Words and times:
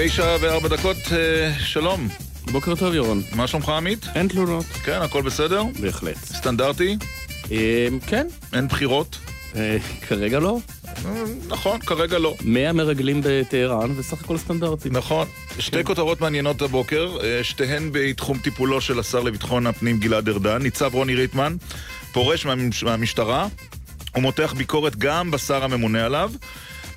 תשע 0.00 0.36
וארבע 0.40 0.68
דקות, 0.68 0.96
אה, 1.12 1.52
שלום. 1.58 2.08
בוקר 2.52 2.74
טוב, 2.74 2.94
ירון. 2.94 3.22
מה 3.32 3.46
שלומך, 3.46 3.68
עמית? 3.68 4.06
אין 4.14 4.28
תלונות. 4.28 4.64
כן, 4.66 5.02
הכל 5.02 5.22
בסדר? 5.22 5.62
בהחלט. 5.80 6.16
סטנדרטי? 6.16 6.96
אה, 7.52 7.88
כן. 8.06 8.26
אין 8.52 8.68
בחירות? 8.68 9.18
אה, 9.56 9.76
כרגע 10.08 10.38
לא. 10.40 10.58
אה, 11.06 11.22
נכון, 11.48 11.80
כרגע 11.80 12.18
לא. 12.18 12.34
100 12.44 12.72
מרגלים 12.72 13.20
בטהרן, 13.24 13.92
וסך 13.96 14.22
הכל 14.22 14.38
סטנדרטי. 14.38 14.88
נכון. 14.90 15.26
שתי 15.58 15.84
כותרות 15.84 16.20
מעניינות 16.20 16.62
הבוקר, 16.62 17.16
אה, 17.22 17.44
שתיהן 17.44 17.88
בתחום 17.92 18.38
טיפולו 18.38 18.80
של 18.80 18.98
השר 18.98 19.20
לביטחון 19.20 19.66
הפנים 19.66 19.98
גלעד 19.98 20.28
ארדן. 20.28 20.62
ניצב 20.62 20.94
רוני 20.94 21.14
ריטמן 21.14 21.56
פורש 22.12 22.46
מהמש- 22.46 22.82
מהמשטרה 22.84 23.46
ומותח 24.16 24.54
ביקורת 24.56 24.96
גם 24.96 25.30
בשר 25.30 25.64
הממונה 25.64 26.04
עליו. 26.06 26.30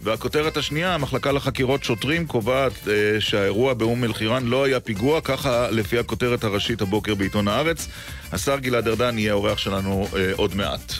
והכותרת 0.04 0.58
השנייה, 0.58 0.96
המחלקה 0.96 1.32
לחקירות 1.32 1.84
שוטרים 1.84 2.28
קובעת 2.28 2.88
אה, 2.88 3.22
שהאירוע 3.22 3.74
באום 3.74 4.04
אל-חיראן 4.04 4.46
לא 4.46 4.64
היה 4.64 4.80
פיגוע, 4.80 5.22
ככה 5.22 5.72
לפי 5.72 6.00
הכותרת 6.00 6.44
הראשית 6.44 6.82
הבוקר 6.82 7.16
בעיתון 7.16 7.48
הארץ. 7.48 7.88
השר 8.32 8.60
גלעד 8.60 8.88
ארדן 8.88 9.18
יהיה 9.18 9.32
האורח 9.32 9.58
שלנו 9.58 10.08
אה, 10.16 10.32
עוד 10.36 10.56
מעט. 10.56 10.94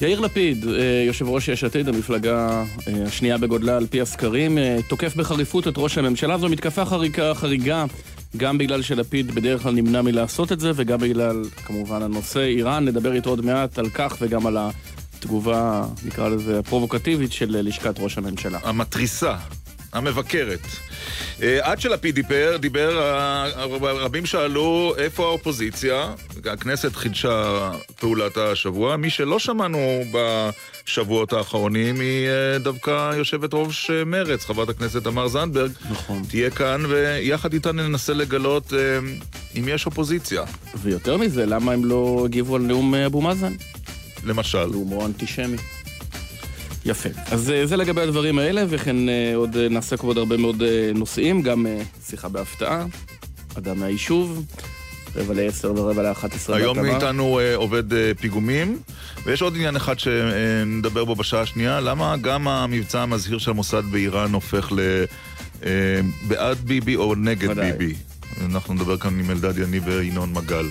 יאיר 0.00 0.20
לפיד, 0.20 0.68
אה, 0.68 1.04
יושב 1.06 1.28
ראש 1.28 1.48
יש 1.48 1.64
עתיד, 1.64 1.88
המפלגה 1.88 2.64
אה, 2.88 3.04
השנייה 3.06 3.38
בגודלה 3.38 3.76
על 3.76 3.86
פי 3.86 4.00
הסקרים, 4.00 4.58
אה, 4.58 4.78
תוקף 4.88 5.16
בחריפות 5.16 5.68
את 5.68 5.74
ראש 5.76 5.98
הממשלה. 5.98 6.38
זו 6.38 6.48
מתקפה 6.48 6.84
חריגה, 6.84 7.34
חריגה 7.34 7.84
גם 8.36 8.58
בגלל 8.58 8.82
שלפיד 8.82 9.34
בדרך 9.34 9.62
כלל 9.62 9.72
נמנע 9.72 10.02
מלעשות 10.02 10.52
את 10.52 10.60
זה, 10.60 10.72
וגם 10.74 10.98
בגלל, 10.98 11.42
כמובן, 11.64 12.02
הנושא 12.02 12.40
איראן. 12.40 12.84
נדבר 12.84 13.12
איתו 13.12 13.30
עוד 13.30 13.44
מעט 13.44 13.78
על 13.78 13.88
כך 13.88 14.16
וגם 14.20 14.46
על 14.46 14.56
התגובה, 15.20 15.84
נקרא 16.04 16.28
לזה, 16.28 16.58
הפרובוקטיבית 16.58 17.32
של 17.32 17.56
לשכת 17.62 17.94
ראש 17.98 18.18
הממשלה. 18.18 18.58
המתריסה, 18.62 19.36
המבקרת. 19.92 20.60
אה, 21.42 21.58
עד 21.62 21.80
שלפיד 21.80 22.14
דיבר, 22.14 22.56
דיבר, 22.56 23.00
אה, 23.00 23.46
רבים 23.80 24.26
שאלו 24.26 24.94
איפה 24.98 25.24
האופוזיציה. 25.24 26.14
הכנסת 26.52 26.96
חידשה 26.96 27.70
פעולת 28.00 28.36
השבוע. 28.36 28.96
מי 28.96 29.10
שלא 29.10 29.38
שמענו 29.38 30.02
בשבועות 30.12 31.32
האחרונים 31.32 32.00
היא 32.00 32.28
אה, 32.28 32.58
דווקא 32.58 33.16
יושבת 33.16 33.50
ראש 33.52 33.90
מרצ, 33.90 34.44
חברת 34.44 34.68
הכנסת 34.68 35.04
תמר 35.04 35.28
זנדברג. 35.28 35.70
נכון. 35.90 36.22
תהיה 36.28 36.50
כאן, 36.50 36.82
ויחד 36.88 37.52
איתה 37.52 37.72
ננסה 37.72 38.12
לגלות 38.12 38.72
אם 39.58 39.68
יש 39.68 39.86
אופוזיציה, 39.86 40.42
ויותר 40.82 41.16
מזה, 41.16 41.46
למה 41.46 41.72
הם 41.72 41.84
לא 41.84 42.22
הגיבו 42.24 42.56
על 42.56 42.62
נאום 42.62 42.94
אבו 42.94 43.20
מאזן? 43.20 43.52
למשל. 44.24 44.66
נאומו 44.66 45.06
אנטישמי. 45.06 45.56
יפה. 46.84 47.08
אז 47.26 47.50
אה, 47.50 47.66
זה 47.66 47.76
לגבי 47.76 48.00
הדברים 48.00 48.38
האלה, 48.38 48.64
וכן 48.68 49.08
אה, 49.08 49.32
עוד 49.34 49.56
אה, 49.56 49.68
נעסק 49.68 50.02
בעוד 50.02 50.18
הרבה 50.18 50.36
מאוד 50.36 50.62
נושאים, 50.94 51.42
גם 51.42 51.66
שיחה 52.06 52.28
בהפתעה, 52.28 52.84
אדם 53.58 53.80
מהיישוב, 53.80 54.44
רבע 55.16 55.34
לעשר 55.34 55.72
ורבע 55.76 56.02
לאחת 56.02 56.34
עשרה 56.34 56.56
היום 56.56 56.76
בהתאמה. 56.76 56.94
איתנו 56.94 57.38
אה, 57.38 57.54
עובד 57.54 57.92
אה, 57.92 58.12
פיגומים, 58.20 58.78
ויש 59.24 59.42
עוד 59.42 59.54
עניין 59.56 59.76
אחד 59.76 59.98
שנדבר 59.98 61.04
בו 61.04 61.14
בשעה 61.14 61.40
השנייה, 61.40 61.80
למה 61.80 62.16
גם 62.16 62.48
המבצע 62.48 63.02
המזהיר 63.02 63.38
של 63.38 63.50
המוסד 63.50 63.82
באיראן 63.84 64.32
הופך 64.32 64.72
ל... 64.72 65.04
אה, 65.64 65.70
בעד 66.28 66.58
ביבי 66.58 66.96
או 66.96 67.14
נגד 67.14 67.48
ודאי. 67.50 67.72
ביבי. 67.72 67.94
אנחנו 68.46 68.74
נדבר 68.74 68.96
כאן 68.96 69.20
עם 69.20 69.30
אלדד 69.30 69.58
יניב 69.58 69.82
וינון 69.86 70.32
מגל. 70.32 70.66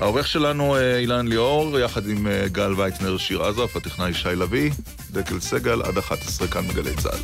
העורך 0.00 0.26
שלנו 0.26 0.76
אה, 0.76 0.98
אילן 0.98 1.28
ליאור, 1.28 1.78
יחד 1.78 2.08
עם 2.08 2.26
אה, 2.26 2.48
גל 2.48 2.72
ויצנר, 2.76 3.16
שיר 3.16 3.42
עזרף, 3.42 3.76
הטכנאי 3.76 4.14
שי 4.14 4.28
לביא, 4.28 4.70
דקל 5.10 5.40
סגל, 5.40 5.82
עד 5.82 5.98
11 5.98 6.48
כאן 6.48 6.68
בגלי 6.68 6.94
צה"ל. 6.96 7.18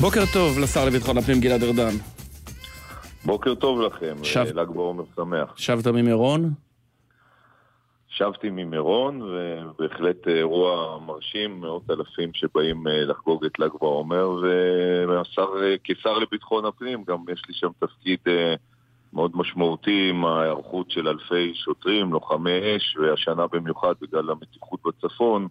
בוקר 0.00 0.24
טוב 0.32 0.58
לשר 0.58 0.84
לביטחון 0.84 1.18
הפנים 1.18 1.40
גלעד 1.40 1.62
ארדן. 1.62 1.94
בוקר 3.24 3.54
טוב 3.54 3.80
לכם, 3.80 4.16
שב- 4.22 4.46
ל"ג 4.58 4.68
בעומר 4.74 5.04
שמח. 5.16 5.52
שבת 5.56 5.86
ממירון? 5.86 6.50
שבתי 8.16 8.50
ממירון, 8.50 9.22
ובהחלט 9.22 10.28
אירוע 10.28 10.98
מרשים, 11.06 11.60
מאות 11.60 11.90
אלפים 11.90 12.30
שבאים 12.34 12.86
אה, 12.88 13.04
לחגוג 13.04 13.44
את 13.44 13.58
ל"ג 13.58 13.70
בעומר, 13.80 14.28
והשר, 15.08 15.48
אה, 16.06 16.18
לביטחון 16.20 16.64
הפנים, 16.64 17.04
גם 17.08 17.18
יש 17.32 17.42
לי 17.48 17.54
שם 17.54 17.68
תפקיד 17.78 18.18
אה, 18.26 18.54
מאוד 19.12 19.30
משמעותי 19.34 20.10
עם 20.10 20.24
ההיערכות 20.24 20.90
של 20.90 21.08
אלפי 21.08 21.52
שוטרים, 21.54 22.12
לוחמי 22.12 22.76
אש, 22.76 22.96
והשנה 22.96 23.46
במיוחד 23.46 23.94
בגלל 24.00 24.30
המתיחות 24.30 24.80
בצפון, 24.84 25.48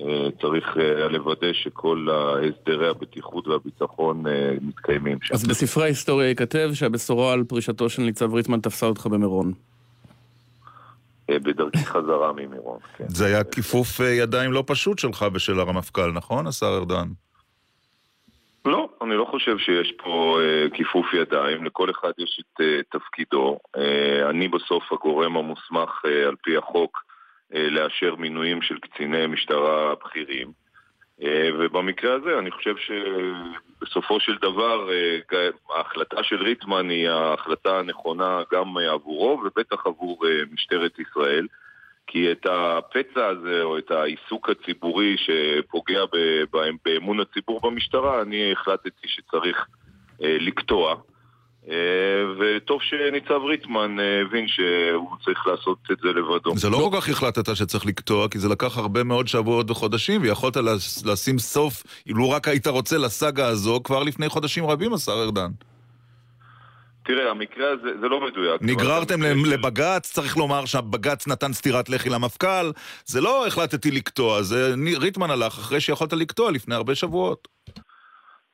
אה, 0.00 0.28
צריך 0.40 0.76
אה, 0.80 1.08
לוודא 1.08 1.52
שכל 1.52 2.06
הסדרי 2.10 2.88
הבטיחות 2.88 3.48
והביטחון 3.48 4.26
אה, 4.26 4.52
מתקיימים 4.60 5.18
שם. 5.22 5.34
אז 5.34 5.46
בספרי 5.46 5.84
ההיסטוריה 5.84 6.28
ייכתב 6.28 6.70
שהבשורה 6.74 7.32
על 7.32 7.44
פרישתו 7.44 7.88
של 7.88 8.02
ניצב 8.02 8.34
ריטמן 8.34 8.60
תפסה 8.60 8.86
אותך 8.86 9.06
במירון. 9.06 9.52
אה, 11.30 11.38
בדרכי 11.38 11.84
חזרה 11.84 12.32
ממירון, 12.32 12.78
כן. 12.96 13.04
זה 13.08 13.26
היה 13.26 13.44
כיפוף 13.44 14.00
אה, 14.00 14.06
ידיים 14.06 14.52
לא 14.52 14.64
פשוט 14.66 14.98
שלך 14.98 15.26
ושל 15.32 15.60
הרמטכ"ל, 15.60 16.12
נכון, 16.12 16.46
השר 16.46 16.76
ארדן? 16.78 17.08
לא, 18.64 18.88
אני 19.02 19.14
לא 19.14 19.24
חושב 19.30 19.58
שיש 19.58 19.92
פה 19.92 20.38
אה, 20.40 20.66
כיפוף 20.74 21.06
ידיים, 21.14 21.64
לכל 21.64 21.90
אחד 21.90 22.10
יש 22.18 22.40
את 22.40 22.60
אה, 22.60 22.80
תפקידו. 22.90 23.58
אה, 23.76 24.30
אני 24.30 24.48
בסוף 24.48 24.92
הגורם 24.92 25.36
המוסמך 25.36 26.02
אה, 26.06 26.28
על 26.28 26.34
פי 26.42 26.56
החוק 26.56 26.98
אה, 27.54 27.70
לאשר 27.70 28.14
מינויים 28.14 28.62
של 28.62 28.78
קציני 28.78 29.26
משטרה 29.26 29.94
בכירים. 30.04 30.52
אה, 31.22 31.48
ובמקרה 31.58 32.14
הזה 32.14 32.38
אני 32.38 32.50
חושב 32.50 32.74
שבסופו 33.90 34.20
של 34.20 34.36
דבר 34.42 34.90
אה, 34.92 35.48
ההחלטה 35.76 36.22
של 36.22 36.42
ריטמן 36.42 36.90
היא 36.90 37.08
ההחלטה 37.08 37.78
הנכונה 37.78 38.42
גם 38.52 38.76
עבורו 38.78 39.42
ובטח 39.44 39.86
עבור 39.86 40.26
אה, 40.26 40.42
משטרת 40.52 40.98
ישראל. 40.98 41.46
כי 42.06 42.32
את 42.32 42.46
הפצע 42.46 43.26
הזה, 43.26 43.62
או 43.62 43.78
את 43.78 43.90
העיסוק 43.90 44.48
הציבורי 44.50 45.16
שפוגע 45.16 46.00
באמון 46.84 47.20
הציבור 47.20 47.60
במשטרה, 47.60 48.22
אני 48.22 48.52
החלטתי 48.52 49.06
שצריך 49.08 49.66
אה, 50.22 50.36
לקטוע. 50.40 50.96
אה, 51.68 51.74
וטוב 52.38 52.80
שניצב 52.82 53.40
ריטמן 53.50 54.00
אה, 54.00 54.20
הבין 54.20 54.48
שהוא 54.48 55.16
צריך 55.24 55.46
לעשות 55.46 55.78
את 55.92 55.98
זה 56.02 56.08
לבדו. 56.08 56.56
זה 56.56 56.70
לא 56.70 56.88
כל 56.90 57.00
כך 57.00 57.08
החלטת 57.08 57.56
שצריך 57.56 57.86
לקטוע, 57.86 58.28
כי 58.28 58.38
זה 58.38 58.48
לקח 58.48 58.78
הרבה 58.78 59.04
מאוד 59.04 59.28
שבועות 59.28 59.70
וחודשים, 59.70 60.22
ויכולת 60.22 60.56
לש- 60.56 61.04
לשים 61.04 61.38
סוף, 61.38 61.82
אילו 62.06 62.30
רק 62.30 62.48
היית 62.48 62.66
רוצה, 62.66 62.98
לסאגה 62.98 63.46
הזו 63.46 63.80
כבר 63.84 64.02
לפני 64.02 64.28
חודשים 64.28 64.66
רבים, 64.66 64.94
השר 64.94 65.12
ארדן. 65.12 65.50
תראה, 67.04 67.30
המקרה 67.30 67.70
הזה, 67.70 67.88
זה 68.00 68.08
לא 68.08 68.20
מדויק. 68.26 68.62
נגררתם 68.62 69.22
לבג"ץ, 69.22 70.12
צריך 70.12 70.36
לומר 70.36 70.64
שהבג"ץ 70.64 71.26
נתן 71.26 71.52
סטירת 71.52 71.88
לחי 71.88 72.08
למפכ"ל, 72.08 72.72
זה 73.06 73.20
לא 73.20 73.46
החלטתי 73.46 73.90
לקטוע, 73.90 74.42
זה 74.42 74.74
ריטמן 74.96 75.30
הלך 75.30 75.58
אחרי 75.58 75.80
שיכולת 75.80 76.12
לקטוע 76.12 76.50
לפני 76.50 76.74
הרבה 76.74 76.94
שבועות. 76.94 77.48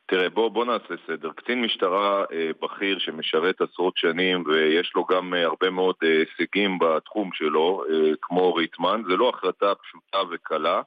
תראה, 0.09 0.29
בוא, 0.29 0.49
בוא 0.49 0.65
נעשה 0.65 0.95
סדר. 1.07 1.31
קצין 1.33 1.63
משטרה 1.63 2.25
אה, 2.33 2.51
בכיר 2.63 2.99
שמשרת 2.99 3.61
עשרות 3.61 3.97
שנים 3.97 4.45
ויש 4.47 4.93
לו 4.95 5.05
גם 5.05 5.35
אה, 5.35 5.45
הרבה 5.45 5.71
מאוד 5.71 5.95
אה, 6.03 6.09
הישגים 6.09 6.79
בתחום 6.79 7.31
שלו, 7.33 7.85
אה, 7.91 8.11
כמו 8.23 8.55
ריטמן, 8.55 9.03
זה 9.09 9.17
לא 9.17 9.29
החלטה 9.29 9.75
פשוטה 9.75 10.19
וקלה, 10.31 10.83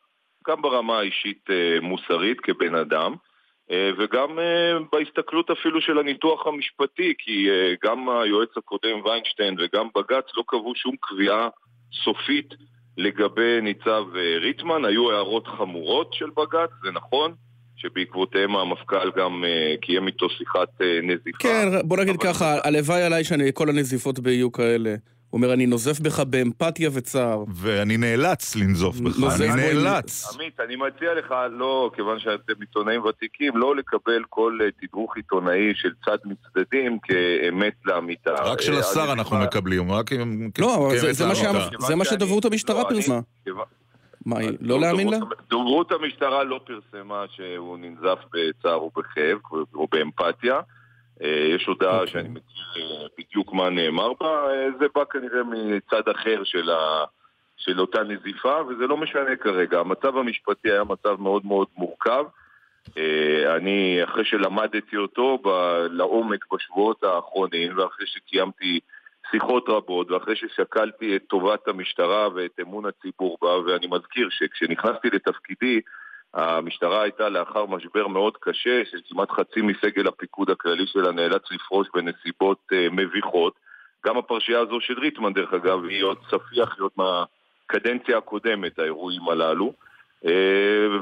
גם 0.47 0.61
ברמה 0.61 0.99
האישית 0.99 1.49
אה, 1.49 1.77
מוסרית 1.81 2.39
כבן 2.39 2.75
אדם. 2.75 3.15
אה, 3.71 3.91
וגם 3.97 4.39
אה, 4.39 4.77
בהסתכלות 4.91 5.49
אפילו 5.51 5.81
של 5.81 5.99
הניתוח 5.99 6.47
המשפטי, 6.47 7.13
כי 7.17 7.49
אה, 7.49 7.73
גם 7.83 8.09
היועץ 8.09 8.57
הקודם 8.57 9.05
ויינשטיין 9.05 9.55
וגם 9.59 9.87
בג"ץ 9.95 10.25
לא 10.37 10.43
קבעו 10.47 10.75
שום 10.75 10.95
קביעה 11.01 11.49
סופית 12.03 12.53
לגבי 12.97 13.61
ניצב 13.61 14.03
אה, 14.15 14.37
ריטמן. 14.37 14.85
היו 14.85 15.11
הערות 15.11 15.47
חמורות 15.47 16.13
של 16.13 16.29
בג"ץ, 16.29 16.69
זה 16.83 16.91
נכון, 16.91 17.33
שבעקבותיהם 17.81 18.55
המפכ"ל 18.55 19.11
גם 19.17 19.43
אה, 19.43 19.75
קיים 19.81 20.07
איתו 20.07 20.29
שיחת 20.29 20.81
אה, 20.81 20.99
נזיפה. 21.03 21.37
כן, 21.39 21.67
בוא 21.83 21.97
נגיד 21.97 22.15
אבל- 22.21 22.33
ככה, 22.33 22.57
הלוואי 22.63 23.01
עליי 23.03 23.23
שכל 23.23 23.69
הנזיפות 23.69 24.19
בי 24.19 24.31
יהיו 24.31 24.51
כאלה. 24.51 24.95
הוא 25.29 25.37
אומר, 25.41 25.53
אני 25.53 25.65
נוזף 25.65 25.99
בך 25.99 26.19
באמפתיה 26.19 26.89
וצער. 26.93 27.43
ואני 27.55 27.97
נאלץ 27.97 28.55
לנזוף 28.55 28.99
בך, 28.99 29.19
נוזף 29.19 29.45
אני 29.53 29.73
נאלץ. 29.73 30.33
עמית, 30.35 30.59
אני 30.59 30.75
מציע 30.75 31.13
לך, 31.19 31.33
לא, 31.51 31.91
כיוון 31.95 32.19
שאתם 32.19 32.53
עיתונאים 32.59 33.01
ותיקים, 33.05 33.57
לא 33.57 33.75
לקבל 33.75 34.23
כל 34.29 34.57
אה, 34.61 34.67
תדרוך 34.81 35.15
עיתונאי 35.17 35.71
של 35.75 35.89
צד 36.05 36.17
מצדדים 36.25 36.97
כאמת 36.99 37.73
לאמיתה. 37.85 38.31
רק 38.31 38.61
של 38.61 38.73
השר 38.73 39.11
אנחנו 39.13 39.37
מקבלים, 39.37 39.91
רק 39.91 40.11
עם... 40.11 40.49
לא, 40.59 40.91
זה- 41.87 41.95
מה 41.95 42.05
שדוברות 42.05 42.45
המשטרה 42.45 42.81
לא, 42.83 42.89
אני- 42.89 42.95
פרסמה. 43.01 43.19
מה, 44.25 44.39
היא 44.39 44.57
לא 44.61 44.79
להאמין 44.79 45.09
לה? 45.09 45.17
דוברות 45.49 45.91
המשטרה 45.91 46.43
לא 46.43 46.59
פרסמה 46.65 47.25
שהוא 47.29 47.77
ננזף 47.77 48.19
בצער 48.33 48.83
ובכאב 48.83 49.37
או 49.73 49.87
באמפתיה. 49.91 50.59
אה, 51.23 51.47
יש 51.55 51.65
הודעה 51.65 51.99
אוקיי. 51.99 52.07
שאני 52.07 52.29
מכיר 52.29 52.65
אה, 52.77 53.07
בדיוק 53.17 53.53
מה 53.53 53.69
נאמר 53.69 54.13
בה, 54.19 54.27
אה, 54.27 54.67
זה 54.79 54.85
בא 54.95 55.03
כנראה 55.03 55.43
מצד 55.43 56.09
אחר 56.09 56.43
של 56.43 56.69
ה... 56.69 57.05
של 57.57 57.79
אותה 57.79 58.03
נזיפה, 58.03 58.61
וזה 58.69 58.87
לא 58.87 58.97
משנה 58.97 59.35
כרגע. 59.35 59.79
המצב 59.79 60.17
המשפטי 60.17 60.71
היה 60.71 60.83
מצב 60.83 61.21
מאוד 61.21 61.45
מאוד 61.45 61.67
מורכב. 61.77 62.23
אה, 62.97 63.55
אני, 63.55 63.99
אחרי 64.03 64.25
שלמדתי 64.25 64.97
אותו 64.97 65.37
ב- 65.37 65.85
לעומק 65.89 66.45
בשבועות 66.53 67.03
האחרונים, 67.03 67.77
ואחרי 67.77 68.07
שקיימתי 68.07 68.79
שיחות 69.31 69.65
רבות, 69.69 70.11
ואחרי 70.11 70.35
ששקלתי 70.35 71.15
את 71.15 71.23
טובת 71.27 71.67
המשטרה 71.67 72.27
ואת 72.35 72.59
אמון 72.61 72.85
הציבור 72.85 73.37
בה, 73.41 73.59
ואני 73.59 73.87
מזכיר 73.87 74.27
שכשנכנסתי 74.29 75.07
לתפקידי, 75.13 75.81
המשטרה 76.33 77.01
הייתה 77.01 77.29
לאחר 77.29 77.65
משבר 77.65 78.07
מאוד 78.07 78.37
קשה, 78.39 78.81
שכמעט 78.85 79.31
חצי 79.31 79.61
מסגל 79.61 80.07
הפיקוד 80.07 80.49
הכללי 80.49 80.87
שלה 80.87 81.11
נאלץ 81.11 81.51
לפרוש 81.51 81.87
בנסיבות 81.93 82.57
uh, 82.73 82.75
מביכות. 82.91 83.53
גם 84.05 84.17
הפרשייה 84.17 84.59
הזו 84.59 84.81
של 84.81 84.99
ריטמן, 84.99 85.33
דרך 85.33 85.53
אגב, 85.53 85.85
היא 85.85 86.03
עוד 86.03 86.17
צפיח, 86.29 86.75
היא 86.77 86.83
עוד 86.83 86.91
מהקדנציה 86.97 88.17
הקודמת, 88.17 88.79
האירועים 88.79 89.29
הללו. 89.29 89.73
אה, 90.25 90.31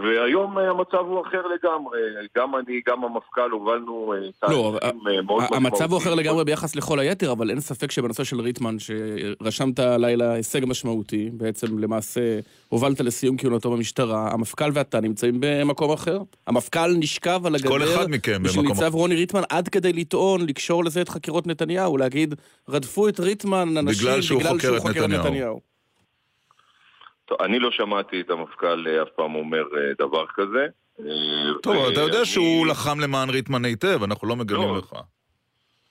והיום 0.03 0.57
אה, 0.57 0.69
המצב 0.69 0.97
הוא 0.97 1.21
אחר 1.27 1.41
לגמרי. 1.47 1.99
גם 2.37 2.55
אני, 2.55 2.81
גם 2.87 3.03
המפכ"ל 3.03 3.51
הובלנו 3.51 4.13
אה, 4.13 4.49
לא, 4.49 4.77
תהליכים 4.79 5.01
מאוד 5.25 5.43
משמעותיים. 5.43 5.65
המצב 5.65 5.91
הוא 5.91 5.99
אחר 5.99 6.15
לגמרי 6.15 6.45
ביחס 6.45 6.75
לכל 6.75 6.99
היתר, 6.99 7.31
אבל 7.31 7.49
אין 7.49 7.59
ספק 7.59 7.91
שבנושא 7.91 8.23
של 8.23 8.41
ריטמן, 8.41 8.75
שרשמת 8.79 9.79
הלילה 9.79 10.33
הישג 10.33 10.65
משמעותי, 10.65 11.29
בעצם 11.33 11.79
למעשה 11.79 12.39
הובלת 12.69 13.01
לסיום 13.01 13.37
כהונתו 13.37 13.71
במשטרה, 13.71 14.29
המפכ"ל 14.31 14.69
ואתה 14.73 14.99
נמצאים 14.99 15.37
במקום 15.39 15.91
אחר. 15.91 16.19
המפכ"ל 16.47 16.93
נשכב 16.99 17.41
על 17.45 17.55
הגדר, 17.55 17.69
כל 17.69 17.83
אחד 17.83 18.09
מכם 18.09 18.43
במקום 18.43 18.71
אחר. 18.71 18.73
ניצב 18.73 18.95
רוני 18.95 19.15
ריטמן 19.15 19.41
עד 19.49 19.69
כדי 19.69 19.93
לטעון, 19.93 20.41
לקשור 20.45 20.83
לזה 20.85 21.01
את 21.01 21.09
חקירות 21.09 21.47
נתניהו, 21.47 21.97
להגיד, 21.97 22.35
רדפו 22.69 23.07
את 23.07 23.19
ריטמן 23.19 23.77
אנשים 23.77 24.07
בגלל 24.07 24.21
שהוא 24.21 24.41
חוקר 24.43 24.77
את 24.77 24.97
נתניהו. 24.97 25.76
טוב, 27.27 27.41
אני 27.41 27.59
לא 27.59 27.71
שמעתי 27.71 28.21
את 28.21 28.29
המפכ"ל 28.29 28.87
אה, 28.87 29.03
אף 29.03 29.07
פעם 29.15 29.35
אומר 29.35 29.63
אה, 29.77 29.91
דבר 29.99 30.25
כזה. 30.35 30.67
אה, 30.99 31.05
טוב, 31.63 31.75
אתה 31.91 31.99
יודע 31.99 32.25
שהוא 32.25 32.67
לחם 32.67 32.99
למען 32.99 33.29
ריטמן 33.29 33.65
היטב, 33.65 34.03
אנחנו 34.03 34.27
לא 34.27 34.35
מגלים 34.35 34.69
לא. 34.69 34.77
לך. 34.77 34.93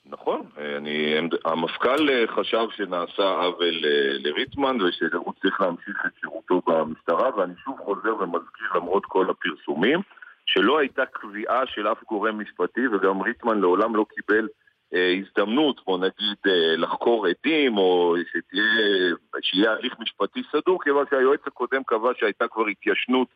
נכון, 0.06 0.42
אני, 0.76 1.14
המפכ"ל 1.44 2.26
חשב 2.26 2.66
שנעשה 2.76 3.22
עוול 3.22 3.74
לריטמן 4.18 4.80
ושהוא 4.82 5.32
צריך 5.40 5.60
להמשיך 5.60 5.96
את 6.06 6.10
שירותו 6.20 6.62
במשטרה 6.66 7.36
ואני 7.36 7.52
שוב 7.64 7.78
חוזר 7.84 8.16
ומזכיר 8.16 8.66
למרות 8.74 9.06
כל 9.06 9.26
הפרסומים 9.30 10.00
שלא 10.46 10.78
הייתה 10.78 11.02
קביעה 11.06 11.66
של 11.66 11.88
אף 11.88 12.04
גורם 12.08 12.40
משפטי 12.40 12.88
וגם 12.88 13.20
ריטמן 13.20 13.60
לעולם 13.60 13.96
לא 13.96 14.06
קיבל 14.14 14.48
הזדמנות, 15.20 15.80
בוא 15.86 15.98
נגיד, 15.98 16.36
אה, 16.46 16.76
לחקור 16.76 17.26
עדים 17.26 17.76
או 17.76 18.14
שתהיה, 18.32 18.62
שיהיה 19.42 19.72
הליך 19.72 19.94
משפטי 19.98 20.42
סדור, 20.52 20.82
כיוון 20.82 21.04
שהיועץ 21.10 21.40
הקודם 21.46 21.82
קבע 21.86 22.10
שהייתה 22.18 22.48
כבר 22.48 22.66
התיישנות 22.66 23.28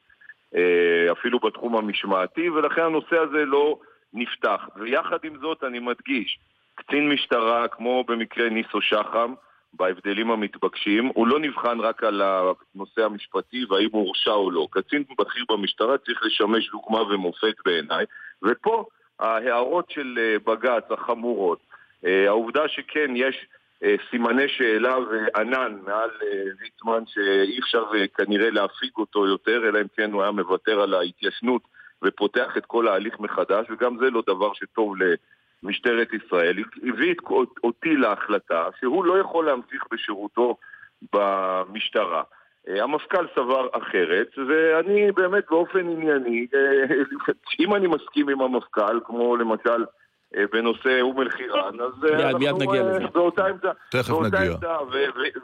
אה, 0.55 1.13
אפילו 1.13 1.39
בתחום 1.39 1.77
המשמעתי, 1.77 2.51
ולכן 2.51 2.83
הנושא 2.83 3.17
הזה 3.17 3.45
לא 3.45 3.79
נפתח. 4.13 4.69
ויחד 4.77 5.19
עם 5.25 5.39
זאת 5.41 5.65
אני 5.65 5.79
מדגיש, 5.79 6.39
קצין 6.75 7.09
משטרה, 7.09 7.69
כמו 7.69 8.05
במקרה 8.05 8.49
ניסו 8.49 8.81
שחם, 8.81 9.35
בהבדלים 9.73 10.31
המתבקשים, 10.31 11.11
הוא 11.15 11.27
לא 11.27 11.41
נבחן 11.41 11.81
רק 11.81 12.05
על 12.05 12.23
הנושא 12.23 13.05
המשפטי 13.05 13.65
והאם 13.65 13.89
הוא 13.93 14.07
הורשע 14.07 14.31
או 14.31 14.51
לא. 14.51 14.67
קצין 14.71 15.05
בכיר 15.19 15.45
במשטרה 15.49 15.99
צריך 15.99 16.23
לשמש 16.23 16.71
דוגמה 16.71 17.03
ומופת 17.03 17.55
בעיניי, 17.65 18.05
ופה 18.43 18.85
ההערות 19.21 19.91
של 19.91 20.19
אה, 20.19 20.37
בג"ץ 20.47 20.85
החמורות, 20.91 21.59
אה, 22.07 22.29
העובדה 22.29 22.69
שכן 22.69 23.11
יש 23.15 23.47
אה, 23.83 23.95
סימני 24.11 24.49
שאלה 24.49 24.97
וענן 24.99 25.79
מעל 25.87 26.11
ליצמן 26.63 27.03
שאי 27.07 27.59
אפשר 27.59 27.85
כנראה 28.19 28.51
להפיג 28.51 28.91
אותו 28.99 29.27
יותר, 29.27 29.69
אלא 29.69 29.81
אם 29.81 29.87
כן 29.97 30.13
הוא 30.13 30.23
היה 30.23 30.31
מוותר 30.31 30.81
על 30.81 30.95
ההתיישנות 30.95 31.63
ופותח 32.05 32.57
את 32.57 32.67
כל 32.67 32.89
ההליך 32.89 33.21
מחדש, 33.21 33.67
וגם 33.71 33.97
זה 33.99 34.11
לא 34.11 34.23
דבר 34.27 34.53
שטוב 34.55 34.95
למשטרת 35.63 36.09
ישראל, 36.13 36.59
הביא 36.89 37.15
אותי 37.65 37.97
להחלטה 37.97 38.69
שהוא 38.81 39.05
לא 39.05 39.19
יכול 39.19 39.47
להמשיך 39.47 39.85
בשירותו 39.93 40.57
במשטרה. 41.13 42.23
אה, 42.71 42.83
המפכ"ל 42.83 43.27
סבר 43.35 43.69
אחרת, 43.73 44.29
ואני 44.49 45.13
באמת 45.13 45.45
באופן 45.51 45.79
ענייני, 45.79 46.47
אה, 46.55 46.95
אם 47.61 47.75
אני 47.75 47.87
מסכים 47.87 48.29
עם 48.29 48.41
המפכ"ל, 48.41 49.01
כמו 49.05 49.37
למשל 49.37 49.85
אה, 50.37 50.45
בנושא 50.53 51.01
אום 51.01 51.21
אל-חיראן, 51.21 51.81
אז 51.81 51.93
אנחנו 52.05 53.09
באותה 53.13 53.47
עמדה. 53.47 53.73
תכף 53.91 54.15
נגיע. 54.21 54.57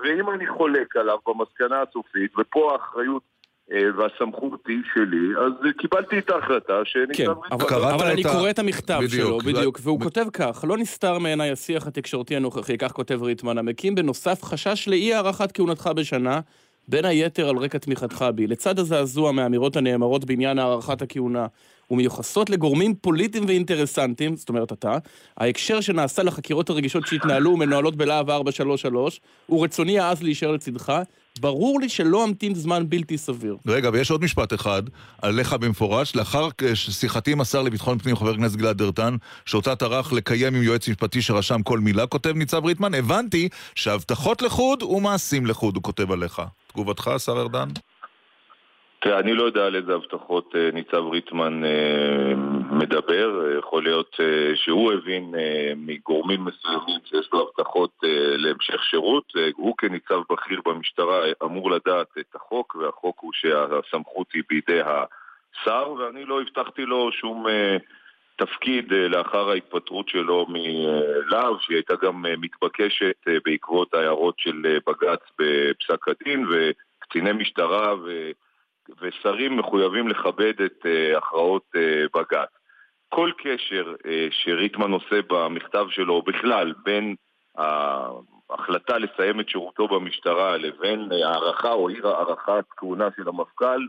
ואם 0.02 0.30
אני 0.30 0.46
חולק 0.46 0.96
עליו 0.96 1.18
במסקנה 1.26 1.82
הסופית, 1.82 2.38
ופה 2.38 2.72
האחריות 2.72 3.22
והסמכות 3.96 4.60
היא 4.68 4.78
שלי, 4.94 5.28
אז 5.46 5.52
קיבלתי 5.78 6.18
את 6.18 6.30
ההחלטה 6.30 6.80
שניתן... 6.84 7.14
כן, 7.14 7.30
אבל, 7.50 7.84
אבל 7.94 8.06
אני 8.06 8.22
קורא 8.22 8.50
את 8.50 8.58
המכתב 8.58 9.00
שלו, 9.08 9.38
בדיוק, 9.38 9.78
והוא 9.82 10.00
כותב 10.00 10.24
כך, 10.32 10.64
לא 10.68 10.76
נסתר 10.76 11.18
מעיניי 11.18 11.50
השיח 11.50 11.86
התקשורתי 11.86 12.36
הנוכחי, 12.36 12.78
כך 12.78 12.92
כותב 12.92 13.22
ריטמן, 13.22 13.58
המקים 13.58 13.94
בנוסף 13.94 14.42
חשש 14.42 14.88
לאי 14.88 15.14
הארכת 15.14 15.52
כהונתך 15.52 15.90
בשנה, 15.96 16.40
בין 16.88 17.04
היתר 17.04 17.48
על 17.48 17.56
רקע 17.56 17.78
תמיכתך 17.78 18.24
בי. 18.34 18.46
לצד 18.46 18.78
הזעזוע 18.78 19.32
מהאמירות 19.32 19.76
הנאמרות 19.76 20.24
בעניין 20.24 20.58
הארכת 20.58 21.02
הכהונה 21.02 21.46
ומיוחסות 21.90 22.50
לגורמים 22.50 22.94
פוליטיים 22.94 23.44
ואינטרסנטיים, 23.46 24.36
זאת 24.36 24.48
אומרת 24.48 24.72
אתה, 24.72 24.98
ההקשר 25.36 25.80
שנעשה 25.80 26.22
לחקירות 26.22 26.70
הרגישות 26.70 27.06
שהתנהלו 27.06 27.50
ומנוהלות 27.50 27.96
בלהב 27.96 28.30
433, 28.30 29.20
ורצוני 29.48 29.98
העז 29.98 30.22
להישאר 30.22 30.50
לצדך, 30.50 30.92
ברור 31.40 31.80
לי 31.80 31.88
שלא 31.88 32.24
אמתין 32.24 32.54
זמן 32.54 32.88
בלתי 32.88 33.18
סביר. 33.18 33.56
רגע, 33.66 33.90
ויש 33.92 34.10
עוד 34.10 34.24
משפט 34.24 34.54
אחד, 34.54 34.82
עליך 35.22 35.52
במפורש. 35.52 36.16
לאחר 36.16 36.48
שיחתי 36.74 37.32
עם 37.32 37.40
השר 37.40 37.62
לביטחון 37.62 37.98
פנים, 37.98 38.16
חבר 38.16 38.30
הכנסת 38.30 38.56
גלעד 38.56 38.82
ארדן, 38.82 39.16
שאותה 39.44 39.76
טרח 39.76 40.12
לקיים 40.12 40.54
עם 40.54 40.62
יועץ 40.62 40.88
משפטי 40.88 41.22
שרשם 41.22 41.62
כל 41.62 41.80
מילה, 41.80 42.06
כותב 42.06 42.32
ניצב 42.36 42.64
ריטמן, 42.64 42.94
הבנתי 42.94 43.48
שהבטחות 43.74 44.42
לחוד 44.42 44.82
ומעשים 44.82 45.46
לחוד, 45.46 45.76
הוא 45.76 45.82
כותב 45.82 46.12
עליך. 46.12 46.42
תגובתך, 46.76 47.08
השר 47.08 47.32
ארדן? 47.32 47.68
תראה, 49.00 49.18
אני 49.18 49.34
לא 49.34 49.42
יודע 49.42 49.66
על 49.66 49.76
איזה 49.76 49.94
הבטחות 49.94 50.54
אה, 50.56 50.70
ניצב 50.72 51.02
ריטמן 51.12 51.64
אה, 51.64 52.34
מדבר. 52.70 53.56
יכול 53.58 53.82
להיות 53.82 54.16
אה, 54.20 54.56
שהוא 54.56 54.92
הבין 54.92 55.34
מגורמים 55.76 56.44
מסוימים 56.44 57.00
שיש 57.04 57.28
לו 57.32 57.48
הבטחות 57.48 57.90
להמשך 58.36 58.84
שירות. 58.84 59.32
הוא 59.54 59.74
כניצב 59.78 60.20
בכיר 60.30 60.60
במשטרה 60.66 61.20
אמור 61.44 61.70
לדעת 61.70 62.06
את 62.18 62.34
החוק, 62.34 62.74
והחוק 62.74 63.20
הוא 63.20 63.32
שהסמכות 63.34 64.26
היא 64.34 64.42
בידי 64.48 64.80
השר, 64.80 65.92
ואני 65.92 66.24
לא 66.24 66.40
הבטחתי 66.40 66.82
לו 66.82 67.12
שום... 67.12 67.46
תפקיד 68.36 68.92
לאחר 68.92 69.50
ההתפטרות 69.50 70.08
שלו 70.08 70.46
מלהב, 70.48 71.54
שהיא 71.60 71.76
הייתה 71.76 71.94
גם 72.02 72.24
מתבקשת 72.38 73.16
בעקבות 73.44 73.94
ההערות 73.94 74.34
של 74.38 74.78
בג"ץ 74.86 75.20
בפסק 75.38 76.08
הדין, 76.08 76.46
וקציני 76.50 77.32
משטרה 77.32 77.94
ו... 78.04 78.30
ושרים 79.00 79.56
מחויבים 79.56 80.08
לכבד 80.08 80.62
את 80.62 80.86
הכרעות 81.16 81.62
בג"ץ. 82.14 82.48
כל 83.08 83.30
קשר 83.38 83.94
שריטמן 84.30 84.92
עושה 84.92 85.20
במכתב 85.28 85.86
שלו 85.90 86.22
בכלל 86.22 86.72
בין 86.84 87.14
ההחלטה 87.58 88.98
לסיים 88.98 89.40
את 89.40 89.48
שירותו 89.48 89.88
במשטרה 89.88 90.56
לבין 90.56 91.08
הערכה 91.12 91.72
או 91.72 91.88
אי 91.88 91.94
הערכת 92.04 92.64
כהונה 92.76 93.08
של 93.16 93.28
המפכ"ל 93.28 93.86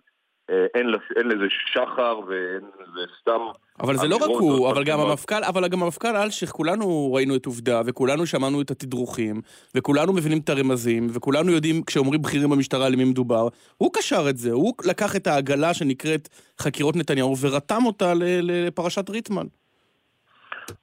אין, 0.49 0.93
אין 1.15 1.27
לזה 1.27 1.45
שחר 1.73 2.19
וזה 2.27 3.01
סתם... 3.21 3.39
אבל 3.81 3.95
זה 3.95 4.07
לא 4.07 4.15
רק 4.15 4.29
הוא, 4.29 4.69
אבל 4.69 4.83
גם 4.83 4.99
המפכ"ל, 4.99 5.43
אבל 5.43 5.67
גם 5.67 5.83
המפכ"ל 5.83 6.15
אלשיך, 6.15 6.49
כולנו 6.49 7.13
ראינו 7.13 7.35
את 7.35 7.45
עובדה, 7.45 7.81
וכולנו 7.85 8.25
שמענו 8.25 8.61
את 8.61 8.71
התדרוכים, 8.71 9.41
וכולנו 9.75 10.13
מבינים 10.13 10.39
את 10.39 10.49
הרמזים, 10.49 11.07
וכולנו 11.13 11.51
יודעים 11.51 11.83
כשאומרים 11.83 12.21
בכירים 12.21 12.49
במשטרה 12.49 12.89
למי 12.89 13.03
מדובר. 13.03 13.47
הוא 13.77 13.91
קשר 13.93 14.29
את 14.29 14.37
זה, 14.37 14.51
הוא 14.51 14.73
לקח 14.85 15.15
את 15.15 15.27
העגלה 15.27 15.73
שנקראת 15.73 16.29
חקירות 16.59 16.95
נתניהו 16.95 17.35
ורתם 17.41 17.85
אותה 17.85 18.13
לפרשת 18.15 19.09
ריטמן. 19.09 19.45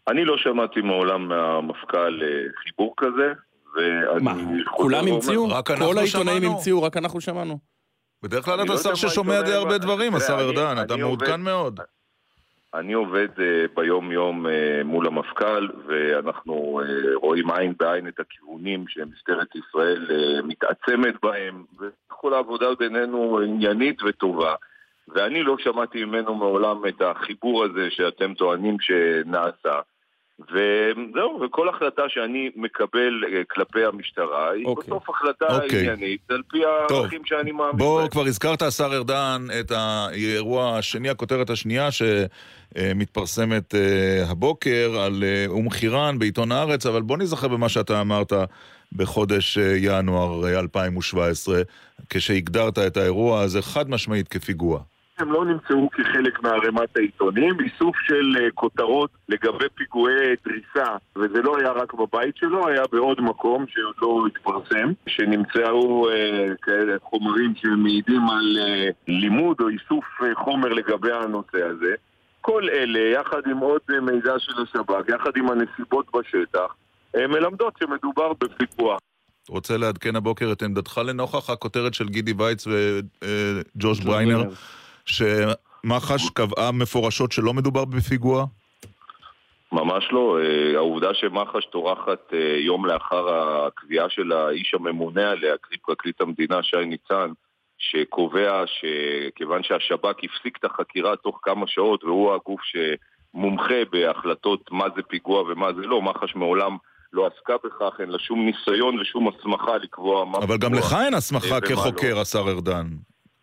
אני 0.09 0.25
לא 0.25 0.37
שמעתי 0.39 0.81
מעולם 0.81 1.29
מהמפכ"ל 1.29 2.23
אה, 2.23 2.29
חיבור 2.63 2.95
כזה, 2.97 3.33
ואני... 3.75 4.25
מה, 4.25 4.35
כולם 4.71 5.07
המציאו? 5.09 5.49
כל 5.65 5.99
העיתונאים 5.99 6.45
המציאו, 6.45 6.83
רק 6.83 6.97
אנחנו 6.97 7.21
שמענו. 7.21 7.74
בדרך 8.25 8.45
כלל 8.45 8.63
אתה 8.63 8.73
לא 8.73 8.77
שר 8.77 8.95
ששומע 8.95 9.43
די 9.43 9.53
הרבה 9.53 9.79
דברים, 9.79 10.15
השר 10.15 10.41
ארדן, 10.41 10.83
אתה 10.83 10.97
מעודכן 10.97 11.41
מאוד. 11.41 11.81
אני 12.75 12.93
עובד 12.93 13.29
uh, 13.37 13.43
ביום-יום 13.75 14.47
uh, 14.47 14.51
מול 14.85 15.07
המפכ"ל, 15.07 15.69
ואנחנו 15.87 16.81
uh, 16.83 17.19
רואים 17.21 17.51
עין 17.51 17.75
בעין 17.81 18.09
את 18.09 18.21
הכיוונים 18.21 18.85
שמשטרת 18.89 19.49
ישראל 19.57 20.07
מתעצמת 20.45 21.15
בהם, 21.23 21.65
וכל 21.81 22.35
העבודה 22.35 22.67
בינינו 22.79 23.39
עניינית 23.39 24.03
וטובה. 24.03 24.55
ואני 25.09 25.43
לא 25.43 25.57
שמעתי 25.59 26.05
ממנו 26.05 26.35
מעולם 26.35 26.87
את 26.89 27.03
החיבור 27.03 27.65
הזה 27.65 27.91
שאתם 27.91 28.35
טוענים 28.35 28.77
שנעשה. 28.81 29.81
וזהו, 30.41 31.41
וכל 31.45 31.69
החלטה 31.69 32.03
שאני 32.09 32.51
מקבל 32.57 33.25
אה, 33.25 33.43
כלפי 33.51 33.85
המשטרה 33.85 34.51
היא 34.51 34.67
אוקיי. 34.67 34.91
בסוף 34.91 35.11
החלטה 35.11 35.47
אוקיי. 35.63 35.91
עניינית 35.91 36.21
על 36.31 36.43
פי 36.51 36.65
הערכים 36.65 37.25
שאני 37.25 37.53
מאמין 37.53 37.77
בוא, 37.77 38.01
בהם. 38.01 38.09
כבר 38.09 38.27
הזכרת, 38.27 38.63
השר 38.63 38.95
ארדן, 38.95 39.47
את 39.61 39.71
האירוע 39.71 40.79
השני, 40.79 41.11
הכותרת 41.11 41.51
השנייה 41.51 41.89
שמתפרסמת 41.91 43.75
אה, 43.75 44.31
הבוקר 44.31 45.01
על 45.01 45.25
אה, 45.25 45.45
אום 45.49 45.71
חירן 45.71 46.19
בעיתון 46.19 46.53
הארץ, 46.53 46.87
אבל 46.87 47.03
בוא 47.03 47.17
נזכר 47.17 47.49
במה 47.49 47.69
שאתה 47.69 48.01
אמרת 48.01 48.33
בחודש 48.93 49.59
ינואר 49.77 50.47
אה, 50.47 50.61
2017, 50.61 51.63
כשהגדרת 52.11 52.79
את 52.79 52.97
האירוע 52.97 53.41
הזה 53.41 53.63
חד 53.63 53.91
משמעית 53.91 54.29
כפיגוע. 54.29 54.81
הם 55.19 55.33
לא 55.33 55.45
נמצאו 55.45 55.91
כחלק 55.91 56.43
מערימת 56.43 56.97
העיתונים, 56.97 57.61
איסוף 57.61 57.97
של 58.07 58.37
אה, 58.41 58.51
כותרות 58.55 59.11
לגבי 59.29 59.65
פיגועי 59.75 60.35
דריסה, 60.45 60.97
וזה 61.17 61.43
לא 61.43 61.57
היה 61.59 61.71
רק 61.71 61.95
בבית 61.95 62.37
שלו, 62.37 62.69
היה 62.69 62.83
בעוד 62.93 63.21
מקום 63.21 63.65
שעוד 63.69 63.95
לא 64.03 64.27
התפרסם, 64.27 64.93
שנמצאו 65.07 66.11
אה, 66.11 66.47
כאלה 66.63 66.93
חומרים 67.03 67.55
שמעידים 67.57 68.23
על 68.31 68.59
אה, 68.61 68.89
לימוד 69.09 69.57
או 69.61 69.69
איסוף 69.69 70.05
אה, 70.23 70.35
חומר 70.35 70.69
לגבי 70.69 71.13
הנושא 71.13 71.63
הזה. 71.63 71.95
כל 72.41 72.69
אלה, 72.69 73.21
יחד 73.21 73.41
עם 73.51 73.59
עוד 73.59 73.81
אה, 73.91 74.01
מידע 74.01 74.35
של 74.39 74.53
השב"כ, 74.63 75.09
יחד 75.09 75.31
עם 75.37 75.51
הנסיבות 75.51 76.07
בשטח, 76.17 76.75
אה, 77.17 77.27
מלמדות 77.27 77.75
שמדובר 77.81 78.33
בפיגוע. 78.33 78.97
רוצה 79.49 79.77
לעדכן 79.77 80.17
הבוקר 80.17 80.53
את 80.53 80.63
עמדתך 80.63 80.99
לנוכח 80.99 81.51
הכותרת 81.51 81.95
של 81.95 82.09
גידי 82.09 82.33
וייץ 82.39 82.67
וג'וש 82.67 84.01
בריינר, 84.01 84.43
שמח"ש 85.07 86.31
קבעה 86.35 86.73
מפורשות 86.73 87.33
שלא 87.33 87.55
מדובר 87.55 87.85
בפיגוע? 87.85 88.45
ממש 89.73 90.09
לא. 90.13 90.39
אה, 90.41 90.77
העובדה 90.77 91.15
שמח"ש 91.15 91.67
טורחת 91.67 92.33
אה, 92.33 92.57
יום 92.59 92.87
לאחר 92.87 93.29
הקביעה 93.29 94.07
של 94.11 94.33
האיש 94.33 94.75
הממונה 94.75 95.31
עליה, 95.31 95.55
קרי 95.61 95.79
פרקליט 95.79 96.21
המדינה 96.21 96.63
שי 96.63 96.85
ניצן, 96.87 97.33
שקובע 97.79 98.65
שכיוון 98.67 99.63
שהשב"כ 99.63 100.17
הפסיק 100.25 100.57
את 100.61 100.65
החקירה 100.65 101.17
תוך 101.17 101.41
כמה 101.43 101.67
שעות 101.69 102.05
והוא 102.05 102.35
הגוף 102.35 102.61
שמומחה 102.65 103.85
בהחלטות 103.93 104.61
מה 104.71 104.85
זה 104.97 105.03
פיגוע 105.03 105.43
ומה 105.43 105.73
זה 105.73 105.83
לא, 105.83 106.03
מח"ש 106.03 106.37
מעולם 106.37 106.77
לא 107.13 107.27
עסקה 107.27 107.55
בכך, 107.65 108.01
אין 108.01 108.09
לה 108.09 108.19
שום 108.19 108.47
ניסיון 108.47 109.01
ושום 109.01 109.29
הסמכה 109.29 109.77
לקבוע 109.77 110.25
מה 110.25 110.39
אבל 110.39 110.57
גם. 110.57 110.75
לך 110.75 110.97
אין 111.05 111.15
הסמכה 111.15 111.47
אה, 111.47 111.59
ומה 111.59 111.61
כחוקר, 111.61 112.19
השר 112.21 112.45
ארדן. 112.49 112.87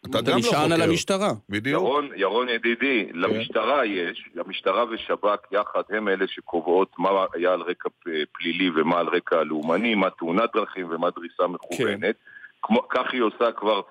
אתה 0.09 0.19
אתה 0.19 0.31
גם 0.31 0.37
לא 0.37 0.39
נשען 0.39 0.71
על 0.71 0.79
חוקר. 0.79 0.89
המשטרה. 0.89 1.31
בדיוק. 1.49 1.81
ירון, 1.83 2.09
ירון 2.15 2.49
ידידי, 2.49 3.05
כן. 3.11 3.19
למשטרה 3.19 3.85
יש, 3.85 4.29
למשטרה 4.35 4.85
ושב"כ 4.91 5.51
יחד 5.51 5.81
הם 5.89 6.07
אלה 6.07 6.25
שקובעות 6.27 6.91
מה 6.97 7.09
היה 7.33 7.53
על 7.53 7.61
רקע 7.61 7.89
פלילי 8.33 8.69
ומה 8.75 8.99
על 8.99 9.07
רקע 9.07 9.43
לאומני, 9.43 9.95
מה 9.95 10.09
תאונת 10.09 10.49
דרכים 10.55 10.87
ומה 10.89 11.09
דריסה 11.09 11.47
מכוונת. 11.47 12.15
כמו, 12.61 12.87
כך 12.89 13.13
היא 13.13 13.21
עושה 13.21 13.51
כבר 13.51 13.81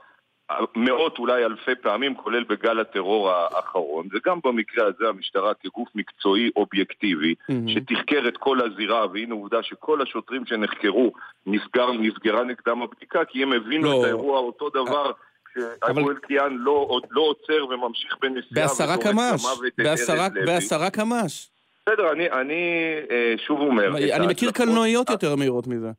מאות 0.77 1.19
אולי 1.19 1.45
אלפי 1.45 1.75
פעמים, 1.83 2.15
כולל 2.15 2.45
בגל 2.45 2.81
הטרור 2.81 3.31
האחרון. 3.31 4.09
וגם 4.13 4.39
במקרה 4.45 4.87
הזה 4.87 5.09
המשטרה 5.09 5.55
כגוף 5.55 5.89
מקצועי 5.95 6.51
אובייקטיבי, 6.57 7.35
מהמם. 7.49 7.69
שתחקר 7.69 8.29
את 8.29 8.37
כל 8.37 8.59
הזירה, 8.61 9.07
והנה 9.13 9.35
עובדה 9.35 9.63
שכל 9.63 10.03
השוטרים 10.03 10.47
שנחקרו, 10.47 11.13
נסגר, 11.47 11.93
נסגרה 11.93 12.45
נגדם 12.45 12.83
הבדיקה, 12.83 13.25
כי 13.25 13.43
הם 13.43 13.53
הבינו 13.53 13.85
לא. 13.85 14.01
את 14.01 14.05
האירוע 14.05 14.39
אותו 14.39 14.71
דבר. 14.71 15.11
אבל- 15.57 15.95
שאבו 15.95 16.11
אלקיעאן 16.11 16.57
לא, 16.59 17.01
לא 17.11 17.21
עוצר 17.23 17.67
וממשיך 17.71 18.17
בנסיעה 18.23 18.51
בעשרה 18.69 18.97
קמ"ש. 18.97 19.45
בעשרה- 20.47 20.91
קמ"ש. 20.91 21.51
בסדר, 21.89 22.13
אני, 22.13 22.31
אני 22.31 22.63
אה, 23.11 23.35
שוב 23.47 23.61
אומר... 23.61 23.97
אני 24.17 24.27
מכיר 24.27 24.51
קלנועיות 24.51 25.11
יותר 25.11 25.37
מהירות 25.37 25.67
מזה. 25.67 25.91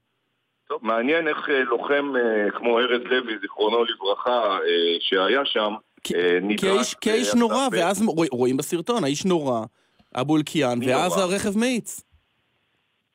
טוב, 0.69 0.79
מעניין 0.81 1.27
איך 1.27 1.49
אה, 1.49 1.63
לוחם 1.63 2.11
אה, 2.15 2.51
כמו 2.51 2.79
ארז 2.79 3.01
לוי, 3.05 3.33
זיכרונו 3.41 3.83
לברכה, 3.83 4.57
שהיה 4.99 5.41
שם, 5.45 5.73
האיש 7.05 7.33
אה, 7.33 7.39
נורא, 7.39 7.67
ואז 7.71 8.01
רוא- 8.01 8.25
רואים 8.31 8.57
בסרטון, 8.57 9.03
האיש 9.03 9.25
נורא, 9.25 9.61
אבו 10.15 10.37
אלקיעאן, 10.37 10.79
ואז? 10.87 11.17
הרכב 11.17 11.57
מאיץ. 11.57 12.01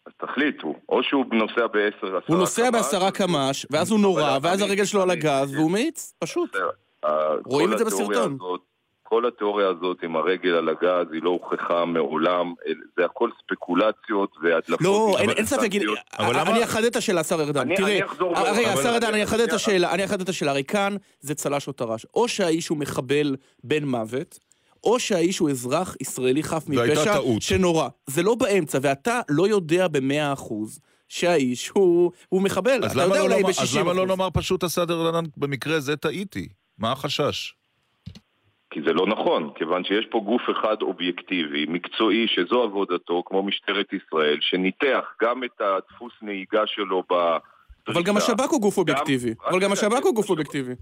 אז 0.07 0.13
תחליטו, 0.29 0.75
או 0.89 1.03
שהוא 1.03 1.25
נוסע 1.33 1.67
בעשר, 1.67 1.97
עשרה 2.07 2.21
הוא 2.27 2.37
נוסע 2.37 2.63
קמ"ש, 2.63 2.73
בעשרה 2.73 3.11
קמ"ש, 3.11 3.67
ואז 3.71 3.91
הוא 3.91 4.01
נורא, 4.01 4.39
ואז 4.43 4.61
אני- 4.63 4.69
הרגל 4.69 4.85
שלו 4.85 5.03
על 5.03 5.11
אני- 5.11 5.21
הגז, 5.21 5.55
והוא 5.55 5.71
מאיץ, 5.71 6.13
פשוט. 6.19 6.57
רואים 7.47 7.73
את 7.73 7.79
זה 7.79 7.85
בסרטון. 7.85 8.39
כל 9.09 9.27
התיאוריה 9.27 9.69
הזאת 9.69 9.97
עם 10.03 10.17
הרגל 10.17 10.51
על 10.55 10.69
הגז 10.69 11.13
היא 11.13 11.23
לא 11.23 11.31
הוכחה 11.31 11.85
מעולם, 11.85 12.55
זה 12.99 13.05
הכל 13.05 13.31
ספקולציות 13.43 14.31
והדלפות. 14.43 14.81
לא, 14.81 15.17
אין- 15.19 15.31
אין. 15.31 15.47
ספק, 15.47 15.69
אבל 16.19 16.41
למה- 16.41 16.51
אני 16.51 16.65
אחדד 16.65 16.85
את 16.85 16.97
השאלה, 16.97 17.21
השר 17.21 17.41
ארדן. 17.43 17.61
אני- 17.61 17.77
תראה, 17.77 17.89
אני 17.89 18.05
אחזור 18.05 18.37
אה, 18.37 18.53
רגע, 18.53 18.73
השר 18.73 18.89
ארדן, 18.95 19.07
אני 19.15 19.25
אחדד 19.25 19.41
את. 19.41 19.53
השאלה, 19.53 19.93
אני 19.95 20.05
אחדד 20.05 20.21
את 20.21 20.29
השאלה. 20.29 20.51
הרי 20.51 20.65
כאן 20.65 20.97
זה 21.21 21.35
צל"ש 21.35 21.69
או 21.69 21.73
טר"ש. 21.73 22.07
או 22.15 22.29
שהאיש 22.29 22.69
הוא 22.69 22.79
מחבל 22.79 23.37
בן 23.65 23.85
מוות, 23.85 24.39
או 24.87 24.99
שהאיש 24.99 25.39
הוא 25.39 25.51
אזרח 25.51 25.97
ישראלי 26.01 26.43
חף 26.43 26.65
מפשע. 26.69 27.15
שנורא. 27.41 27.89
זה 28.07 28.23
לא 28.23 28.35
באמצע, 28.35 28.79
ואתה 28.83 29.21
לא 29.29 29.49
יודע 29.49 29.89
במאה 29.89 30.33
אחוז 30.33 30.81
שהאיש 31.09 31.69
הוא 31.69 32.13
הוא 32.29 32.43
מחבל. 32.43 32.85
אז 32.85 32.93
אתה 32.93 33.07
למה 33.07 33.17
יודע 33.17 33.19
לא 33.19 33.25
אולי 33.25 33.43
לומר- 33.43 33.51
אז 33.51 33.75
ב-60 33.75 33.81
למה 33.81 33.93
לא 33.93 34.07
לומר 34.07 34.29
פשוט 34.35 34.65
השר 34.65 34.83
ארדן, 34.91 35.25
במקרה 35.37 35.81
זה 35.81 35.97
טעיתי? 35.97 36.49
מה 36.79 36.93
החשש? 36.93 37.55
כי 38.71 38.81
זה 38.87 38.93
לא 38.93 39.07
נכון, 39.07 39.51
כיוון 39.59 39.85
שיש 39.85 40.07
פה 40.11 40.21
גוף 40.25 40.43
אחד 40.61 40.77
אובייקטיבי, 40.83 41.67
מקצועי, 41.69 42.27
שזו 42.29 42.63
עבודתו, 42.63 43.23
כמו 43.27 43.43
משטרת 43.43 43.87
ישראל, 43.93 44.39
שניתח 44.41 45.05
גם 45.23 45.45
את 45.45 45.61
הדפוס 45.61 46.13
נהיגה 46.23 46.63
שלו 46.67 47.03
ב... 47.13 47.37
אבל 47.89 48.03
גם 48.03 48.17
השב"כ 48.17 48.51
הוא 48.51 48.61
גוף 48.61 48.79
אובייקטיבי. 48.79 49.35
אבל 49.51 49.61
גם 49.61 49.73
השב"כ 49.73 50.05
הוא 50.05 50.15
גוף 50.15 50.31
אובייקטיבי. 50.31 50.73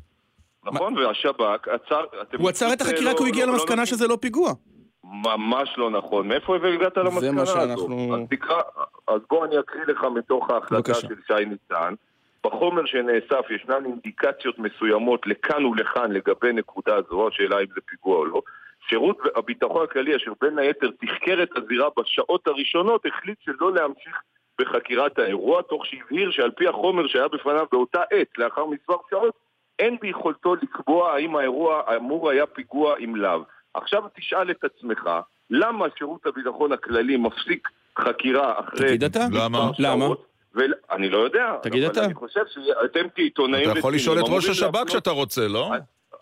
נכון, 0.64 0.98
והשב"כ 0.98 1.68
עצר... 1.68 2.04
הוא 2.38 2.48
עצר 2.48 2.72
את 2.72 2.80
החקירה 2.80 3.12
לא- 3.12 3.16
כי 3.16 3.22
הוא 3.22 3.28
הגיע 3.28 3.46
לא- 3.46 3.52
לא 3.52 3.58
למסקנה 3.58 3.86
שזה 3.86 4.08
לא 4.08 4.18
פיגוע. 4.20 4.52
ממש 5.04 5.74
לא 5.76 5.90
נכון. 5.90 6.28
מאיפה 6.28 6.56
הגעת 6.56 6.96
למסקנה 6.96 7.32
מה 7.32 7.42
הזאת? 7.42 7.90
אז 8.12 8.20
תקרא, 8.30 8.60
אז 9.08 9.20
בוא 9.30 9.44
אני 9.44 9.58
אקריא 9.58 9.84
לך 9.86 10.04
מתוך 10.14 10.50
ההחלטה. 10.50 10.94
של 10.94 11.14
שי 11.26 11.44
ניצן. 11.44 11.94
בחומר 12.44 12.84
שנאסף 12.86 13.50
ישנן 13.50 13.84
אינדיקציות 13.84 14.58
מסוימות 14.58 15.26
לכאן 15.26 15.64
ולכאן 15.64 16.12
לגבי 16.12 16.52
נקודה 16.52 16.96
זו, 17.10 17.28
השאלה 17.28 17.60
אם 17.60 17.66
זה 17.74 17.80
פיגוע 17.86 18.16
או 18.16 18.24
לא. 18.24 18.40
שירות 18.88 19.18
הביטחון 19.36 19.84
הכללי, 19.84 20.16
אשר 20.16 20.32
בין 20.40 20.58
היתר 20.58 20.90
תחקר 21.00 21.42
את 21.42 21.48
הזירה 21.56 21.88
בשעות 21.98 22.46
הראשונות, 22.46 23.06
החליט 23.06 23.38
שלא 23.44 23.72
להמשיך 23.74 24.16
בחקירת 24.60 25.18
האירוע, 25.18 25.62
תוך 25.62 25.86
שהבהיר 25.86 26.30
שעל 26.30 26.50
פי 26.50 26.68
החומר 26.68 27.06
שהיה 27.06 27.28
בפניו 27.28 27.66
באותה 27.72 28.02
עת, 28.10 28.38
לאחר 28.38 28.66
מספר 28.66 28.94
שעות, 29.10 29.34
אין 29.78 29.96
ביכולתו 30.00 30.54
לקבוע 30.54 31.12
האם 31.12 31.36
האירוע 31.36 31.82
האמור 31.86 32.30
היה 32.30 32.46
פיגוע 32.46 32.94
אם 33.04 33.16
לאו. 33.16 33.42
עכשיו 33.74 34.02
תשאל 34.16 34.50
את 34.50 34.64
עצמך, 34.64 35.10
למה 35.50 35.86
שירות 35.98 36.26
הביטחון 36.26 36.72
הכללי 36.72 37.16
מפסיק 37.16 37.68
חקירה 37.98 38.60
אחרי... 38.60 38.88
תגיד 38.88 39.04
אתה. 39.04 39.26
למה? 39.32 39.70
למה? 39.78 40.06
אני 40.90 41.08
לא 41.08 41.18
יודע. 41.18 41.56
תגיד 41.62 41.82
אבל 41.82 41.92
אתה. 41.92 42.04
אני 42.04 42.14
חושב 42.14 42.40
שאתם 42.48 43.08
כעיתונאים 43.14 43.70
אתה 43.70 43.78
יכול 43.78 43.94
לשאול 43.94 44.18
את 44.18 44.24
ראש 44.28 44.48
השב"כ 44.48 44.86
כשאתה 44.86 45.10
רוצה, 45.10 45.48
לא? 45.48 45.70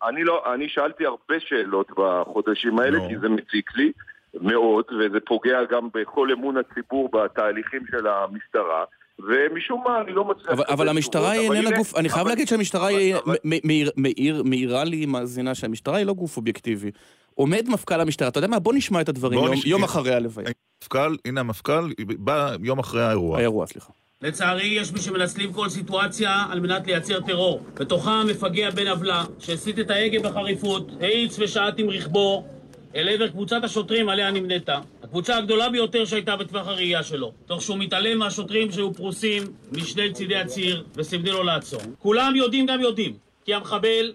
אני 0.09 0.25
לא, 0.25 0.55
אני 0.55 0.69
שאלתי 0.69 1.07
הרבה 1.07 1.35
שאלות 1.41 1.91
בחודשים 1.97 2.79
האלה, 2.79 2.99
נו. 2.99 3.09
כי 3.09 3.19
זה 3.19 3.29
מציק 3.29 3.77
לי 3.77 3.93
מאוד, 4.41 4.85
וזה 5.01 5.19
פוגע 5.27 5.65
גם 5.65 5.89
בכל 5.95 6.33
אמון 6.33 6.57
הציבור 6.57 7.09
בתהליכים 7.11 7.83
של 7.91 8.07
המשטרה, 8.07 8.85
ומשום 9.19 9.83
מה 9.85 10.01
אני 10.05 10.13
לא 10.13 10.25
מצליח... 10.25 10.49
אבל, 10.51 10.65
אבל 10.69 10.89
המשטרה 10.89 11.31
היא 11.31 11.41
איננה 11.51 11.69
הנה- 11.69 11.77
גוף, 11.79 11.97
אני 11.97 12.09
חייב 12.09 12.21
אבל- 12.21 12.31
להגיד 12.31 12.49
שהמשטרה 12.49 12.91
אבל- 12.91 12.99
היא, 12.99 13.15
אבל- 13.17 13.37
מ- 13.45 13.67
מאיר- 13.67 13.91
מאיר- 13.97 14.43
מאירה 14.45 14.85
לי 14.85 15.07
מאזינה 15.07 15.55
שהמשטרה 15.55 15.97
היא 15.97 16.07
לא 16.07 16.13
גוף 16.15 16.37
אובייקטיבי. 16.37 16.91
עומד 17.35 17.69
מפכ"ל 17.69 18.01
המשטרה, 18.01 18.29
אתה 18.29 18.39
יודע 18.39 18.49
מה? 18.49 18.59
בוא 18.59 18.75
נשמע 18.75 19.01
את 19.01 19.09
הדברים 19.09 19.39
יום, 19.39 19.53
נש- 19.53 19.67
יום 19.67 19.85
אחרי 19.85 20.15
הלוויה. 20.15 20.49
המפכ"ל, 20.83 21.17
הנה 21.25 21.41
המפכ"ל, 21.41 21.91
בא 22.19 22.53
יום 22.63 22.79
אחרי 22.79 23.03
האירוע. 23.03 23.39
האירוע, 23.39 23.67
סליחה. 23.67 23.93
לצערי, 24.23 24.67
יש 24.67 24.93
מי 24.93 25.01
שמנצלים 25.01 25.53
כל 25.53 25.69
סיטואציה 25.69 26.45
על 26.51 26.61
מנת 26.61 26.87
לייצר 26.87 27.21
טרור. 27.21 27.61
בתוכם 27.75 28.27
מפגע 28.31 28.71
בן 28.71 28.87
עוולה, 28.87 29.25
שהסיט 29.39 29.79
את 29.79 29.91
ההגה 29.91 30.21
בחריפות, 30.29 30.91
האיץ 31.01 31.39
ושעט 31.39 31.75
עם 31.79 31.91
רכבו 31.91 32.45
אל 32.95 33.09
עבר 33.09 33.29
קבוצת 33.29 33.65
השוטרים 33.65 34.09
עליה 34.09 34.31
נמנית. 34.31 34.69
הקבוצה 35.03 35.37
הגדולה 35.37 35.69
ביותר 35.69 36.05
שהייתה 36.05 36.37
בטווח 36.37 36.67
הראייה 36.67 37.03
שלו. 37.03 37.33
תוך 37.47 37.63
שהוא 37.63 37.79
מתעלם 37.79 38.19
מהשוטרים 38.19 38.73
שהיו 38.73 38.95
פרוסים 38.95 39.43
משני 39.73 40.13
צידי 40.13 40.37
הציר 40.37 40.85
וסימני 40.95 41.31
לו 41.31 41.43
לעצור. 41.43 41.81
כולם 41.99 42.37
יודעים 42.37 42.67
גם 42.67 42.81
יודעים, 42.81 43.17
כי 43.45 43.55
המחבל 43.55 44.13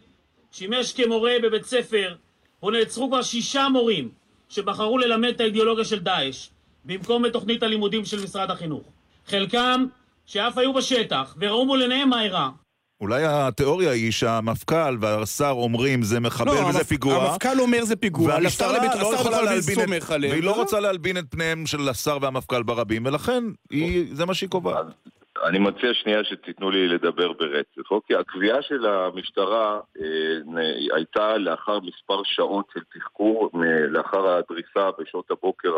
שימש 0.51 0.93
כמורה 0.93 1.33
בבית 1.43 1.65
ספר, 1.65 2.15
בו 2.61 2.71
נעצרו 2.71 3.07
כבר 3.07 3.21
שישה 3.21 3.67
מורים 3.69 4.09
שבחרו 4.49 4.97
ללמד 4.97 5.29
את 5.29 5.41
האידיאולוגיה 5.41 5.85
של 5.85 5.99
דאעש 5.99 6.47
במקום 6.85 7.23
בתוכנית 7.23 7.63
הלימודים 7.63 8.05
של 8.05 8.23
משרד 8.23 8.51
החינוך. 8.51 8.83
חלקם 9.27 9.85
שאף 10.25 10.57
היו 10.57 10.73
בשטח 10.73 11.35
וראו 11.39 11.65
מול 11.65 11.81
עיניהם 11.81 12.09
מה 12.09 12.23
אירע, 12.23 12.49
אולי 13.01 13.23
התיאוריה 13.25 13.91
היא 13.91 14.11
שהמפכ"ל 14.11 14.97
והשר 15.01 15.49
אומרים 15.51 16.01
זה 16.03 16.19
מחבל 16.19 16.47
לא, 16.51 16.65
וזה 16.69 16.79
המפ- 16.79 16.83
פיגוע. 16.83 17.15
המפכ"ל 17.15 17.59
אומר 17.59 17.83
זה 17.83 17.95
פיגוע, 17.95 18.27
והמשטרה 18.27 18.77
לביט- 18.77 18.95
לא 19.01 19.13
השר 19.13 19.21
יכולה 19.21 19.41
להלבין 19.41 19.79
את... 20.03 20.11
עליהם. 20.11 20.31
והיא 20.33 20.43
לא 20.43 20.49
וזהו. 20.49 20.61
רוצה 20.63 20.79
להלבין 20.79 21.17
את 21.17 21.23
פניהם 21.29 21.65
של 21.65 21.89
השר 21.89 22.17
והמפכ"ל 22.21 22.63
ברבים, 22.63 23.05
ולכן 23.05 23.43
היא- 23.71 24.07
זה 24.15 24.25
מה 24.25 24.33
שהיא 24.33 24.49
קובעת. 24.49 24.85
אני 25.45 25.59
מציע 25.59 25.89
שנייה 25.93 26.23
שתיתנו 26.23 26.71
לי 26.71 26.87
לדבר 26.87 27.33
ברצף. 27.33 27.91
אוקיי, 27.91 28.15
הקביעה 28.15 28.61
של 28.61 28.85
המשטרה 28.85 29.79
אה, 30.01 30.03
הייתה 30.95 31.37
לאחר 31.37 31.79
מספר 31.79 32.21
שעות 32.23 32.65
של 32.73 32.79
תחקור, 32.99 33.49
מ- 33.53 33.63
לאחר 33.93 34.27
הדריסה 34.27 34.89
בשעות 34.99 35.31
הבוקר 35.31 35.69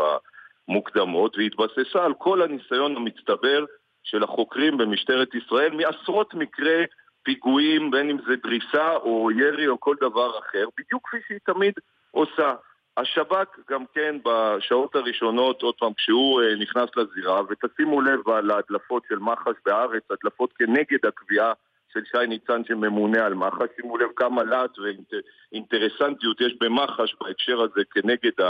המוקדמות, 0.68 1.36
והתבססה 1.38 2.04
על 2.04 2.12
כל 2.18 2.42
הניסיון 2.42 2.96
המצטבר 2.96 3.64
של 4.04 4.22
החוקרים 4.22 4.78
במשטרת 4.78 5.28
ישראל 5.34 5.70
מעשרות 5.76 6.34
מקרי 6.34 6.84
פיגועים, 7.22 7.90
בין 7.90 8.10
אם 8.10 8.16
זה 8.26 8.36
דריסה 8.42 8.96
או 8.96 9.30
ירי 9.30 9.68
או 9.68 9.80
כל 9.80 9.96
דבר 10.00 10.38
אחר, 10.38 10.64
בדיוק 10.78 11.08
כפי 11.08 11.16
שהיא 11.26 11.38
תמיד 11.44 11.72
עושה. 12.10 12.54
השב"כ 12.96 13.58
גם 13.70 13.84
כן 13.94 14.16
בשעות 14.24 14.94
הראשונות, 14.94 15.62
עוד 15.62 15.74
פעם, 15.78 15.92
כשהוא 15.94 16.42
אה, 16.42 16.56
נכנס 16.56 16.90
לזירה, 16.96 17.40
ותשימו 17.48 18.00
לב 18.00 18.28
על 18.28 18.50
ההדלפות 18.50 19.02
של 19.08 19.18
מח"ש 19.18 19.54
בהארץ, 19.66 20.02
הדלפות 20.10 20.52
כנגד 20.52 21.06
הקביעה 21.06 21.52
של 21.92 22.00
שי 22.04 22.26
ניצן 22.26 22.64
שממונה 22.64 23.26
על 23.26 23.34
מח"ש, 23.34 23.68
שימו 23.76 23.98
לב 23.98 24.08
כמה 24.16 24.42
להט 24.42 24.70
ואינטרסנטיות 24.78 26.40
יש 26.40 26.56
במח"ש 26.60 27.14
בהקשר 27.20 27.60
הזה 27.60 27.80
כנגד 27.90 28.44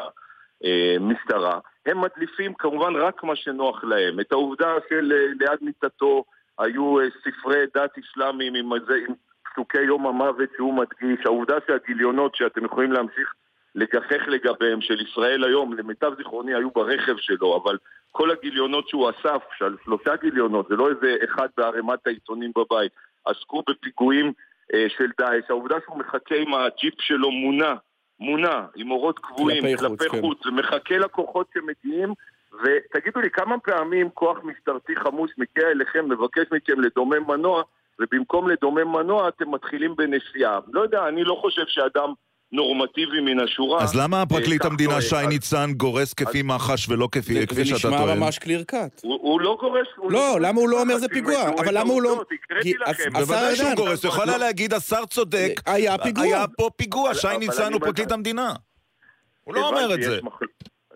המשטרה. 0.64 1.58
הם 1.86 2.00
מדליפים 2.00 2.54
כמובן 2.54 2.96
רק 2.96 3.24
מה 3.24 3.36
שנוח 3.36 3.84
להם. 3.84 4.20
את 4.20 4.32
העובדה 4.32 4.74
של 4.88 5.12
אה, 5.12 5.26
ליד 5.40 5.58
מיטתו 5.60 6.24
היו 6.60 7.00
אה, 7.00 7.04
ספרי 7.24 7.64
דת 7.74 7.90
אסלאמיים 7.98 8.54
עם, 8.54 8.74
איזה- 8.74 8.94
עם 9.08 9.14
פסוקי 9.52 9.82
יום 9.82 10.06
המוות 10.06 10.48
שהוא 10.56 10.74
מדגיש, 10.74 11.26
העובדה 11.26 11.56
שהגיליונות 11.66 12.34
שאתם 12.34 12.64
יכולים 12.64 12.92
להמשיך 12.92 13.34
לגחך 13.74 14.28
לגביהם 14.28 14.80
של 14.80 15.00
ישראל 15.00 15.44
היום, 15.44 15.74
למיטב 15.74 16.12
זיכרוני 16.16 16.54
היו 16.54 16.70
ברכב 16.70 17.16
שלו, 17.16 17.60
אבל 17.64 17.78
כל 18.12 18.30
הגיליונות 18.30 18.88
שהוא 18.88 19.10
אסף, 19.10 19.42
של 19.58 19.76
שלושה 19.84 20.16
גיליונות, 20.16 20.68
זה 20.68 20.76
לא 20.76 20.88
איזה 20.88 21.16
אחד 21.24 21.48
בערימת 21.56 22.06
העיתונים 22.06 22.52
בבית, 22.58 22.92
עסקו 23.24 23.62
בפיגועים 23.68 24.32
אה, 24.74 24.86
של 24.98 25.10
דאעש. 25.18 25.44
העובדה 25.48 25.76
שהוא 25.84 25.98
מחכה 25.98 26.34
עם 26.34 26.54
הג'יפ 26.54 26.94
שלו 27.00 27.30
מונע, 27.30 27.74
מונע, 28.20 28.60
עם 28.76 28.90
אורות 28.90 29.18
קבועים, 29.18 29.62
כלפי 29.76 30.08
חוץ, 30.20 30.42
כן. 30.42 30.48
ומחכה 30.48 30.98
לכוחות 30.98 31.46
שמגיעים, 31.54 32.08
ותגידו 32.52 33.20
לי 33.20 33.30
כמה 33.30 33.58
פעמים 33.58 34.10
כוח 34.10 34.38
משטרתי 34.44 34.96
חמוש 34.96 35.30
מגיע 35.38 35.70
אליכם, 35.70 36.08
מבקש 36.08 36.44
מכם 36.52 36.80
לדומם 36.80 37.28
מנוע, 37.28 37.62
ובמקום 38.00 38.48
לדומם 38.50 38.92
מנוע 38.92 39.28
אתם 39.28 39.50
מתחילים 39.50 39.96
בנסיעה. 39.96 40.58
לא 40.72 40.80
יודע, 40.80 41.08
אני 41.08 41.24
לא 41.24 41.38
חושב 41.40 41.62
שאדם 41.66 42.12
נורמטיבי 42.52 43.20
מן 43.20 43.40
השורה... 43.40 43.82
אז 43.82 43.96
למה 43.96 44.26
פרקליט 44.26 44.64
אה, 44.64 44.70
המדינה. 44.70 45.00
שי 45.00 45.26
ניצן 45.28 45.72
גורס 45.76 46.14
כפי 46.14 46.42
מח"ש 46.42 46.88
ולא 46.88 47.08
כפי 47.12 47.34
זה 47.34 47.46
כפי 47.46 47.64
שאתה 47.64 47.76
נשמע 47.76 47.98
טוען? 47.98 48.18
ממש 48.18 48.38
קליר 48.38 48.62
קאט. 48.66 49.00
הוא, 49.02 49.18
הוא 49.22 49.40
לא 49.40 49.56
גורס... 49.60 49.86
הוא 49.96 50.12
לא, 50.12 50.18
גורס 50.18 50.42
למה 50.42 50.60
הוא 50.60 50.68
לא 50.68 50.76
מח"ש, 50.76 50.82
אומר 50.82 50.98
זה 50.98 51.08
פיגוע? 51.08 51.48
אבל 51.48 51.78
למה 51.78 51.92
הוא 51.92 52.02
לא- 52.02 52.22
בוודאי 53.12 53.56
שהוא. 53.56 53.74
גורס, 53.76 54.04
הוא 54.04 54.12
יכול 54.12 54.28
היה 54.28 54.38
להגיד 54.38 54.74
השר 54.74 55.06
צודק, 55.06 55.60
היה 55.66 55.96
פה 56.56 56.70
פיגוע, 56.76 57.14
שי 57.14 57.38
ניצן 57.38 57.72
הוא 57.72 57.80
פרקליט 57.80 58.12
המדינה. 58.12 58.52
הוא 59.44 59.54
לא 59.54 59.68
אומר 59.68 59.94
את 59.94 60.02
זה. 60.02 60.20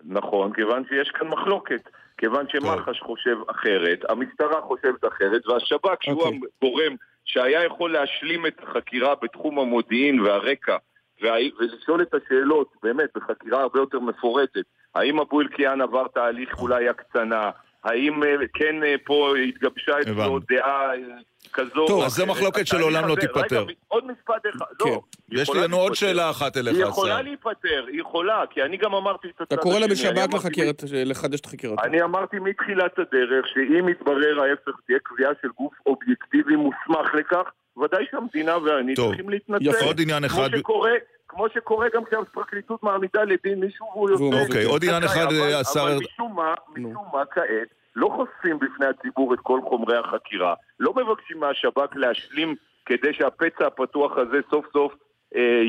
נכון, 0.05 0.53
כיוון 0.53 0.83
שיש 0.89 1.09
כאן 1.09 1.27
מחלוקת. 1.27 1.89
כיוון 2.17 2.45
שמח"ש 2.49 2.99
חושב 2.99 3.37
אחרת, 3.47 3.99
המשטרה 4.09 4.61
חושבת 4.61 5.05
אחרת, 5.07 5.47
והשב"כ, 5.47 6.03
שהוא 6.03 6.21
אוקיי. 6.23 6.39
הגורם 6.61 6.95
שהיה 7.25 7.63
יכול 7.63 7.93
להשלים 7.93 8.45
את 8.45 8.63
החקירה 8.63 9.15
בתחום 9.21 9.59
המודיעין 9.59 10.19
והרקע, 10.19 10.77
וה- 11.21 11.35
ולשאול 11.59 12.01
את 12.01 12.13
השאלות, 12.13 12.67
באמת, 12.83 13.09
בחקירה 13.15 13.61
הרבה 13.61 13.79
יותר 13.79 13.99
מפורטת, 13.99 14.65
האם 14.95 15.19
אבו 15.19 15.41
אלקיעאן 15.41 15.81
עבר 15.81 16.07
תהליך 16.07 16.59
אולי 16.59 16.89
הקצנה, 16.89 17.51
האם 17.85 18.23
אה, 18.23 18.29
כן 18.53 18.83
אה, 18.83 18.95
פה 19.05 19.33
התגבשה 19.47 19.99
אצלו. 20.01 20.39
דעה 20.39 20.91
אה, 20.93 20.97
כזו... 21.53 21.69
טוב, 21.87 21.91
או 21.99 22.05
אז 22.05 22.11
זה 22.11 22.23
אחרת. 22.23 22.35
מחלוקת 22.35 22.67
שלעולם 22.67 23.07
לא 23.07 23.15
תיפתר. 23.15 23.61
רגע, 23.63 23.73
עוד 23.87 24.03
משפט 24.11 24.41
אחד, 24.55 24.65
כן. 24.83 24.89
לא. 24.89 25.01
יש 25.31 25.41
יכולה 25.41 25.63
לנו 25.63 25.77
עוד 25.77 25.91
להיפתר. 25.91 26.07
שאלה 26.07 26.29
אחת 26.29 26.57
אליך, 26.57 26.75
היא 26.75 26.83
יכולה 26.85 27.13
השר. 27.15 27.21
להיפטר, 27.21 27.85
היא 27.87 28.01
יכולה, 28.01 28.43
כי 28.49 28.61
אני 28.63 28.77
גם 28.77 28.93
אמרתי 28.95 29.27
את 29.27 29.41
הצד 29.41 29.53
אתה 29.53 29.57
קורא 29.57 29.79
לה 29.79 29.87
בשב"כ 29.87 30.45
לחדש 30.93 31.39
את 31.39 31.45
חקירתו. 31.45 31.83
אני 31.83 32.01
אמרתי 32.01 32.39
מתחילת 32.39 32.99
הדרך 32.99 33.45
שאם 33.53 33.89
יתברר 33.89 34.41
ההפך, 34.43 34.79
תהיה 34.87 34.99
קביעה 35.03 35.31
של 35.41 35.47
גוף 35.57 35.73
אובייקטיבי 35.85 36.55
מוסמך 36.55 37.13
לכך, 37.19 37.51
ודאי 37.83 38.05
שהמדינה 38.11 38.57
ואני 38.57 38.95
טוב. 38.95 39.07
צריכים 39.07 39.29
להתנצל. 39.29 39.65
יפה. 39.65 39.85
עוד 39.85 40.01
עניין 40.01 40.23
אחד- 40.23 40.49
כמו 40.49 40.57
שקורה, 40.59 40.91
כמו 41.35 41.49
שקורה 41.53 41.87
גם 41.93 42.05
כשהפרקליטות 42.05 42.83
מעמידה 42.83 43.23
לדין 43.23 43.59
מישהו 43.59 43.85
והוא 43.93 44.09
יוצא... 44.09 44.23
אוקיי, 44.23 44.63
עוד 44.65 44.83
עניין 44.83 45.07
זכאי, 45.07 45.21
אחד, 45.23 45.33
אבל- 45.33 45.53
השר 45.61 45.81
אבל 45.81 45.97
משום 45.97 46.35
מה, 46.35 46.53
משום 46.75 47.05
מה 47.13 47.25
כעת, 47.25 47.67
לא 47.95 48.09
חושפים 48.15 48.59
בפני 48.59 48.85
הציבור 48.85 49.33
את 49.33 49.39
כל 49.39 49.59
חומרי 49.69 49.97
החקירה, 49.97 50.53
לא 50.79 50.93
מבקשים 50.93 51.39
מהשב"כ 51.39 51.95
להשלים 51.95 52.55
כדי 52.85 53.13
שהפצע 53.13 53.67
הפתוח 53.67 54.17
הזה 54.17 54.37
סוף 54.51 54.65
סוף 54.73 54.91
אה, 54.93 54.97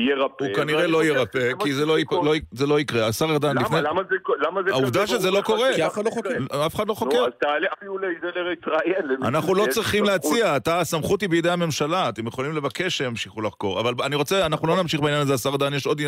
ירפא. 0.09 0.43
הוא 0.43 0.53
כנראה 0.55 0.87
לא 0.87 1.05
ירפא, 1.05 1.51
כי 1.59 1.73
זה 1.73 1.85
לא 1.85 1.97
לא 2.11 2.33
זה 2.51 2.67
לא 2.67 2.79
יקרה. 2.79 3.07
השר 3.07 3.25
ארדן? 3.25 3.57
לפני... 3.57 3.81
למה 3.81 4.01
זה 4.09 4.15
למה 4.47 4.61
זה 4.67 4.71
העובדה 4.71 5.03
כזה 5.03 5.07
שזה 5.07 5.31
לא 5.31 5.41
קורה. 5.41 5.69
כי 5.75 5.85
אף 5.85 5.93
אחד 5.93 6.05
לא 6.05 6.09
חוקר. 6.09 6.29
אף 6.65 6.75
אחד 6.75 6.87
לא 6.87 6.93
חוקר. 6.93 7.25
אז 7.25 7.31
תעלה 7.39 7.67
אפילו 7.77 7.97
לזה 7.97 8.27
להתראיין. 8.49 9.23
אנחנו 9.23 9.55
לא 9.55 9.65
צריכים. 9.69 10.07
להציע, 10.07 10.57
אתה, 10.57 10.79
הסמכות 10.79 11.21
היא 11.21 11.29
בידי 11.29 11.49
הממשלה, 11.49 12.09
אתם 12.09 12.27
יכולים 12.27 12.55
לבקש 12.55 12.97
שימשיכו 12.97 13.41
לחקור. 13.41 13.79
אבל 13.79 13.93
אני 14.03 14.15
רוצה, 14.15 14.45
אנחנו 14.45 14.67
לא 14.67 14.81
נמשיך 14.81 15.01
בעניין 15.01 15.21
הזה, 15.21 15.33
השר 15.33 15.49
ארדן, 15.49 15.73
יש 15.73 15.85
עוד 15.85 16.01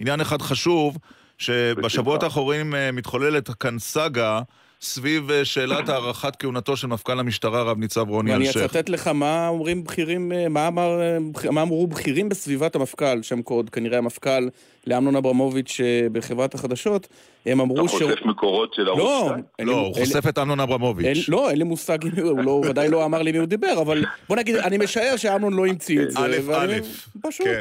עניין 0.00 0.20
אחד, 0.20 0.42
חשוב, 0.42 0.98
שבשבועות. 1.38 2.22
האחרונים 2.22 2.74
אה, 2.74 2.92
מתחוללת 2.92 3.50
כאן 3.60 3.78
סאגה 3.78 4.40
סביב 4.84 5.30
אה, 5.30 5.44
שאלת 5.44 5.88
הארכת 5.88 6.36
כהונתו 6.36 6.76
של 6.76 6.86
מפכ"ל 6.86 7.20
המשטרה, 7.20 7.62
רב 7.62 7.78
ניצב 7.78 8.08
רוני 8.08 8.32
ואני 8.32 8.46
אלשיך. 8.46 8.62
אצטט 8.62 8.88
לך 8.88 9.08
מה 9.08 9.48
אומרים 9.48 9.84
בכירים, 9.84 10.32
אה, 10.32 10.48
מה, 10.48 10.68
אמר, 10.68 11.00
אה, 11.00 11.18
מה 11.50 11.62
אמרו 11.62 11.86
בכירים 11.86 12.28
בסביבת 12.28 12.74
המפכ"ל, 12.76 13.22
שם 13.22 13.42
קוד, 13.42 13.70
כנראה 13.70 13.98
המפכ"ל 13.98 14.48
לאמנון 14.86 15.16
אברמוביץ' 15.16 15.80
בחברת 16.12 16.54
החדשות, 16.54 17.08
הם 17.46 17.60
אמרו 17.60 17.80
אתה 17.80 17.88
חושף 17.88 18.14
מקורות 18.24 18.74
של 18.74 18.88
ערוץ 18.88 19.00
לא, 19.00 19.22
2? 19.30 19.42
אין 19.58 19.66
לי- 19.68 19.72
לא, 19.74 19.78
הוא 19.80 19.96
אין 19.96 20.04
חושף 20.06 20.26
את 20.28 20.38
אמנון 20.38 20.60
אין, 20.60 20.68
אברמוביץ'. 20.68 21.28
לא, 21.28 21.50
אין 21.50 21.58
לי 21.58 21.64
מושג, 21.64 21.98
הוא 22.22 22.38
לא, 22.44 22.62
ודאי 22.68 22.88
לא 22.88 23.04
אמר 23.04 23.22
לי 23.22 23.32
מי 23.32 23.38
הוא 23.38 23.46
דיבר, 23.46 23.82
אבל 23.82 24.04
בוא 24.28 24.36
נגיד, 24.36 24.56
אני 24.56 24.78
משער 24.78 25.16
שאמנון 25.16 25.52
לא 25.52 25.66
המציא 25.66 26.02
את 26.02 26.10
זה. 26.10 26.18
א', 26.18 26.36
ואני- 26.46 26.74
א', 26.78 26.80
פשוט. 27.28 27.46
כן. 27.46 27.60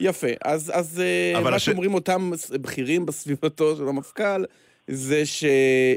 יפה. 0.00 0.26
אז, 0.44 0.72
אז 0.74 1.02
מה 1.42 1.48
הש- 1.50 1.64
שאומרים 1.64 1.94
אותם 1.94 2.30
בכירים 2.60 3.06
בסביבתו 3.06 3.76
של 3.76 3.88
המפכ"ל, 3.88 4.44
זה, 4.90 5.26
ש... 5.26 5.44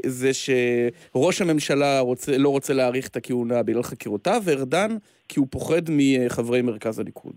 זה 0.06 0.30
שראש 0.34 1.40
הממשלה 1.42 2.00
רוצה, 2.00 2.38
לא 2.38 2.48
רוצה 2.48 2.74
להאריך 2.74 3.08
את 3.08 3.16
הכהונה 3.16 3.62
בגלל 3.62 3.82
חקירותיו, 3.82 4.42
וארדן, 4.44 4.96
כי 5.28 5.40
הוא 5.40 5.46
פוחד 5.50 5.82
מחברי 5.88 6.62
מרכז 6.62 6.98
הליכוד. 6.98 7.34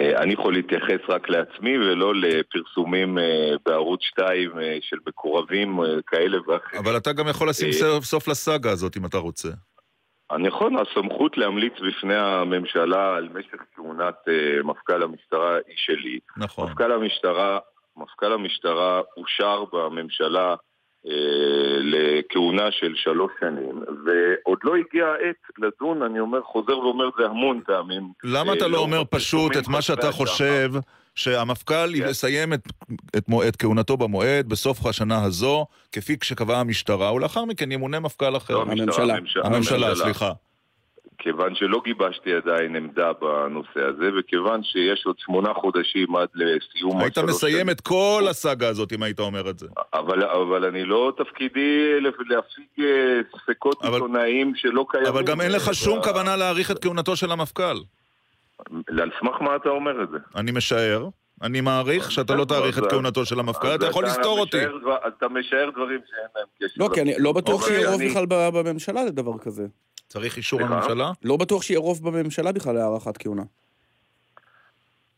אה, 0.00 0.22
אני 0.22 0.32
יכול 0.32 0.52
להתייחס 0.54 1.00
רק 1.08 1.28
לעצמי 1.28 1.78
ולא 1.78 2.14
לפרסומים 2.14 3.18
אה, 3.18 3.24
בערוץ 3.66 4.00
2 4.02 4.50
אה, 4.58 4.78
של 4.80 4.96
מקורבים 5.06 5.78
כאלה 6.06 6.38
ואחרים. 6.48 6.82
אבל 6.84 6.96
אתה 6.96 7.12
גם 7.12 7.28
יכול 7.28 7.48
לשים 7.48 7.72
סוף- 7.72 8.04
סוף 8.04 8.28
לסאגה 8.28 8.70
הזאת, 8.70 8.96
אם 8.96 9.06
אתה 9.06 9.18
רוצה. 9.18 9.48
נכון, 10.38 10.76
הסמכות 10.76 11.38
להמליץ 11.38 11.72
בפני 11.88 12.14
הממשלה 12.14 13.16
על 13.16 13.28
משך 13.34 13.58
כהונת 13.76 14.14
מפכ"ל 14.64 15.02
המשטרה 15.02 15.54
היא 15.66 15.74
שלי. 15.76 16.18
נכון. 16.36 16.70
מפכ"ל 16.70 16.92
המשטרה, 16.92 17.58
מפכ"ל 17.96 18.32
המשטרה 18.32 19.00
אושר 19.16 19.64
בממשלה 19.72 20.54
אה, 21.06 21.78
לכהונה 21.80 22.70
של 22.70 22.92
שלוש 22.96 23.32
שנים, 23.40 23.82
ועוד 24.04 24.58
לא 24.64 24.74
הגיעה 24.76 25.08
העת 25.10 25.36
לדון, 25.58 26.02
אני 26.02 26.20
אומר, 26.20 26.42
חוזר 26.42 26.78
ואומר 26.78 27.08
את 27.08 27.12
זה 27.18 27.24
המון 27.24 27.60
פעמים. 27.66 28.12
למה 28.24 28.52
אה, 28.52 28.56
אתה 28.56 28.66
לא 28.66 28.72
לאור 28.72 28.84
אומר 28.84 29.02
פשוט 29.10 29.56
את 29.56 29.68
מה 29.68 29.82
שאתה 29.82 30.12
חושב, 30.12 30.70
שהמפכ"ל 31.14 31.74
כן. 31.74 32.10
יסיים 32.10 32.52
את, 32.52 32.60
את, 33.16 33.28
מו- 33.28 33.42
את 33.42 33.56
כהונתו 33.56 33.96
במועד 33.96 34.48
בסוף 34.48 34.86
השנה 34.86 35.24
הזו, 35.24 35.66
כפי 35.92 36.16
שקבעה 36.22 36.60
המשטרה, 36.60 37.12
ולאחר 37.12 37.44
מכן 37.44 37.72
ימונה 37.72 38.00
מפכ"ל 38.00 38.36
אחר. 38.36 38.54
לא, 38.54 38.62
המשטרה, 38.62 39.04
הממשלה. 39.04 39.16
הממשלה, 39.16 39.46
הממשלה, 39.46 39.94
סליחה. 39.94 40.32
כיוון 41.18 41.54
שלא 41.54 41.80
גיבשתי 41.84 42.34
עדיין 42.34 42.76
עמדה 42.76 43.12
בנושא 43.12 43.80
הזה, 43.88 44.10
וכיוון 44.18 44.60
שיש 44.62 45.02
עוד 45.06 45.16
שמונה 45.18 45.54
חודשים 45.54 46.16
עד 46.16 46.28
לסיום 46.34 47.00
היית 47.00 47.18
מסיים 47.18 47.52
שנים. 47.54 47.70
את 47.70 47.80
כל 47.80 48.26
הסאגה 48.30 48.68
הזאת 48.68 48.92
אם 48.92 49.02
היית 49.02 49.20
אומר 49.20 49.50
את 49.50 49.58
זה. 49.58 49.66
אבל, 49.94 50.24
אבל 50.24 50.64
אני 50.64 50.84
לא 50.84 51.12
תפקידי 51.16 52.00
להפיג 52.28 52.64
אה, 52.84 53.20
ספקות 53.42 53.82
אבל- 53.82 53.94
עיתונאיים 53.94 54.52
שלא 54.56 54.86
קיימים. 54.90 55.08
אבל 55.12 55.22
גם 55.24 55.40
אין 55.40 55.52
לך 55.52 55.74
שום 55.74 56.02
כוונה 56.02 56.36
להאריך 56.36 56.70
את 56.70 56.82
כהונתו 56.82 57.16
של 57.16 57.30
המפכ"ל. 57.30 57.76
על 59.00 59.10
סמך 59.20 59.40
מה 59.40 59.56
אתה 59.56 59.68
אומר 59.68 60.02
את 60.02 60.08
זה? 60.10 60.18
אני 60.36 60.52
משער, 60.52 61.08
אני 61.42 61.60
מעריך 61.60 62.10
שאתה 62.12 62.34
לא 62.34 62.44
תאריך 62.44 62.78
את 62.78 62.84
כהונתו 62.90 63.24
של 63.24 63.40
המפכ"ל, 63.40 63.74
אתה 63.74 63.86
יכול 63.86 64.04
לסתור 64.04 64.40
אותי. 64.40 64.64
אתה 65.08 65.28
משער 65.28 65.70
דברים 65.70 66.00
שאין 66.10 66.26
להם 66.36 66.46
קשר. 66.58 66.74
לא, 66.76 66.88
כי 66.94 67.00
אני 67.00 67.12
לא 67.18 67.32
בטוח 67.32 67.62
אוקיי, 67.62 67.76
שיהיה 67.76 67.90
רוב 67.90 68.02
בכלל 68.04 68.26
בממשלה 68.28 69.04
לדבר 69.04 69.38
כזה. 69.38 69.66
צריך 70.14 70.36
אישור 70.36 70.60
סליחה? 70.60 70.74
הממשלה? 70.74 71.10
לא 71.24 71.36
בטוח 71.36 71.62
שיהיה 71.62 71.80
רוב 71.80 72.10
בממשלה 72.10 72.52
בכלל 72.52 72.74
להארכת 72.74 73.16
כהונה. 73.18 73.42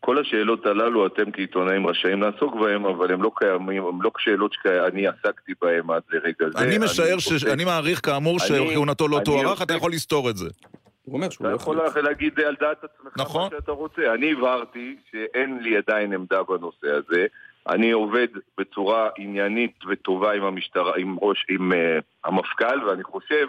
כל 0.00 0.18
השאלות 0.18 0.66
הללו 0.66 1.06
אתם 1.06 1.30
כעיתונאים 1.32 1.86
רשאים 1.86 2.22
לעסוק 2.22 2.54
בהן, 2.54 2.84
אבל 2.84 3.12
הם 3.12 3.22
לא 3.22 3.30
קיימים, 3.36 3.86
הם 3.86 4.02
לא 4.02 4.10
שאלות 4.18 4.52
שאני 4.62 5.06
עסקתי 5.06 5.52
בהן 5.62 5.90
עד 5.90 6.02
לרגע 6.10 6.50
זה. 6.52 6.58
אני 6.58 6.78
משער, 6.78 7.18
ש- 7.18 7.44
אני 7.44 7.64
מעריך 7.64 8.00
כאמור 8.06 8.38
שכהונתו 8.38 9.08
לא 9.08 9.20
תוארך, 9.24 9.62
אתה 9.62 9.74
יכול 9.74 9.92
לסתור 9.92 10.30
את 10.30 10.36
זה. 10.36 10.48
הוא 11.04 11.14
אומר 11.14 11.30
שהוא 11.30 11.46
אתה 11.46 11.72
לא 11.72 11.82
יכול. 11.86 12.02
להגיד 12.02 12.40
על 12.40 12.56
דעת 12.60 12.84
עצמך 12.84 13.12
נכון. 13.16 13.42
מה 13.42 13.58
שאתה 13.60 13.72
רוצה. 13.72 14.14
אני 14.14 14.32
הבהרתי 14.32 14.96
שאין 15.10 15.58
לי 15.62 15.76
עדיין 15.76 16.12
עמדה 16.12 16.42
בנושא 16.42 16.86
הזה. 16.86 17.26
אני 17.68 17.90
עובד 17.90 18.26
בצורה 18.58 19.08
עניינית 19.18 19.76
וטובה 19.88 20.32
עם 20.32 20.42
המשטרה, 20.42 20.92
עם 20.96 21.16
ראש, 21.22 21.46
עם 21.48 21.72
uh, 21.72 21.76
המפכ"ל, 22.24 22.84
ואני 22.84 23.04
חושב 23.04 23.46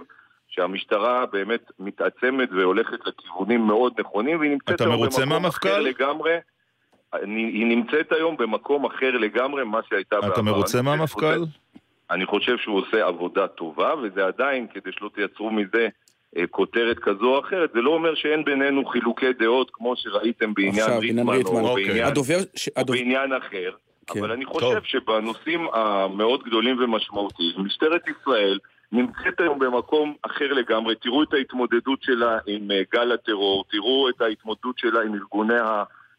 שהמשטרה 0.57 1.25
באמת 1.25 1.71
מתעצמת 1.79 2.49
והולכת 2.51 2.99
לכיוונים 3.07 3.67
מאוד 3.67 3.93
נכונים, 3.99 4.39
והיא 4.39 4.51
נמצאת 4.51 4.81
היום 4.81 5.01
במקום 5.01 5.29
מהמפכ"ל? 5.29 5.67
אחר 5.69 5.79
לגמרי. 5.79 6.31
אני, 7.13 7.41
היא 7.41 7.65
נמצאת 7.65 8.11
היום 8.11 8.37
במקום 8.37 8.85
אחר 8.85 9.11
לגמרי 9.11 9.63
ממה 9.63 9.79
שהייתה 9.89 10.15
בעבר. 10.21 10.33
אתה 10.33 10.41
מרוצה 10.41 10.81
מהמפכ"ל? 10.81 11.39
אני 12.11 12.25
חושב 12.25 12.57
שהוא 12.57 12.77
עושה 12.79 13.05
עבודה 13.05 13.47
טובה, 13.47 13.93
וזה 14.03 14.25
עדיין, 14.25 14.67
כדי 14.73 14.89
שלא 14.91 15.09
תייצרו 15.15 15.51
מזה 15.51 15.87
אה, 16.37 16.47
כותרת 16.47 16.99
כזו 16.99 17.25
או 17.35 17.39
אחרת, 17.39 17.69
זה 17.73 17.81
לא 17.81 17.89
אומר 17.89 18.15
שאין 18.15 18.43
בינינו 18.45 18.85
חילוקי 18.85 19.33
דעות, 19.33 19.69
כמו 19.73 19.93
שראיתם 19.97 20.53
בעניין 20.53 20.89
ריטמן, 20.99 21.29
ריטמן. 21.33 21.59
או 21.61 21.69
אוקיי. 21.69 21.85
בעניין, 21.87 22.05
הדובר... 22.07 22.37
ש- 22.55 22.67
או 22.67 22.73
הדוב- 22.81 22.95
בעניין 22.95 23.33
אחר. 23.33 23.71
כן. 24.07 24.19
אבל 24.19 24.31
אני 24.31 24.45
טוב. 24.45 24.53
חושב 24.53 24.81
שבנושאים 24.83 25.67
המאוד 25.73 26.43
גדולים 26.43 26.77
ומשמעותיים, 26.83 27.51
משטרת 27.57 28.01
ישראל 28.07 28.59
נמצאת 28.91 29.39
היום 29.39 29.60
במקום 29.60 30.13
אחר 30.21 30.54
לגמרי. 30.54 30.95
תראו 30.95 31.23
את 31.23 31.34
ההתמודדות 31.34 32.00
שלה 32.04 32.38
עם 32.47 32.71
אה, 32.71 32.82
גל 32.93 33.12
הטרור, 33.12 33.65
תראו 33.71 34.10
את 34.10 34.21
ההתמודדות 34.21 34.78
שלה 34.78 35.02
עם 35.02 35.13
ארגוני 35.13 35.54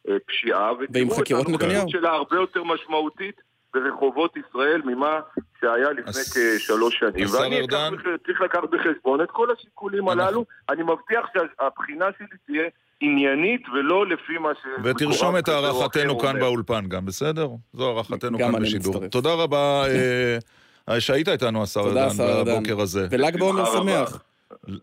הפשיעה, 0.08 0.72
ועם 0.94 1.08
ותראו 1.08 1.22
את. 1.42 1.46
הנוכחות 1.48 1.90
שלה 1.90 2.10
הרבה 2.10 2.36
יותר 2.36 2.62
משמעותית 2.64 3.40
ברחובות 3.74 4.34
ישראל 4.36 4.82
ממה 4.84 5.20
שהיה 5.60 5.90
לפני 5.90 6.10
הס- 6.10 6.38
כשלוש 6.58 6.98
שנים. 6.98 7.26
ואני 7.32 7.60
ארדן- 7.60 7.90
בח- 7.96 8.02
צריך 8.26 8.40
לקחת 8.40 8.70
בחשבון 8.70 9.20
את 9.20 9.30
כל 9.30 9.48
השיקולים 9.58 10.08
אנחנו- 10.08 10.22
הללו. 10.22 10.44
אני 10.70 10.82
מבטיח 10.82 11.26
שהבחינה 11.34 12.04
שלי 12.18 12.26
תהיה 12.46 12.62
עניינית 13.00 13.62
ולא 13.68 14.06
לפי 14.06 14.38
מה 14.38 14.48
ש... 14.54 14.66
ותרשום 14.84 15.36
את 15.38 15.48
הערכתנו 15.48 16.18
כאן 16.18 16.28
אומר. 16.28 16.40
באולפן 16.40 16.88
גם, 16.88 17.06
בסדר? 17.06 17.48
זו 17.72 17.88
הערכתנו 17.90 18.38
כאן 18.38 18.62
בשידור. 18.62 19.06
תודה 19.06 19.34
רבה 19.34 19.84
אה, 19.88 20.38
שהיית 20.98 21.28
איתנו, 21.28 21.62
השר 21.62 21.82
תודה, 21.82 22.04
ארדן, 22.04 22.14
השר 22.14 22.38
ארדן. 22.38 22.54
בבוקר 22.54 22.80
הזה. 22.80 23.06
ול"ג 23.10 23.38
בעומר. 23.38 23.66
שמח. 23.66 24.22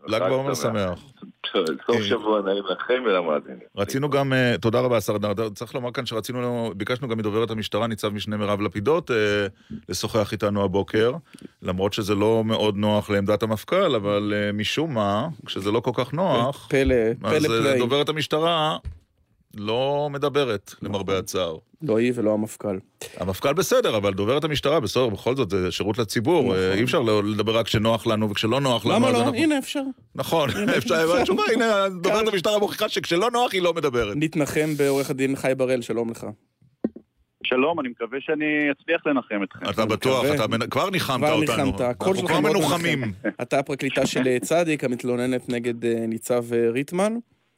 ל"ג 0.07 0.19
בעומר 0.19 0.53
שמח. 0.55 0.99
סוף 1.85 1.95
אה, 1.95 2.03
שבוע 2.03 2.41
נעים 2.41 2.63
לכם 2.65 3.03
ולמאזינים. 3.05 3.59
רצינו 3.77 4.09
גם, 4.09 4.33
אה, 4.33 4.55
תודה 4.61 4.79
רבה, 4.79 4.97
השר 4.97 5.13
ארדן. 5.13 5.49
צריך 5.53 5.75
לומר 5.75 5.91
כאן 5.91 6.05
שרצינו, 6.05 6.71
ביקשנו 6.77 7.07
גם 7.07 7.17
מדוברת 7.17 7.51
המשטרה, 7.51 7.87
ניצב 7.87 8.09
משנה 8.09 8.37
מירב 8.37 8.61
לפידות, 8.61 9.11
אה, 9.11 9.15
לשוחח 9.89 10.31
איתנו 10.31 10.63
הבוקר, 10.63 11.11
למרות 11.61 11.93
שזה 11.93 12.15
לא 12.15 12.43
מאוד 12.45 12.75
נוח 12.75 13.09
לעמדת 13.09 13.43
המפכ"ל, 13.43 13.95
אבל 13.95 14.33
משום 14.53 14.93
מה, 14.93 15.27
כשזה 15.45 15.71
לא 15.71 15.79
כל 15.79 15.91
כך 15.93 16.13
נוח, 16.13 16.67
פלא, 16.69 16.95
פלא 17.21 17.35
אז 17.35 17.45
פלאי. 17.45 17.79
דוברת 17.79 18.09
המשטרה 18.09 18.77
לא 19.55 20.09
מדברת, 20.11 20.73
למרבה 20.81 21.17
הצער. 21.19 21.57
לא 21.81 21.97
היא 21.97 22.11
ולא 22.15 22.33
המפכ"ל. 22.33 22.77
המפכ"ל 23.17 23.53
בסדר, 23.53 23.97
אבל 23.97 24.13
דוברת 24.13 24.43
המשטרה, 24.43 24.79
בסדר, 24.79 25.09
בכל 25.09 25.35
זאת, 25.35 25.49
זה 25.49 25.71
שירות 25.71 25.97
לציבור, 25.97 26.43
נכון. 26.43 26.55
אה, 26.57 26.73
אי 26.73 26.83
אפשר 26.83 27.01
לא- 27.01 27.23
לדבר 27.23 27.57
רק 27.57 27.65
כשנוח 27.65 28.07
לנו 28.07 28.29
וכשלא 28.29 28.61
נוח 28.61 28.85
לנו. 28.85 28.95
למה 28.95 29.11
לא? 29.11 29.17
אנחנו- 29.17 29.33
הנה 29.35 29.57
אפשר. 29.57 29.81
נכון, 30.15 30.49
אפשר, 30.77 31.03
אבל 31.03 31.19
התשובה, 31.21 31.43
הנה, 31.53 31.65
דוברת 32.01 32.27
המשטרה 32.27 32.59
מוכיחה 32.59 32.89
שכשלא 32.89 33.31
נוח 33.31 33.53
היא 33.53 33.61
לא 33.61 33.73
מדברת. 33.73 34.13
נתנחם 34.19 34.69
בעורך 34.77 35.09
הדין 35.09 35.35
חי 35.35 35.51
בראל, 35.57 35.81
שלום 35.81 36.09
לך. 36.09 36.25
שלום, 37.43 37.79
אני 37.79 37.89
מקווה 37.89 38.17
שאני 38.21 38.45
אצליח 38.71 39.01
לנחם 39.07 39.43
אתכם. 39.43 39.69
אתה 39.69 39.85
בטוח, 39.85 40.19
מקווה. 40.23 40.35
אתה 40.35 40.47
מנ- 40.47 40.67
כבר 40.69 40.89
ניחמת 40.89 41.17
כבר 41.29 41.33
אותנו. 41.41 41.65
ניחמת, 41.65 41.81
הקול 41.81 42.07
אנחנו 42.07 42.21
שלך 42.27 42.31
כבר 42.31 42.39
מאוד 42.39 42.55
מנוחמים. 42.57 43.13
אתה 43.41 43.59
הפרקליטה 43.59 44.05
של 44.05 44.27
אה, 44.27 44.37
צדיק, 44.39 44.83
המתלוננת 44.83 45.49
נגד 45.49 45.85
אה, 45.85 46.05
ניצב 46.07 46.43
ריטמן. 46.53 47.13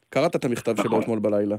קראת 0.10 0.36
את 0.36 0.46
המכתב 0.46 0.76
שלו 0.78 0.86
נכון. 0.86 1.02
אתמול 1.02 1.20
בלילה. 1.20 1.56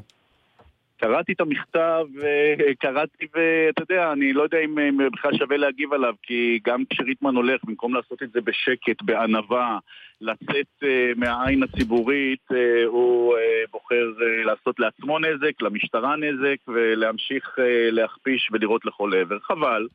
קראתי 0.98 1.32
את 1.32 1.40
המכתב, 1.40 2.06
אה, 2.22 2.74
קראתי 2.78 3.26
ואתה 3.34 3.82
יודע, 3.82 4.12
אני 4.12 4.32
לא 4.32 4.42
יודע 4.42 4.58
אם 4.58 4.78
אה, 5.00 5.10
בכלל 5.12 5.34
שווה 5.38 5.56
להגיב 5.56 5.92
עליו, 5.92 6.14
כי 6.22 6.58
גם 6.64 6.82
כשריטמן 6.90 7.36
הולך, 7.36 7.60
במקום 7.64 7.94
לעשות 7.94 8.22
את 8.22 8.30
זה 8.32 8.40
בשקט, 8.40 9.02
בענווה, 9.02 9.78
לצאת 10.20 10.82
אה, 10.82 11.12
מהעין 11.16 11.62
הציבורית, 11.62 12.48
הוא 12.86 13.36
בוחר 13.70 14.12
לעשות 14.44 14.80
לעצמו 14.80 15.18
נזק, 15.18 15.62
למשטרה 15.62 16.16
נזק, 16.16 16.56
ולהמשיך 16.68 17.58
להכפיש 17.90 18.48
ולירות 18.52 18.84
לכל 18.84 19.14
עבר. 19.14 19.38
חבל, 19.38 19.88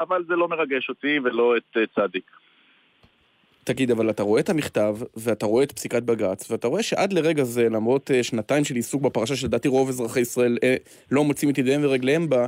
אבל 0.00 0.24
זה 0.24 0.36
לא 0.36 0.48
מרגש 0.48 0.88
אותי 0.88 1.18
ולא 1.24 1.56
את 1.56 1.76
צדיק. 1.94 2.30
תגיד, 3.68 3.90
אבל 3.90 4.10
אתה 4.10 4.22
רואה 4.22 4.40
את 4.40 4.48
המכתב, 4.48 4.96
ואתה 5.16 5.46
רואה 5.46 5.64
את 5.64 5.72
פסיקת 5.72 6.02
בג"ץ, 6.02 6.50
ואתה 6.50 6.68
רואה 6.68 6.82
שעד 6.82 7.12
לרגע 7.12 7.44
זה, 7.44 7.68
למרות 7.68 8.10
אה, 8.10 8.22
שנתיים 8.22 8.64
של 8.64 8.74
עיסוק 8.74 9.02
בפרשה 9.02 9.36
שלדעתי 9.36 9.68
רוב 9.68 9.88
אזרחי 9.88 10.20
ישראל 10.20 10.58
אה, 10.62 10.76
לא 11.10 11.24
מוצאים 11.24 11.50
את 11.50 11.58
ידיהם 11.58 11.80
ורגליהם 11.84 12.28
בה, 12.28 12.46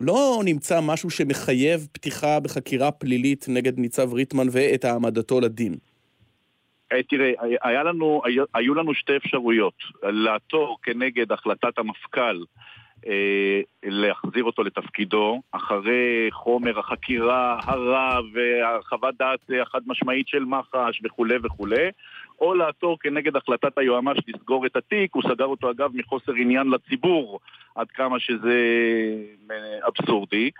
לא 0.00 0.40
נמצא 0.44 0.80
משהו 0.80 1.10
שמחייב 1.10 1.88
פתיחה 1.92 2.40
בחקירה 2.40 2.90
פלילית 2.90 3.46
נגד 3.48 3.78
ניצב 3.78 4.12
ריטמן 4.12 4.46
ואת 4.52 4.84
העמדתו 4.84 5.40
לדין. 5.40 5.74
אה, 6.92 7.02
תראה, 7.02 7.30
היה 7.62 7.82
לנו, 7.82 8.22
היו, 8.54 8.74
לנו 8.74 8.94
שתי 8.94 9.16
אפשרויות. 9.16 9.74
לעתור 10.02 10.78
כנגד 10.82 11.32
החלטת 11.32 11.78
המפכ"ל 11.78 12.44
להחזיר 13.82 14.44
אותו 14.44 14.62
לתפקידו, 14.62 15.40
אחרי 15.52 16.28
חומר 16.32 16.78
החקירה 16.78 17.60
הרע 17.64 18.20
והחוות 18.32 19.14
דעת 19.18 19.40
החד 19.62 19.80
משמעית 19.86 20.28
של 20.28 20.44
מח"ש 20.44 21.00
וכולי 21.04 21.34
וכולי, 21.42 21.88
או 22.40 22.54
לעתור 22.54 22.98
כנגד 23.00 23.36
החלטת 23.36 23.78
היועמ"ש 23.78 24.18
לסגור 24.28 24.66
את 24.66 24.76
התיק, 24.76 25.14
הוא 25.14 25.22
סגר 25.22 25.44
אותו 25.44 25.70
אגב 25.70 25.90
מחוסר 25.94 26.32
עניין 26.32 26.70
לציבור, 26.70 27.40
עד 27.74 27.90
כמה 27.90 28.20
שזה 28.20 28.58
אה, 29.50 29.88
אבסורדי, 29.88 30.50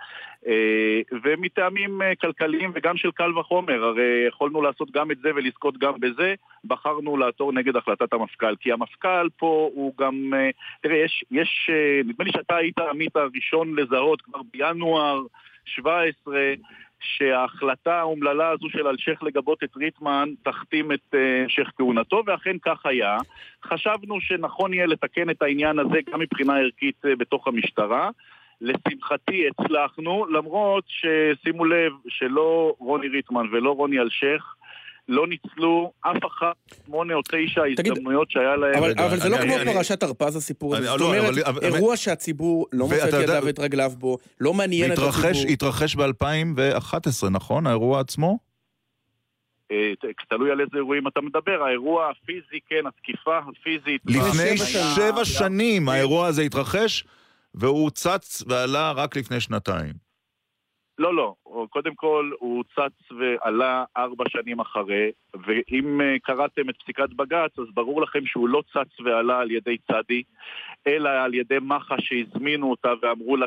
אה, 0.47 1.01
ומטעמים 1.23 2.01
אה, 2.01 2.15
כלכליים 2.15 2.71
וגם 2.75 2.97
של 2.97 3.11
קל 3.11 3.37
וחומר, 3.37 3.83
הרי 3.83 4.25
יכולנו 4.27 4.61
לעשות 4.61 4.91
גם 4.91 5.11
את 5.11 5.17
זה 5.17 5.29
ולזכות 5.35 5.77
גם 5.77 5.93
בזה, 5.99 6.35
בחרנו 6.65 7.17
לעתור 7.17 7.53
נגד 7.53 7.75
החלטת 7.75 8.13
המפכ"ל, 8.13 8.55
כי 8.55 8.71
המפכ"ל 8.71 9.29
פה 9.37 9.69
הוא 9.73 9.93
גם, 9.99 10.33
אה, 10.33 10.49
תראה, 10.81 10.97
יש, 10.97 11.23
יש 11.31 11.69
נדמה 12.05 12.25
לי 12.25 12.31
שאתה 12.31 12.55
היית 12.55 12.79
עמית 12.79 13.15
הראשון 13.15 13.75
לזהות 13.75 14.21
כבר 14.21 14.39
בינואר 14.53 15.21
17, 15.65 16.53
שההחלטה 17.01 17.99
האומללה 17.99 18.49
הזו 18.49 18.69
של 18.69 18.87
אלשיך 18.87 19.23
לגבות 19.23 19.63
את 19.63 19.77
ריטמן 19.77 20.29
תכתים 20.43 20.91
את 20.91 21.13
אה, 21.13 21.41
המשך 21.43 21.71
כהונתו, 21.77 22.23
ואכן 22.25 22.57
כך 22.61 22.85
היה. 22.85 23.17
חשבנו 23.63 24.21
שנכון 24.21 24.73
יהיה 24.73 24.85
לתקן 24.85 25.29
את 25.29 25.41
העניין 25.41 25.79
הזה 25.79 25.99
גם 26.11 26.19
מבחינה 26.19 26.57
ערכית 26.57 27.05
אה, 27.05 27.15
בתוך 27.15 27.47
המשטרה. 27.47 28.09
לשמחתי 28.61 29.47
הצלחנו, 29.47 30.25
למרות 30.25 30.83
ששימו 30.87 31.65
לב 31.65 31.93
שלא 32.07 32.75
רוני 32.79 33.07
ריטמן 33.07 33.47
ולא 33.51 33.71
רוני 33.71 33.99
אלשיך 33.99 34.55
לא 35.11 35.27
ניצלו 35.27 35.91
אף 36.01 36.17
אחת 36.27 36.55
שמונה 36.85 37.13
או 37.13 37.21
תשע 37.21 37.61
הזדמנויות 37.71 38.31
שהיה 38.31 38.55
להם. 38.55 38.73
אבל, 38.77 38.91
אבל 38.97 39.17
זה 39.17 39.23
אני- 39.23 39.31
לא 39.31 39.37
אני- 39.37 39.45
כמו 39.53 39.61
אני- 39.61 39.73
פרשת 39.73 40.03
הרפז 40.03 40.35
הסיפור 40.35 40.75
הזה. 40.75 40.87
זאת 40.87 40.99
לא, 40.99 41.05
אומרת, 41.05 41.23
אבל- 41.29 41.43
אבל- 41.45 41.63
אירוע 41.75 41.97
שהציבור 41.97 42.67
לא 42.71 42.85
מוצא 42.85 43.09
את 43.09 43.23
ידיו 43.23 43.41
ואת 43.45 43.59
רגליו 43.59 43.91
בו, 43.97 44.17
לא 44.39 44.53
מעניין 44.53 44.93
את 44.93 44.97
הציבור. 44.97 45.51
התרחש 45.51 45.95
ב-2011, 45.95 47.29
נכון? 47.31 47.67
האירוע 47.67 47.99
עצמו? 47.99 48.39
אה, 49.71 49.91
תלוי 50.29 50.51
על 50.51 50.61
איזה 50.61 50.77
אירועים 50.77 51.07
אתה 51.07 51.21
מדבר, 51.21 51.63
האירוע 51.67 52.09
הפיזי, 52.09 52.59
כן, 52.69 52.87
התקיפה 52.87 53.37
הפיזית. 53.37 54.01
לפני. 54.05 54.57
שבע 54.95 55.25
שנים 55.25 55.89
האירוע 55.89 56.27
הזה 56.27 56.41
התרחש, 56.41 57.05
והוא 57.55 57.89
צץ 57.89 58.43
ועלה 58.47 58.91
רק 58.91 59.17
לפני 59.17 59.39
שנתיים. 59.39 59.93
לא, 60.97 61.15
לא. 61.15 61.33
קודם 61.69 61.95
כל, 61.95 62.31
הוא 62.39 62.63
צץ 62.75 63.11
ועלה 63.11 63.83
ארבע 63.97 64.23
שנים 64.29 64.59
אחרי, 64.59 65.11
ואם 65.45 66.01
אה, 66.01 66.15
קראתם 66.23 66.69
את 66.69 66.75
פסיקת 66.83 67.09
בג"ץ, 67.09 67.59
אז 67.59 67.65
ברור 67.73 68.01
לכם 68.01 68.25
שהוא 68.25 68.49
לא 68.49 68.63
צץ 68.73 68.99
ועלה 68.99 69.39
על 69.39 69.51
ידי 69.51 69.77
צדי, 69.77 70.23
אלא 70.87 71.09
על 71.09 71.33
ידי 71.33 71.57
מח"ש 71.61 72.01
שהזמינו 72.01 72.71
אותה 72.71 72.93
ואמרו 73.01 73.37
לה 73.37 73.45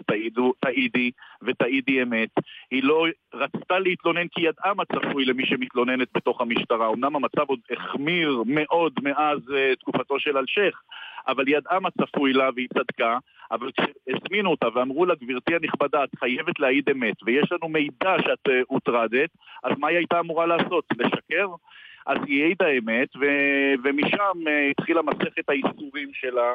תעידי 0.61 1.11
ותעידי 1.43 2.03
אמת. 2.03 2.29
היא 2.71 2.85
לא 2.85 3.07
רצתה 3.35 3.79
להתלונן 3.79 4.29
כי 4.29 4.41
ידעה 4.41 4.75
מה 4.75 4.85
צפוי 4.85 5.25
למי 5.25 5.47
שמתלוננת 5.47 6.09
בתוך 6.15 6.41
המשטרה. 6.41 6.89
אמנם 6.89 7.17
המצב 7.17 7.45
עוד 7.47 7.61
החמיר 7.71 8.43
מאוד 8.47 8.93
מאז 9.03 9.39
uh, 9.39 9.77
תקופתו 9.81 10.21
של 10.21 10.39
אלשיך, 10.39 10.83
אבל 11.29 11.47
היא 11.47 11.57
ידעה 11.57 11.81
מה 11.81 11.91
צפוי 11.91 12.33
לה 12.33 12.51
והיא 12.55 12.69
צדקה. 12.75 13.19
אבל 13.51 13.71
כשהזמינו 13.73 14.51
אותה 14.51 14.67
ואמרו 14.75 15.07
לה, 15.07 15.15
גברתי 15.15 15.55
הנכבדה, 15.55 16.05
את 16.05 16.11
חייבת 16.19 16.61
להעיד 16.61 16.91
אמת, 16.91 17.17
ויש 17.27 17.53
לנו 17.53 17.69
מידע 17.69 17.94
שאת 18.03 18.49
uh, 18.49 18.53
הוטרדת, 18.67 19.31
אז 19.65 19.73
מה 19.79 19.89
היא 19.89 19.97
הייתה 19.97 20.21
אמורה 20.21 20.47
לעשות? 20.47 20.85
לשקר? 20.99 21.47
אז 22.07 22.19
היא 22.27 22.45
העידה 22.45 22.69
אמת, 22.69 23.17
ו- 23.17 23.75
ומשם 23.85 24.49
אה, 24.49 24.71
התחילה 24.71 25.03
מסכת 25.03 25.49
האיסורים 25.49 26.11
שלה. 26.13 26.53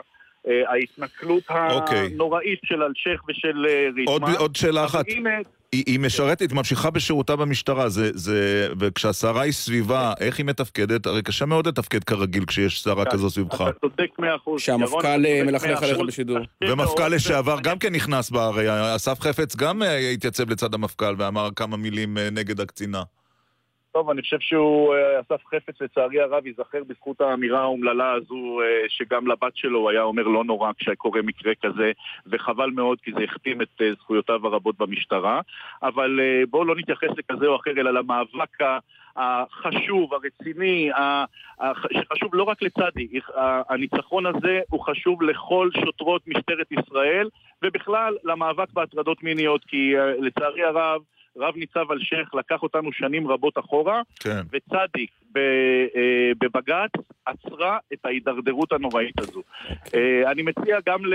אה, 0.48 0.72
ההתנכלות 0.72 1.44
אוקיי. 1.50 2.10
הנוראית 2.14 2.60
של 2.64 2.84
אלשיך 2.84 3.24
ושל 3.30 3.66
אה, 3.70 3.88
עוד, 4.06 4.24
ריטמן. 4.24 4.40
עוד 4.40 4.56
שאלה 4.56 4.86
אחת. 4.86 5.06
הנה, 5.08 5.30
היא, 5.72 5.84
היא 5.88 6.00
משרתת, 6.00 6.50
היא 6.50 6.56
ממשיכה 6.56 6.90
בשירותה 6.90 7.36
במשטרה, 7.36 7.90
זה, 7.90 8.12
זה, 8.14 8.68
וכשהשרה 8.80 9.42
היא 9.42 9.52
סביבה, 9.52 10.14
איך 10.20 10.38
היא 10.38 10.46
מתפקדת? 10.46 11.06
הרי 11.06 11.22
קשה 11.22 11.46
מאוד 11.46 11.68
לתפקד 11.68 12.04
כרגיל 12.04 12.46
כשיש 12.46 12.80
שרה 12.80 13.06
כזו 13.06 13.30
סביבך. 13.30 13.62
אתה 13.70 13.80
צודק 13.82 14.10
מאה 14.20 14.36
אחוז. 14.36 14.62
שהמפכ"ל 14.62 15.18
צודק 15.18 15.44
מלכלך 15.46 15.84
עליך. 15.84 15.98
בשידור. 16.08 16.38
ומפכ"ל 16.64 17.08
לשעבר 17.08 17.58
גם 17.64 17.80
כן 17.80 17.96
נכנס 17.96 18.30
בה, 18.30 18.46
הרי 18.46 18.96
אסף 18.96 19.20
חפץ 19.20 19.56
גם 19.56 19.84
אה, 19.84 20.10
התייצב 20.10 20.50
לצד 20.50 20.74
המפכ"ל 20.74 21.16
ואמר 21.18 21.50
כמה 21.56 21.78
מילים 21.78 22.18
אה, 22.18 22.30
נגד 22.30 22.62
הקצינה. 22.62 23.04
טוב, 24.00 24.10
אני 24.10 24.22
חושב 24.22 24.40
שהוא, 24.40 24.96
אה, 24.96 25.20
אסף 25.20 25.46
חפץ, 25.46 25.82
לצערי 25.82 26.22
הרב, 26.22 26.46
ייזכר 26.46 26.84
בזכות 26.88 27.22
האמירה 27.22 27.60
האומללה 27.62 28.12
הזו, 28.12 28.62
אה, 28.62 28.86
שגם 28.88 29.28
לבת 29.28 29.56
שלו 29.56 29.90
היה 29.90 30.02
אומר 30.02 30.24
לא 30.24 30.44
נורא 30.44 30.72
כשקורה 30.78 31.22
מקרה 31.22 31.54
כזה, 31.56 31.92
וחבל 32.28 32.70
מאוד 32.70 32.98
כי 33.02 33.12
זה 33.12 33.24
הכתים 33.24 33.62
את 33.62 33.82
אה, 33.82 33.94
זכויותיו 33.94 34.48
הרבות 34.48 34.78
במשטרה. 34.78 35.42
אבל 35.84 36.20
בואו 36.50 36.66
לא 36.66 36.76
נתייחס 36.76 37.08
לכזה 37.18 37.46
או 37.48 37.56
אחר, 37.56 37.72
אלא 37.72 37.92
למאבק 37.94 38.62
ה- 38.62 38.80
החשוב, 39.16 40.14
הרציני, 40.14 40.90
שחשוב 41.92 42.36
לא 42.36 42.44
רק 42.44 42.62
לצדי, 42.62 43.08
הניצחון 43.70 44.26
הזה 44.26 44.60
הוא 44.70 44.82
חשוב 44.82 45.22
לכל 45.22 45.70
שוטרות 45.86 46.28
משטרת 46.28 46.72
ישראל, 46.72 47.30
ובכלל 47.64 48.16
למאבק 48.24 48.74
בהטרדות 48.74 49.24
מיניות, 49.24 49.64
כי 49.64 49.94
לצערי 50.20 50.64
הרב, 50.64 51.02
רב 51.38 51.54
ניצב 51.58 51.92
אלשיך 51.92 52.36
לקח 52.36 52.64
אותנו 52.64 52.92
שנים 52.94 53.28
רבות 53.28 53.58
אחורה, 53.58 54.02
כן. 54.20 54.42
וצדיק 54.52 55.12
אה, 55.38 55.42
בבג"ץ 56.40 56.92
עצרה 57.26 57.78
את 57.94 58.06
ההידרדרות 58.06 58.72
הנוראית 58.72 59.20
הזו. 59.20 59.42
אה, 59.96 60.32
אני 60.32 60.42
מציע 60.42 60.78
גם 60.86 61.06
ל- 61.06 61.14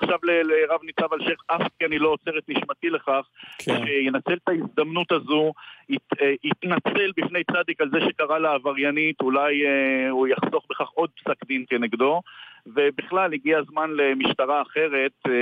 עכשיו 0.00 0.18
לרב 0.22 0.80
ניצב 0.82 1.12
אלשיך, 1.14 1.40
אף 1.46 1.62
כי 1.78 1.86
אני 1.86 1.98
לא 1.98 2.08
עוצר 2.08 2.38
את 2.38 2.48
נשמתי 2.48 2.90
לכך, 2.90 3.26
כן. 3.58 3.86
שינצל 3.86 4.32
את 4.34 4.48
ההזדמנות 4.48 5.12
הזו, 5.12 5.52
ית- 5.88 6.20
אה, 6.22 6.32
יתנצל 6.44 7.10
בפני 7.16 7.40
צדיק 7.52 7.80
על 7.80 7.90
זה 7.90 7.98
שקרא 8.08 8.38
לה 8.38 8.52
עבריינית, 8.52 9.20
אולי 9.20 9.62
הוא 10.10 10.28
יחסוך 10.28 10.66
בכך 10.70 10.88
עוד 10.88 11.10
פסק 11.10 11.44
דין 11.46 11.64
כנגדו, 11.70 12.20
ובכלל 12.66 13.34
הגיע 13.34 13.58
הזמן 13.58 13.90
למשטרה 13.90 14.62
אחרת, 14.62 15.12
אה, 15.26 15.32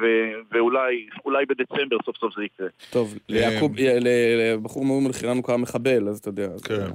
ו- 0.00 0.40
ואולי 0.52 1.06
אולי 1.24 1.46
בדצמבר 1.46 1.96
סוף 2.04 2.16
סוף 2.16 2.34
זה 2.36 2.44
יקרה. 2.44 2.66
טוב, 2.90 3.14
ליעקוב, 3.28 3.72
ל- 3.76 3.98
ל- 4.08 4.52
לבחור 4.54 4.84
מאום 4.84 5.06
אל-חיראן 5.06 5.36
הוא 5.36 5.44
קרא 5.44 5.56
מחבל, 5.56 6.08
אז 6.08 6.18
אתה 6.18 6.28
יודע. 6.28 6.48
כן. 6.64 6.74
אה, 6.74 6.88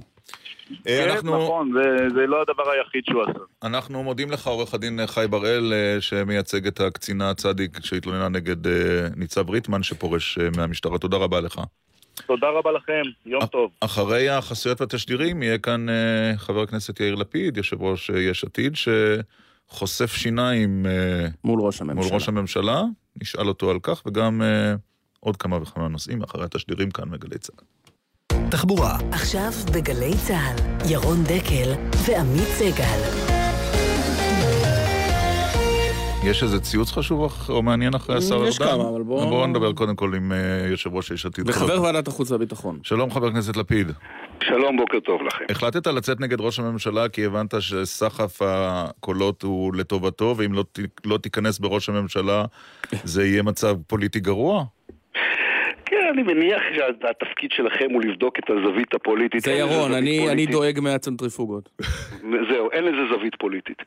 כן, 0.83 1.09
אנחנו, 1.09 1.43
נכון, 1.43 1.71
זה, 1.73 2.09
זה 2.09 2.27
לא 2.27 2.41
הדבר 2.41 2.69
היחיד 2.69 3.03
שהוא 3.05 3.23
עשה. 3.23 3.39
אנחנו 3.63 4.03
מודים 4.03 4.31
לך, 4.31 4.47
עורך 4.47 4.73
הדין 4.73 4.99
חי 5.07 5.25
בראל, 5.29 5.73
אה, 5.73 6.01
שמייצג 6.01 6.67
את 6.67 6.79
הקצינה 6.79 7.33
צדיק 7.33 7.79
שהתלוננה 7.85 8.29
נגד 8.29 8.67
אה, 8.67 9.07
ניצב 9.15 9.49
ריטמן 9.49 9.83
שפורש 9.83 10.37
אה, 10.37 10.47
מהמשטרה. 10.57 10.97
תודה 10.97 11.17
רבה 11.17 11.41
לך. 11.41 11.61
תודה 12.27 12.47
רבה 12.49 12.71
לכם, 12.71 13.01
יום 13.25 13.45
טוב. 13.45 13.71
אחרי 13.81 14.29
החסויות 14.29 14.81
והתשדירים 14.81 15.43
יהיה 15.43 15.57
כאן 15.57 15.89
אה, 15.89 16.33
חבר 16.37 16.61
הכנסת 16.61 16.99
יאיר 16.99 17.15
לפיד, 17.15 17.57
יושב 17.57 17.81
ראש 17.81 18.09
אה, 18.09 18.19
יש 18.19 18.43
עתיד, 18.43 18.73
שחושף 18.75 20.13
שיניים 20.13 20.85
אה, 20.85 21.27
מול 21.43 21.61
ראש 21.61 21.81
הממשלה. 21.81 22.03
מול 22.05 22.13
ראש 22.13 22.27
הממשלה, 22.29 22.81
נשאל 23.21 23.47
אותו 23.47 23.69
על 23.69 23.79
כך, 23.83 24.01
וגם 24.05 24.41
עוד 25.19 25.37
כמה 25.37 25.61
וכמה 25.61 25.87
נושאים 25.87 26.23
אחרי 26.23 26.43
התשדירים 26.45 26.91
כאן 26.91 27.11
בגלי 27.11 27.37
צה"ל. 27.37 27.65
תחבורה, 28.51 28.97
עכשיו 29.11 29.51
בגלי 29.73 30.11
צה"ל, 30.27 30.55
ירון 30.91 31.23
דקל 31.23 31.71
ועמית 32.05 32.47
סגל. 32.47 33.28
יש 36.23 36.43
איזה 36.43 36.59
ציוץ 36.59 36.91
חשוב 36.91 37.33
או 37.49 37.61
מעניין 37.63 37.93
אחרי 37.95 38.17
השר 38.17 38.35
ארדן? 38.35 38.47
יש 38.47 38.57
כמה, 38.57 38.89
אבל 38.89 39.01
בוא- 39.01 39.25
בואו 39.25 39.47
נדבר 39.47 39.73
קודם 39.73 39.95
כל 39.95 40.15
עם 40.15 40.31
אה, 40.31 40.37
יושב 40.69 40.93
ראש 40.93 41.11
יש 41.11 41.25
עתיד. 41.25 41.49
וחבר 41.49 41.67
חבר- 41.67 41.81
ועדת 41.81 42.07
החוץ 42.07 42.31
והביטחון. 42.31 42.79
שלום 42.83 43.11
חבר 43.11 43.27
הכנסת 43.27 43.57
לפיד. 43.57 43.91
שלום, 44.43 44.77
בוקר 44.77 44.99
טוב 44.99 45.21
לכם. 45.21 45.43
החלטת 45.49 45.87
לצאת 45.87 46.19
נגד 46.19 46.41
ראש 46.41 46.59
הממשלה 46.59 47.09
כי 47.09 47.25
הבנת 47.25 47.53
שסחף 47.59 48.41
הקולות 48.41 49.43
הוא 49.43 49.75
לטובתו, 49.75 50.33
ואם 50.37 50.53
לא, 50.53 50.63
לא 51.05 51.17
תיכנס 51.17 51.59
בראש 51.59 51.89
הממשלה 51.89 52.45
זה 53.03 53.25
יהיה 53.25 53.43
מצב 53.43 53.75
פוליטי 53.87 54.19
גרוע? 54.19 54.63
אני 56.13 56.23
מניח 56.23 56.61
שהתפקיד 56.75 57.51
שלכם 57.51 57.87
הוא 57.93 58.01
לבדוק 58.01 58.39
את 58.39 58.49
הזווית 58.49 58.93
הפוליטית. 58.93 59.41
זה 59.41 59.51
ירון, 59.51 59.93
אני, 59.93 60.19
אני 60.19 60.27
פוליטית. 60.27 60.51
דואג 60.51 60.79
מהצנטריפוגות. 60.79 61.69
זהו, 62.49 62.71
אין 62.71 62.83
לזה 62.83 63.13
זווית 63.15 63.35
פוליטית. 63.35 63.81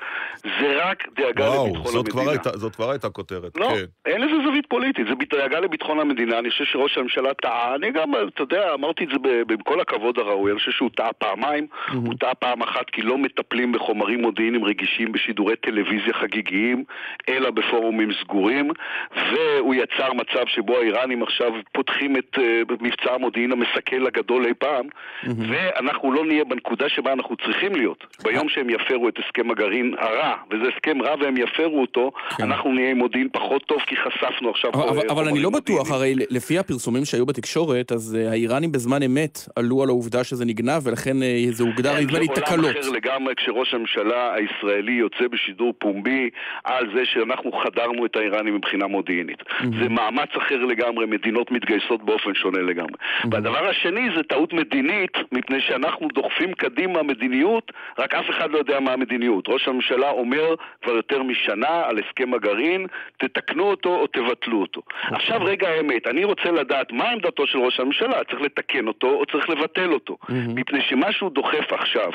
זה 0.44 0.78
רק 0.85 1.08
דאגה 1.16 1.44
וואו, 1.50 1.66
לביטחון 1.66 1.92
זאת 1.92 2.08
כבר, 2.08 2.20
המדינה. 2.20 2.32
הייתה, 2.32 2.58
זאת 2.58 2.74
כבר 2.76 2.90
הייתה 2.90 3.08
כותרת. 3.11 3.56
לא, 3.56 3.68
כן. 3.68 4.11
אין 4.12 4.20
לזה 4.20 4.37
זווית 4.46 4.66
פוליטית, 4.66 5.06
זה 5.06 5.14
דאגה 5.38 5.61
לביטחון 5.61 6.00
המדינה, 6.00 6.38
אני 6.38 6.50
חושב 6.50 6.64
שראש 6.64 6.98
הממשלה 6.98 7.35
טעה, 7.35 7.74
אני 7.74 7.90
גם, 7.90 8.12
אתה 8.35 8.42
יודע, 8.42 8.74
אמרתי 8.74 9.04
את 9.04 9.08
זה 9.12 9.18
ב- 9.18 9.52
בכל 9.52 9.80
הכבוד 9.80 10.18
הראוי, 10.18 10.50
אני 10.50 10.58
חושב 10.58 10.70
שהוא 10.70 10.90
טעה 10.96 11.12
פעמיים, 11.12 11.66
הוא 11.94 12.14
טעה 12.20 12.35
פעם 12.35 12.62
אחת 12.62 12.90
כי 12.92 13.02
לא 13.02 13.18
מטפלים 13.18 13.72
בחומרים 13.72 14.22
מודיעיניים 14.22 14.64
רגישים 14.64 15.12
בשידורי 15.12 15.56
טלוויזיה 15.56 16.14
חגיגיים, 16.14 16.85
אלא 17.28 17.50
בפורומים 17.50 18.11
סגורים, 18.22 18.70
והוא 19.16 19.74
יצר 19.74 20.12
מצב 20.12 20.46
שבו 20.46 20.76
האיראנים 20.76 21.22
עכשיו 21.22 21.52
פותחים 21.72 22.12
את 22.16 22.38
אה, 22.38 22.62
מבצע 22.81 23.14
המודיעין 23.14 23.53
המסכל 23.53 24.07
הגדול 24.07 24.46
אי 24.46 24.55
פעם, 24.55 24.87
ואנחנו 25.25 26.12
לא 26.12 26.25
נהיה 26.25 26.44
בנקודה 26.44 26.88
שבה 26.88 27.12
אנחנו 27.12 27.37
צריכים 27.37 27.75
להיות. 27.75 28.05
ביום 28.25 28.48
שהם 28.48 28.70
יפרו 28.70 29.09
את 29.09 29.18
הסכם 29.18 29.51
הגרעין 29.51 29.94
הרע, 29.98 30.35
וזה 30.51 30.64
הסכם 30.75 31.03
רע 31.03 31.14
והם 31.20 31.37
יפרו 31.37 31.81
אותו, 31.81 32.12
אנחנו 32.40 32.72
נהיה 32.72 32.90
עם 32.90 32.98
מודיעין 32.98 33.29
פחות 33.33 33.62
טוב 33.66 33.79
כי 33.87 33.96
חשפנו 33.96 34.51
עכשיו 34.51 34.70
אבל, 34.70 34.83
פה, 34.83 34.90
אבל, 34.90 34.98
אה, 34.98 35.12
אבל 35.12 35.29
אני 35.29 35.42
לא 35.42 35.51
בטוח. 35.51 35.90
הרי 35.90 36.14
לפי 36.31 36.59
הפרסומים 36.59 37.05
שהיו 37.05 37.27
בתקשורת, 37.27 37.92
אז 37.92 38.18
אה, 38.20 38.31
האיראנים 38.31 38.72
בזמן 38.72 39.03
אמת 39.03 39.38
עלו 39.57 39.83
על 39.83 39.88
העובדה 39.88 40.25
שזה 40.25 40.44
נגנב, 40.44 40.87
ולכן 40.87 41.22
אה, 41.22 41.46
זה 41.51 41.64
הוגדר, 41.64 42.01
נדמה 42.01 42.18
לי, 42.18 42.29
כן, 42.29 42.35
זה 42.35 42.40
תקלות. 42.40 42.64
עולם 42.64 42.79
אחר 42.81 42.90
לגמרי 42.90 43.35
כשראש 43.35 43.75
הממשלה 43.75 44.35
הישראלי 44.35 44.92
יוצא 44.92 45.29
בשידור 45.33 45.75
פומבי 45.79 46.31
על 46.64 46.87
זה 46.94 47.03
שאנחנו 47.05 47.53
חדרנו 47.53 48.07
את 48.07 48.16
האיראנים 48.16 48.55
מבחינה 48.55 48.87
מודיעינית. 48.87 49.42
זה 49.81 49.88
מאמץ 49.88 50.29
אחר 50.37 50.64
לגמרי, 50.64 51.07
מדינות 51.07 51.51
מתגייסות 51.51 52.02
באופן 52.03 52.35
שונה 52.35 52.59
לגמרי. 52.62 52.95
והדבר 53.31 53.69
השני 53.69 54.09
זה 54.17 54.23
טעות 54.23 54.53
מדינית, 54.53 55.12
מפני 55.33 55.61
שאנחנו 55.61 56.09
דוחפים 56.15 56.53
קדימה 56.55 57.03
מדיניות, 57.03 57.73
רק 57.99 58.15
אף 58.15 58.31
אחד 58.31 58.51
לא 58.51 58.59
יודע 58.59 58.81
מה 58.81 58.93
המדיניות. 58.93 59.49
ראש 59.49 59.69
הממשלה 59.69 60.11
אומר 60.11 60.55
כבר 60.83 60.93
יותר 60.93 61.23
משנה 61.23 61.83
על 61.85 61.99
הסכם 61.99 62.35
הגרעין, 62.35 62.87
תתקנו 63.17 63.65
אותו 63.65 63.88
או 63.88 64.07
תבטלו 64.07 64.61
אותו. 64.61 64.83
עכשיו 65.03 65.45
רגע 65.45 65.69
האמת, 65.69 66.07
אני 66.07 66.25
רוצה 66.25 66.51
לדעת 66.51 66.93
מה 66.93 67.11
עמדתו 67.11 67.47
של 67.47 67.59
ראש 67.59 67.81
הממשלה, 67.81 68.25
צריך 68.25 68.43
לתקן 68.43 68.87
אותו 68.88 69.07
או 69.07 69.27
צריך 69.27 69.51
לבטל 69.51 69.93
אותו. 69.93 70.17
מפני 70.29 70.81
שמה 70.83 71.12
שהוא 71.12 71.31
דוחף 71.31 71.73
עכשיו, 71.73 72.11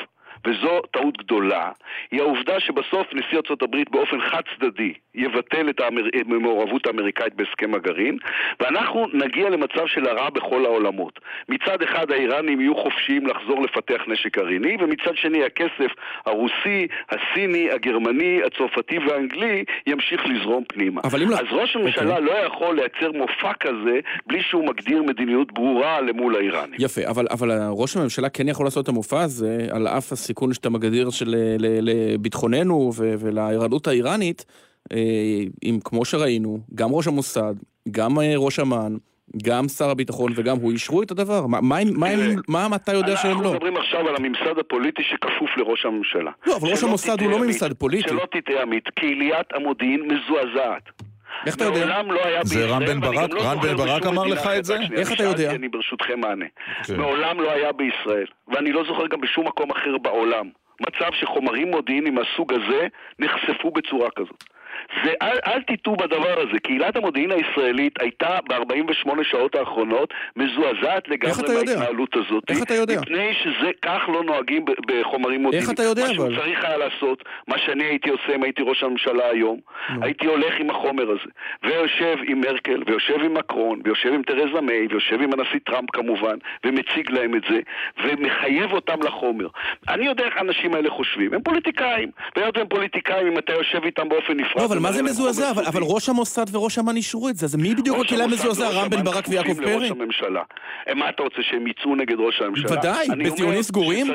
וזו 0.46 0.80
טעות 0.90 1.18
גדולה, 1.18 1.70
היא 2.10 2.20
העובדה 2.20 2.60
שבסוף 2.60 3.06
נשיא 3.12 3.38
ארה"ב 3.50 3.76
באופן 3.90 4.20
חד 4.30 4.42
צדדי 4.58 4.92
יבטל 5.14 5.70
את. 5.70 5.80
המעורבות 6.30 6.86
האמריקאית 6.86 7.34
בהסכם 7.34 7.74
הגרעין, 7.74 8.18
ואנחנו 8.60 9.06
נגיע 9.12 9.50
למצב 9.50 9.86
של 9.86 10.08
הרע 10.08 10.30
בכל 10.30 10.64
העולמות. 10.64 11.20
מצד 11.48 11.82
אחד 11.82 12.10
האיראנים 12.10 12.60
יהיו 12.60 12.74
חופשיים 12.74 13.26
לחזור 13.26 13.62
לפתח 13.62 14.02
נשק 14.08 14.38
גרעיני, 14.38 14.76
ומצד 14.80 15.14
שני 15.14 15.44
הכסף 15.44 15.92
הרוסי, 16.26 16.86
הסיני, 17.08 17.70
הגרמני, 17.70 18.40
הצרפתי 18.46 18.98
והאנגלי 18.98 19.64
ימשיך 19.86 20.26
לזרום 20.26 20.64
פנימה. 20.68 21.00
לא- 21.12 21.34
אז 21.34 21.46
ראש 21.50 21.76
הממשלה 21.76 22.10
אוקיי. 22.10 22.24
לא 22.24 22.32
יכול 22.32 22.76
לייצר 22.76 23.12
מופע 23.12 23.52
כזה 23.60 24.00
בלי 24.26 24.42
שהוא 24.42 24.68
מגדיר 24.68 25.02
מדיניות 25.02 25.52
ברורה 25.52 26.00
למול 26.00 26.36
האיראנים. 26.36 26.76
יפה, 26.78 27.00
אבל, 27.10 27.26
אבל 27.30 27.50
ראש 27.70 27.96
הממשלה 27.96 28.28
כן 28.28 28.48
יכול 28.48 28.66
לעשות 28.66 28.84
את 28.84 28.88
המופע 28.88 29.20
הזה, 29.20 29.66
על 29.70 29.88
אף 29.88 30.12
הסיכון 30.28 30.52
שאתה 30.52 30.70
מגדיר 30.70 31.10
של, 31.10 31.28
ל- 31.58 31.90
לביטחוננו 31.90 32.92
ו- 32.96 33.14
ולערנות 33.18 33.86
האיראנית, 33.86 34.44
אה, 34.92 34.98
אם 35.64 35.78
כמו 35.84 36.04
שראינו, 36.04 36.58
גם 36.74 36.88
ראש 36.92 37.06
המוסד, 37.06 37.54
גם 37.90 38.18
אה, 38.20 38.32
ראש 38.36 38.60
אמ"ן, 38.60 38.96
גם 39.42 39.68
שר 39.68 39.90
הביטחון 39.90 40.32
וגם 40.36 40.56
הוא 40.56 40.72
אישרו 40.72 41.02
את 41.02 41.10
הדבר. 41.10 41.46
מה, 41.46 41.60
מה, 41.60 41.78
הם- 41.78 41.94
מה, 42.48 42.68
מה 42.68 42.76
אתה 42.76 42.92
יודע 42.92 43.16
שהם 43.16 43.30
אנחנו 43.30 43.44
לא? 43.44 43.52
מדברים 43.52 43.76
עכשיו 43.76 44.00
על 44.08 44.16
הממסד 44.16 44.58
הפוליטי 44.60 45.02
שכפוף 45.02 45.50
לראש 45.56 45.84
הממשלה. 45.86 46.30
לא, 46.46 46.56
אבל 46.56 46.68
ראש 46.68 46.82
המוסד 46.82 47.20
הוא 47.20 47.30
לא 47.30 47.38
ממסד 47.38 47.72
פוליטי. 47.72 48.08
שלא 48.08 48.22
תטעה 48.32 48.62
עמית, 48.62 48.84
קהיליית 48.94 49.46
המודיעין 49.54 50.00
מזועזעת. 50.00 50.82
איך 51.46 51.54
אתה 51.54 51.64
יודע? 51.64 51.86
מעולם 51.86 52.12
לא 52.12 52.20
היה 52.24 52.44
זה 52.44 52.54
בישראל, 52.54 52.70
רם 52.70 52.84
בן 52.84 53.00
ברק? 53.00 53.30
לא 53.30 53.40
רם 53.42 53.60
בן 53.60 53.76
ברק 53.76 54.06
אמר 54.06 54.24
לך 54.24 54.46
את 54.58 54.64
זה? 54.64 54.76
איך 54.92 55.12
אתה 55.12 55.22
יודע? 55.22 55.50
אני 55.50 55.68
ברשותכם 55.68 56.20
מענה. 56.20 56.46
כן. 56.84 56.96
מעולם 56.96 57.40
לא 57.40 57.52
היה 57.52 57.72
בישראל, 57.72 58.26
ואני 58.48 58.72
לא 58.72 58.84
זוכר 58.84 59.06
גם 59.06 59.20
בשום 59.20 59.46
מקום 59.46 59.70
אחר 59.70 59.98
בעולם, 59.98 60.48
מצב 60.80 61.10
שחומרים 61.12 61.70
מודיעיניים 61.70 62.14
מהסוג 62.14 62.52
הזה 62.52 62.86
נחשפו 63.18 63.70
בצורה 63.70 64.08
כזאת. 64.16 64.44
ואל 65.04 65.38
אל 65.46 65.62
תטעו 65.62 65.96
בדבר 65.96 66.40
הזה. 66.40 66.58
קהילת 66.62 66.96
המודיעין 66.96 67.32
הישראלית 67.32 68.02
הייתה 68.02 68.38
ב-48 68.48 69.10
שעות 69.22 69.54
האחרונות 69.54 70.14
מזועזעת 70.36 71.08
לגמרי 71.08 71.54
מההתנהלות 71.54 72.16
הזאת. 72.16 72.44
איך 72.48 72.62
אתה 72.62 72.74
יודע? 72.74 73.00
מפני 73.00 73.34
שזה, 73.42 73.70
כך 73.82 74.08
לא 74.08 74.22
נוהגים 74.24 74.64
בחומרים 74.86 75.42
מודיעיניים. 75.42 75.70
איך 75.70 75.74
אתה 75.74 75.82
יודע 75.82 76.02
אבל? 76.02 76.10
מה 76.10 76.14
שהוא 76.14 76.36
צריך 76.36 76.64
היה 76.64 76.76
לעשות, 76.76 77.24
מה 77.48 77.58
שאני 77.58 77.84
הייתי 77.84 78.10
עושה 78.10 78.34
אם 78.34 78.42
הייתי 78.42 78.62
ראש 78.62 78.82
הממשלה 78.82 79.28
היום, 79.30 79.60
הייתי 80.00 80.26
הולך 80.26 80.54
עם 80.58 80.70
החומר 80.70 81.10
הזה, 81.10 81.30
ויושב 81.62 82.16
עם 82.26 82.40
מרקל, 82.40 82.82
ויושב 82.86 83.18
עם 83.24 83.34
מקרון, 83.34 83.80
ויושב 83.84 84.12
עם 84.12 84.22
תרזה 84.22 84.60
מיי, 84.60 84.86
ויושב 84.90 85.22
עם 85.22 85.30
הנשיא 85.32 85.58
טראמפ 85.66 85.90
כמובן, 85.90 86.36
ומציג 86.64 87.10
להם 87.10 87.34
את 87.34 87.42
זה, 87.50 87.60
ומחייב 88.04 88.72
אותם 88.72 89.02
לחומר. 89.02 89.46
אני 89.88 90.06
יודע 90.06 90.24
איך 90.24 90.36
האנשים 90.36 90.74
האלה 90.74 90.90
חושבים, 90.90 91.34
הם 91.34 91.42
פוליטיקאים, 91.42 92.10
והיות 92.36 92.56
והם 92.56 92.68
פוליטיקאים, 92.68 93.26
אם 93.26 93.38
אתה 93.38 93.52
יושב 93.52 93.84
איתם 93.84 94.08
באופן 94.08 94.32
נפרד... 94.32 94.62
לא, 94.62 94.66
אבל 94.66 94.77
מה 94.80 94.92
זה 94.92 95.02
מזועזע? 95.02 95.50
אבל, 95.50 95.64
אבל 95.64 95.82
ראש 95.82 96.08
המוסד 96.08 96.46
וראש 96.52 96.78
אמ"ן 96.78 96.96
אישרו 96.96 97.28
את 97.28 97.36
זה, 97.36 97.46
אז 97.46 97.54
מי 97.54 97.74
בדיוק 97.74 97.98
הקהילה 98.04 98.26
מזועזע? 98.26 98.68
רם 98.68 98.90
בן 98.90 99.04
ברק 99.04 99.28
ויעקב 99.28 99.54
פרי? 99.54 99.88
הממשלה. 99.88 100.42
מה 100.96 101.08
אתה 101.08 101.22
רוצה, 101.22 101.36
שהם 101.42 101.66
יצאו 101.66 101.96
נגד 101.96 102.16
ראש 102.18 102.40
הממשלה? 102.40 102.78
ודאי, 102.78 103.08
בדיונים 103.08 103.62
סגורים? 103.62 104.06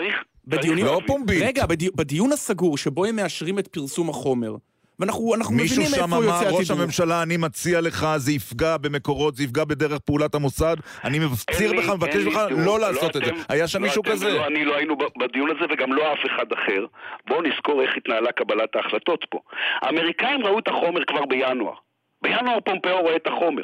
בדיונים... 0.48 0.86
לא 0.86 1.00
פומבית. 1.08 1.44
רגע, 1.44 1.66
בדיון 1.96 2.32
הסגור 2.32 2.78
שבו 2.78 3.06
הם 3.06 3.16
מאשרים 3.16 3.60
את 3.60 3.68
פרסום 3.68 4.10
החומר, 4.10 4.56
ואנחנו 5.00 5.24
מבינים 5.56 5.60
איפה 5.60 5.76
יוצא 5.76 5.82
הציבור. 5.82 5.82
מישהו 5.82 5.84
שם 5.86 6.14
אמר, 6.14 6.58
ראש 6.58 6.72
הממשלה, 6.72 7.24
אני 7.24 7.38
מציע 7.38 7.82
לך, 7.82 8.08
זה 8.18 8.32
יפגע 8.32 8.78
במקורות, 8.78 9.36
זה 9.36 9.44
יפגע 9.44 9.64
בדרך 9.64 10.00
פעולת 10.00 10.36
המוסד, 10.36 10.76
אני 11.04 11.20
מפציר 11.20 11.74
בך, 11.78 11.90
מבקש 11.90 12.16
ממך 12.16 12.40
לא 12.66 12.80
לעשות 12.80 13.18
את 13.18 13.26
זה. 13.26 13.32
היה 13.50 13.68
שם 13.68 13.82
מישהו 13.82 14.04
כזה? 14.04 14.34
לא, 14.34 14.48
אני 14.48 14.66
לא 14.66 14.76
היינו 14.76 14.98
בדיון 15.20 15.50
הזה 15.50 15.74
וגם 15.74 15.94
לא 15.94 16.14
אף 16.14 16.20
אחד 16.26 16.46
אחר. 16.54 16.86
בואו 17.28 17.42
נזכור 17.42 17.82
איך 17.82 17.92
התנהלה 17.98 18.32
קבלת 18.32 18.76
ההחלטות 18.76 19.26
פה. 19.30 19.40
האמריקאים 19.82 20.46
ראו 20.46 20.60
את 20.60 20.68
החומר 20.68 21.06
כבר 21.08 21.26
בינואר. 21.26 21.74
בינואר 22.22 22.60
פומפאו 22.66 23.02
רואה 23.02 23.16
את 23.16 23.28
החומר. 23.28 23.64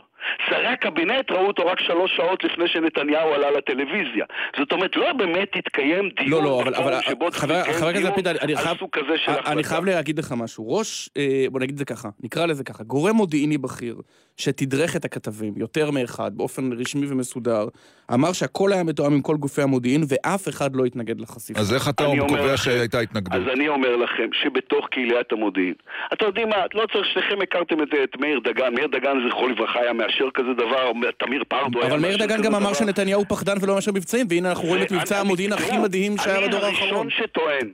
שרי 0.50 0.68
הקבינט 0.68 1.32
ראו 1.32 1.48
אותו 1.48 1.66
רק 1.66 1.80
שלוש 1.80 2.16
שעות 2.16 2.44
לפני 2.44 2.68
שנתניהו 2.68 3.34
עלה 3.34 3.52
לטלוויזיה. 3.52 4.26
זאת 4.58 4.72
אומרת, 4.72 4.96
לא 4.96 5.14
באמת 5.14 5.50
התקיים 5.56 6.10
דיון 6.10 6.32
לא, 6.32 6.44
לא, 6.44 6.62
אבל, 6.62 6.76
אבל, 6.76 7.02
שבו 7.02 7.32
חבר 7.32 7.56
הכנסת 7.56 8.04
לפיד, 8.04 8.28
אני 8.28 8.56
חייב, 8.56 8.78
סוג 8.78 8.90
כזה 8.92 9.18
של 9.18 9.32
החלטה. 9.32 9.52
אני 9.52 9.64
חייב 9.64 9.86
להגיד 9.86 10.20
לך 10.20 10.34
משהו. 10.38 10.72
ראש, 10.72 11.10
אה, 11.18 11.46
בוא 11.52 11.60
נגיד 11.60 11.72
את 11.72 11.78
זה 11.78 11.86
ככה, 11.86 12.10
נקרא 12.24 12.46
לזה 12.46 12.64
ככה, 12.64 12.84
גורם 12.84 13.16
מודיעיני 13.16 13.58
בכיר, 13.58 13.96
שתדרך 14.38 14.96
את 14.96 15.06
הכתבים, 15.06 15.54
יותר 15.58 15.92
מאחד, 15.92 16.32
באופן 16.38 16.70
רשמי 16.74 17.08
ומסודר, 17.10 17.68
אמר 18.14 18.34
שהכל 18.34 18.74
היה 18.74 18.84
מתואם 18.84 19.14
עם 19.14 19.22
כל 19.22 19.36
גופי 19.36 19.62
המודיעין, 19.62 20.02
ואף 20.10 20.48
אחד 20.48 20.76
לא 20.76 20.86
התנגד 20.86 21.22
לחשיפה. 21.22 21.60
אז 21.60 21.74
איך 21.74 21.90
אתה 21.90 22.04
קובע 22.28 22.58
שהייתה 22.58 23.00
התנגדות? 23.00 23.34
אז 23.34 23.48
אני 23.54 23.68
אומר 23.68 23.96
לכם 23.96 24.28
שבתוך 24.34 24.88
קהיליית 24.92 25.32
המודיעין, 25.32 25.74
אתם 26.14 26.26
יודעים 26.26 26.50
מה, 26.50 26.56
לא 26.74 26.86
צריך, 26.94 27.06
שניכם 27.14 27.42
הכרתם 27.42 27.84
את, 27.84 27.88
את 28.04 28.20
מאיר 28.20 28.40
דגן, 28.40 28.74
מאיר 28.74 28.88
דגן 28.88 29.18
זכרו 29.28 29.48
לברכה 29.48 29.80
היה 29.80 29.94
מאשר 30.10 30.32
כזה 30.34 30.54
דבר, 30.54 30.92
תמיר 31.18 31.44
פרדו 31.48 31.82
אבל 31.82 32.00
מאיר 32.00 32.18
דגן 32.18 32.42
גם 32.42 32.56
אמר 32.56 32.74
שנתניהו 32.74 33.26
פחדן 33.26 33.54
ולא 33.62 33.76
מאשר 33.76 33.92
מבצעים, 33.92 34.28
והנה 34.30 34.50
אנחנו 34.50 34.68
רואים 34.68 34.84
את 34.84 34.92
מבצע 34.92 35.20
המודיעין 35.20 35.54
הכי 35.54 35.78
מדהים 35.78 36.18
שהיה 36.18 36.48
בדור 36.48 36.66
האחרון. 36.66 36.82
אני 36.82 36.92
הראשון 36.92 37.10
שטוען, 37.10 37.72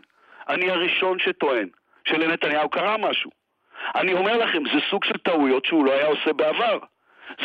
אני 0.49 0.71
הראשון 0.71 1.17
שטוען 1.19 1.67
שלנתניהו 2.07 2.69
קרה 2.69 2.97
משהו. 2.97 3.31
אני 3.95 4.13
אומר 4.13 4.37
לכם, 4.37 4.63
זה 4.73 4.79
סוג 4.89 5.03
של 5.03 5.17
טעויות 5.17 5.65
שהוא 5.65 5.85
לא 5.85 5.91
היה 5.91 6.07
עושה 6.07 6.33
בעבר. 6.33 6.77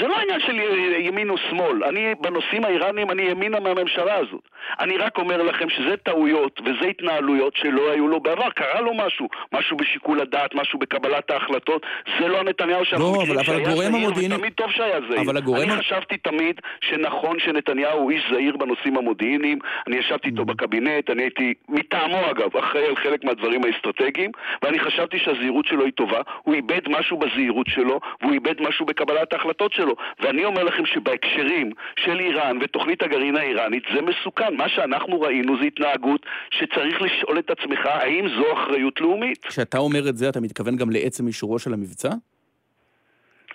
זה 0.00 0.06
לא 0.06 0.16
עניין 0.20 0.40
של 0.40 0.60
ימין 0.98 1.30
או 1.30 1.38
שמאל. 1.38 1.84
אני, 1.84 2.14
בנושאים 2.20 2.64
האיראניים, 2.64 3.10
אני 3.10 3.22
ימינה 3.22 3.60
מהממשלה 3.60 4.14
הזאת. 4.14 4.40
אני 4.80 4.96
רק 4.96 5.18
אומר 5.18 5.42
לכם 5.42 5.70
שזה 5.70 5.96
טעויות 5.96 6.60
וזה 6.60 6.88
התנהלויות 6.90 7.56
שלא 7.56 7.90
היו 7.90 8.08
לו 8.08 8.20
בעבר. 8.20 8.50
קרה 8.50 8.80
לו 8.80 8.94
משהו, 8.94 9.28
משהו 9.52 9.76
בשיקול 9.76 10.20
הדעת, 10.20 10.54
משהו 10.54 10.78
בקבלת 10.78 11.30
ההחלטות. 11.30 11.86
זה 12.20 12.28
לא 12.28 12.44
נתניהו 12.44 12.84
שאנחנו 12.84 13.12
לא, 13.12 13.22
מכירים 13.22 13.44
שהיה 13.44 13.74
זהיר, 13.74 13.96
המודיעיני... 13.96 14.34
ותמיד 14.34 14.52
טוב 14.52 14.70
שהיה 14.70 15.00
זהיר. 15.08 15.20
אבל 15.20 15.36
הגורם... 15.36 15.62
אני 15.62 15.78
חשבתי 15.78 16.16
תמיד 16.16 16.60
שנכון 16.80 17.38
שנתניהו 17.38 17.98
הוא 17.98 18.10
איש 18.10 18.22
זהיר 18.32 18.56
בנושאים 18.56 18.96
המודיעיניים. 18.96 19.58
אני 19.86 19.96
ישבתי 19.96 20.28
איתו 20.28 20.42
mm. 20.42 20.44
בקבינט, 20.44 21.10
אני 21.10 21.22
הייתי 21.22 21.54
מטעמו 21.68 22.30
אגב, 22.30 22.56
אחראי 22.56 22.86
על 22.86 22.96
חלק 22.96 23.24
מהדברים 23.24 23.60
האסטרטגיים, 23.64 24.30
ואני 24.62 24.78
חשבתי 24.78 25.18
שהזהירות 25.18 25.66
שלו 25.66 25.84
היא 25.84 25.92
טובה. 25.92 26.20
הוא 26.42 26.54
איבד 26.54 26.88
משהו 26.88 27.16
בזהירות 27.16 27.66
שלו, 27.68 28.00
והוא 28.20 28.32
איבד 28.32 28.60
משהו 28.60 28.86
בקבלת 28.86 29.32
ההחלטות 29.32 29.69
שלו. 29.72 29.94
ואני 30.20 30.44
אומר 30.44 30.64
לכם 30.64 30.86
שבהקשרים 30.86 31.72
של 31.98 32.20
איראן 32.20 32.58
ותוכנית 32.60 33.02
הגרעין 33.02 33.36
האיראנית 33.36 33.82
זה 33.94 34.02
מסוכן. 34.02 34.54
מה 34.56 34.68
שאנחנו 34.68 35.20
ראינו 35.20 35.58
זה 35.58 35.64
התנהגות 35.64 36.26
שצריך 36.50 37.02
לשאול 37.02 37.38
את 37.38 37.50
עצמך 37.50 37.86
האם 37.86 38.28
זו 38.28 38.52
אחריות 38.52 39.00
לאומית. 39.00 39.44
כשאתה 39.44 39.78
אומר 39.78 40.08
את 40.08 40.16
זה, 40.16 40.28
אתה 40.28 40.40
מתכוון 40.40 40.76
גם 40.76 40.90
לעצם 40.90 41.26
אישורו 41.26 41.58
של 41.58 41.72
המבצע? 41.72 42.10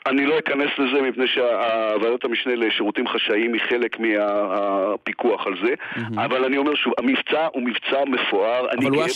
אני 0.10 0.26
לא 0.26 0.40
אכנס 0.40 0.70
לזה 0.78 1.02
מפני 1.02 1.28
שוועדת 1.28 2.24
המשנה 2.24 2.56
לשירותים 2.56 3.08
חשאיים 3.08 3.54
היא 3.54 3.62
חלק 3.70 4.00
מהפיקוח 4.00 5.48
על 5.48 5.54
זה, 5.66 5.74
אבל 6.26 6.46
אני 6.46 6.58
אומר 6.58 6.76
שוב, 6.76 6.94
המבצע 6.98 7.48
הוא 7.52 7.64
מבצע 7.64 8.04
מפואר, 8.08 8.68
אבל 8.80 8.90
הוא 8.90 9.02
היה 9.02 9.12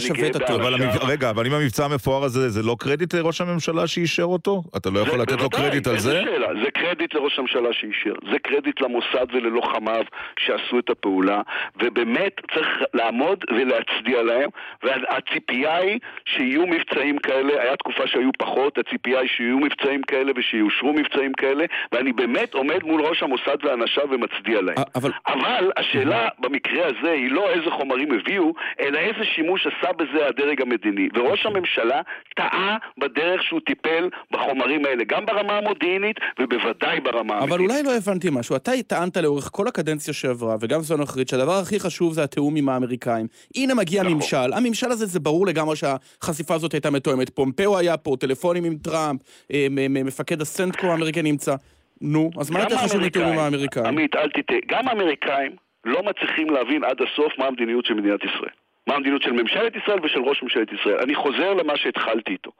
שווה 0.00 0.26
את 0.26 0.36
הטוב. 0.36 0.60
רגע, 1.08 1.30
אבל 1.30 1.46
אם 1.46 1.52
המבצע 1.52 1.84
המפואר 1.84 2.24
הזה, 2.24 2.48
זה 2.48 2.62
לא 2.62 2.76
קרדיט 2.78 3.14
לראש 3.14 3.40
הממשלה 3.40 3.86
שאישר 3.86 4.22
אותו? 4.22 4.62
אתה 4.76 4.90
לא 4.90 5.00
יכול 5.00 5.20
לתת 5.20 5.40
לו 5.40 5.50
קרדיט 5.50 5.86
על 5.86 5.98
זה? 5.98 6.22
זה 6.64 6.70
קרדיט 6.70 7.14
לראש 7.14 7.38
הממשלה 7.38 7.72
שאישר, 7.72 8.14
זה 8.30 8.38
קרדיט 8.38 8.80
למוסד 8.80 9.26
וללוחמיו 9.32 10.04
שעשו 10.38 10.78
את 10.78 10.90
הפעולה, 10.90 11.40
ובאמת 11.82 12.32
צריך 12.54 12.68
לעמוד 12.94 13.44
ולהצדיע 13.50 14.22
להם, 14.22 14.50
והציפייה 14.82 15.76
היא 15.76 15.98
שיהיו 16.24 16.66
מבצעים 16.66 17.18
כאלה, 17.18 17.62
היה 17.62 17.76
תקופה 17.76 18.06
שהיו 18.06 18.30
פחות, 18.38 18.78
הציפייה 18.78 19.20
היא 19.20 19.28
שיהיו 19.36 19.58
מבצעים 19.58 20.03
כאלה 20.04 20.32
ושיאושרו 20.36 20.92
מבצעים 20.92 21.32
כאלה, 21.32 21.64
ואני 21.92 22.12
באמת 22.12 22.54
עומד 22.54 22.82
מול 22.82 23.00
ראש 23.00 23.22
המוסד 23.22 23.56
ואנשיו 23.64 24.04
ומצדיע 24.10 24.60
להם. 24.60 24.76
אבל, 24.94 25.10
אבל 25.26 25.70
השאלה 25.76 26.28
במקרה 26.38 26.86
הזה 26.86 27.10
היא 27.10 27.30
לא 27.30 27.50
איזה 27.50 27.70
חומרים 27.70 28.08
הביאו, 28.12 28.52
אלא 28.80 28.98
איזה 28.98 29.24
שימוש 29.34 29.66
עשה 29.66 29.92
בזה 29.92 30.26
הדרג 30.28 30.62
המדיני. 30.62 31.08
וראש 31.14 31.46
הממשלה 31.46 32.00
טעה 32.36 32.76
בדרך 32.98 33.42
שהוא 33.42 33.60
טיפל 33.66 34.08
בחומרים 34.30 34.84
האלה, 34.84 35.04
גם 35.04 35.26
ברמה 35.26 35.58
המודיעינית 35.58 36.16
ובוודאי 36.40 37.00
ברמה 37.00 37.34
האמיתית. 37.34 37.52
אבל 37.52 37.60
אולי 37.60 37.82
לא 37.82 37.96
הבנתי 37.96 38.28
משהו. 38.32 38.56
אתה 38.56 38.72
טענת 38.86 39.16
לאורך 39.16 39.48
כל 39.52 39.68
הקדנציה 39.68 40.14
שעברה, 40.14 40.56
וגם 40.60 40.80
זו 40.80 40.94
הנוכחית, 40.94 41.28
שהדבר 41.28 41.58
הכי 41.58 41.80
חשוב 41.80 42.12
זה 42.12 42.22
התיאום 42.22 42.56
עם 42.56 42.68
האמריקאים. 42.68 43.26
הנה 43.56 43.74
מגיע 43.74 44.02
נכון. 44.02 44.14
ממשל, 44.14 44.52
הממשל 44.52 44.90
הזה 44.90 45.06
זה 45.06 45.20
ברור 45.20 45.46
לגמרי 45.46 45.76
שהחשיפה 45.76 46.54
הזאת 46.54 46.72
הייתה 46.72 46.90
מתואמת. 46.90 47.30
פומפאו 47.30 47.78
היה 47.78 47.96
פה, 47.96 48.16
טלפונים 48.20 48.64
עם 48.64 48.76
טראמפ, 48.76 49.20
אה, 49.52 49.66
מפקד 50.02 50.40
הסנטקו 50.40 50.86
האמריקאי 50.86 51.22
נמצא. 51.22 51.54
נו, 52.00 52.30
אז 52.40 52.50
מה 52.50 52.60
יותר 52.60 52.76
חשוב 52.76 53.00
לתיאום 53.00 53.32
עם 53.32 53.38
האמריקאים? 53.38 53.86
עמית, 53.86 54.16
אל 54.16 54.30
תטעה. 54.30 54.58
גם 54.66 54.88
האמריקאים 54.88 55.52
לא 55.84 56.02
מצליחים 56.02 56.50
להבין 56.50 56.84
עד 56.84 56.96
הסוף 57.02 57.38
מה 57.38 57.46
המדיניות 57.46 57.84
של 57.84 57.94
מדינת 57.94 58.24
ישראל. 58.24 58.54
מה 58.86 58.94
המדיניות 58.94 59.22
של 59.22 59.32
ממשלת 59.32 59.76
ישראל 59.76 59.98
ושל 60.02 60.20
ראש 60.20 60.42
ממשלת 60.42 60.72
ישראל. 60.72 60.98
אני 60.98 61.14
חוזר 61.14 61.54
למה 61.54 61.76
שהתחלתי 61.76 62.32
איתו. 62.32 62.50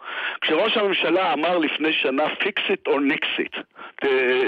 כשראש 0.40 0.76
הממשלה 0.76 1.32
אמר 1.32 1.58
לפני 1.58 1.92
שנה 1.92 2.26
fix 2.26 2.72
it 2.72 2.92
or 2.92 2.98
nix 3.12 3.40
it, 3.40 3.60
ת, 3.96 4.06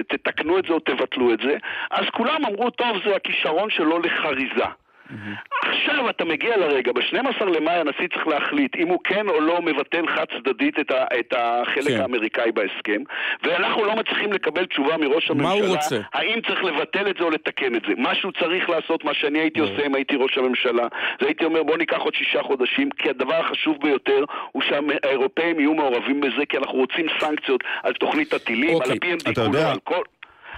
תתקנו 0.08 0.58
את 0.58 0.64
זה 0.68 0.72
או 0.72 0.80
תבטלו 0.80 1.32
את 1.32 1.38
זה, 1.38 1.56
אז 1.90 2.04
כולם 2.12 2.44
אמרו, 2.44 2.70
טוב, 2.70 2.96
זה 3.04 3.16
הכישרון 3.16 3.70
שלו 3.70 3.98
לחריזה. 3.98 4.66
Mm-hmm. 5.10 5.66
עכשיו 5.68 6.10
אתה 6.10 6.24
מגיע 6.24 6.56
לרגע, 6.56 6.92
ב-12 6.92 7.44
למאי 7.44 7.74
הנשיא 7.74 8.08
צריך 8.14 8.26
להחליט 8.26 8.76
אם 8.76 8.88
הוא 8.88 8.98
כן 9.04 9.28
או 9.28 9.40
לא 9.40 9.62
מבטל 9.62 10.06
חד 10.06 10.24
צדדית 10.36 10.78
את, 10.78 10.90
ה- 10.90 11.04
את 11.20 11.34
החלק 11.36 11.88
כן. 11.88 12.00
האמריקאי 12.00 12.52
בהסכם, 12.52 13.02
ואנחנו 13.42 13.84
לא 13.84 13.96
מצליחים 13.96 14.32
לקבל 14.32 14.66
תשובה 14.66 14.96
מראש 14.96 15.30
הממשלה? 15.30 16.00
האם 16.12 16.40
צריך 16.46 16.64
לבטל 16.64 17.10
את 17.10 17.16
זה 17.18 17.24
או 17.24 17.30
לתקן 17.30 17.74
את 17.74 17.82
זה. 17.88 17.92
מה 17.96 18.14
שהוא 18.14 18.32
צריך 18.32 18.68
לעשות, 18.70 19.04
מה 19.04 19.14
שאני 19.14 19.38
הייתי 19.38 19.60
עושה 19.60 19.86
אם 19.86 19.94
הייתי 19.94 20.16
ראש 20.16 20.38
הממשלה, 20.38 20.86
זה 21.20 21.26
הייתי 21.26 21.44
אומר 21.44 21.62
בוא 21.62 21.76
ניקח 21.76 21.98
עוד 21.98 22.14
שישה 22.14 22.42
חודשים, 22.42 22.90
כי 22.90 23.10
הדבר 23.10 23.34
החשוב 23.34 23.76
ביותר 23.82 24.24
הוא 24.52 24.62
שהאירופאים 24.62 25.60
יהיו 25.60 25.74
מעורבים 25.74 26.20
בזה, 26.20 26.46
כי 26.48 26.56
אנחנו 26.56 26.78
רוצים 26.78 27.06
סנקציות 27.20 27.64
על 27.82 27.92
תוכנית 27.92 28.32
הטילים, 28.32 28.74
אוקיי. 28.74 28.92
על 28.92 28.98
ה-PND 29.02 29.34
כולו, 29.34 29.58
על 29.58 29.78
כל... 29.84 30.02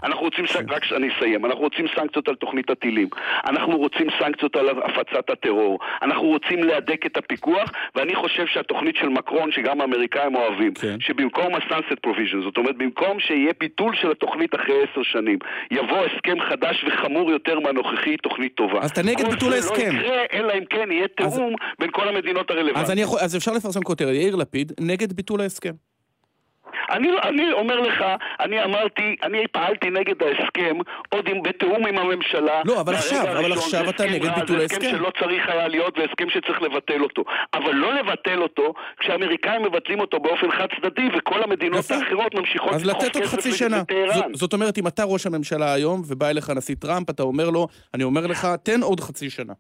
אנחנו 0.04 0.22
רוצים, 0.22 0.46
סנק... 0.46 0.72
רק 0.72 0.84
שאני 0.84 1.08
אסיים, 1.16 1.46
אנחנו 1.46 1.60
רוצים 1.60 1.86
סנקציות 1.94 2.28
על 2.28 2.34
תוכנית 2.34 2.70
הטילים, 2.70 3.08
אנחנו 3.46 3.78
רוצים 3.78 4.06
סנקציות 4.18 4.56
על 4.56 4.68
הפצת 4.68 5.30
הטרור, 5.30 5.78
אנחנו 6.02 6.26
רוצים 6.26 6.64
להדק 6.64 7.06
את 7.06 7.16
הפיקוח, 7.16 7.72
ואני 7.94 8.14
חושב 8.14 8.46
שהתוכנית 8.46 8.96
של 8.96 9.08
מקרון, 9.08 9.52
שגם 9.52 9.80
האמריקאים 9.80 10.34
אוהבים, 10.34 10.74
כן. 10.74 11.00
שבמקום 11.00 11.54
ה-sunset 11.54 12.06
provision, 12.06 12.44
זאת 12.44 12.56
אומרת, 12.56 12.76
במקום 12.76 13.20
שיהיה 13.20 13.52
ביטול 13.60 13.96
של 13.96 14.10
התוכנית 14.10 14.54
אחרי 14.54 14.74
עשר 14.82 15.02
שנים, 15.02 15.38
יבוא 15.70 15.98
הסכם 16.06 16.40
חדש 16.50 16.84
וחמור 16.84 17.30
יותר 17.30 17.60
מהנוכחי, 17.60 18.16
תוכנית 18.16 18.54
טובה. 18.54 18.80
אז 18.80 18.90
אתה 18.90 19.02
נגד 19.02 19.30
ביטול 19.30 19.52
ההסכם. 19.52 19.96
לא 19.96 19.98
יקרה, 19.98 20.24
אלא 20.32 20.52
אם 20.58 20.64
כן 20.64 20.92
יהיה 20.92 21.08
תיאום 21.08 21.52
אז... 21.52 21.68
בין 21.78 21.90
כל 21.92 22.08
המדינות 22.08 22.50
הרלוונטיות. 22.50 22.90
אז, 22.90 22.98
יכול... 22.98 23.20
אז 23.20 23.36
אפשר 23.36 23.52
לפרסם 23.52 23.82
כותרת, 23.82 24.14
יאיר 24.14 24.36
לפיד, 24.36 24.72
נגד 24.80 25.12
ביטול 25.12 25.40
ההסכם. 25.40 25.87
אני, 26.90 27.08
אני 27.22 27.52
אומר 27.52 27.80
לך, 27.80 28.04
אני 28.40 28.64
אמרתי, 28.64 29.16
אני 29.22 29.46
פעלתי 29.52 29.90
נגד 29.90 30.14
ההסכם, 30.22 30.76
עוד 31.08 31.28
עם, 31.28 31.42
בתיאום 31.42 31.86
עם 31.86 31.98
הממשלה. 31.98 32.62
לא, 32.64 32.80
אבל 32.80 32.94
עכשיו, 32.94 33.38
אבל. 33.38 33.52
עכשיו 33.52 33.90
אתה 33.90 34.04
נגד 34.06 34.30
ביטול 34.34 34.58
זה 34.58 34.64
הסכם 34.64 34.76
ההסכם. 34.82 34.96
שלא 34.98 35.10
צריך 35.20 35.48
היה 35.48 35.68
להיות, 35.68 35.98
והסכם 35.98 36.30
שצריך 36.30 36.62
לבטל 36.62 37.02
אותו. 37.02 37.22
אבל 37.54 37.72
לא 37.74 37.94
לבטל 37.94 38.42
אותו 38.42 38.74
כשהאמריקאים 39.00 39.62
מבטלים 39.62 40.00
אותו 40.00 40.20
באופן 40.20 40.50
חד 40.58 40.66
צדדי, 40.80 41.08
וכל 41.18 41.42
המדינות 41.42 41.78
יפה. 41.80 41.94
האחרות 41.94 42.34
ממשיכות 42.34 42.72
אז 42.72 42.84
לתת 42.86 43.14
עוד 43.16 43.24
חצי 43.24 43.52
שנה. 43.52 43.82
זאת- 44.14 44.24
זאת 44.34 44.52
אומרת, 44.52 44.78
אם 44.78 44.86
אתה 44.86 45.04
ראש 45.04 45.26
הממשלה 45.26 45.72
היום, 45.74 46.02
ובא 46.08 46.28
אליך 46.28 46.50
הנשיא 46.50 46.74
טראמפ, 46.78 47.10
אתה 47.10 47.22
אומר 47.22 47.50
לו, 47.50 47.68
אני 47.94 48.04
אומר 48.04 48.26
לך, 48.26 48.48
תן 48.62 48.80
עוד 48.82 49.00
חצי 49.00 49.30
שנה. 49.30 49.52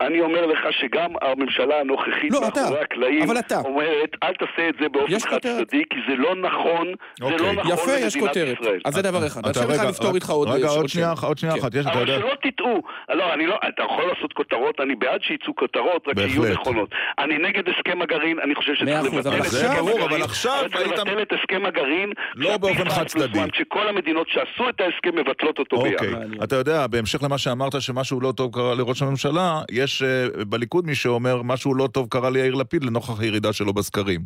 אני 0.00 0.20
אומר 0.20 0.46
לך 0.46 0.58
שגם 0.80 1.10
הממשלה 1.22 1.80
הנוכחית 1.80 2.32
לא, 2.32 2.48
אתה. 2.48 2.60
מאחורי 2.60 2.80
הקלעים 2.80 3.22
אבל 3.22 3.38
אתה. 3.38 3.60
אומרת, 3.64 4.10
אל 4.22 4.34
תעשה 4.34 4.68
את 4.68 4.74
זה 4.80 4.88
באופן 4.88 5.12
יש 5.12 5.24
חד. 5.24 5.38
צדדי, 5.38 5.82
כי 5.90 5.96
זה 6.08 6.14
לא 6.16 6.34
נכון, 6.34 6.86
זה 7.18 7.24
אוקיי. 7.24 7.38
לא 7.46 7.52
נכון 7.52 7.72
יפה, 7.72 7.92
יש 7.92 8.16
למדינת 8.16 8.28
כותרת. 8.28 8.60
ישראל. 8.60 8.80
אז 8.84 8.94
זה 8.94 9.02
דבר 9.02 9.26
אחד. 9.26 9.40
אתה 9.40 9.48
עכשיו 9.50 9.64
רגע, 9.68 9.74
אחד 9.76 9.88
לפתור 9.88 10.14
איתך 10.14 10.30
עוד 10.30 10.48
רגע, 10.48 10.68
עוד 10.68 10.88
שנייה, 10.88 11.12
שאלה. 11.16 11.28
עוד 11.28 11.38
שנייה 11.38 11.54
כן. 11.54 11.60
אחת, 11.60 11.74
יש, 11.74 11.86
אתה 11.86 11.92
אבל. 11.94 12.06
שלא 12.06 12.32
תטעו, 12.42 12.82
לא, 13.14 13.34
אני 13.34 13.46
לא, 13.46 13.56
אתה 13.68 13.82
יכול 13.82 14.04
לעשות 14.14 14.32
כותרות, 14.32 14.80
אני 14.80 14.94
בעד 14.94 15.20
שיצאו 15.22 15.54
כותרות, 15.56 16.08
רק 16.08 16.14
שיהיו 16.18 16.42
בהחלט. 16.42 16.58
נכונות. 16.60 16.88
אני 17.18 17.38
נגד 17.38 17.62
הסכם 17.68 18.02
הגרים, 18.02 18.40
אני 18.40 18.54
חושב 18.54 18.72
מאה 18.72 18.76
שצריך 19.00 19.06
אחוז, 19.14 19.26
לבטל 19.26 19.40
את 19.40 19.44
הסכם 19.46 19.56
זה 19.58 19.74
ברור, 19.74 19.90
הגרעין, 19.90 20.08
אבל 20.12 20.22
עכשיו 20.22 20.52
אבל 20.60 20.68
צריך 20.68 20.80
היית- 20.88 20.98
לבטל 20.98 21.22
את 21.22 21.32
הסכם 21.32 21.66
הגרעין, 21.66 22.12
לא 22.34 22.56
באופן 22.56 22.88
חד-צדדי. 22.88 23.38
וואן, 23.38 23.48
שכל 23.54 23.88
המדינות 23.88 24.26
שעשו 24.28 24.68
את 24.68 24.80
ההסכם 24.80 25.18
מבטלות 25.18 25.58
אותו 25.58 25.76
אוקיי, 25.76 25.90
ביחד. 25.96 26.42
אתה 26.44 26.56
יודע, 26.56 26.86
בהמשך 26.86 27.22
למה 27.22 27.38
שאמרת 27.38 27.80
שמשהו 27.80 28.20
לא 28.20 28.32
טוב 28.36 28.54
קרה 28.54 28.74
לראש 28.74 29.02
הממשלה, 29.02 29.60
יש 29.86 30.02
אה, 30.02 30.44
בליכוד 30.44 30.86
מי 30.86 30.94
שאומר 30.94 31.42
משהו 31.42 31.74
לא 31.74 31.88
טוב 31.92 32.06
קרה 32.10 32.30
ליאיר 32.30 32.54
לפיד 32.54 32.84
לנוכח 32.84 33.20
הירידה 33.20 33.52
שלו 33.52 33.72
בסקרים. 33.72 34.20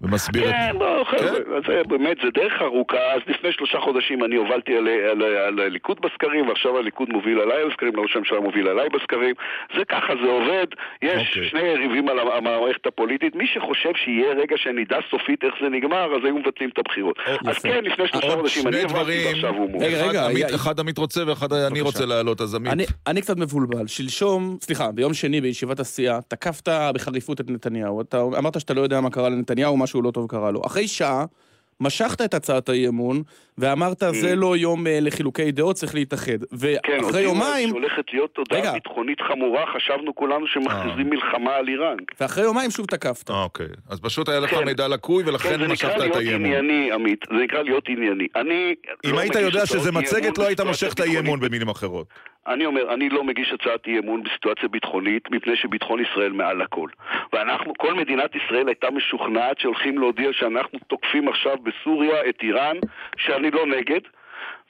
ומסביר 0.00 0.48
את... 0.48 0.54
כן, 0.54 0.76
לא, 0.78 1.01
חבר'ה, 1.18 1.60
זה 1.66 1.82
באמת, 1.88 2.16
זה 2.24 2.30
דרך 2.34 2.52
ארוכה. 2.62 3.12
אז 3.14 3.20
לפני 3.26 3.52
שלושה 3.52 3.78
חודשים 3.80 4.24
אני 4.24 4.36
הובלתי 4.36 4.76
על, 4.76 4.88
על, 4.88 5.22
על 5.22 5.60
הליכוד 5.60 5.98
בסקרים, 6.00 6.48
ועכשיו 6.48 6.78
הליכוד 6.78 7.08
מוביל 7.10 7.38
עליי 7.40 7.68
בסקרים, 7.70 7.92
ראש 8.00 8.16
הממשלה 8.16 8.40
מוביל 8.40 8.68
עליי 8.68 8.88
בסקרים. 8.88 9.34
זה 9.76 9.84
ככה, 9.84 10.12
זה 10.24 10.30
עובד. 10.30 10.66
יש 11.02 11.28
אוקיי. 11.28 11.48
שני 11.48 11.60
יריבים 11.60 12.08
על 12.08 12.18
המ- 12.18 12.28
המערכת 12.30 12.86
הפוליטית. 12.86 13.34
מי 13.34 13.46
שחושב 13.46 13.90
שיהיה 14.04 14.32
רגע 14.34 14.56
שנדע 14.56 14.98
סופית 15.10 15.44
איך 15.44 15.54
זה 15.62 15.68
נגמר, 15.68 16.16
אז 16.16 16.24
היו 16.24 16.36
מבטלים 16.38 16.70
את 16.72 16.78
הבחירות. 16.78 17.16
אז 17.26 17.56
יפה. 17.56 17.68
כן, 17.68 17.84
לפני 17.84 18.08
שלושה 18.08 18.30
חודשים 18.36 18.68
אני 18.68 18.76
הובלתי, 18.82 18.94
דברים, 19.00 19.26
ועכשיו 19.26 19.54
הוא 19.54 19.70
מוביל. 19.70 19.88
רגע, 19.88 20.00
אחד 20.00 20.08
רגע, 20.08 20.24
עמית- 20.26 20.36
היה- 20.46 20.54
אחד 20.54 20.80
עמית 20.80 20.98
רוצה 20.98 21.20
ואחד 21.26 21.52
אני. 21.52 21.80
רוצה 21.80 22.06
להעלות, 22.06 22.40
אז 22.40 22.54
עמית. 22.54 22.72
אני, 22.72 22.84
אני 23.06 23.20
קצת 23.20 23.36
מבולבל. 23.36 23.86
שלשום, 23.86 24.56
סליחה, 24.60 24.92
ביום 24.92 25.14
שני 25.14 25.40
בישיבת 25.40 25.80
הסיעה, 25.80 26.18
תקפת 26.28 26.68
בחריפות 26.94 27.40
את 27.40 27.50
נתניהו. 27.50 28.00
אתה 28.00 28.20
אמרת 28.38 28.60
שאתה 28.60 28.74
לא 28.74 28.80
יודע 28.80 29.00
מה 29.00 29.10
קרה 29.10 29.28
לנתניהו, 29.28 29.76
משהו 29.76 30.02
לא 30.02 30.10
טוב 30.10 30.26
קרה 30.30 30.50
לו. 30.50 30.60
אחרי 30.66 30.88
שעה, 31.02 31.24
משכת 31.80 32.20
את 32.20 32.34
הצעת 32.34 32.68
האי-אמון, 32.68 33.22
ואמרת, 33.58 34.02
זה 34.10 34.36
לא 34.36 34.56
יום 34.56 34.86
אה, 34.86 34.98
לחילוקי 35.00 35.52
דעות, 35.52 35.76
צריך 35.76 35.94
להתאחד. 35.94 36.32
כן, 36.82 36.98
ואחרי 37.04 37.22
יומיים, 37.22 37.68
שהולכת 37.68 38.04
להיות 38.12 38.38
רגע. 38.38 38.44
תודעה 38.44 38.72
ביטחונית 38.72 39.20
חמורה, 39.20 39.64
חשבנו 39.74 40.14
כולנו 40.14 40.46
שמכריזים 40.46 41.10
מלחמה 41.10 41.54
על 41.54 41.68
איראן. 41.68 41.96
ואחרי 42.20 42.44
יומיים 42.44 42.70
שוב 42.70 42.86
תקפת. 42.86 43.30
אוקיי, 43.30 43.66
אז 43.90 44.00
פשוט 44.00 44.28
היה 44.28 44.40
לך 44.40 44.50
כן. 44.50 44.64
מידע 44.64 44.88
לקוי 44.88 45.24
כן, 45.24 45.30
ולכן 45.30 45.58
זה 45.58 45.68
משכת 45.68 45.88
נקרא 45.88 45.96
את 45.96 46.00
להיות 46.00 46.16
האי-אמון. 46.16 46.46
ענייני, 46.46 46.92
עמית. 46.92 47.24
זה 47.30 47.36
נקרא 47.44 47.62
להיות 47.62 47.88
ענייני. 47.88 48.26
אני... 48.36 48.74
אם 49.04 49.12
לא 49.12 49.20
היית 49.20 49.34
יודע 49.34 49.66
שזה 49.66 49.92
מצגת, 49.92 50.38
לא 50.38 50.46
היית 50.46 50.60
מושך 50.60 50.92
את 50.92 51.00
האי-אמון. 51.00 51.40
במילים 51.40 51.68
אחרות. 51.68 52.06
אני 52.46 52.66
אומר, 52.66 52.94
אני 52.94 53.08
לא 53.08 53.24
מגיש 53.24 53.52
הצעת 53.52 53.86
אי-אמון 53.86 54.22
בסיטואציה 54.22 54.68
ביטחונית, 54.68 55.30
מפני 55.30 55.56
שביטחון 55.56 56.00
ישראל 56.00 56.32
מעל 56.32 56.62
הכל. 56.62 56.88
ואנחנו, 57.32 57.72
כל 57.78 57.94
מדינת 57.94 58.30
ישראל 58.34 58.68
הייתה 58.68 58.90
משוכנעת 58.90 59.58
שהולכים 59.58 59.98
להודיע 59.98 60.28
שאנחנו 60.32 60.78
תוקפים 60.86 61.28
עכשיו 61.28 61.56
בסוריה 61.62 62.28
את 62.28 62.36
איראן, 62.42 62.76
שאני 63.42 63.50
לא 63.50 63.66
נגד. 63.66 64.00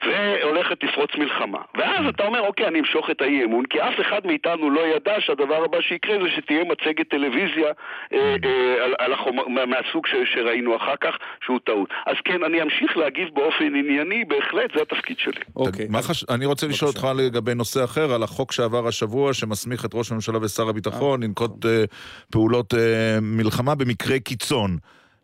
והולכת 0.06 0.84
לפרוץ 0.84 1.10
מלחמה. 1.18 1.58
ואז 1.78 2.06
אתה 2.14 2.22
אומר, 2.26 2.40
אוקיי, 2.40 2.66
אני 2.68 2.80
אמשוך 2.80 3.10
את 3.10 3.20
האי-אמון, 3.20 3.64
כי 3.70 3.80
אף 3.80 3.94
אחד 4.00 4.26
מאיתנו 4.26 4.70
לא 4.70 4.80
ידע 4.96 5.14
שהדבר 5.20 5.64
הבא 5.64 5.80
שיקרה 5.80 6.16
זה 6.22 6.28
שתהיה 6.36 6.64
מצגת 6.64 7.08
טלוויזיה 7.10 7.70
אה, 8.12 8.36
אה, 8.44 8.84
על, 8.84 8.94
על 8.98 9.12
החומר, 9.12 9.48
מה- 9.48 9.66
מהסוג 9.66 10.06
ש, 10.06 10.14
שראינו 10.34 10.76
אחר 10.76 10.96
כך, 11.00 11.14
שהוא 11.44 11.58
טעות. 11.64 11.88
אז 12.06 12.16
כן, 12.24 12.44
אני 12.44 12.62
אמשיך 12.62 12.96
להגיב 12.96 13.28
באופן 13.34 13.64
ענייני, 13.64 14.24
בהחלט, 14.24 14.70
זה 14.76 14.82
התפקיד 14.82 15.18
שלי. 15.18 15.40
אוקיי. 15.56 15.86
חש... 16.02 16.24
אני 16.30 16.46
רוצה 16.46 16.66
לשאול 16.66 16.88
אותך 16.90 17.08
לגבי 17.16 17.54
נושא 17.54 17.84
אחר, 17.84 18.12
על 18.14 18.22
החוק 18.22 18.52
שעבר 18.52 18.88
השבוע, 18.88 19.34
שמסמיך 19.34 19.84
את 19.84 19.90
ראש 19.94 20.10
הממשלה 20.12 20.38
ושר 20.42 20.68
הביטחון 20.68 21.22
לנקוט 21.22 21.66
אה, 21.66 21.84
פעולות 22.32 22.74
אה, 22.74 23.18
מלחמה 23.22 23.74
במקרי 23.74 24.20
קיצון. 24.20 24.76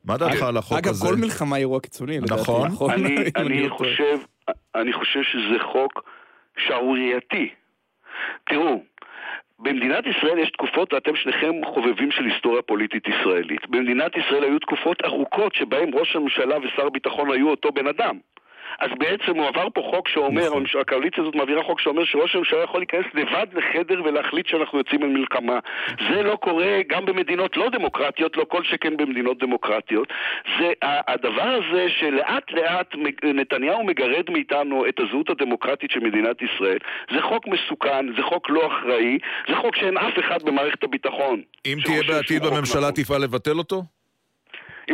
מה 0.09 0.17
דעתך 0.17 0.43
על 0.43 0.57
החוק 0.57 0.79
אגב, 0.79 0.89
הזה? 0.89 1.07
כל 1.09 1.17
מלחמה 1.17 1.57
היא 1.57 1.63
אירוע 1.63 1.81
קיצוני, 1.81 2.19
לדעתי. 2.21 2.43
נכון. 2.67 2.91
אני, 3.37 3.69
לא 3.69 3.77
אני 4.75 4.93
חושב 4.93 5.23
שזה 5.23 5.59
חוק 5.73 6.03
שערורייתי. 6.59 7.49
תראו, 8.47 8.83
במדינת 9.59 10.05
ישראל 10.07 10.39
יש 10.39 10.51
תקופות, 10.51 10.93
ואתם 10.93 11.17
שניכם 11.17 11.53
חובבים 11.75 12.11
של 12.11 12.25
היסטוריה 12.25 12.63
פוליטית 12.63 13.05
ישראלית. 13.09 13.69
במדינת 13.69 14.13
ישראל 14.17 14.45
היו 14.45 14.59
תקופות 14.59 15.05
ארוכות 15.05 15.55
שבהן 15.55 15.91
ראש 15.95 16.17
הממשלה 16.17 16.57
ושר 16.59 16.87
הביטחון 16.87 17.31
היו 17.31 17.51
אותו 17.51 17.73
בן 17.73 17.87
אדם. 17.87 18.19
אז 18.81 18.91
בעצם 18.99 19.37
הוא 19.39 19.47
עבר 19.49 19.67
פה 19.75 19.81
חוק 19.91 20.09
שאומר, 20.09 20.47
נכון. 20.47 20.65
הקואליציה 20.81 21.23
הזאת 21.23 21.35
מעבירה 21.35 21.63
חוק 21.63 21.81
שאומר 21.81 22.05
שראש 22.05 22.35
הממשלה 22.35 22.63
יכול 22.63 22.81
להיכנס 22.81 23.07
לבד 23.15 23.47
לחדר 23.53 24.03
ולהחליט 24.05 24.47
שאנחנו 24.47 24.79
יוצאים 24.79 25.03
אל 25.03 25.09
מלחמה. 25.09 25.59
זה 26.11 26.23
לא 26.23 26.37
קורה 26.37 26.81
גם 26.89 27.07
במדינות 27.07 27.57
לא 27.57 27.69
דמוקרטיות, 27.71 28.37
לא 28.37 28.45
כל 28.49 28.65
שכן 28.65 28.97
במדינות 28.97 29.39
דמוקרטיות. 29.39 30.09
זה 30.59 30.73
הדבר 30.83 31.43
הזה 31.59 31.87
שלאט 31.89 32.53
לאט 32.53 32.95
נתניהו 33.23 33.85
מגרד 33.85 34.31
מאיתנו 34.31 34.87
את 34.89 35.01
הזהות 35.01 35.31
הדמוקרטית 35.31 35.91
של 35.91 36.01
מדינת 36.01 36.37
ישראל. 36.43 36.79
זה 37.15 37.23
חוק 37.23 37.47
מסוכן, 37.47 38.07
זה 38.17 38.23
חוק 38.23 38.51
לא 38.51 38.67
אחראי, 38.67 39.19
זה 39.49 39.57
חוק 39.57 39.77
שאין 39.77 39.99
אף 39.99 40.19
אחד 40.19 40.43
במערכת 40.43 40.85
הביטחון. 40.85 41.43
אם 41.67 41.79
תהיה 41.85 42.03
בעתיד 42.09 42.43
בממשלה, 42.43 42.81
נכון. 42.81 42.93
תפעל 42.93 43.23
לבטל 43.23 43.59
אותו? 43.59 43.98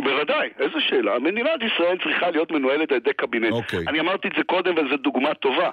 בוודאי, 0.01 0.49
איזה 0.59 0.79
שאלה. 0.79 1.19
מדינת 1.19 1.63
ישראל 1.63 1.97
צריכה 2.03 2.29
להיות 2.29 2.51
מנוהלת 2.51 2.91
על 2.91 2.97
ידי 2.97 3.13
קבינט. 3.13 3.51
אוקיי. 3.51 3.83
אני 3.87 3.99
אמרתי 3.99 4.27
את 4.27 4.33
זה 4.37 4.43
קודם 4.43 4.73
וזו 4.77 4.97
דוגמה 4.97 5.33
טובה. 5.33 5.69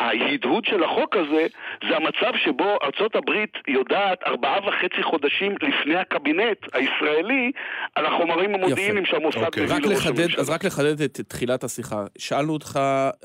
ההדהוד 0.00 0.64
של 0.64 0.82
החוק 0.84 1.16
הזה 1.16 1.46
זה 1.88 1.96
המצב 1.96 2.38
שבו 2.44 2.76
ארצות 2.82 3.16
הברית 3.16 3.52
יודעת 3.68 4.18
ארבעה 4.26 4.58
וחצי 4.68 5.02
חודשים 5.02 5.52
לפני 5.52 5.96
הקבינט 5.96 6.58
הישראלי 6.72 7.52
על 7.94 8.06
החומרים 8.06 8.54
המודיעיניים 8.54 9.06
שהמוסד 9.06 9.38
אוקיי. 9.38 9.64
מביא 9.64 9.76
לראש 9.76 10.06
הממשלה. 10.06 10.40
אז 10.40 10.50
רק 10.50 10.64
לחדד 10.64 11.02
את 11.02 11.20
תחילת 11.28 11.64
השיחה. 11.64 12.04
שאלנו 12.18 12.52
אותך 12.52 12.80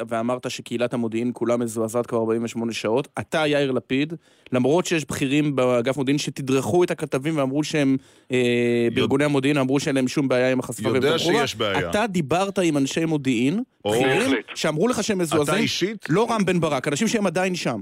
ואמרת 0.07 0.51
שקהילת 0.51 0.93
המודיעין 0.93 1.31
כולה 1.33 1.57
מזועזעת 1.57 2.05
כבר 2.05 2.19
48 2.19 2.73
שעות. 2.73 3.07
אתה, 3.19 3.47
יאיר 3.47 3.71
לפיד, 3.71 4.13
למרות 4.51 4.85
שיש 4.85 5.05
בכירים 5.05 5.55
באגף 5.55 5.97
מודיעין 5.97 6.17
שתדרכו 6.17 6.83
את 6.83 6.91
הכתבים 6.91 7.37
ואמרו 7.37 7.63
שהם, 7.63 7.97
אה, 8.31 8.87
בארגוני 8.93 9.23
המודיעין 9.23 9.57
אמרו 9.57 9.79
שאין 9.79 9.95
להם 9.95 10.07
שום 10.07 10.27
בעיה 10.27 10.51
עם 10.51 10.59
החשיפה. 10.59 10.89
יודע 10.89 11.19
שיש 11.19 11.55
בעיה. 11.55 11.89
אתה 11.89 12.07
דיברת 12.07 12.59
עם 12.59 12.77
אנשי 12.77 13.05
מודיעין, 13.05 13.63
בכירים. 13.85 14.31
שאמרו 14.55 14.87
לך 14.87 15.03
שהם 15.03 15.17
אתה 15.17 15.23
מזועזעים. 15.23 15.67
אישית? 16.03 16.09
לא 16.09 16.27
רם 16.31 16.45
בן 16.45 16.59
ברק, 16.59 16.87
אנשים 16.87 17.07
שהם 17.07 17.27
עדיין 17.27 17.55
שם. 17.55 17.79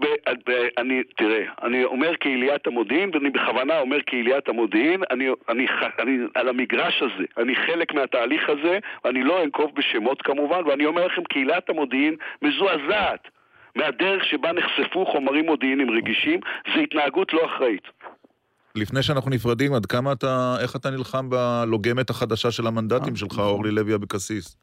ב- 0.00 0.50
ב- 0.50 0.68
אני, 0.78 1.02
תראה, 1.16 1.44
אני 1.62 1.84
אומר 1.84 2.14
קהיליית 2.14 2.66
המודיעין, 2.66 3.10
ואני 3.14 3.30
בכוונה 3.30 3.80
אומר 3.80 4.00
קהיליית 4.00 4.48
המודיעין, 4.48 5.02
אני, 5.10 5.28
אני, 5.48 5.66
אני 5.98 6.18
על 6.34 6.48
המגרש 6.48 7.02
הזה, 7.02 7.24
אני 7.42 7.54
חלק 7.66 7.94
מהתהליך 7.94 8.42
הזה, 8.48 8.78
ואני 9.04 9.22
לא 9.22 9.44
אנקוב 9.44 9.70
בשמות 9.76 10.22
כמובן, 10.22 10.60
ואני 10.66 10.86
אומר 10.86 11.06
לכם, 11.06 11.22
קהילת 11.24 11.70
המודיעין 11.70 12.16
מזועזעת 12.42 13.28
מהדרך 13.76 14.24
שבה 14.24 14.52
נחשפו 14.52 15.06
חומרים 15.06 15.46
מודיעיניים 15.46 15.90
רגישים, 15.90 16.40
זו 16.74 16.80
התנהגות 16.80 17.32
לא 17.32 17.40
אחראית. 17.46 17.82
לפני 18.74 19.02
שאנחנו 19.02 19.30
נפרדים, 19.30 19.74
עד 19.74 19.86
כמה 19.86 20.12
אתה, 20.12 20.56
איך 20.60 20.76
אתה 20.76 20.90
נלחם 20.90 21.30
בלוגמת 21.30 22.10
החדשה 22.10 22.50
של 22.50 22.66
המנדטים 22.66 23.16
שלך, 23.16 23.38
אורלי 23.38 23.70
לוי 23.70 23.94
אבקסיס? 23.94 24.56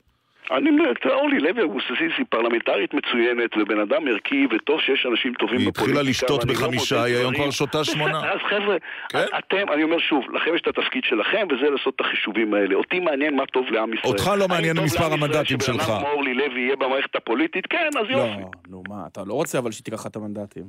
אני, 0.51 0.69
אורלי 1.05 1.39
לוי 1.39 1.63
אבקסיס 1.63 2.13
היא 2.17 2.25
פרלמנטרית 2.29 2.93
מצוינת 2.93 3.57
ובן 3.57 3.79
אדם 3.79 4.07
ערכי 4.07 4.47
וטוב 4.51 4.81
שיש 4.81 5.05
אנשים 5.11 5.33
טובים 5.33 5.57
היא 5.59 5.67
בפוליטיקה. 5.67 5.81
התחילה 5.81 6.09
לשתות 6.09 6.45
לא 6.45 6.53
בחמישה, 6.53 7.03
היא 7.03 7.15
היום. 7.17 7.33
כבר 7.35 7.51
שותה 7.51 7.83
שמונה. 7.91 8.19
אז 8.31 8.39
חבר'ה, 8.49 8.77
כן? 9.09 9.25
אתם, 9.39 9.71
אני 9.73 9.83
אומר 9.83 9.99
שוב, 9.99 10.23
לכם 10.33 10.55
יש 10.55 10.61
את 10.61 10.67
התפקיד 10.67 11.03
שלכם 11.03 11.47
וזה 11.51 11.69
לעשות 11.69 11.95
את 11.95 12.01
החישובים 12.01 12.53
האלה. 12.53 12.75
אותי 12.75 12.99
מעניין 12.99 13.35
מה 13.35 13.45
טוב 13.45 13.65
לעם 13.71 13.93
ישראל. 13.93 14.13
אותך 14.13 14.31
לא 14.39 14.47
מעניין 14.47 14.75
טוב 14.75 14.85
מספר 14.85 15.09
לעם 15.09 15.13
ישראל 15.13 15.23
המנדטים 15.23 15.59
שבן 15.59 15.73
שלך. 15.73 15.89
אדם 15.89 15.99
כמו 15.99 16.09
אורלי 16.11 16.33
לוי 16.33 16.61
יהיה 16.61 16.75
במערכת 16.75 17.15
הפוליטית? 17.15 17.67
כן, 17.67 17.89
אז 17.99 18.05
לא, 18.09 18.17
יופי. 18.17 18.41
נו 18.69 18.83
מה, 18.89 19.03
אתה 19.11 19.21
לא 19.25 19.33
רוצה 19.33 19.57
אבל 19.57 19.71
שתיקח 19.71 20.05
את 20.05 20.15
המנדטים. 20.15 20.63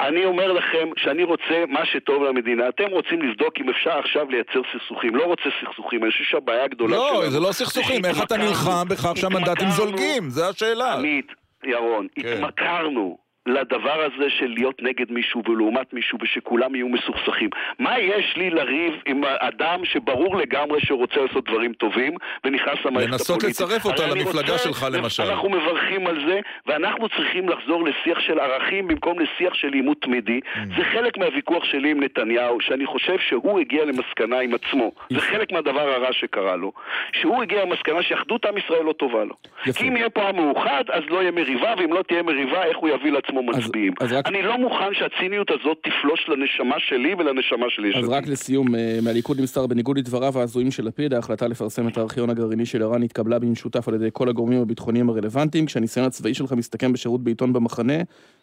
אני 0.00 0.24
אומר 0.24 0.52
לכם 0.52 0.88
שאני 0.96 1.22
רוצה 1.24 1.64
מה 1.68 1.86
שטוב 1.86 2.22
למדינה. 2.22 2.68
אתם 2.68 2.86
רוצים 2.90 3.22
לבדוק 3.22 3.54
אם 3.60 3.70
אפשר 3.70 3.98
עכשיו 3.98 4.30
לייצר 4.30 4.60
סכסוכים. 4.72 5.16
לא 5.16 5.24
רוצה 5.24 5.42
סכסוכים, 5.64 6.02
אני 6.02 6.10
חושב 6.10 6.24
שהבעיה 6.24 6.64
הגדולה 6.64 6.96
לא, 6.96 7.10
שלנו... 7.14 7.30
זה 7.30 7.40
לא 7.40 7.52
סכסוכים, 7.52 8.04
איך 8.04 8.22
אתה 8.22 8.36
נלחם 8.36 8.88
בכך 8.88 9.12
שהמנדטים 9.20 9.68
זולגים? 9.70 10.30
זה 10.30 10.48
השאלה. 10.48 10.94
עמית, 10.94 11.26
ירון, 11.64 12.06
כן. 12.14 12.44
התמכרנו 12.44 13.18
לדבר 13.46 14.02
הזה 14.04 14.30
של 14.30 14.46
להיות 14.46 14.82
נגד 14.82 15.10
מישהו 15.12 15.42
ולעומת 15.48 15.92
מישהו 15.92 16.18
ושכולם 16.22 16.74
יהיו 16.74 16.88
מסוכסכים. 16.88 17.48
מה 17.78 17.98
יש 17.98 18.36
לי 18.36 18.50
לריב 18.50 18.94
עם 19.06 19.20
אדם 19.24 19.84
שברור 19.84 20.36
לגמרי 20.36 20.80
שרוצה 20.80 21.20
לעשות 21.20 21.44
דברים 21.44 21.72
טובים 21.72 22.12
ונכנס 22.44 22.78
למערכת 22.84 23.10
לנסות 23.10 23.36
הפוליטית? 23.36 23.60
לצרף 23.60 23.84
אותה 23.84 24.06
למפלגה 24.06 24.52
רוצה- 24.52 24.58
שלך, 24.64 24.86
למשל. 24.92 25.22
אנחנו 25.22 25.48
מברכים 25.50 26.06
על 26.06 26.24
זה, 26.28 26.40
ואנחנו 26.66 27.08
צריכים 27.08 27.48
לחזור 27.48 27.84
לשיח 27.84 28.20
של 28.20 28.38
ערכים 28.38 28.88
במקום 28.88 29.18
לשיח 29.18 29.54
של 29.54 29.72
עימות 29.72 30.02
תמידי. 30.02 30.40
Mm. 30.44 30.58
זה 30.76 30.84
חלק 30.84 31.18
מהוויכוח 31.18 31.64
שלי 31.64 31.90
עם 31.90 32.02
נתניהו, 32.02 32.60
שאני 32.60 32.86
חושב 32.86 33.16
שהוא 33.28 33.60
הגיע 33.60 33.84
למסקנה 33.84 34.38
עם 34.40 34.54
עצמו. 34.54 34.92
זה 35.10 35.20
חלק 35.20 35.52
מהדבר 35.52 35.80
הרע 35.80 36.12
שקרה 36.12 36.56
לו. 36.56 36.72
שהוא 37.12 37.42
הגיע 37.42 37.64
למסקנה 37.64 38.02
שאחדות 38.02 38.44
עם 38.46 38.56
ישראל 38.58 38.82
לא 38.82 38.92
טובה 38.92 39.24
לו. 39.24 39.34
יפה. 39.66 39.78
כי 39.78 39.88
אם 39.88 39.96
יהיה 39.96 40.10
פה 40.10 40.28
עם 40.28 40.36
מאוחד, 40.36 40.84
אז 40.92 41.02
לא 41.08 41.20
יהיה 41.22 41.30
מריבה, 41.30 41.74
ואם 41.78 41.92
לא 41.92 42.02
תהיה 42.02 42.22
מריבה, 42.22 42.64
איך 42.64 42.76
הוא 42.76 42.88
יביא 42.88 43.12
לעצמו 43.36 43.66
מצביעים. 43.66 43.92
אז 44.00 44.12
רק- 44.12 44.26
אני 44.28 44.42
לא 44.42 44.58
מוכן 44.58 44.90
שהציניות 44.92 45.50
הזאת 45.50 45.78
תפלוש 45.82 46.28
לנשמה 46.28 46.74
שלי 46.78 47.14
ולנשמה 47.14 47.66
של 47.68 47.84
יש 47.84 47.96
אז 47.96 48.04
עתיד. 48.04 48.14
רק 48.14 48.26
לסיום, 48.26 48.74
אה, 48.74 48.98
מהליכוד 49.02 49.40
נמסר 49.40 49.66
בניגוד 49.66 49.98
לדבריו 49.98 50.38
ההזויים 50.38 50.70
של 50.70 50.84
לפיד, 50.84 51.14
ההחלטה 51.14 51.48
לפרסם 51.48 51.88
את 51.88 51.98
הארכיון 51.98 52.30
הגרעיני 52.30 52.66
של 52.66 52.82
איראן 52.82 53.02
התקבלה 53.02 53.38
במשותף 53.38 53.88
על 53.88 53.94
ידי 53.94 54.08
כל 54.12 54.28
הגורמים 54.28 54.60
הביטחוניים 54.62 55.08
הרלוונטיים, 55.10 55.66
כשהניסיון 55.66 56.06
הצבאי 56.06 56.34
שלך 56.34 56.52
מסתכם 56.52 56.92
בשירות 56.92 57.24
בעיתון 57.24 57.52
במחנה, 57.52 57.94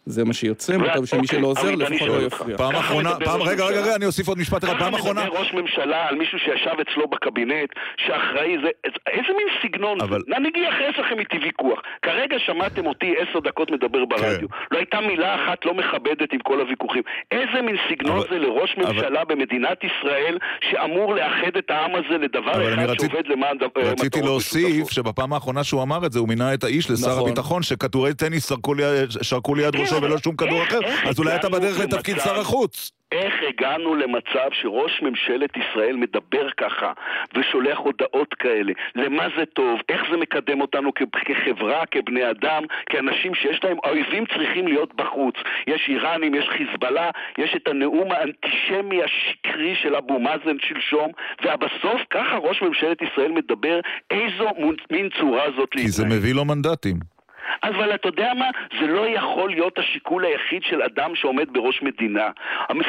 זה 0.07 0.23
מה 0.25 0.33
שיוצא, 0.33 0.77
מוטב 0.77 1.05
שמי 1.05 1.19
אוקיי, 1.19 1.39
שלא 1.39 1.47
עוזר 1.47 1.75
לפחות 1.75 2.07
לא. 2.07 2.21
יפריע. 2.21 2.57
פעם 2.57 2.71
ככה 2.71 2.79
אחרונה, 2.79 3.09
פעם, 3.25 3.41
ראש 3.41 3.47
רגע, 3.49 3.65
רגע. 3.65 3.81
רגע, 3.81 3.95
אני 3.95 4.05
אוסיף 4.05 4.27
עוד 4.27 4.37
משפט 4.39 4.63
אחד, 4.63 4.79
פעם 4.79 4.91
ככה 4.91 4.99
אחרונה, 5.01 5.23
מדבר 5.25 5.39
ראש 5.39 5.53
ממשלה 5.53 6.07
על 6.07 6.15
מישהו 6.15 6.39
שישב 6.39 6.75
אצלו 6.81 7.07
בקבינט, 7.07 7.69
שאחראי 7.97 8.57
זה, 8.63 8.69
איזה 9.07 9.27
מין 9.37 9.47
סגנון 9.63 10.01
אבל- 10.01 10.21
זה? 10.27 10.39
נגיד 10.39 10.63
אחרי 10.73 10.89
יש 10.89 10.99
לכם 10.99 11.19
איתי 11.19 11.37
ויכוח. 11.45 11.79
כרגע 12.01 12.35
שמעתם 12.45 12.85
אותי 12.85 13.13
עשר 13.17 13.39
דקות 13.39 13.71
מדבר 13.71 14.05
ברדיו. 14.05 14.47
לא 14.71 14.77
הייתה 14.77 15.01
מילה 15.01 15.35
אחת 15.35 15.65
לא 15.65 15.73
מכבדת 15.73 16.33
עם 16.33 16.39
כל 16.39 16.59
הוויכוחים. 16.61 17.03
איזה 17.31 17.61
מין 17.61 17.75
סגנון 17.89 18.21
זה 18.29 18.39
לראש 18.39 18.75
ממשלה 18.77 19.25
במדינת 19.25 19.77
ישראל, 19.83 20.37
שאמור 20.69 21.15
לאחד 21.15 21.57
את 21.57 21.69
העם 21.71 21.91
הזה 21.95 22.17
לדבר 22.17 22.73
אחד 22.73 22.93
שעובד 22.99 23.27
למען 23.27 23.57
דבר- 23.57 23.81
רציתי 23.91 24.21
להוסיף. 24.21 24.89
שבפעם 24.91 25.33
האחרונה 25.33 25.63
שהוא 25.63 25.83
אמר 25.83 26.05
את 26.05 26.11
זה, 26.11 26.19
הוא 26.19 26.27
מינה 26.27 26.53
את 26.53 26.63
האיש 26.63 26.91
לשר 26.91 27.07
נכון. 27.11 27.21
הביטחון, 27.27 27.63
שכדורי 27.63 28.13
טניס 28.13 28.49
שרקו 28.49 28.73
ליד- 28.73 29.11
שרקו 29.21 29.55
אבל 29.97 30.07
ולא 30.07 30.17
שום 30.17 30.35
כדור 30.35 30.63
אחר, 30.63 30.79
אז 31.09 31.19
אולי 31.19 31.35
אתה 31.35 31.49
בדרך 31.49 31.79
לתפקיד 31.79 32.19
שר 32.19 32.39
החוץ. 32.39 32.91
איך 33.11 33.33
הגענו 33.49 33.95
למצב 33.95 34.49
שראש 34.51 35.01
ממשלת 35.01 35.49
ישראל 35.57 35.95
מדבר 35.95 36.49
ככה 36.57 36.91
ושולח 37.35 37.77
הודעות 37.77 38.33
כאלה? 38.33 38.73
למה 38.95 39.23
זה 39.37 39.45
טוב? 39.45 39.79
איך 39.89 40.01
זה 40.11 40.17
מקדם 40.17 40.61
אותנו 40.61 40.91
כחברה, 41.25 41.85
כבני 41.91 42.29
אדם, 42.29 42.63
כאנשים 42.89 43.35
שיש 43.35 43.59
להם, 43.63 43.77
האויבים 43.83 44.25
צריכים 44.25 44.67
להיות 44.67 44.95
בחוץ. 44.95 45.35
יש 45.67 45.85
איראנים, 45.87 46.35
יש 46.35 46.45
חיזבאללה, 46.57 47.09
יש 47.37 47.55
את 47.55 47.67
הנאום 47.67 48.11
האנטישמי 48.11 48.99
השקרי 49.03 49.75
של 49.81 49.95
אבו 49.95 50.19
מאזן 50.19 50.57
שלשום, 50.59 51.11
ובסוף 51.41 52.01
ככה 52.09 52.37
ראש 52.37 52.61
ממשלת 52.61 52.97
ישראל 53.01 53.31
מדבר, 53.31 53.79
איזו 54.11 54.49
מין 54.91 55.09
צורה 55.19 55.43
זאת 55.57 55.69
כי 55.71 55.89
זה 55.89 56.03
להתנהג. 56.03 56.19
מביא 56.19 56.33
לו 56.35 56.45
מנדטים. 56.45 57.16
אבל 57.63 57.95
אתה 57.95 58.07
יודע 58.07 58.33
מה? 58.33 58.49
זה 58.79 58.87
לא 58.87 59.07
יכול 59.07 59.49
להיות 59.49 59.79
השיקול 59.79 60.25
היחיד 60.25 60.63
של 60.63 60.81
אדם 60.81 61.15
שעומד 61.15 61.53
בראש 61.53 61.81
מדינה. 61.81 62.29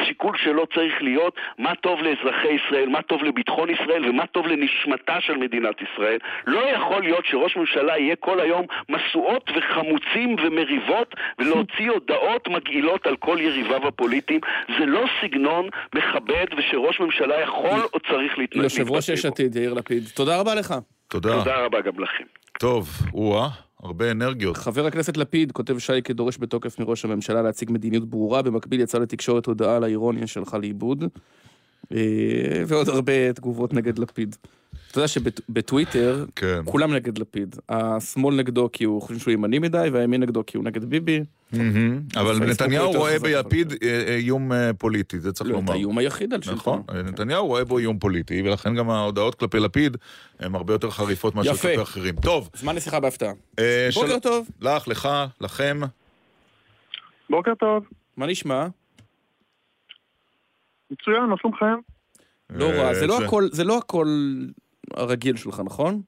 השיקול 0.01 0.37
שלו 0.37 0.67
צריך 0.67 0.93
להיות 1.01 1.35
מה 1.57 1.75
טוב 1.75 1.99
לאזרחי 2.01 2.47
ישראל, 2.47 2.89
מה 2.89 3.01
טוב 3.01 3.23
לביטחון 3.23 3.69
ישראל 3.69 4.09
ומה 4.09 4.27
טוב 4.27 4.47
לנשמתה 4.47 5.21
של 5.21 5.37
מדינת 5.37 5.75
ישראל. 5.81 6.17
לא 6.47 6.59
יכול 6.69 7.01
להיות 7.03 7.25
שראש 7.25 7.57
ממשלה 7.57 7.97
יהיה 7.97 8.15
כל 8.15 8.39
היום 8.39 8.65
משואות 8.89 9.49
וחמוצים 9.55 10.35
ומריבות 10.43 11.15
ולהוציא 11.39 11.91
הודעות 11.91 12.47
מגעילות 12.47 13.07
על 13.07 13.15
כל 13.15 13.37
יריביו 13.41 13.87
הפוליטיים. 13.87 14.39
זה 14.79 14.85
לא 14.85 15.05
סגנון 15.21 15.69
מכבד 15.95 16.45
ושראש 16.57 16.99
ממשלה 16.99 17.41
יכול 17.41 17.79
או 17.93 17.99
צריך 17.99 18.37
להתנהג. 18.37 18.63
יושב 18.63 18.91
ראש 18.91 19.09
יש 19.09 19.25
עתיד, 19.25 19.55
יאיר 19.55 19.73
לפיד. 19.73 20.03
תודה 20.15 20.39
רבה 20.39 20.55
לך. 20.55 20.73
תודה. 21.07 21.33
תודה 21.33 21.65
רבה 21.65 21.81
גם 21.81 21.99
לכם. 21.99 22.23
טוב, 22.59 22.89
או-אה, 23.13 23.47
הרבה 23.83 24.11
אנרגיות. 24.11 24.57
חבר 24.57 24.85
הכנסת 24.85 25.17
לפיד 25.17 25.51
כותב 25.51 25.79
שייקה 25.79 26.13
דורש 26.13 26.37
בתוקף 26.39 26.79
מראש 26.79 27.05
הממשלה 27.05 27.41
להציג 27.41 27.71
מדיניות 27.71 28.09
ברורה, 28.09 28.41
במקביל 28.41 28.81
יצא 28.81 28.97
לתקשורת 28.97 29.45
הודעה 29.45 29.75
על 29.75 29.83
האירוניה 29.83 30.27
שהלכה 30.27 30.57
לאיבוד, 30.57 31.03
אה, 31.91 32.63
ועוד 32.67 32.89
הרבה 32.89 33.33
תגובות 33.33 33.73
נגד 33.73 33.99
לפיד. 33.99 34.35
אתה 34.91 34.97
יודע 34.97 35.07
שבטוויטר 35.07 36.25
כן. 36.35 36.61
כולם 36.65 36.93
נגד 36.93 37.17
לפיד. 37.17 37.55
השמאל 37.69 38.35
נגדו 38.35 38.69
כי 38.73 38.83
הוא 38.83 39.01
חושב 39.01 39.19
שהוא 39.19 39.31
ימני 39.31 39.59
מדי, 39.59 39.89
והימין 39.93 40.21
נגדו 40.21 40.43
כי 40.45 40.57
הוא 40.57 40.65
נגד 40.65 40.85
ביבי. 40.85 41.23
אבל 42.15 42.39
נתניהו 42.39 42.85
יותר 42.85 42.97
רואה 42.97 43.15
חזק, 43.15 43.23
בלפיד 43.23 43.73
אה, 43.83 44.03
אה, 44.07 44.15
איום 44.15 44.51
אה, 44.51 44.71
פוליטי, 44.73 45.19
זה 45.19 45.33
צריך 45.33 45.49
לא, 45.49 45.55
את 45.55 45.59
לומר. 45.61 45.73
האיום 45.73 45.97
היחיד 45.97 46.33
על 46.33 46.41
שלטון. 46.41 46.57
נכון, 46.57 46.97
נתניהו 47.05 47.47
רואה 47.47 47.65
בו 47.65 47.77
איום 47.77 47.99
פוליטי, 47.99 48.41
ולכן 48.41 48.75
גם 48.75 48.89
ההודעות 48.89 49.35
כלפי 49.35 49.59
לפיד 49.59 49.97
הן 50.39 50.55
הרבה 50.55 50.73
יותר 50.73 50.89
חריפות 50.89 51.35
מאשר. 51.35 51.53
כלפי 51.53 51.81
אחרים. 51.81 52.15
טוב, 52.15 52.49
זמן 52.53 52.75
לשיחה 52.75 52.99
בהפתעה. 52.99 53.31
בוקר 53.93 54.19
טוב, 54.19 54.49
לך, 54.61 54.87
לך, 54.87 55.09
לכם. 55.41 55.79
בוקר 57.29 57.55
טוב. 57.55 57.83
מה 58.17 58.27
נשמע? 58.27 58.67
מצוין, 60.91 61.23
מה 61.23 61.35
שלומכם? 61.41 61.75
לא 62.49 62.65
רע, 62.65 62.93
זה 62.93 63.07
לא 63.07 63.23
הכל, 63.23 63.47
זה 63.51 63.63
לא 63.63 63.77
הכל 63.77 64.07
הרגיל 64.93 65.35
שלך, 65.35 65.61
נכון? 65.65 66.01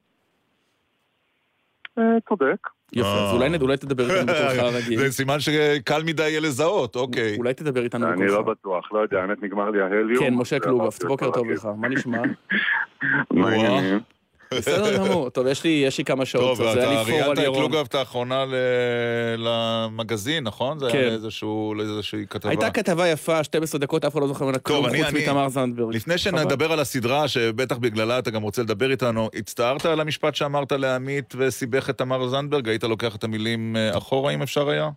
צודק. 2.30 2.68
יפה. 2.94 3.08
אז 3.08 3.36
אולי 3.36 3.50
נד- 3.50 3.62
אולי 3.62 3.78
תדבר 3.78 4.04
איתנו 4.04 4.34
בקולך 4.34 4.60
הרגיל. 4.74 5.00
זה 5.00 5.12
סימן 5.12 5.40
שקל 5.40 6.04
מדי 6.06 6.24
יהיה 6.30 6.40
לזהות, 6.40 6.96
אוקיי. 6.96 7.38
אולי 7.38 7.54
תדבר 7.54 7.84
איתנו 7.84 8.08
אני 8.14 8.28
לא 8.28 8.42
בקולך. 8.42 8.58
בטוח, 8.60 8.94
לא 8.94 9.00
יודע, 9.00 9.22
האמת 9.22 9.44
נגמר 9.44 9.70
לי 9.70 9.82
ההליום. 9.82 10.20
כן, 10.26 10.34
משה 10.34 10.60
קלוגפט, 10.60 11.02
אמרתי, 11.04 11.08
בוקר 11.08 11.32
טוב. 11.32 11.50
לך, 11.50 11.68
מה 11.78 11.88
נשמע? 11.88 12.22
מה. 13.32 13.50
העניינים? 13.50 14.00
בסדר 14.54 14.98
גמור, 14.98 15.30
טוב, 15.30 15.48
יש 15.48 15.64
לי 15.64 15.70
יש 15.70 15.98
לי 15.98 16.06
כמה 16.06 16.26
שעות, 16.26 16.58
טוב, 16.58 16.68
אתה 16.68 16.90
ראיינת 16.90 17.40
את. 17.40 17.44
לוגבט 17.58 17.96
האחרונה 17.96 18.46
ל- 18.46 18.56
למגזין, 19.38 20.44
נכון? 20.44 20.80
זה 20.80 20.90
כן. 20.92 20.98
היה 20.98 21.10
לאיזשהו- 21.10 21.74
לאיזושהי 21.78 22.26
כתבה. 22.30 22.50
הייתה 22.50 22.70
כתבה 22.72 23.08
יפה, 23.08 23.44
12 23.44 23.80
דקות, 23.82 24.06
אף 24.06 24.12
אחד 24.14 24.22
לא 24.22 24.28
זוכר 24.28 24.46
ממנה 24.46 24.60
כלום, 24.60 24.86
חוץ 24.90 25.14
מתמר 25.14 25.50
זנדברג. 25.50 25.96
לפני 25.96 26.18
שנדבר 26.18 26.72
על 26.72 26.80
הסדרה, 26.80 27.28
שבטח 27.28 27.78
בגללה 27.78 28.20
אתה 28.20 28.32
גם 28.32 28.42
רוצה 28.42 28.62
לדבר 28.62 28.92
איתנו, 28.92 29.30
הצטערת 29.36 29.86
על 29.86 30.00
המשפט 30.00 30.36
שאמרת 30.36 30.72
לעמית 30.72 31.34
וסיבך 31.38 31.90
את 31.90 31.98
תמר 31.98 32.28
זנדברג? 32.28 32.70
היית 32.70 32.84
לוקח 32.84 33.16
את 33.16 33.24
המילים 33.24 33.76
אה, 33.76 33.98
אחורה, 33.98 34.34
אם 34.34 34.42
אפשר 34.42 34.70
היה? 34.70 34.90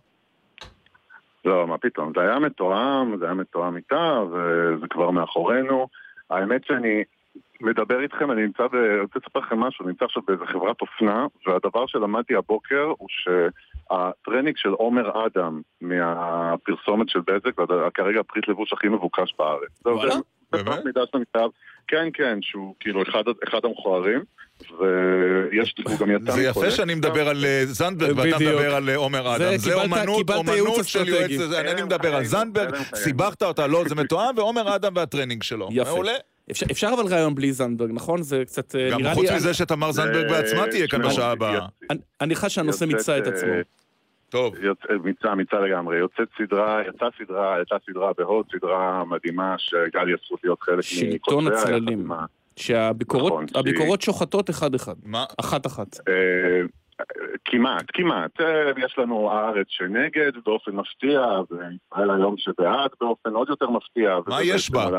לא, 1.45 1.67
מה 1.67 1.77
פתאום, 1.77 2.11
זה 2.15 2.21
היה 2.21 2.39
מתואם, 2.39 3.17
זה 3.19 3.25
היה 3.25 3.33
מתואם 3.33 3.77
איתה, 3.77 4.19
וזה 4.31 4.85
כבר 4.89 5.11
מאחורינו. 5.11 5.87
האמת 6.29 6.61
שאני 6.67 7.03
מדבר 7.61 8.01
איתכם, 8.01 8.31
אני 8.31 8.41
נמצא 8.41 8.63
ב... 8.67 8.75
אני 8.75 8.99
רוצה 9.01 9.19
לספר 9.25 9.39
לכם 9.39 9.59
משהו, 9.59 9.83
אני 9.85 9.91
נמצא 9.91 10.05
עכשיו 10.05 10.23
באיזה 10.27 10.45
חברת 10.45 10.81
אופנה, 10.81 11.25
והדבר 11.47 11.85
שלמדתי 11.87 12.35
הבוקר 12.35 12.91
הוא 12.97 13.07
שהטרנינג 13.09 14.57
של 14.57 14.69
עומר 14.69 15.25
אדם 15.25 15.61
מהפרסומת 15.81 17.09
של 17.09 17.19
בזק, 17.27 17.59
וכרגע 17.59 18.19
הפריט 18.19 18.47
לבוש 18.47 18.73
הכי 18.73 18.87
מבוקש 18.87 19.33
בארץ. 19.39 19.69
וואלה? 19.85 20.15
באמת? 20.51 20.85
מידע 20.85 21.01
שאתה 21.05 21.17
מתאר. 21.17 21.47
כן, 21.87 22.07
כן, 22.13 22.37
שהוא 22.41 22.75
כאילו 22.79 23.03
אחד, 23.03 23.23
אחד 23.49 23.59
המכוערים, 23.63 24.19
ויש, 24.79 25.75
הוא 25.85 25.99
גם 25.99 26.11
יצא 26.11 26.31
זה 26.31 26.43
יפה. 26.43 26.71
שאני 26.71 26.95
מדבר 26.95 27.29
על 27.29 27.45
אה, 27.45 27.61
זנדברג 27.65 28.17
ואתה. 28.17 28.35
מדבר 28.39 28.75
על 28.75 28.89
אה, 28.89 28.95
עומר 28.95 29.35
אדם. 29.35 29.57
זה 29.57 29.69
קיבלת- 29.69 29.83
אומנות, 29.83 30.17
קיבלת 30.17 30.47
ייעוץ 30.47 30.69
אומנות 30.69 30.85
של. 30.85 31.07
יועץ, 31.07 31.53
אני 31.59 31.69
הלם 31.69 31.85
מדבר 31.85 32.07
על 32.07 32.13
חיינו, 32.13 32.25
זנדברג, 32.25 32.67
הלם 32.67 32.83
חיינו. 32.83 32.95
סיבכת 32.97 33.43
אותה, 33.43 33.67
לא, 33.67 33.83
זה 33.87 33.95
מתואם, 33.95 34.37
ועומר 34.37 34.75
אדם 34.75 34.91
והטרנינג 34.95 35.43
שלו. 35.43 35.67
יפה. 35.71 35.89
מעולה. 35.89 36.11
אפשר- 36.51 36.65
אפשר 36.71 36.89
אבל 36.97 37.13
רעיון 37.13 37.35
בלי 37.35 37.53
זנדברג, 37.53 37.89
נכון? 37.93 38.21
זה 38.21 38.45
קצת 38.45 38.75
אה, 38.75 38.89
גם 38.91 38.99
נראה 39.01 39.13
חוץ 39.13 39.29
לי... 39.29 39.35
מזה 39.35 39.53
שתמר 39.53 39.91
זנדברג 39.91 40.27
זה- 40.27 40.33
בעצמה 40.33 40.67
תהיה 40.67 40.87
כאן 40.87 40.99
שמעו, 40.99 41.11
בשעה 41.11 41.31
הבאה. 41.31 41.65
אני- 41.89 41.99
אני 42.21 42.35
חש 42.35 42.55
שהנושא 42.55 42.85
מיצה 42.85 43.17
את 43.17 43.27
אה, 43.27 43.33
עצמו. 43.33 43.49
טוב, 44.29 44.55
יוצא, 44.61 44.87
מיצה, 45.03 45.35
מיצה 45.35 45.59
לגמרי. 45.59 45.97
יוצאת 45.97 46.27
סדרה, 46.37 46.81
יצאה 46.95 47.07
סדרה, 47.23 47.61
יצאה 47.61 47.77
סדרה 47.89 48.11
בהוד, 48.17 48.45
סדרה 48.51 49.03
מדהימה 49.05 49.55
שהייתה 49.57 50.03
לי 50.03 50.13
הזכות 50.13 50.39
להיות 50.43 50.61
חלק 50.61 50.81
שלטון 50.81 51.15
מכותביה, 51.45 51.59
יחד 51.59 51.69
הצללים. 51.69 52.07
שהביקורות 52.55 53.33
נכון, 53.33 53.45
הביקורות 53.55 54.01
שוחטות 54.01 54.49
אחד-אחד. 54.49 54.93
מה? 55.05 55.25
אחת-אחת. 55.39 55.87
אה, 56.07 56.61
כמעט, 57.45 57.85
כמעט. 57.93 58.41
אה, 58.41 58.45
יש 58.85 58.95
לנו 58.97 59.31
הארץ 59.31 59.67
שנגד 59.69 60.31
באופן 60.45 60.71
מפתיע, 60.71 61.21
וישראל 61.51 62.11
היום 62.11 62.35
שבעד 62.37 62.89
באופן 63.01 63.29
עוד 63.29 63.49
יותר 63.49 63.69
מפתיע. 63.69 64.17
מה 64.27 64.43
יש 64.43 64.71
בה? 64.71 64.89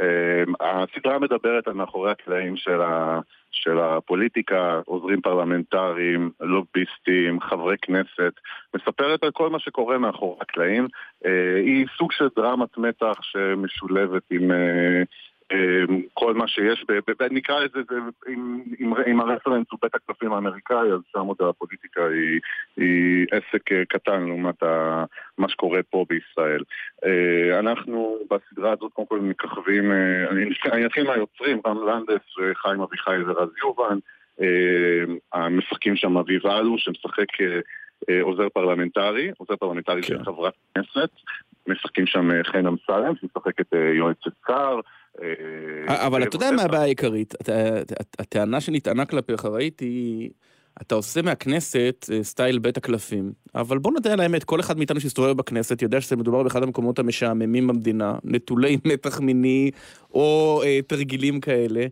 אה, 0.00 0.44
הסדרה 0.60 1.18
מדברת 1.18 1.68
על 1.68 1.74
מאחורי 1.74 2.10
הקלעים 2.10 2.56
של, 2.56 2.80
ה, 2.80 3.20
של 3.50 3.78
הפוליטיקה, 3.78 4.80
עוזרים 4.84 5.20
פרלמנטריים, 5.20 6.30
לוביסטים, 6.40 7.40
חברי 7.40 7.76
כנסת, 7.82 8.32
מספרת 8.74 9.24
על 9.24 9.30
כל 9.30 9.50
מה 9.50 9.58
שקורה 9.58 9.98
מאחורי 9.98 10.38
הקלעים. 10.40 10.88
אה, 11.26 11.56
היא 11.56 11.86
סוג 11.98 12.12
של 12.12 12.28
דרמת 12.36 12.78
מתח 12.78 13.22
שמשולבת 13.22 14.22
עם, 14.30 14.50
אה, 14.50 15.02
כל 16.14 16.34
מה 16.34 16.48
שיש, 16.48 16.84
נקרא 17.30 17.60
לזה, 17.60 17.80
עם 19.06 19.20
הרפרנס 19.20 19.66
הוא 19.70 19.78
בית 19.82 19.94
הקלפים 19.94 20.32
האמריקאי, 20.32 20.92
אז 20.92 21.00
שם 21.12 21.18
עוד 21.20 21.36
הפוליטיקה 21.40 22.06
היא, 22.06 22.40
היא 22.76 23.26
עסק 23.30 23.72
קטן 23.88 24.26
לעומת 24.26 24.62
מה 25.38 25.48
שקורה 25.48 25.80
פה 25.90 26.04
בישראל. 26.08 26.62
אנחנו 27.58 28.18
בסדרה 28.30 28.72
הזאת 28.72 28.92
קודם 28.92 29.06
כל 29.08 29.20
מככבים, 29.20 29.92
אני 30.72 30.86
אתחיל 30.86 31.06
מהיוצרים, 31.06 31.60
רם 31.66 31.88
לנדס 31.88 32.38
וחיים 32.38 32.80
אביחי 32.80 33.16
ורז 33.26 33.48
יובן, 33.62 33.98
המשחקים 35.32 35.96
שם 35.96 36.16
אביב 36.16 36.46
אלו 36.46 36.78
שמשחק 36.78 37.26
עוזר 38.22 38.48
פרלמנטרי, 38.48 39.30
עוזר 39.38 39.56
פרלמנטרי 39.56 40.02
של 40.02 40.18
כן. 40.18 40.24
חברת 40.24 40.54
כנסת, 40.74 41.10
משחקים 41.68 42.06
שם 42.06 42.28
חן 42.52 42.66
אמסלם, 42.66 43.14
שמשחקת 43.20 43.66
יועצת 43.98 44.32
שר, 44.46 44.80
אה, 45.22 46.06
אבל 46.06 46.22
אתה 46.22 46.36
יודע 46.36 46.50
מה 46.50 46.62
הבעיה 46.62 46.82
העיקרית? 46.82 47.34
הטענה 48.18 48.60
שנטענה 48.60 49.06
כלפיך, 49.06 49.44
ראיתי, 49.44 50.28
אתה 50.82 50.94
עושה 50.94 51.22
מהכנסת 51.22 52.06
אה, 52.12 52.22
style 52.22 52.58
בית 52.58 52.76
הקלפים, 52.76 53.32
אבל 53.54 53.78
בוא 53.78 53.92
נדע 53.92 54.12
על 54.12 54.20
האמת, 54.20 54.44
כל 54.44 54.60
אחד 54.60 54.78
מאיתנו 54.78 55.00
שהסתובב 55.00 55.36
בכנסת 55.36 55.82
יודע 55.82 56.00
שזה 56.00 56.16
מדובר 56.16 56.42
באחד 56.42 56.62
המקומות 56.62 56.98
המשעממים 56.98 57.66
במדינה, 57.66 58.14
נטולי 58.24 58.76
מתח 58.92 59.20
מיני 59.20 59.70
או 60.14 60.60
אה, 60.64 60.82
תרגילים 60.86 61.40
כאלה. 61.40 61.86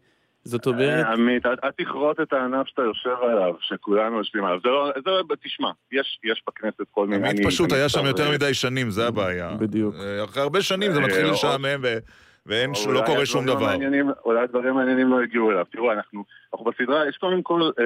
זאת 0.45 0.66
אומרת... 0.66 1.07
עמית, 1.07 1.47
אל 1.47 1.70
תכרות 1.76 2.20
את 2.20 2.32
הענף 2.32 2.66
שאתה 2.66 2.82
יושב 2.82 3.16
עליו, 3.22 3.55
שכולנו 3.61 4.16
יושבים 4.16 4.45
עליו. 4.45 4.59
זה 4.64 4.68
לא, 4.68 4.90
זה 5.05 5.11
לא, 5.11 5.22
תשמע, 5.43 5.70
יש 5.93 6.43
בכנסת 6.49 6.82
כל 6.90 7.07
מיני... 7.07 7.28
עמית 7.28 7.47
פשוט 7.47 7.72
היה 7.72 7.88
שם 7.88 8.07
יותר 8.07 8.30
מדי 8.30 8.55
שנים, 8.55 8.90
זה 8.90 9.07
הבעיה. 9.07 9.51
בדיוק. 9.59 9.95
אחרי 10.24 10.43
הרבה 10.43 10.62
שנים 10.62 10.93
זה 10.93 11.01
מתחיל 11.01 11.30
לשעמם 11.30 11.84
ואין, 12.47 12.72
לא 12.93 13.03
קורה 13.07 13.26
שום 13.26 13.47
דבר. 13.47 13.74
אולי 14.24 14.40
הדברים 14.40 14.74
מעניינים 14.74 15.09
לא 15.09 15.20
הגיעו 15.22 15.51
אליו. 15.51 15.64
תראו, 15.72 15.93
אנחנו, 15.93 16.24
אנחנו 16.53 16.70
בסדרה, 16.70 17.09
יש 17.09 17.16
קודם 17.16 17.43
כל 17.43 17.70
אה, 17.78 17.84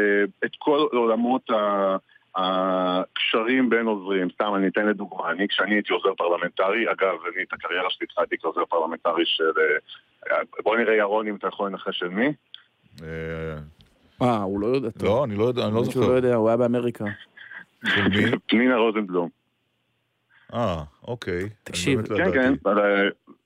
אה, 0.00 0.24
את 0.44 0.50
כל 0.58 0.86
עולמות 0.92 1.50
ה... 1.50 1.96
הקשרים 2.36 3.70
בין 3.70 3.86
עוזרים, 3.86 4.28
סתם 4.30 4.52
אני 4.56 4.68
אתן 4.68 4.86
לדוגמה, 4.86 5.30
אני 5.30 5.48
כשאני 5.48 5.74
הייתי 5.74 5.92
עוזר 5.92 6.14
פרלמנטרי, 6.14 6.92
אגב, 6.92 7.14
אני 7.34 7.42
את 7.42 7.52
הקריירה 7.52 7.90
שלי 7.90 8.06
התחלתי 8.10 8.36
כעוזר 8.40 8.64
פרלמנטרי 8.64 9.22
של... 9.26 9.52
אה, 10.30 10.36
בוא 10.64 10.76
נראה 10.76 10.94
ירון 10.94 11.28
אם 11.28 11.36
אתה 11.36 11.46
יכול 11.48 11.68
לנחש 11.70 11.98
של 11.98 12.08
מי. 12.08 12.32
אה, 14.22 14.42
הוא 14.42 14.60
לא 14.60 14.66
יודע. 14.66 14.88
לא, 15.02 15.24
אני 15.24 15.36
לא 15.36 15.44
יודע, 15.44 15.66
אני 15.66 15.74
לא 15.74 15.84
זוכר. 15.84 16.00
הוא 16.00 16.08
לא 16.08 16.12
יודע, 16.12 16.34
הוא 16.34 16.48
היה 16.48 16.56
באמריקה. 16.56 17.04
פנינה 18.46 18.76
רוזנבלום. 18.76 19.28
אה, 20.54 20.82
אוקיי. 21.08 21.48
תקשיב. 21.64 22.12
לא 22.12 22.16
כן, 22.16 22.32
כן, 22.32 22.54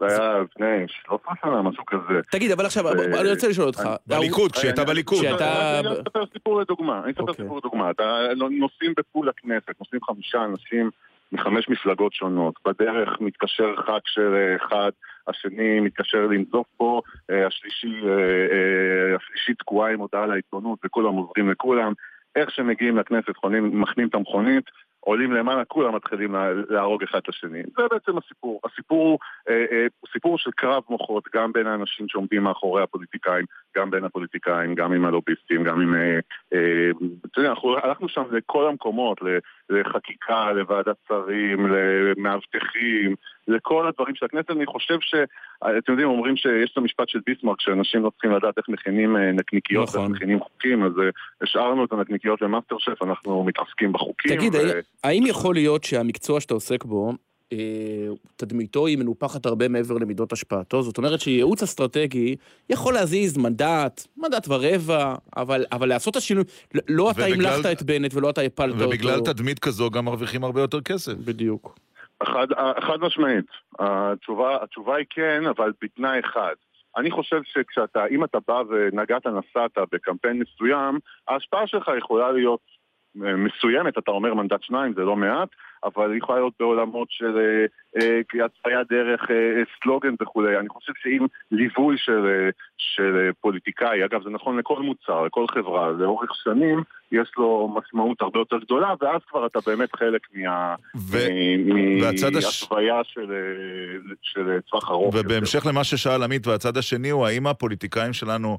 זה 0.00 0.22
היה 0.22 0.38
לפני 0.38 0.84
13 0.88 1.34
שנה, 1.42 1.62
משהו 1.62 1.84
כזה. 1.86 2.20
תגיד, 2.30 2.50
אבל 2.50 2.66
עכשיו, 2.66 2.92
אני 2.92 3.30
רוצה 3.30 3.48
לשאול 3.48 3.66
אותך. 3.66 3.82
בליכוד, 4.06 4.52
כשאתה 4.52 4.84
בליכוד. 4.84 5.18
כשאתה... 5.18 5.80
אני 5.80 5.92
אספר 5.92 6.24
סיפור 6.32 6.60
לדוגמה, 6.60 7.00
אני 7.04 7.12
אספר 7.12 7.22
אוקיי. 7.22 7.44
סיפור 7.44 7.58
לדוגמה. 7.58 7.90
נוסעים 8.50 8.92
בפול 8.96 9.28
הכנסת, 9.28 9.80
נוסעים 9.80 10.02
חמישה 10.04 10.44
אנשים 10.44 10.90
מחמש 11.32 11.68
מפלגות 11.68 12.12
שונות. 12.12 12.54
בדרך 12.66 13.20
מתקשר 13.20 13.76
ח"כ 13.76 14.02
של 14.06 14.54
אחד, 14.56 14.90
השני 15.28 15.80
מתקשר 15.80 16.26
לנזוף 16.26 16.66
פה, 16.76 17.00
אה, 17.30 17.46
השלישי, 17.46 18.00
אה, 18.04 18.10
אה, 18.10 19.16
השלישי 19.16 19.54
תקועה 19.54 19.92
עם 19.92 20.00
הודעה 20.00 20.26
לעיתונות 20.26 20.78
וכולם 20.84 21.14
עוזרים 21.14 21.50
לכולם. 21.50 21.92
איך 22.36 22.50
שמגיעים 22.50 22.96
לכנסת, 22.96 23.32
מחנים 23.72 24.08
את 24.08 24.14
המכונית, 24.14 24.64
עולים 25.00 25.32
למעלה, 25.32 25.64
כולם 25.64 25.94
מתחילים 25.94 26.34
להרוג 26.68 27.02
אחד 27.02 27.18
את 27.18 27.28
השני. 27.28 27.62
זה 27.62 27.82
בעצם 27.90 28.18
הסיפור. 28.18 28.60
הסיפור 28.64 29.10
הוא 29.10 29.18
אה, 29.48 29.64
אה, 29.72 29.86
סיפור 30.12 30.38
של 30.38 30.50
קרב 30.50 30.82
מוחות, 30.90 31.24
גם 31.34 31.52
בין 31.52 31.66
האנשים 31.66 32.08
שעומדים 32.08 32.42
מאחורי 32.42 32.82
הפוליטיקאים, 32.82 33.44
גם 33.76 33.90
בין 33.90 34.04
הפוליטיקאים, 34.04 34.74
גם 34.74 34.92
עם 34.92 35.04
הלוביסטים, 35.04 35.64
גם 35.64 35.80
עם... 35.80 35.94
אה, 35.94 36.18
אה, 36.52 36.90
אתה 37.26 37.40
יודע, 37.40 37.50
אנחנו 37.50 37.76
הלכנו 37.76 38.08
שם 38.08 38.22
לכל 38.30 38.68
המקומות, 38.68 39.18
לחקיקה, 39.70 40.52
לוועדת 40.52 40.96
שרים, 41.08 41.66
למאבטחים, 41.66 43.14
לכל 43.48 43.86
הדברים 43.86 44.14
של 44.14 44.24
הכנסת. 44.24 44.50
אני 44.50 44.66
חושב 44.66 44.98
ש... 45.00 45.14
אתם 45.64 45.92
יודעים, 45.92 46.08
אומרים 46.08 46.36
שיש 46.36 46.70
את 46.72 46.78
המשפט 46.78 47.08
של 47.08 47.18
ביסמרק, 47.26 47.60
שאנשים 47.60 48.02
לא 48.02 48.10
צריכים 48.10 48.32
לדעת 48.32 48.58
איך 48.58 48.68
מכינים 48.68 49.16
אה, 49.16 49.32
נקניקיות, 49.32 49.88
נכון. 49.88 50.00
איך 50.00 50.10
מכינים 50.10 50.40
חוקים, 50.40 50.82
אז 50.84 50.92
אה, 50.98 51.10
השארנו 51.42 51.84
את 51.84 51.92
הנקניקיות 51.92 52.42
למאסטר 52.42 52.76
שף, 52.78 53.02
אנחנו 53.02 53.44
מתעסקים 53.44 53.92
בחוקים. 53.92 54.36
תגיד, 54.36 54.54
ו... 54.54 54.58
האם 55.04 55.26
יכול 55.26 55.54
להיות 55.54 55.84
שהמקצוע 55.84 56.40
שאתה 56.40 56.54
עוסק 56.54 56.84
בו, 56.84 57.12
אה, 57.52 57.58
תדמיתו 58.36 58.86
היא 58.86 58.98
מנופחת 58.98 59.46
הרבה 59.46 59.68
מעבר 59.68 59.94
למידות 59.94 60.32
השפעתו, 60.32 60.82
זאת 60.82 60.98
אומרת 60.98 61.20
שייעוץ 61.20 61.62
אסטרטגי 61.62 62.36
יכול 62.70 62.94
להזיז 62.94 63.36
מנדט, 63.36 64.06
מנדט 64.16 64.46
ורבע, 64.48 65.14
אבל, 65.36 65.64
אבל 65.72 65.88
לעשות 65.88 66.12
את 66.12 66.16
השינוי, 66.16 66.44
לא 66.88 67.10
אתה 67.10 67.26
המלכת 67.26 67.66
את 67.72 67.82
בנט 67.82 68.14
ולא 68.14 68.30
אתה 68.30 68.40
הפלת 68.40 68.74
אותו. 68.74 68.84
ובגלל 68.84 69.20
תדמית 69.20 69.58
כזו 69.58 69.90
גם 69.90 70.04
מרוויחים 70.04 70.44
הרבה 70.44 70.60
יותר 70.60 70.80
כסף. 70.80 71.12
בדיוק. 71.12 71.78
חד, 72.22 72.46
חד 72.80 73.00
משמעית. 73.00 73.46
התשובה, 73.78 74.58
התשובה 74.62 74.96
היא 74.96 75.06
כן, 75.10 75.42
אבל 75.46 75.72
בתנאי 75.82 76.20
אחד. 76.20 76.54
אני 76.96 77.10
חושב 77.10 77.40
שכשאתה, 77.44 78.06
אם 78.06 78.24
אתה 78.24 78.38
בא 78.48 78.62
ונגעת 78.68 79.26
נסעת 79.26 79.78
בקמפיין 79.92 80.38
מסוים, 80.38 80.98
ההשפעה 81.28 81.66
שלך 81.66 81.90
יכולה 81.98 82.32
להיות 82.32 82.60
מסוימת, 83.14 83.98
אתה 83.98 84.10
אומר 84.10 84.34
מנדט 84.34 84.62
שניים, 84.62 84.92
זה 84.94 85.00
לא 85.00 85.16
מעט, 85.16 85.48
אבל 85.84 86.10
היא 86.10 86.18
יכולה 86.18 86.38
להיות 86.38 86.52
בעולמות 86.60 87.08
של 87.10 87.38
אה, 87.96 88.44
הצפייה 88.44 88.78
אה, 88.78 88.84
דרך 88.90 89.30
אה, 89.30 89.62
סלוגן 89.82 90.14
וכולי. 90.22 90.58
אני 90.58 90.68
חושב 90.68 90.92
שאם 91.02 91.26
ליווי 91.50 91.98
של, 91.98 92.26
אה, 92.26 92.50
של 92.78 93.16
אה, 93.16 93.32
פוליטיקאי, 93.40 94.04
אגב 94.04 94.22
זה 94.22 94.30
נכון 94.30 94.58
לכל 94.58 94.82
מוצר, 94.82 95.24
לכל 95.24 95.46
חברה, 95.54 95.90
לאורך 95.90 96.30
שנים, 96.44 96.82
יש 97.12 97.30
לו 97.36 97.76
משמעות 97.78 98.22
הרבה 98.22 98.38
יותר 98.38 98.58
גדולה, 98.58 98.94
ואז 99.00 99.20
כבר 99.28 99.46
אתה 99.46 99.58
באמת 99.66 99.96
חלק 99.96 100.22
מה... 100.34 100.74
ו... 100.96 101.18
מהתוויה 102.00 103.00
הש... 103.00 103.14
של, 103.14 103.32
אה, 103.32 104.14
של 104.22 104.60
טווח 104.70 104.90
ארוך. 104.90 105.14
ובהמשך 105.14 105.54
יותר. 105.54 105.68
למה 105.68 105.84
ששאל 105.84 106.22
עמית, 106.22 106.46
והצד 106.46 106.76
השני 106.76 107.10
הוא 107.10 107.26
האם 107.26 107.46
הפוליטיקאים 107.46 108.12
שלנו... 108.12 108.58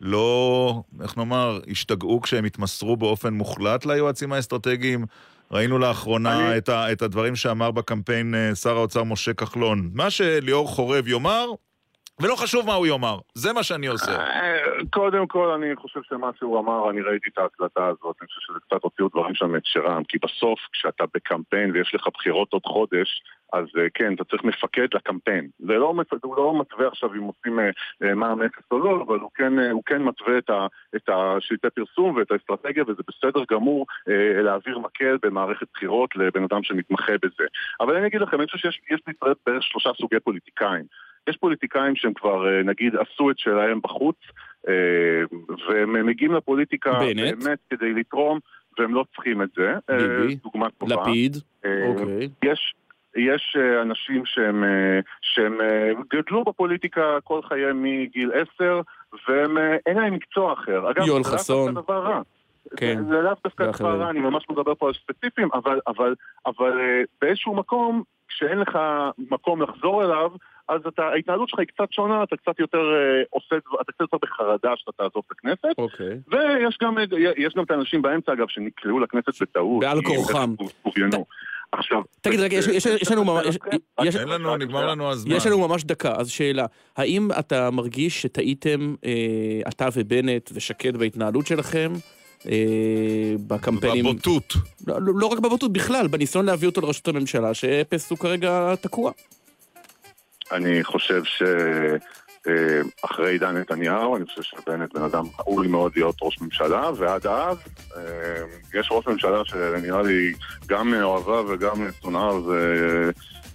לא, 0.00 0.74
איך 1.02 1.16
נאמר, 1.16 1.60
השתגעו 1.70 2.20
כשהם 2.20 2.44
התמסרו 2.44 2.96
באופן 2.96 3.34
מוחלט 3.34 3.86
ליועצים 3.86 4.32
האסטרטגיים 4.32 5.04
ראינו 5.50 5.78
לאחרונה 5.78 6.48
אני... 6.48 6.58
את, 6.58 6.68
ה, 6.68 6.92
את 6.92 7.02
הדברים 7.02 7.36
שאמר 7.36 7.70
בקמפיין 7.70 8.34
אה, 8.34 8.54
שר 8.54 8.76
האוצר 8.76 9.04
משה 9.04 9.34
כחלון. 9.34 9.90
מה 9.94 10.10
שליאור 10.10 10.68
חורב 10.68 11.08
יאמר, 11.08 11.46
ולא 12.22 12.34
חשוב 12.36 12.66
מה 12.66 12.74
הוא 12.74 12.86
יאמר, 12.86 13.18
זה 13.34 13.52
מה 13.52 13.62
שאני 13.62 13.86
עושה. 13.86 14.18
אה, 14.20 14.56
קודם 14.90 15.26
כל, 15.26 15.50
אני 15.50 15.76
חושב 15.76 16.00
שמה 16.08 16.30
שהוא 16.38 16.58
אמר, 16.58 16.90
אני 16.90 17.00
ראיתי 17.00 17.30
את 17.32 17.38
ההקלטה 17.38 17.86
הזאת, 17.86 18.16
אני 18.20 18.28
חושב 18.28 18.40
שזה 18.40 18.58
קצת 18.68 18.82
הוציאו 18.82 19.08
דברים 19.08 19.34
שם 19.34 19.52
מהקשרם, 19.52 20.04
כי 20.04 20.18
בסוף, 20.22 20.58
כשאתה 20.72 21.04
בקמפיין 21.14 21.70
ויש 21.70 21.94
לך 21.94 22.08
בחירות 22.14 22.52
עוד 22.52 22.62
חודש, 22.64 23.22
אז 23.52 23.64
אה, 23.78 23.86
כן, 23.94 24.14
אתה 24.14 24.24
צריך 24.24 24.44
מפקד 24.44 24.86
לקמפיין. 24.94 25.48
זה 25.58 25.72
לא, 25.72 25.94
הוא 26.22 26.36
לא 26.36 26.60
מתווה 26.60 26.88
עכשיו 26.88 27.14
אם 27.14 27.22
עושים 27.22 27.58
מע"מ 28.14 28.42
אפס 28.42 28.64
או 28.70 28.78
לא, 28.78 29.02
אבל 29.06 29.18
הוא 29.18 29.30
כן, 29.34 29.58
הוא 29.58 29.82
כן 29.86 30.02
מתווה 30.02 30.38
את, 30.38 30.50
ה, 30.50 30.66
את 30.96 31.08
השלטי 31.08 31.70
פרסום 31.74 32.16
ואת 32.16 32.30
האסטרטגיה, 32.30 32.84
וזה 32.88 33.02
בסדר 33.08 33.44
גמור 33.50 33.86
אה, 34.08 34.42
להעביר 34.42 34.78
מקל 34.78 35.16
במערכת 35.22 35.66
בחירות 35.74 36.16
לבן 36.16 36.44
אדם 36.44 36.62
שמתמחה 36.62 37.12
בזה. 37.22 37.44
אבל 37.80 37.96
אני 37.96 38.06
אגיד 38.06 38.20
לכם, 38.20 38.40
אני 38.40 38.46
חושב 38.46 38.70
שיש 38.70 39.00
בישראל 39.06 39.34
בערך 39.46 39.62
שלושה 39.62 39.90
סוגי 40.00 40.20
פוליטיקאים. 40.20 40.84
יש 41.28 41.36
פוליטיקאים 41.36 41.96
שהם 41.96 42.14
כבר, 42.14 42.48
אה, 42.48 42.62
נגיד, 42.62 42.94
עשו 42.96 43.30
את 43.30 43.38
שלהם 43.38 43.80
בחוץ, 43.82 44.16
אה, 44.68 44.74
והם 45.68 46.06
מגיעים 46.06 46.34
לפוליטיקה 46.34 46.92
בנט. 46.92 47.44
באמת 47.44 47.58
כדי 47.70 47.92
לתרום, 47.92 48.38
והם 48.78 48.94
לא 48.94 49.04
צריכים 49.14 49.42
את 49.42 49.48
זה. 49.56 49.74
ביבי, 49.88 50.34
דוגמה 50.34 50.70
טובה. 50.70 50.94
לפיד, 50.94 51.36
אוקיי. 51.64 52.28
יש... 52.44 52.74
יש 53.16 53.56
אנשים 53.82 54.22
שהם, 54.26 54.64
שהם 55.22 55.58
גדלו 56.10 56.44
בפוליטיקה 56.44 57.18
כל 57.24 57.40
חייהם 57.42 57.82
מגיל 57.82 58.30
עשר, 58.32 58.80
ואין 59.28 59.96
להם 59.96 60.14
מקצוע 60.14 60.52
אחר. 60.52 60.90
אגב, 60.90 61.06
יואל 61.06 61.24
חסון. 61.24 61.74
זה 61.74 61.80
דבר 61.80 61.98
רע. 61.98 62.20
כן. 62.76 63.04
זה 63.08 63.14
לאו 63.14 63.32
דווקא 63.44 63.70
דבר 63.72 64.00
רע, 64.00 64.10
אני 64.10 64.20
ממש 64.20 64.46
מדבר 64.50 64.74
פה 64.74 64.88
על 64.88 64.94
ספציפיים, 64.94 65.48
אבל, 65.54 65.80
אבל, 65.86 66.14
אבל 66.46 66.72
באיזשהו 67.20 67.54
מקום, 67.54 68.02
כשאין 68.28 68.58
לך 68.58 68.78
מקום 69.30 69.62
לחזור 69.62 70.04
אליו, 70.04 70.30
אז 70.68 70.80
אתה, 70.88 71.02
ההתנהלות 71.02 71.48
שלך 71.48 71.58
היא 71.58 71.66
קצת 71.66 71.92
שונה, 71.92 72.22
אתה 72.22 72.36
קצת 72.36 72.60
יותר 72.60 72.78
אה, 72.78 73.22
עושה, 73.30 73.56
אתה 73.56 73.92
קצת 73.92 74.00
יותר 74.00 74.16
בחרדה 74.22 74.72
שאתה 74.76 74.92
תעזוב 74.92 75.22
את 75.26 75.32
הכנסת. 75.32 75.78
אוקיי. 75.78 76.18
ויש 76.28 76.78
גם, 76.82 76.96
גם 77.56 77.64
את 77.64 77.70
האנשים 77.70 78.02
באמצע, 78.02 78.32
אגב, 78.32 78.46
שנקלעו 78.48 79.00
לכנסת 79.00 79.42
בטעות. 79.42 79.80
בעל 79.80 79.98
כורחם. 80.02 80.54
עכשיו... 81.72 82.02
תגיד, 82.20 82.40
רגע, 82.40 82.56
יש 83.00 83.10
לנו 83.10 83.24
ממש... 83.24 83.58
אין 83.98 84.28
לנו, 84.28 84.56
נגמר 84.56 84.86
לנו 84.86 85.10
הזמן. 85.10 85.36
יש 85.36 85.46
לנו 85.46 85.68
ממש 85.68 85.84
דקה, 85.84 86.14
אז 86.16 86.30
שאלה. 86.30 86.66
האם 86.96 87.28
אתה 87.38 87.70
מרגיש 87.70 88.22
שטעיתם, 88.22 88.94
אה, 89.04 89.12
אתה 89.68 89.88
ובנט 89.92 90.50
ושקד 90.54 90.96
בהתנהלות 90.96 91.46
שלכם? 91.46 91.92
אה, 92.48 93.34
בקמפיינים... 93.46 94.04
בבוטות. 94.04 94.54
לא, 94.86 94.96
לא 95.00 95.26
רק 95.26 95.38
בבוטות, 95.38 95.72
בכלל, 95.72 96.06
בניסיון 96.06 96.46
להביא 96.46 96.68
אותו 96.68 96.80
לראשות 96.80 97.08
הממשלה, 97.08 97.54
שאפס 97.54 98.10
הוא 98.10 98.18
כרגע 98.18 98.74
תקוע. 98.80 99.12
אני 100.52 100.84
חושב 100.84 101.24
ש... 101.24 101.42
אה, 102.48 102.80
אחרי 103.04 103.30
עידן 103.30 103.56
נתניהו, 103.56 104.16
אני 104.16 104.24
חושב 104.26 104.42
שבנט 104.42 104.94
בן 104.94 105.02
אדם 105.02 105.24
ראוי 105.38 105.68
מאוד 105.68 105.92
להיות 105.96 106.16
ראש 106.22 106.40
ממשלה, 106.40 106.90
ועד 106.96 107.26
אז 107.26 107.56
אה, 107.96 108.80
יש 108.80 108.88
ראש 108.90 109.06
ממשלה 109.06 109.44
שנראה 109.44 110.02
לי 110.02 110.32
גם 110.66 110.94
אוהביו 111.02 111.46
וגם 111.48 111.86
שונאיו 112.02 112.44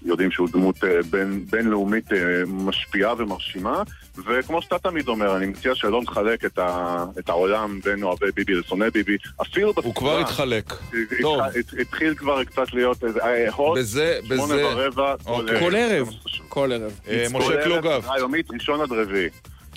יודעים 0.05 0.31
שהוא 0.31 0.49
דמות 0.53 0.83
אה, 0.83 0.99
בין, 1.09 1.45
בינלאומית 1.51 2.05
משפיעה 2.47 3.13
ומרשימה, 3.17 3.83
וכמו 4.25 4.61
שאתה 4.61 4.79
תמיד 4.79 5.07
אומר, 5.07 5.37
אני 5.37 5.45
מציע 5.45 5.75
שלא 5.75 6.01
נחלק 6.01 6.45
את, 6.45 6.59
ה, 6.59 7.05
את 7.19 7.29
העולם 7.29 7.79
בין 7.83 8.03
אוהבי 8.03 8.25
ביבי 8.35 8.53
לשונאי 8.53 8.89
ביבי, 8.89 9.17
אפילו 9.41 9.69
בסביבה. 9.73 9.87
הוא 9.87 9.95
כבר 9.95 10.19
התחלק. 10.19 10.73
טוב. 11.21 11.39
התחיל 11.79 12.15
כבר 12.15 12.43
קצת 12.43 12.73
להיות 12.73 13.03
איזה 13.03 13.19
הוט, 13.55 13.79
שמונה 14.27 14.55
ורבע, 14.55 15.15
כל 15.59 15.75
ערב. 15.75 16.09
כל 16.49 16.71
ערב. 16.71 16.99
משה 17.31 17.63
קלוגב. 17.63 18.05
ראשון 18.53 18.81
עד 18.81 18.91
רביעי. 18.91 19.29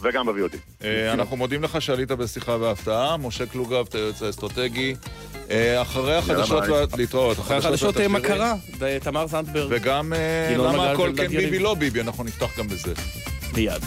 וגם 0.05 0.27
ב-VOD. 0.27 0.57
אה, 0.85 1.13
אנחנו 1.13 1.37
מודים 1.37 1.63
לך 1.63 1.83
שעלית 1.83 2.09
בשיחה 2.11 2.59
בהפתעה. 2.59 3.17
משה 3.17 3.47
קלוגב, 3.47 3.85
את 3.89 3.95
היועץ 3.95 4.23
האסטרטגי. 4.23 4.95
אה, 5.51 5.83
אחרי 5.83 6.17
החדשות, 6.17 6.65
להתראות. 6.99 7.39
אחרי 7.39 7.57
החדשות 7.57 7.97
מה 7.97 8.21
קרה? 8.21 8.55
תמר 9.01 9.27
זנדברג. 9.27 9.67
וגם 9.71 10.13
אה, 10.13 10.57
למה 10.59 10.91
הכל 10.91 11.13
כן 11.17 11.29
ביבי 11.29 11.59
לא 11.59 11.75
ביבי, 11.75 12.01
אנחנו 12.01 12.25
נפתח 12.25 12.59
גם 12.59 12.69
בזה. 12.69 12.93
מיד. 13.55 13.83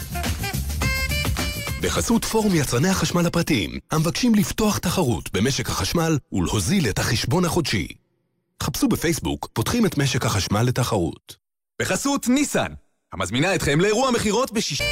בחסות 1.82 2.24
פורום 2.24 2.54
יצרני 2.54 2.88
החשמל 2.88 3.26
הפרטיים, 3.26 3.70
המבקשים 3.90 4.34
לפתוח 4.34 4.78
תחרות 4.78 5.32
במשק 5.32 5.68
החשמל 5.68 6.18
ולהוזיל 6.32 6.88
את 6.88 6.98
החשבון 6.98 7.44
החודשי. 7.44 7.88
חפשו 8.62 8.88
בפייסבוק, 8.88 9.48
פותחים 9.52 9.86
את 9.86 9.98
משק 9.98 10.26
החשמל 10.26 10.62
לתחרות. 10.62 11.36
בחסות 11.82 12.28
ניסן, 12.28 12.72
המזמינה 13.12 13.54
אתכם 13.54 13.80
לאירוע 13.80 14.10
מכירות 14.10 14.52
בשיש... 14.52 14.82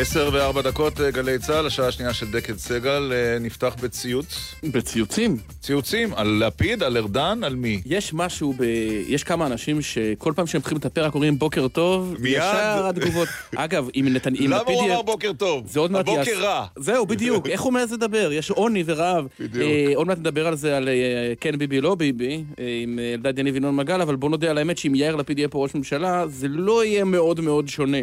עשר 0.00 0.30
וארבע 0.32 0.62
דקות, 0.62 1.00
אה, 1.00 1.10
גלי 1.10 1.38
צה"ל, 1.38 1.66
השעה 1.66 1.88
השנייה 1.88 2.14
של 2.14 2.30
דקל 2.30 2.56
סגל, 2.56 3.12
אה, 3.14 3.38
נפתח 3.38 3.76
בציוץ. 3.80 4.54
בציוצים. 4.64 5.36
ציוצים, 5.60 6.14
על 6.14 6.42
לפיד, 6.46 6.82
על 6.82 6.96
ארדן, 6.96 7.44
על 7.44 7.56
מי? 7.56 7.80
יש 7.86 8.14
משהו, 8.14 8.52
ב... 8.52 8.62
יש 9.08 9.24
כמה 9.24 9.46
אנשים 9.46 9.82
שכל 9.82 10.32
פעם 10.36 10.46
שהם 10.46 10.60
פותחים 10.60 10.78
את 10.78 10.84
הפרק 10.84 11.14
אומרים 11.14 11.38
בוקר 11.38 11.68
טוב, 11.68 12.14
מיד. 12.18 12.32
ישר 12.32 12.86
התגובות. 12.88 13.28
אגב, 13.56 13.88
אם 13.96 14.08
נתן... 14.10 14.32
למה 14.34 14.60
הוא 14.66 14.86
אמר 14.86 15.02
בוקר 15.02 15.32
טוב? 15.32 15.66
זה 15.66 15.80
עוד 15.80 15.90
מעט... 15.90 16.08
הבוקר 16.08 16.40
רע. 16.40 16.66
זהו, 16.76 17.06
בדיוק. 17.06 17.46
איך 17.52 17.60
הוא 17.60 17.72
מעז 17.72 17.92
לדבר? 17.92 18.32
יש 18.32 18.50
עוני 18.50 18.82
ורעב. 18.86 19.26
בדיוק. 19.40 19.64
אה, 19.64 19.92
עוד 19.94 20.06
מעט 20.06 20.18
נדבר 20.18 20.46
על 20.46 20.56
זה, 20.56 20.76
על 20.76 20.88
אה, 20.88 21.32
כן 21.40 21.58
ביבי, 21.58 21.80
לא 21.80 21.94
ביבי, 21.94 22.44
אה, 22.58 22.80
עם 22.82 22.98
אה, 22.98 23.14
אלדד 23.14 23.38
יניב 23.38 23.56
ינון 23.56 23.76
מגל, 23.76 24.00
אבל 24.00 24.16
בוא 24.16 24.30
נודה 24.30 24.50
על 24.50 24.58
האמת 24.58 24.78
שאם 24.78 24.94
יאיר 24.94 25.16
לפיד 25.16 25.38
יהיה 25.38 25.48
פה 25.48 25.58
ראש 25.62 25.74
ממשלה, 25.74 26.26
זה 26.26 26.48
לא 26.48 26.84
יהיה 26.84 27.04
מאוד 27.04 27.40
מאוד 27.40 27.68
שונה. 27.68 27.98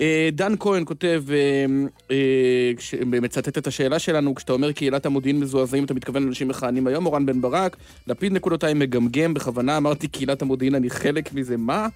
אה, 0.00 0.28
דן 0.32 0.52
כהן 0.60 0.82
כותב, 0.86 1.22
אה, 1.30 1.64
אה, 2.10 2.72
מצטט 3.20 3.58
את 3.58 3.66
השאלה 3.66 3.98
שלנו, 3.98 4.34
כשאתה 4.34 4.52
אומר 4.52 4.72
קהילת 4.72 5.06
המודיעין 5.06 5.40
מזועזעים, 5.40 5.84
אתה 5.84 5.94
מתכוון 5.94 6.22
לאנשים 6.22 6.48
מכהנים 6.48 6.86
היום, 6.86 7.06
אורן 7.06 7.26
בן 7.26 7.40
ברק, 7.40 7.76
לפיד 8.06 8.32
נקודותיים 8.32 8.78
מגמגם, 8.78 9.34
בכוונה 9.34 9.76
אמרתי 9.76 10.08
קהילת 10.08 10.42
המודיעין, 10.42 10.74
אני 10.74 10.90
חלק 10.90 11.32
מזה, 11.32 11.56
מה? 11.56 11.88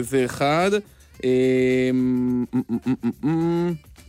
זה 0.00 0.24
אחד. 0.24 0.70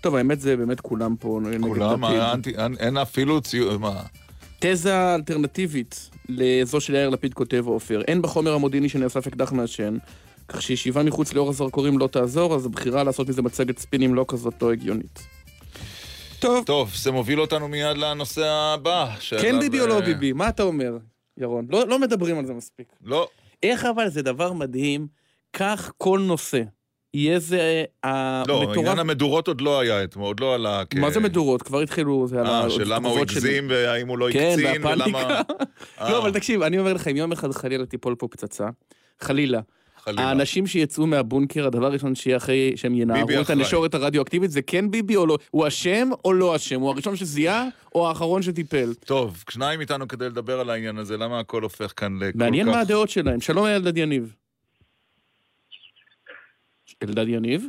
טוב, 0.02 0.16
האמת 0.16 0.40
זה 0.42 0.58
באמת 0.58 0.82
כולם 0.82 1.16
פה 1.20 1.40
נגד 1.44 1.62
כולם, 1.62 2.04
לפיד. 2.04 2.56
אין- 2.80 2.98
אפילו 2.98 3.42
ציוץ, 3.42 3.80
מה? 3.80 4.02
תזה 4.60 5.16
אלטרנטיבית 5.16 6.10
לזו 6.30 6.82
של 6.82 6.94
יאיר 6.96 7.10
לפיד 7.10 7.34
כותב 7.34 7.64
עופר, 7.68 8.02
אין 8.08 8.22
בחומר 8.22 8.54
המודיעיני 8.54 8.90
שנאסף 8.90 9.28
אקדח 9.28 9.52
מעשן, 9.52 9.98
כך 10.50 10.62
שישיבה 10.62 11.04
מחוץ 11.04 11.34
לאור 11.34 11.50
הזרקורים 11.50 12.00
לא 12.00 12.08
תעזור, 12.08 12.56
אז 12.56 12.66
הבחירה 12.66 13.04
לעשות 13.04 13.30
מזה 13.30 13.42
מצגת 13.42 13.80
ספינים 13.80 14.16
לא 14.16 14.26
כזאת 14.28 14.62
לא 14.62 14.72
הגיונית. 14.72 15.20
טוב, 16.40 16.66
טוב, 16.66 16.92
זה 16.96 17.12
מוביל 17.12 17.42
אותנו 17.42 17.68
מיד 17.68 17.98
לנושא 17.98 18.48
הבא. 18.48 19.16
כן 19.42 19.60
ביבי 19.60 19.80
או 19.80 19.88
לא 19.88 19.96
אה, 19.96 20.02
ביבי? 20.02 20.34
מה 20.34 20.50
אתה 20.50 20.64
אומר, 20.64 20.98
ירון? 21.38 21.68
לא, 21.70 21.88
לא 21.88 22.00
מדברים 22.00 22.40
על 22.40 22.46
זה 22.46 22.54
מספיק. 22.54 22.88
לא. 23.04 23.28
איך 23.64 23.86
אבל 23.86 24.10
זה 24.10 24.22
דבר 24.22 24.54
מדהים, 24.54 25.08
כך 25.54 25.92
כל 25.98 26.20
נושא. 26.20 26.62
יהיה 27.14 27.40
זה 27.40 27.84
לא, 28.04 28.10
המטורף... 28.10 28.78
עניין 28.78 29.00
המדורות 29.00 29.48
עוד 29.48 29.62
לא 29.62 29.80
היה 29.80 30.04
אתמול, 30.04 30.28
עוד 30.28 30.40
לא 30.40 30.56
עלה 30.56 30.84
כ... 30.90 30.96
מה 30.96 31.10
זה 31.12 31.20
מדורות? 31.20 31.62
כבר 31.62 31.80
התחילו, 31.80 32.28
זה 32.28 32.42
אה, 32.42 32.70
של 32.70 32.94
למה 32.94 33.10
הוא. 33.10 33.20
הגזים 33.20 33.70
והאם 33.70 34.08
הוא 34.08 34.18
לא 34.18 34.28
כן, 34.34 34.50
הקצין, 34.52 34.66
והפאניקה. 34.66 35.06
ולמה... 35.06 35.42
אה, 36.02 36.10
לא, 36.12 36.18
אבל 36.18 36.32
תקשיב, 36.34 36.62
אני 36.62 36.80
אומר 36.80 36.94
לך, 36.94 37.08
אם 37.08 37.16
יום 37.16 37.32
אחד 37.32 37.52
חלילה 37.52 37.86
תיפול 37.86 38.16
פה 38.16 38.28
פצצה, 38.28 38.68
חלילה, 39.20 39.60
חלילה. 40.00 40.22
האנשים 40.22 40.68
שיצאו 40.68 41.08
מהבונקר, 41.08 41.68
הדבר 41.68 41.86
הראשון 41.86 42.16
שיהיה 42.16 42.38
אחרי 42.38 42.74
שהם 42.76 42.96
ינערו 42.96 43.30
את. 43.42 43.50
הנשורת 43.50 43.94
הרדיואקטיבית, 43.94 44.52
זה 44.52 44.62
כן 44.62 44.92
ביבי 44.92 45.16
או 45.16 45.26
לא? 45.26 45.38
הוא 45.52 45.68
אשם 45.68 46.10
או 46.26 46.34
לא 46.34 46.56
אשם? 46.56 46.80
הוא 46.80 46.90
הראשון 46.90 47.16
שזיהה 47.16 47.66
או 47.96 48.08
האחרון 48.08 48.42
שטיפל? 48.42 48.94
טוב, 48.94 49.44
שניים 49.50 49.82
איתנו 49.82 50.08
כדי 50.08 50.26
לדבר 50.26 50.60
על 50.60 50.70
העניין 50.70 50.98
הזה, 50.98 51.18
למה 51.18 51.40
הכל 51.40 51.64
הופך 51.64 51.94
כאן 51.98 52.18
לכל 52.20 52.32
כך... 52.32 52.36
מעניין 52.36 52.68
מה 52.68 52.80
הדעות 52.80 53.10
שלהם. 53.10 53.42
שלום 53.42 53.66
אלדד 53.66 53.98
יניב. 53.98 54.36
אלדד 57.04 57.28
יניב? 57.28 57.66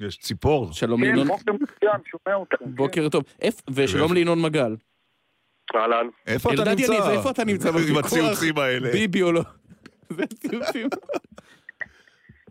יש 0.00 0.16
ציפור. 0.16 0.72
שלום 0.72 1.00
כן, 1.00 1.06
לינון. 1.06 1.26
בוקר 1.26 1.52
מצוין, 1.52 2.00
שומע 2.10 2.36
אתכם. 2.42 2.64
בוקר 2.74 3.08
טוב. 3.08 3.24
ושלום 3.70 4.12
לינון 4.12 4.42
מגל. 4.42 4.76
אהלן. 5.74 6.06
איפה 6.26 6.54
אתה 6.54 6.62
אלדד 6.62 6.80
נמצא? 6.80 6.92
יניב, 6.92 7.02
איפה 7.02 7.30
אתה 7.30 7.44
נמצא 7.44 7.68
עם? 7.68 7.96
הציוצים 7.96 8.58
האלה. 8.58 8.92
ביבי 8.92 9.22
או 9.22 9.32
לא? 9.32 9.42
זה 10.10 10.26
ציוצים. 10.26 10.88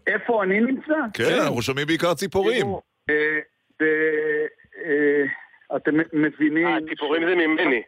איפה 0.07 0.43
אני 0.43 0.60
נמצא? 0.60 0.93
כן, 1.14 1.39
אנחנו 1.43 1.62
שומעים 1.62 1.88
בעיקר 1.88 2.14
ציפורים. 2.14 2.68
אה, 3.10 3.39
אה, 3.82 5.26
אתם 5.76 5.91
מבינים... 6.14 6.68
אה, 6.68 6.78
ציפורים 6.89 7.24
זה 7.28 7.36
ממני. 7.36 7.82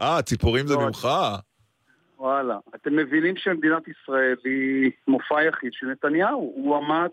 אה, 0.00 0.22
ציפורים 0.22 0.66
זה 0.66 0.74
לא, 0.74 0.86
ממך? 0.86 1.08
וואלה. 2.18 2.58
אתם 2.74 2.96
מבינים 2.96 3.36
שמדינת 3.36 3.82
ישראל 3.88 4.36
היא 4.44 4.90
מופע 5.08 5.42
יחיד 5.42 5.72
של 5.72 5.86
נתניהו. 5.86 6.52
הוא 6.56 6.76
עמד 6.76 7.08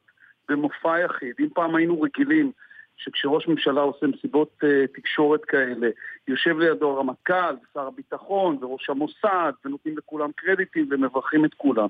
במופע 0.49 0.99
יחיד. 0.99 1.34
אם 1.39 1.47
פעם 1.53 1.76
היינו 1.76 2.01
רגילים 2.01 2.51
שכשראש 2.98 3.48
ממשלה 3.48 3.82
עושה 3.82 4.08
מסיבות 4.08 4.50
uh, 4.64 4.68
תקשורת 4.96 5.46
כאלה, 5.46 5.89
יושב 6.28 6.58
לידו 6.60 6.91
הרמטכ"ל, 6.91 7.56
שר 7.74 7.88
הביטחון 7.88 8.58
וראש 8.62 8.89
המוסד, 8.89 9.54
ונותנים 9.66 9.98
לכולם 9.98 10.30
קרדיטים 10.36 10.88
ומברכים 10.91 11.46
את 11.46 11.54
כולם. 11.54 11.88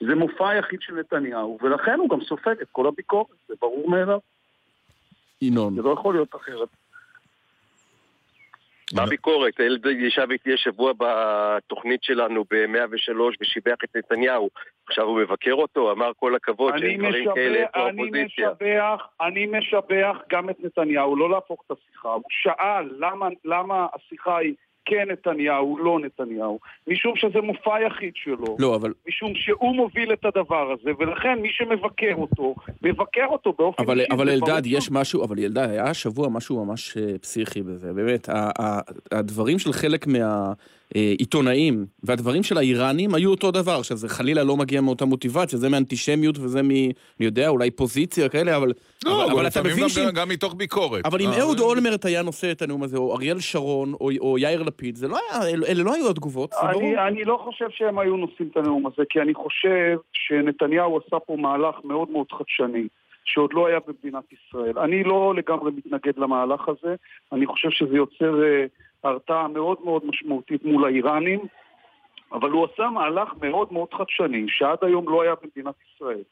זה 0.00 0.14
מופע 0.14 0.54
יחיד 0.54 0.82
של 0.82 0.94
נתניהו, 0.94 1.58
ולכן 1.62 1.98
הוא 1.98 2.08
גם 2.08 2.20
סופג 2.20 2.54
את 2.62 2.68
כל 2.72 2.86
הביקורת, 2.86 3.26
זה 3.48 3.54
ברור 3.60 3.90
מאליו. 3.90 4.18
ינון. 5.42 5.74
זה 5.74 5.82
לא 5.82 5.90
יכול 5.90 6.14
להיות 6.14 6.34
אחרת. 6.34 6.68
מה 8.94 9.02
הביקורת? 9.02 9.60
הילד 9.60 9.86
ישב 9.86 10.26
איתי 10.30 10.52
השבוע 10.52 10.92
בתוכנית 10.98 12.02
שלנו 12.02 12.44
ב-103 12.50 13.36
ושיבח 13.40 13.76
את 13.84 13.96
נתניהו. 13.96 14.50
עכשיו 14.88 15.04
הוא 15.04 15.20
מבקר 15.20 15.52
אותו, 15.52 15.92
אמר 15.92 16.10
כל 16.16 16.34
הכבוד 16.34 16.72
אני 16.72 16.80
שאין 16.80 16.98
דברים 16.98 17.28
כאלה 17.34 17.58
משבח, 17.58 17.66
איפה 17.66 17.88
אני 17.88 18.02
האופוזיציה. 18.02 18.50
משבח, 18.50 19.06
אני 19.20 19.46
משבח 19.46 20.16
גם 20.30 20.50
את 20.50 20.56
נתניהו, 20.60 21.16
לא 21.16 21.30
להפוך 21.30 21.62
את 21.66 21.76
השיחה. 21.78 22.08
הוא 22.08 22.22
שאל 22.28 22.88
למה, 22.98 23.28
למה 23.44 23.86
השיחה 23.94 24.38
היא 24.38 24.54
כן 24.84 25.08
נתניהו, 25.10 25.78
לא 25.78 25.98
נתניהו. 26.00 26.58
משום 26.88 27.16
שזה 27.16 27.40
מופע 27.40 27.80
יחיד 27.86 28.12
שלו. 28.16 28.56
לא, 28.58 28.76
אבל... 28.76 28.92
משום 29.08 29.32
שהוא 29.34 29.76
מוביל 29.76 30.12
את 30.12 30.24
הדבר 30.24 30.72
הזה, 30.72 30.90
ולכן 30.98 31.38
מי 31.42 31.48
שמבקר 31.52 32.14
אותו, 32.14 32.54
מבקר 32.82 33.26
אותו 33.26 33.54
באופן 33.58 33.82
אבל, 33.82 34.00
אישי. 34.00 34.12
אבל 34.12 34.28
אלדד. 34.28 34.62
יש 34.64 34.90
משהו, 34.90 35.24
אבל 35.24 35.38
אלדד, 35.38 35.68
היה 35.70 35.84
השבוע 35.84 36.28
משהו 36.28 36.64
ממש 36.64 36.96
אה, 36.96 37.18
פסיכי 37.18 37.62
בזה, 37.62 37.92
באמת, 37.92 38.28
הדברים 39.12 39.58
של 39.58 39.72
חלק 39.72 40.06
מהעיתונאים 40.96 41.86
והדברים 42.02 42.42
של 42.42 42.58
האיראנים 42.58 43.14
היו 43.14 43.30
אותו 43.30 43.50
דבר, 43.50 43.72
עכשיו 43.78 43.96
זה 43.96 44.08
חלילה 44.08 44.44
לא 44.44 44.56
מגיע 44.56 44.80
מאותה 44.80 45.04
מוטיבציה, 45.04 45.58
זה 45.58 45.68
מאנטישמיות 45.68 46.38
וזה 46.38 46.62
מ... 46.62 46.70
אני 46.70 46.92
יודע, 47.26 47.48
אולי 47.48 47.70
פוזיציה 47.70 48.28
כאלה, 48.28 48.56
אבל... 48.56 48.72
לא, 49.04 49.24
אבל, 49.24 49.32
אבל 49.32 49.46
אתה 49.46 49.62
מבין 49.62 49.88
שאם... 49.88 50.10
גם 50.14 50.28
מתוך 50.28 50.54
ביקורת. 50.54 51.06
אבל 51.06 51.22
אם 51.22 51.28
אה, 51.28 51.40
אהוד 51.40 51.58
זה- 51.58 51.64
אולמרט 51.64 52.04
היה 52.04 52.22
נושא 52.22 52.50
את 52.52 52.62
הנאום 52.62 52.82
הזה, 52.82 52.96
או 52.96 53.16
אריאל 53.16 53.40
שרון, 53.40 53.92
או, 53.92 54.10
או 54.20 54.38
יאיר 54.38 54.62
לפיד, 54.62 54.96
זה 54.96 55.08
לא 55.08 55.18
היה, 55.30 55.52
אלה, 55.52 55.66
אלה 55.66 55.82
לא 55.82 55.94
היו 55.94 56.10
התגובות, 56.10 56.52
זה 56.52 56.68
ברור. 56.72 56.82
אני, 56.82 57.08
אני 57.08 57.24
לא 57.24 57.40
חושב 57.44 57.66
שהם 57.70 57.98
היו 57.98 58.16
נושאים 58.16 58.48
את 58.52 58.56
הנאום 58.56 58.86
הזה, 58.86 59.02
כי 59.10 59.20
אני 59.20 59.34
חושב 59.34 59.96
שנתניהו 60.12 60.98
עשה 61.06 61.18
פה 61.18 61.36
מהלך 61.36 61.74
מאוד 61.84 62.10
מאוד 62.10 62.26
חדשני, 62.32 62.88
שעוד 63.24 63.50
לא 63.52 63.66
היה 63.66 63.78
במדינת 63.86 64.24
ישראל. 64.32 64.78
אני 64.78 65.04
לא 65.04 65.34
לגמרי 65.36 65.70
מתנגד 65.76 66.18
למהלך 66.18 66.68
הזה, 66.68 66.94
אני 67.32 67.46
חושב 67.46 67.70
שזה 67.70 67.96
יוצר 67.96 68.42
אה, 68.44 68.64
הרתעה 69.04 69.48
מאוד 69.48 69.78
מאוד 69.84 70.06
משמעותית 70.06 70.64
מול 70.64 70.84
האיראנים, 70.84 71.40
אבל 72.32 72.50
הוא 72.50 72.66
עשה 72.72 72.90
מהלך 72.90 73.28
מאוד 73.42 73.72
מאוד 73.72 73.94
חדשני, 73.94 74.44
שעד 74.48 74.78
היום 74.82 75.08
לא 75.08 75.22
היה 75.22 75.34
במדינת 75.42 75.74
ישראל. 75.94 76.22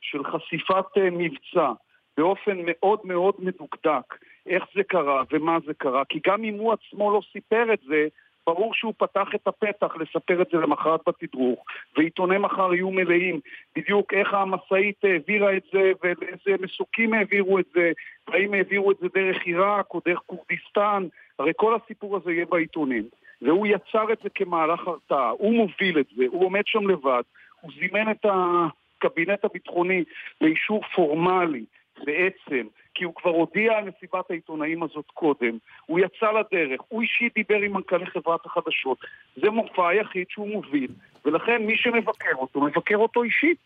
של 0.00 0.24
חשיפת 0.24 0.84
אה, 0.96 1.10
מבצע 1.10 1.72
באופן 2.16 2.58
מאוד 2.64 3.00
מאוד 3.04 3.34
מדוקדק, 3.38 4.14
איך 4.46 4.64
זה 4.74 4.82
קרה 4.82 5.22
ומה 5.30 5.58
זה 5.66 5.74
קרה, 5.74 6.04
כי 6.04 6.20
גם 6.26 6.44
אם 6.44 6.54
הוא 6.54 6.72
עצמו 6.72 7.12
לא 7.12 7.20
סיפר 7.32 7.72
את 7.72 7.80
זה, 7.88 8.08
ברור 8.54 8.74
שהוא 8.74 8.94
פתח 8.98 9.28
את 9.34 9.48
הפתח 9.48 9.96
לספר 9.96 10.42
את 10.42 10.48
זה 10.52 10.58
למחרת 10.58 11.00
בתדרוך, 11.06 11.64
ועיתוני 11.96 12.38
מחר 12.38 12.74
יהיו 12.74 12.90
מלאים. 12.90 13.40
בדיוק 13.76 14.14
איך 14.14 14.34
המשאית 14.34 15.04
העבירה 15.04 15.56
את 15.56 15.62
זה 15.72 15.92
ולאיזה 16.02 16.62
מסוקים 16.62 17.14
העבירו 17.14 17.58
את 17.58 17.64
זה, 17.74 17.92
והאם 18.28 18.54
העבירו 18.54 18.90
את 18.90 18.96
זה 19.00 19.06
דרך 19.14 19.42
עיראק 19.42 19.86
או 19.94 20.00
דרך 20.04 20.20
כורדיסטן, 20.26 21.06
הרי 21.38 21.52
כל 21.56 21.74
הסיפור 21.74 22.16
הזה 22.16 22.32
יהיה 22.32 22.46
בעיתונים. 22.46 23.04
והוא 23.42 23.66
יצר 23.66 24.12
את 24.12 24.18
זה 24.22 24.28
כמהלך 24.34 24.88
הרתעה, 24.88 25.30
הוא 25.30 25.54
מוביל 25.54 25.98
את 26.00 26.06
זה, 26.16 26.24
הוא 26.28 26.44
עומד 26.44 26.66
שם 26.66 26.90
לבד, 26.90 27.22
הוא 27.60 27.72
זימן 27.78 28.10
את 28.10 28.26
הקבינט 28.26 29.44
הביטחוני 29.44 30.04
לאישור 30.40 30.82
פורמלי 30.94 31.64
בעצם, 32.04 32.66
כי 32.94 33.04
הוא 33.04 33.14
כבר 33.14 33.30
הודיע 33.30 33.72
על 33.78 33.84
מסיבת 33.84 34.30
העיתונאים 34.30 34.82
הזאת 34.82 35.04
קודם, 35.14 35.58
הוא 35.86 36.00
יצא 36.00 36.26
לדרך, 36.30 36.80
הוא 36.88 37.02
אישית 37.02 37.34
דיבר 37.34 37.60
עם 37.64 37.72
מנכ"לי 37.72 38.06
חברת 38.06 38.46
החדשות, 38.46 38.98
זה 39.36 39.50
מופע 39.50 39.88
היחיד 39.88 40.26
שהוא 40.28 40.48
מוביל, 40.48 40.90
ולכן 41.24 41.62
מי 41.66 41.76
שמבקר 41.76 42.34
אותו, 42.36 42.60
מבקר 42.60 42.96
אותו 42.96 43.22
אישית, 43.22 43.58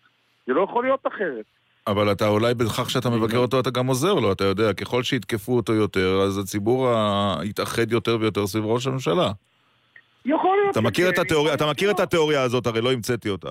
זה 0.47 0.53
לא 0.53 0.62
יכול 0.62 0.85
להיות 0.85 1.07
אחרת. 1.07 1.45
אבל 1.87 2.12
אתה 2.12 2.29
אולי 2.29 2.55
בכך 2.55 2.91
שאתה 2.91 3.11
מבקר 3.11 3.39
אותו 3.39 3.61
אתה 3.61 3.70
גם 3.70 3.87
עוזר 3.87 4.14
לו, 4.14 4.33
אתה 4.33 4.45
יודע, 4.45 4.72
ככל 4.72 5.03
שיתקפו 5.03 5.57
אותו 5.57 5.72
יותר, 5.72 6.20
אז 6.27 6.39
הציבור 6.39 6.89
יתאחד 7.45 7.93
יותר 7.93 8.16
ויותר 8.20 8.47
סביב 8.47 8.64
ראש 8.64 8.87
הממשלה. 8.87 9.33
יכול 10.25 10.59
להיות. 10.61 10.70
אתה 10.70 10.81
מכיר 10.81 11.09
את 11.09 11.18
התיאוריה, 11.18 11.55
אתה 11.55 11.70
מכיר 11.70 11.91
את 11.91 12.01
התיאוריה 12.01 12.43
הזאת, 12.43 12.66
הרי 12.66 12.81
לא 12.81 12.93
המצאתי 12.93 13.29
אותה. 13.29 13.51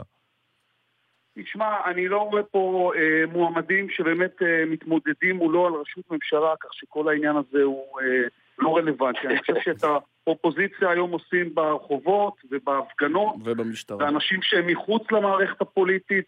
תשמע, 1.36 1.76
אני 1.86 2.08
לא 2.08 2.18
רואה 2.18 2.44
פה 2.44 2.92
אה, 2.96 3.26
מועמדים 3.32 3.90
שבאמת 3.90 4.42
אה, 4.42 4.66
מתמודדים 4.68 5.36
מולו 5.36 5.66
על 5.66 5.74
ראשות 5.74 6.12
ממשלה, 6.12 6.54
כך 6.60 6.70
שכל 6.74 7.10
העניין 7.10 7.36
הזה 7.36 7.64
הוא 7.64 8.02
אה, 8.02 8.28
לא 8.60 8.78
רלוונטי. 8.78 9.28
אני 9.28 9.40
חושב 9.40 9.54
שאת 9.64 9.84
האופוזיציה 10.28 10.90
היום 10.90 11.12
עושים 11.12 11.56
ברחובות 11.56 12.34
ובהפגנות. 12.52 13.36
ובמשטרה. 13.44 13.98
ואנשים 13.98 14.40
שהם 14.42 14.68
מחוץ 14.68 15.04
למערכת 15.12 15.62
הפוליטית. 15.62 16.28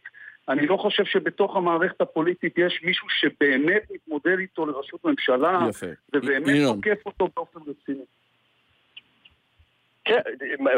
אני 0.50 0.68
לא 0.68 0.78
חושב 0.78 1.06
שבתוך 1.06 1.56
המערכת 1.56 2.02
הפוליטית 2.02 2.58
יש 2.58 2.82
מישהו 2.84 3.08
שבאמת 3.10 3.84
מתמודד 3.92 4.40
איתו 4.40 4.66
לראשות 4.66 5.06
ממשלה, 5.06 5.60
יפה. 5.70 5.86
ובאמת 6.14 6.56
תוקף 6.66 7.06
אותו 7.06 7.30
באופן 7.36 7.60
רציני. 7.60 8.06
כן, 10.06 10.22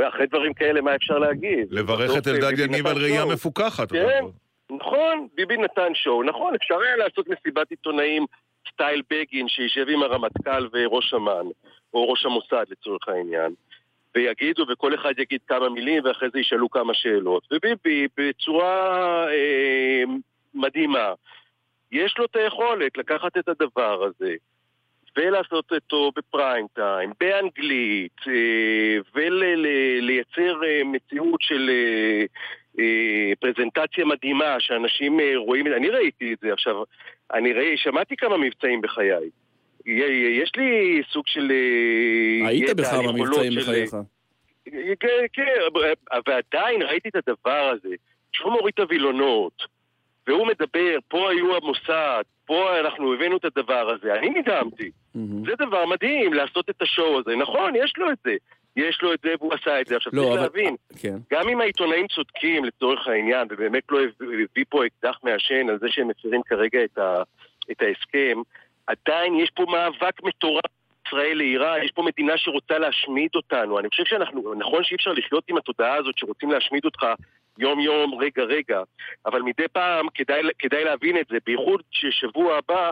אחרי 0.08 0.26
דברים 0.28 0.54
כאלה 0.54 0.82
מה 0.82 0.96
אפשר 0.96 1.18
להגיד? 1.18 1.68
לברך 1.72 2.18
את 2.18 2.28
אלדד 2.28 2.60
יניב 2.60 2.88
על 2.88 2.98
ראייה 2.98 3.26
מפוקחת. 3.26 3.92
כן, 3.92 4.26
נכון, 4.72 5.28
ביבי 5.36 5.58
נתן 5.58 5.96
שואו. 5.96 6.24
נכון, 6.24 6.56
אפשר 6.56 6.80
היה 6.80 6.96
לעשות 6.96 7.28
מסיבת 7.28 7.72
עיתונאים 7.72 8.26
סטייל 8.74 9.02
בגין 9.10 9.48
שישב 9.48 9.86
עם 9.90 10.04
הרמטכ"ל 10.04 10.68
וראש 10.74 11.14
אמ"ן, 11.14 11.46
או 11.94 12.10
ראש 12.10 12.26
המוסד 12.26 12.66
לצורך 12.70 13.08
העניין, 13.08 13.54
ויגידו, 14.16 14.66
וכל 14.70 14.96
אחד 14.96 15.20
יגיד 15.20 15.40
כמה 15.48 15.70
מילים, 15.70 16.06
ואחרי 16.06 16.30
זה 16.34 16.40
ישאלו 16.40 16.70
כמה 16.70 16.94
שאלות. 16.94 17.48
וביבי, 17.52 18.08
בצורה 18.18 19.28
אה, 19.30 20.04
מדהימה, 20.54 21.14
יש 21.92 22.16
לו 22.18 22.26
את 22.26 22.36
היכולת 22.36 22.98
לקחת 22.98 23.38
את 23.38 23.48
הדבר 23.48 24.04
הזה. 24.04 24.36
ולעשות 25.18 25.72
אותו 25.72 26.12
בפריים 26.16 26.66
טיים, 26.74 27.12
באנגלית, 27.20 28.18
אה, 28.28 28.98
ולייצר 29.16 30.64
אה, 30.66 30.82
מציאות 30.84 31.42
של 31.42 31.70
אה, 32.80 33.32
פרזנטציה 33.40 34.06
מדהימה, 34.06 34.56
שאנשים 34.60 35.20
רואים, 35.36 35.68
אני 35.68 35.90
ראיתי 35.90 36.34
את 36.34 36.38
זה 36.42 36.54
עכשיו, 36.54 36.84
אני 37.34 37.54
ראי, 37.54 37.78
שמעתי 37.78 38.16
כמה 38.16 38.38
מבצעים 38.38 38.82
בחיי. 38.82 39.30
יש 40.42 40.52
לי 40.58 41.02
סוג 41.12 41.24
של... 41.28 41.52
היית 42.48 42.70
בכמה 42.70 43.12
מבצעים 43.12 43.54
בחייך. 43.56 43.96
כן, 45.00 45.26
כן, 45.34 45.80
ועדיין 46.28 46.82
ראיתי 46.82 47.10
את 47.10 47.16
הדבר 47.16 47.74
הזה, 47.74 47.96
שהוא 48.32 48.52
מוריד 48.52 48.74
את 48.74 48.80
הווילונות, 48.80 49.77
והוא 50.28 50.48
מדבר, 50.48 50.98
פה 51.08 51.30
היו 51.32 51.56
המוסד, 51.56 52.24
פה 52.46 52.80
אנחנו 52.80 53.14
הבאנו 53.14 53.38
את 53.38 53.46
הדבר 53.46 53.90
הזה, 53.90 54.14
אני 54.14 54.30
נדהמתי. 54.30 54.92
Mm-hmm. 55.16 55.46
זה 55.46 55.66
דבר 55.66 55.86
מדהים 55.86 56.34
לעשות 56.34 56.70
את 56.70 56.82
השואו 56.82 57.20
הזה. 57.20 57.36
נכון, 57.36 57.76
יש 57.76 57.94
לו 57.98 58.12
את 58.12 58.18
זה. 58.24 58.36
יש 58.76 59.00
לו 59.02 59.14
את 59.14 59.20
זה 59.24 59.30
והוא 59.40 59.54
עשה 59.54 59.82
את 59.82 59.88
זה. 59.88 59.96
עכשיו 59.96 60.12
לא, 60.16 60.22
צריך 60.22 60.34
אבל... 60.34 60.42
להבין, 60.42 60.76
כן. 61.02 61.18
גם 61.32 61.50
אם 61.50 61.62
העיתונאים 61.62 62.08
צודקים 62.08 62.66
לצורך 62.66 63.08
העניין, 63.08 63.48
ובאמת 63.52 63.84
לא 63.90 64.00
הביא 64.22 64.66
פה 64.70 64.86
אקדח 64.86 65.20
מעשן 65.24 65.70
על 65.70 65.80
זה 65.80 65.88
שהם 65.90 66.08
מפרים 66.08 66.42
כרגע 66.46 66.84
את, 66.84 66.98
ה... 66.98 67.22
את 67.72 67.82
ההסכם, 67.82 68.42
עדיין 68.88 69.36
יש 69.36 69.50
פה 69.56 69.66
מאבק 69.70 70.24
מטורף. 70.24 70.66
ישראל 71.08 71.38
לאיראן, 71.38 71.84
יש 71.84 71.92
פה 71.92 72.04
מדינה 72.04 72.34
שרוצה 72.38 72.78
להשמיד 72.78 73.30
אותנו. 73.36 73.80
אני 73.80 73.90
חושב 73.90 74.04
שאנחנו, 74.06 74.54
נכון 74.54 74.84
שאי 74.84 74.96
אפשר 74.96 75.12
לחיות 75.12 75.44
עם 75.48 75.58
התודעה 75.58 75.96
הזאת 75.96 76.18
שרוצים 76.18 76.52
להשמיד 76.52 76.86
אותך 76.86 77.06
יום-יום, 77.60 78.16
רגע-רגע, 78.20 78.82
אבל 79.26 79.42
מדי 79.42 79.68
פעם 79.72 80.08
כדאי, 80.14 80.42
כדאי 80.60 80.84
להבין 80.84 81.18
את 81.18 81.26
זה, 81.30 81.38
בייחוד 81.46 81.82
ששבוע 81.92 82.58
הבא 82.58 82.92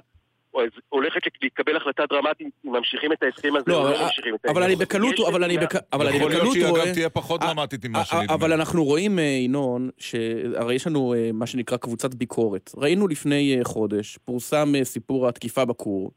הולכת 0.90 1.22
להתקבל 1.42 1.78
החלטה 1.78 2.04
דרמטית 2.10 2.48
אם 2.66 2.72
ממשיכים 2.72 3.14
את 3.14 3.24
ההסכם 3.24 3.56
הזה 3.56 3.72
לא, 3.72 3.78
או 3.78 3.84
לא 3.84 4.04
ממשיכים 4.04 4.36
את 4.36 4.46
ההסכם. 4.46 4.58
אבל 4.58 4.64
אני 4.64 4.76
בקלות, 4.76 5.16
אבל 5.20 5.44
אני 5.44 5.58
בקלות 5.58 5.84
רואה... 5.94 6.16
יכול 6.16 6.30
להיות 6.32 6.54
שהיא 6.54 6.66
אגב 6.66 6.94
תהיה 6.94 7.10
פחות 7.10 7.42
דרמטית 7.42 7.86
ממה 7.86 8.06
שנדמה. 8.06 8.34
אבל 8.34 8.54
אנחנו 8.54 8.84
רואים, 8.84 9.20
אה, 9.20 9.24
ינון, 9.24 9.90
שהרי 9.98 10.76
יש 10.76 10.88
לנו 10.88 11.14
אה, 11.14 11.30
מה 11.34 11.48
שנקרא 11.48 11.78
קבוצת 11.78 12.14
ביקורת. 12.14 12.72
ראינו 12.78 13.08
לפני 13.08 13.58
אה, 13.58 13.64
חודש, 13.64 14.18
פורסם 14.26 14.74
סיפור 14.84 15.28
התקיפה 15.28 15.66
בכור, 15.66 16.12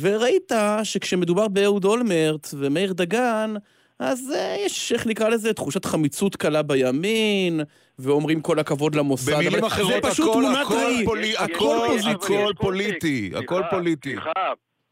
וראית 0.00 0.52
שכשמדובר 0.82 1.48
באהוד 1.48 1.84
אולמרט 1.84 2.48
ומאיר 2.58 2.92
דגן, 2.92 3.54
אז 4.00 4.34
יש, 4.58 4.92
איך 4.92 5.06
נקרא 5.06 5.28
לזה, 5.28 5.52
תחושת 5.54 5.84
חמיצות 5.84 6.36
קלה 6.36 6.62
בימין, 6.62 7.60
ואומרים 7.98 8.40
כל 8.40 8.58
הכבוד 8.58 8.94
למוסד. 8.94 9.32
במילים 9.34 9.64
אחרות, 9.64 9.92
זה 9.92 10.10
פשוט 10.10 10.28
הכל, 10.28 10.42
תמונת 10.42 10.66
הכל, 10.66 10.74
ראי. 10.74 11.04
פולי, 11.04 11.36
הכל, 11.36 11.86
הכל 12.10 12.52
פוליטי, 12.58 13.30
הכל 13.36 13.62
פוליטי. 13.70 14.10
סליחה, 14.12 14.30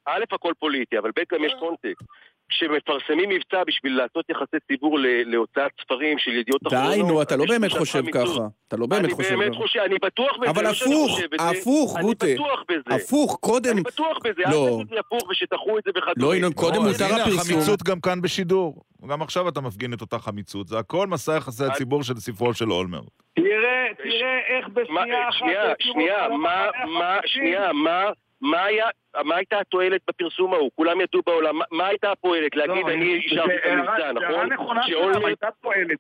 א', 0.07 0.25
הכל 0.33 0.53
פוליטי, 0.59 0.99
אבל 0.99 1.11
ב', 1.11 1.35
גם 1.35 1.45
יש 1.45 1.53
קונטקסט. 1.61 2.03
כשמפרסמים 2.49 3.29
מבצע 3.29 3.65
בשביל 3.67 3.97
לעשות 3.97 4.31
יחסי 4.31 4.57
ציבור 4.67 4.99
להוצאת 5.27 5.71
ספרים 5.81 6.19
של 6.19 6.31
ידיעות 6.31 6.67
אחרונות... 6.67 6.95
די, 6.95 7.03
נו, 7.03 7.23
אתה 7.23 7.37
לא 7.37 7.45
באמת 7.49 7.73
חושב 7.73 8.03
ככה. 8.13 8.47
אתה 8.69 8.77
לא 8.77 8.87
באמת 8.87 9.13
חושב 9.13 9.23
ככה. 9.25 9.35
אני 9.35 9.45
באמת 9.45 9.55
חושב, 9.55 9.81
אני 9.81 9.95
בטוח 10.03 10.37
בזה. 10.41 10.51
אבל 10.51 10.67
הפוך, 10.67 11.21
הפוך, 11.39 11.99
גוטה. 12.01 12.27
אני 12.27 12.35
בטוח 12.35 12.65
בזה. 12.71 12.95
הפוך, 12.95 13.39
קודם... 13.41 13.73
אני 13.73 13.83
בטוח 13.83 14.19
בזה, 14.25 14.43
אל 14.47 14.53
תגיד 14.53 14.93
לי 14.93 14.99
הפוך 14.99 15.31
ושדחו 15.31 15.79
את 15.79 15.83
זה 15.85 15.91
וכדומה. 15.91 16.27
לא, 16.33 16.37
ינון, 16.37 16.53
קודם 16.53 16.83
מותר 16.83 17.05
הפרסום. 17.05 17.39
החמיצות 17.39 17.83
גם 17.83 18.01
כאן 18.01 18.21
בשידור. 18.21 18.83
גם 19.11 19.23
עכשיו 19.23 19.49
אתה 19.49 19.61
מפגין 19.61 19.93
את 19.93 20.01
אותה 20.01 20.19
חמיצות. 20.19 20.69
זה 20.69 20.79
הכל 20.79 21.07
מסע 21.07 21.37
יחסי 21.37 21.65
הציבור 21.65 22.03
של 22.03 22.15
ספרו 22.15 22.55
של 22.55 22.73
אולמרט. 22.73 23.05
תראה, 23.35 23.87
תראה 23.97 24.39
איך 24.49 24.69
בשנייה 24.69 25.29
אחת... 25.29 25.39
שנייה, 25.39 25.63
שנייה, 25.81 26.29
מה, 26.29 27.19
שנייה, 27.27 27.73
מה... 27.73 28.05
מה, 28.41 28.64
היה, 28.64 28.86
מה 29.24 29.36
הייתה 29.36 29.59
התועלת 29.59 30.01
בפרסום 30.09 30.55
ההוא? 30.55 30.70
כולם 30.74 31.01
ידעו 31.01 31.22
בעולם. 31.26 31.57
מה, 31.59 31.64
מה 31.70 31.86
הייתה 31.86 32.12
הפועלת? 32.12 32.57
להגיד, 32.57 32.86
לא, 32.86 32.93
אני 32.93 33.14
אישרתי 33.14 33.55
את 33.55 33.61
המבצע, 33.66 34.12
נכון? 34.12 34.22
הערה 34.24 34.47
נכונה 34.47 34.82
שלהם 34.86 35.24
הייתה 35.24 35.49
תועלת. 35.62 35.99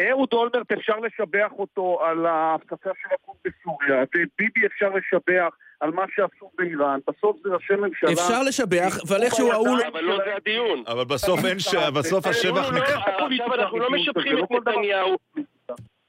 אהוד 0.00 0.28
אולמרט 0.32 0.72
אפשר 0.72 0.98
לשבח 0.98 1.50
אותו 1.58 1.98
על 2.04 2.26
ההפצצה 2.26 2.90
של 3.02 3.08
הכור 3.14 3.36
בסוריה, 3.44 4.04
וביבי 4.14 4.66
אפשר 4.66 4.88
לשבח 4.88 5.56
על 5.80 5.90
מה 5.90 6.04
שעשו 6.14 6.50
באיראן, 6.58 6.98
בסוף 7.08 7.36
זה 7.44 7.48
ראשי 7.54 7.74
ממשלה... 7.74 8.12
אפשר 8.12 8.42
לשבח, 8.42 8.98
אבל 9.08 9.22
איכשהו 9.22 9.52
ההוא... 9.52 9.78
אבל 9.92 10.00
לא 10.00 10.16
זה 10.16 10.36
הדיון. 10.36 10.84
אבל 10.86 11.04
בסוף 11.04 11.44
אין 11.44 11.58
ש... 11.58 11.74
בסוף 11.74 12.26
השבח 12.26 12.72
נקרא... 12.72 12.96
עכשיו 12.96 13.54
אנחנו 13.54 13.78
לא 13.78 13.90
משבחים 13.90 14.44
את 14.44 14.50
נתניהו. 14.50 15.16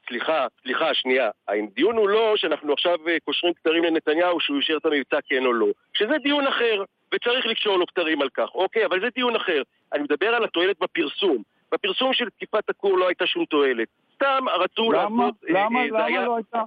סליחה, 0.08 0.46
סליחה, 0.62 0.94
שנייה. 0.94 1.30
הדיון 1.48 1.96
הוא 1.96 2.08
לא 2.08 2.36
שאנחנו 2.36 2.72
עכשיו 2.72 3.08
אה, 3.08 3.16
קושרים 3.24 3.54
כתרים 3.54 3.84
לנתניהו 3.84 4.40
שהוא 4.40 4.56
אישר 4.56 4.76
את 4.76 4.86
המבצע 4.86 5.18
כן 5.28 5.46
או 5.46 5.52
לא. 5.52 5.66
שזה 5.92 6.18
דיון 6.22 6.46
אחר, 6.46 6.84
וצריך 7.14 7.46
לקשור 7.46 7.76
לו 7.76 7.86
כתרים 7.86 8.22
על 8.22 8.28
כך. 8.28 8.54
אוקיי, 8.54 8.86
אבל 8.86 9.00
זה 9.00 9.06
דיון 9.14 9.36
אחר. 9.36 9.62
אני 9.92 10.02
מדבר 10.02 10.28
על 10.34 10.44
התועלת 10.44 10.78
בפרסום. 10.80 11.42
בפרסום 11.72 12.12
של 12.12 12.30
תקיפת 12.30 12.70
הכור 12.70 12.98
לא 12.98 13.08
הייתה 13.08 13.26
שום 13.26 13.44
תועלת. 13.44 13.88
סתם 14.14 14.44
רצו 14.60 14.92
למה, 14.92 15.02
לעשות... 15.02 15.34
למה? 15.48 15.80
אה, 15.80 15.86
למה 15.86 16.04
היה... 16.04 16.24
לא 16.24 16.36
הייתה? 16.36 16.62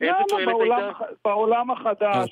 איזה 0.00 0.14
תועלת 0.28 0.54
הייתה? 0.60 1.04
בעולם 1.24 1.70
החדש 1.70 2.30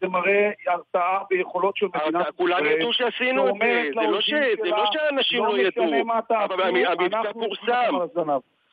זה 0.00 0.08
מראה, 0.08 0.50
הרתעה 0.66 1.22
ביכולות 1.30 1.76
של 1.76 1.86
מדינת 1.86 2.06
ישראל. 2.06 2.32
כולם 2.36 2.66
ידעו 2.66 2.92
שעשינו 2.92 3.48
את 3.48 3.54
זה, 3.60 3.90
זה 3.94 4.10
לא, 4.10 4.20
ש... 4.20 4.30
זה 4.62 4.68
לא 4.70 4.84
שאנשים 4.92 5.44
לא, 5.44 5.56
לא 5.56 5.62
ידעו. 5.62 5.84
אבל 6.30 6.86
המבצע 6.86 7.32
פורסם. 7.32 7.94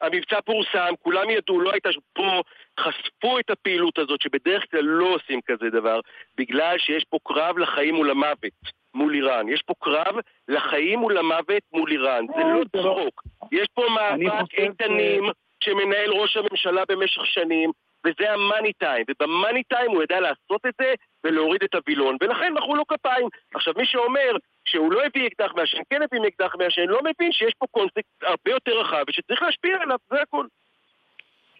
המבצע 0.02 0.42
פורסם, 0.42 0.94
כולם 1.00 1.30
ידעו, 1.30 1.62
לא 1.62 1.72
הייתה 1.72 1.90
פה, 2.14 2.42
חשפו 2.80 3.40
את 3.40 3.50
הפעילות 3.50 4.00
הזאת 4.00 4.22
שבדרך 4.22 4.64
כלל 4.72 4.82
לא 4.82 5.06
עושים 5.06 5.40
כזה 5.46 5.70
דבר, 5.70 6.00
בגלל 6.38 6.78
שיש 6.78 7.04
פה 7.10 7.18
קרב 7.24 7.58
לחיים 7.58 8.00
ולמוות 8.00 8.54
מול 8.94 9.14
איראן. 9.16 9.50
יש 9.50 9.62
פה 9.66 9.74
קרב 9.80 10.16
לחיים 10.48 11.04
ולמוות 11.04 11.64
מול 11.74 11.92
איראן, 11.92 12.26
זה 12.36 12.44
לא 12.44 12.82
צחוק. 12.82 13.24
יש 13.52 13.68
פה 13.74 13.86
מאבק 13.90 14.54
איתנים 14.54 15.24
שמנהל 15.64 16.10
ראש 16.10 16.38
הממשלה 16.38 16.84
במשך 16.90 17.26
שנים, 17.26 17.72
וזה 18.06 18.34
המאני 18.34 18.74
טיים, 18.74 19.06
ובמאני 19.10 19.64
טיים 19.64 19.92
הוא 19.92 20.04
ידע 20.04 20.20
לעשות 20.20 20.66
את 20.68 20.74
זה 20.82 20.94
ולהוריד 21.24 21.64
את 21.64 21.76
הווילון, 21.76 22.18
ולכן 22.22 22.54
מחאו 22.54 22.76
לו 22.76 22.88
כפיים. 22.88 23.28
עכשיו, 23.54 23.74
מי 23.78 23.86
שאומר 23.86 24.32
שהוא 24.68 24.92
לא 24.92 25.02
הביא 25.06 25.28
אקדח 25.28 25.52
מעשן, 25.56 25.78
כן 25.90 26.02
הביא 26.02 26.28
אקדח 26.28 26.56
מעשן, 26.60 26.82
לא 26.82 27.00
מבין 27.00 27.32
שיש 27.32 27.54
פה 27.58 27.66
קונספט 27.72 28.06
הרבה 28.24 28.52
יותר 28.52 28.72
רחב 28.72 29.04
ושצריך 29.10 29.42
להשפיע 29.42 29.78
עליו, 29.82 29.98
זה 30.10 30.22
הכל. 30.22 30.46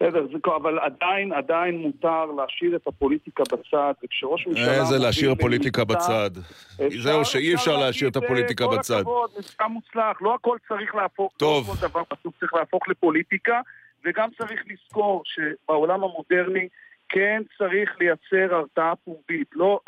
בסדר, 0.00 0.26
אבל 0.56 0.78
עדיין, 0.78 1.32
עדיין 1.32 1.78
מותר 1.78 2.24
להשאיר 2.24 2.76
את 2.76 2.86
הפוליטיקה 2.86 3.42
בצד, 3.52 3.92
וכשראש 4.04 4.46
ממשלה... 4.46 4.80
איזה 4.80 4.98
להשאיר 4.98 5.34
פוליטיקה 5.34 5.84
בצד. 5.84 6.30
זהו, 6.98 7.24
שאי 7.24 7.54
אפשר 7.54 7.76
להשאיר 7.76 8.10
את 8.10 8.16
אה, 8.16 8.22
הפוליטיקה 8.24 8.66
בצד. 8.66 8.94
כל 8.94 9.00
הכבוד, 9.00 9.30
מבצע 9.38 9.66
מוצלח, 9.66 10.22
לא 10.22 10.34
הכל 10.34 10.56
צריך 10.68 10.94
להפוך, 10.94 11.32
טוב. 11.36 11.68
לא 11.68 11.74
כל 11.74 11.88
דבר 11.88 12.02
בסוף 12.12 12.38
צריך 12.40 12.54
להפוך 12.54 12.88
לפוליטיקה, 12.88 13.60
וגם 14.04 14.28
צריך 14.38 14.62
לזכור 14.66 15.22
שבעולם 15.24 16.04
המודרני 16.04 16.68
כן 17.08 17.42
צריך 17.58 17.96
לייצר 18.00 18.54
הרתעה 18.54 18.96
פומבית. 18.96 19.48
לא, 19.54 19.80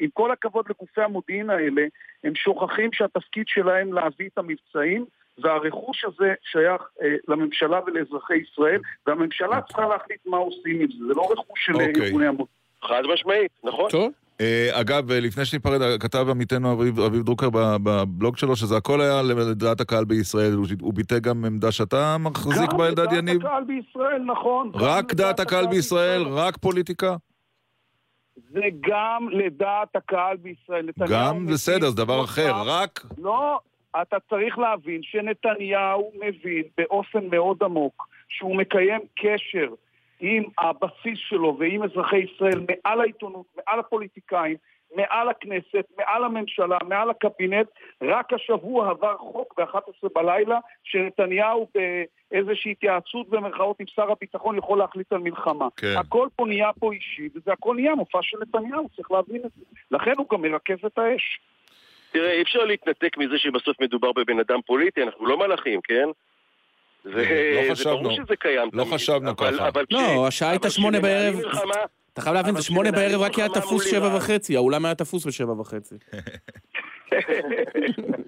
עם 0.00 0.08
כל 0.12 0.30
הכבוד 0.30 0.64
לגופי 0.70 1.00
המודיעין 1.00 1.50
האלה, 1.50 1.82
הם 2.24 2.34
שוכחים 2.34 2.92
שהתפקיד 2.92 3.44
שלהם 3.48 3.92
להביא 3.92 4.28
את 4.32 4.38
המבצעים, 4.38 5.04
והרכוש 5.38 6.04
הזה 6.04 6.34
שייך 6.42 6.82
אה, 7.02 7.14
לממשלה 7.28 7.80
ולאזרחי 7.86 8.36
ישראל, 8.36 8.80
והממשלה 9.06 9.60
צריכה 9.60 9.86
להחליט 9.86 10.20
מה 10.26 10.36
עושים 10.36 10.80
עם 10.80 10.88
זה, 10.98 11.06
זה 11.06 11.14
לא 11.14 11.32
רכוש 11.32 11.66
של 11.66 11.72
אוקיי. 11.72 12.04
ארגוני 12.04 12.26
המודיעין. 12.26 12.56
חד 12.82 13.02
משמעית, 13.12 13.50
נכון? 13.64 13.90
טוב. 13.90 14.12
אה, 14.40 14.80
אגב, 14.80 15.10
אה, 15.10 15.20
לפני 15.20 15.44
שניפרד, 15.44 16.00
כתב 16.00 16.26
עמיתנו 16.30 16.72
אביב, 16.72 17.00
אביב 17.00 17.22
דרוקר 17.22 17.48
בבלוג 17.52 18.36
שלו 18.36 18.56
שזה 18.56 18.76
הכל 18.76 19.00
היה 19.00 19.22
לדעת 19.22 19.80
הקהל 19.80 20.04
בישראל, 20.04 20.52
הוא- 20.80 20.94
ביטא 20.94 21.18
גם 21.18 21.44
עמדה 21.44 21.72
שאתה 21.72 22.16
מחזיק 22.20 22.72
בה, 22.72 22.86
אלדד 22.86 23.06
גם 23.06 23.14
יניב? 23.14 23.36
לדעת 23.36 23.44
הקהל 23.46 23.64
בישראל, 23.64 24.22
נכון. 24.22 24.70
גם 24.74 24.80
רק 24.80 25.14
דעת 25.14 25.40
הקהל 25.40 25.66
בישראל? 25.66 26.22
רק 26.22 26.56
פוליטיקה? 26.56 27.16
זה 28.50 28.60
גם 28.88 29.28
לדעת 29.32 29.96
הקהל 29.96 30.36
בישראל. 30.36 30.88
גם 31.10 31.46
בסדר, 31.46 31.90
זה 31.90 31.96
דבר 31.96 32.24
אחר, 32.24 32.52
רק... 32.66 33.06
לא, 33.18 33.58
אתה 34.02 34.16
צריך 34.30 34.58
להבין 34.58 35.00
שנתניהו 35.02 36.12
מבין 36.14 36.62
באופן 36.78 37.18
מאוד 37.30 37.56
עמוק 37.62 38.08
שהוא 38.28 38.56
מקיים 38.56 39.00
קשר 39.16 39.74
עם 40.20 40.42
הבסיס 40.58 41.18
שלו 41.18 41.56
ועם 41.58 41.82
אזרחי 41.82 42.16
ישראל 42.18 42.60
מעל 42.68 43.00
העיתונות, 43.00 43.46
מעל 43.56 43.80
הפוליטיקאים, 43.80 44.56
מעל 44.96 45.28
הכנסת, 45.28 45.84
מעל 45.98 46.24
הממשלה, 46.24 46.78
מעל 46.88 47.10
הקבינט. 47.10 47.66
רק 48.02 48.32
השבוע 48.32 48.90
עבר 48.90 49.16
חוק 49.16 49.60
ב-11 49.60 50.08
בלילה 50.14 50.58
שנתניהו 50.84 51.68
באיזושהי 51.74 52.70
התייעצות 52.72 53.28
במרכאות 53.28 53.80
עם 53.80 53.86
שר 53.86 54.10
הביטחון 54.10 54.58
יכול 54.58 54.78
להחליט 54.78 55.12
על 55.12 55.18
מלחמה. 55.18 55.68
כן. 55.76 55.94
הכל 55.98 56.28
פה 56.36 56.46
נהיה 56.46 56.70
פה 56.80 56.92
אישי, 56.92 57.28
וזה 57.34 57.52
הכל 57.52 57.74
נהיה 57.74 57.94
מופע 57.94 58.18
של 58.22 58.38
נתניהו, 58.40 58.88
צריך 58.96 59.10
להבין 59.10 59.42
את 59.44 59.50
זה. 59.56 59.64
לכן 59.90 60.12
הוא 60.18 60.26
גם 60.32 60.42
מרכז 60.42 60.84
את 60.86 60.98
האש. 60.98 61.40
תראה, 62.12 62.32
אי 62.32 62.42
אפשר 62.42 62.64
להתנתק 62.64 63.18
מזה 63.18 63.38
שבסוף 63.38 63.80
מדובר 63.80 64.12
בבן 64.12 64.40
אדם 64.40 64.60
פוליטי, 64.66 65.02
אנחנו 65.02 65.26
לא 65.26 65.38
מלאכים, 65.38 65.80
כן? 65.80 66.08
זה, 67.14 67.24
לא 67.54 67.68
זה 67.68 67.74
חשבנו. 67.74 68.02
ברור 68.02 68.16
שזה 68.16 68.36
קיים. 68.38 68.68
לא 68.72 68.82
תמיד, 68.82 68.94
חשבנו 68.94 69.30
אבל- 69.30 69.52
ככה. 69.56 69.68
אבל 69.68 69.84
לא, 69.90 70.26
השעה 70.26 70.50
הייתה 70.50 70.70
שמונה 70.70 71.00
בערב. 71.00 71.34
מלחמה- 71.36 71.74
אתה 72.12 72.20
חייב 72.20 72.34
להבין, 72.34 72.56
זה 72.56 72.62
שמונה 72.62 72.92
בערב 72.92 73.20
רק 73.20 73.38
היה 73.38 73.48
תפוס 73.48 73.90
שבע. 73.90 74.16
וחצי, 74.16 74.56
האולם 74.56 74.84
היה 74.84 74.94
תפוס 74.94 75.26
בשבע 75.26 75.52
וחצי. 75.60 75.94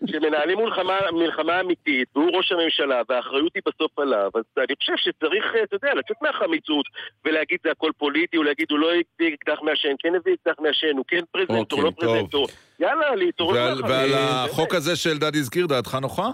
כשמנהלים 0.06 0.58
מלחמה, 0.58 0.98
מלחמה 1.12 1.60
אמיתית, 1.60 2.08
והוא 2.16 2.30
ראש 2.36 2.52
הממשלה, 2.52 3.02
והאחריות 3.08 3.52
היא 3.54 3.62
בסוף 3.66 3.98
עליו, 3.98 4.30
אז 4.34 4.42
אני 4.58 4.74
חושב 4.78 4.92
שצריך, 4.96 5.44
אתה 5.64 5.76
יודע, 5.76 5.94
לצאת 5.94 6.16
מהחמיצות 6.22 6.86
ולהגיד 7.24 7.58
זה 7.64 7.70
הכל 7.70 7.90
פוליטי, 7.98 8.36
או 8.36 8.42
להגיד 8.42 8.66
הוא 8.70 8.78
לא 8.78 8.88
הביא 8.90 9.34
אקדח 9.34 9.58
מעשן, 9.62 9.88
כן 9.98 10.14
הביא 10.14 10.34
אקדח 10.42 10.54
מעשן, 10.60 10.96
הוא 10.96 11.04
כן 11.08 11.20
פרזנטור, 11.32 11.58
אוקיי, 11.62 11.84
לא 11.84 11.90
טוב. 11.90 12.14
פרזנטור. 12.14 12.46
יאללה, 12.80 13.14
להתעורר 13.14 13.54
ועל, 13.56 13.68
מהחמיצות. 13.68 13.90
ועל 13.90 14.08
באמת. 14.10 14.50
החוק 14.50 14.74
הזה 14.74 14.96
שאלדד 14.96 15.36
הזכיר, 15.36 15.66
דעתך 15.66 15.94
נוחה? 16.02 16.30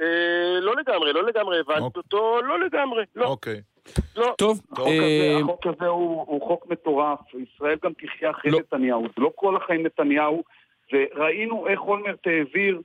אה, 0.00 0.60
לא 0.60 0.76
לגמרי, 0.76 1.12
לא 1.12 1.26
לגמרי 1.26 1.60
הבנתי 1.60 1.80
אוקיי. 1.80 2.00
אותו, 2.00 2.42
לא 2.42 2.60
לגמרי, 2.60 3.04
לא. 3.16 3.26
אוקיי. 3.26 3.60
לא. 4.16 4.34
טוב, 4.38 4.60
החוק 4.72 4.88
הזה, 4.88 5.38
החוק 5.42 5.66
הזה 5.66 5.86
הוא, 5.86 6.24
הוא 6.26 6.46
חוק 6.46 6.66
מטורף, 6.66 7.18
ישראל 7.34 7.76
גם 7.84 7.92
תחיה 7.92 8.30
אחרי 8.30 8.50
לא. 8.50 8.58
נתניהו, 8.58 9.02
זה 9.02 9.22
לא 9.22 9.32
כל 9.34 9.56
החיים 9.56 9.86
נתניהו, 9.86 10.42
וראינו 10.92 11.68
איך 11.68 11.80
אולמרט 11.80 12.26
העביר 12.26 12.80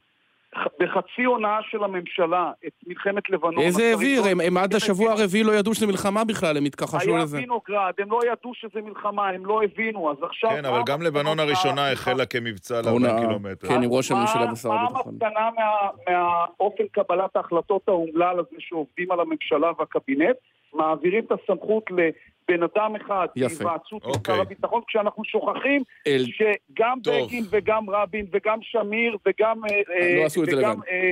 בחצי 0.80 1.24
הונאה 1.24 1.58
של 1.70 1.84
הממשלה 1.84 2.52
את 2.68 2.72
מלחמת 2.88 3.30
לבנון. 3.30 3.60
איזה 3.60 3.84
העביר? 3.84 4.22
הם- 4.32 4.40
הם 4.42 4.58
עד 4.58 4.76
השבוע 4.76 5.12
הרביעי 5.12 5.44
לא 5.44 5.52
ידעו 5.52 5.74
שזה 5.74 5.88
מלחמה 5.88 6.24
בכלל, 6.24 6.58
הם 6.58 6.66
התכחשו 6.66 7.10
היה 7.12 7.24
לזה. 7.24 7.38
וינוגרד, 7.38 7.94
הם 8.00 8.12
לא 8.12 8.20
ידעו 8.32 8.52
שזה 8.54 8.82
מלחמה, 8.82 9.30
הם 9.30 9.46
לא 9.46 9.62
הבינו, 9.64 10.12
אז 10.12 10.18
עכשיו... 10.24 10.50
כן, 10.50 10.66
אבל 10.66 10.82
גם 10.86 11.02
לבנון 11.02 11.40
הראשונה 11.40 11.92
החלה 11.92 12.26
כמבצע 12.26 12.82
ל-40 12.82 12.90
הונאה. 12.90 13.20
קילומטר. 13.20 13.68
כן, 13.68 13.84
עם 13.84 13.92
ראש 13.92 14.12
הממשלה 14.12 14.54
ושר 14.54 14.74
הביטחון. 14.74 15.14
מה 15.20 15.30
המסקנה 15.30 15.50
מה- 15.58 15.90
מהאופן 16.14 16.84
קבלת 16.92 17.36
ההחלטות 17.36 17.82
האומלל 17.88 18.40
הזה 18.40 18.56
שעובדים 18.60 19.12
על 19.12 19.20
הממשלה 19.20 19.72
והקבינט? 19.80 20.36
מעבירים 20.74 21.24
את 21.24 21.32
הסמכות 21.32 21.84
לבן 21.92 22.64
אדם 22.64 22.96
אחד, 22.96 23.28
יפה. 23.36 23.56
בהיוועצות 23.64 24.04
עם 24.04 24.10
אוקיי. 24.10 24.36
שר 24.36 24.42
הביטחון, 24.42 24.82
כשאנחנו 24.88 25.24
שוכחים 25.26 25.82
אל- 26.08 26.26
שגם 26.26 26.98
טוב. 27.04 27.26
בגין 27.28 27.44
וגם 27.50 27.90
רבין 27.90 28.26
וגם 28.32 28.60
שמיר 28.62 29.18
וגם, 29.28 29.62
אה, 29.66 30.16
לא 30.20 30.26
עשו 30.26 30.44
את 30.44 30.50
זה 30.50 30.56
לבד. 30.56 30.76
אה, 30.92 31.12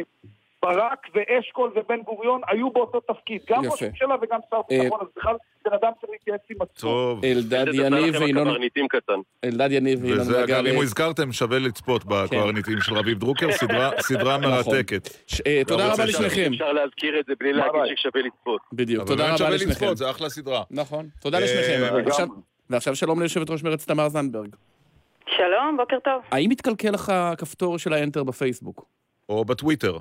ברק 0.64 1.08
ואשכול 1.16 1.72
ובן 1.76 2.02
גוריון 2.02 2.42
היו 2.48 2.70
באותו 2.72 3.00
תפקיד, 3.00 3.42
גם 3.50 3.66
ראש. 3.66 3.84
הממשלה 3.84 4.16
וגם 4.22 4.40
שר 4.50 4.56
אה, 4.72 4.80
ביטחון, 4.84 5.00
אז 5.02 5.08
בכלל 5.18 5.36
בן 5.66 5.74
אדם 5.74 5.92
צריך 6.02 6.12
להתייעץ 6.12 6.42
עם 6.50 6.58
עצמו. 6.62 6.90
טוב. 6.90 7.26
אלדד 7.26 7.66
יניב 7.74 8.16
וינון... 8.20 8.48
אלדד 9.44 9.72
יניב 9.72 10.00
וינון 10.04 10.20
וזה 10.20 10.44
אגב. 10.44 10.66
אם 10.66 10.76
הוא 10.76 10.84
הזכרתם, 10.84 11.32
שווה 11.32 11.60
לצפות 11.60 12.06
בקברניטים 12.06 12.82
של 12.82 12.94
רביב 12.94 13.20
דרוקר, 13.20 13.48
סדרה- 13.52 13.92
נכון. 14.40 14.42
מרתקת. 14.42 15.10
אה, 15.48 15.62
תודה 15.68 15.94
רבה 15.94 16.06
לשניכם. 16.06 16.52
אפשר 16.54 16.72
להזכיר 16.72 17.20
את 17.20 17.26
זה 17.26 17.34
בלי 17.40 17.54
להגיד. 17.54 17.82
ששווה 17.96 18.22
לצפות. 18.22 18.62
בדיוק, 18.74 19.08
תודה 19.08 19.28
רבה 19.28 19.38
שווה 19.38 19.50
לשניכם. 19.50 19.72
לצפות, 19.72 19.98
זה 19.98 20.10
אחלה 20.10 20.30
סדרה. 20.30 20.64
נכון, 20.72 21.08
תודה 21.22 21.38
אה, 21.38 21.44
לשניכם. 21.44 22.26
ועכשיו 22.70 22.96
שלום 22.96 23.20
ליושבת 23.20 23.50
ראש 23.50 23.64
מרצ 23.64 23.86
תמר 23.86 24.10
זנדברג. 24.10 24.56
שלום, 25.30 25.78
בוקר 25.78 26.00
טוב. 26.04 26.22
האם 26.32 26.52
התקלקל 26.52 26.90
לך 26.90 27.10
הכפתור 27.10 27.78
של 27.78 27.94
האנטר 27.94 28.24
בפייסבוק? 28.24 28.86
או 29.30 29.46
בטוויטר. 29.46 29.98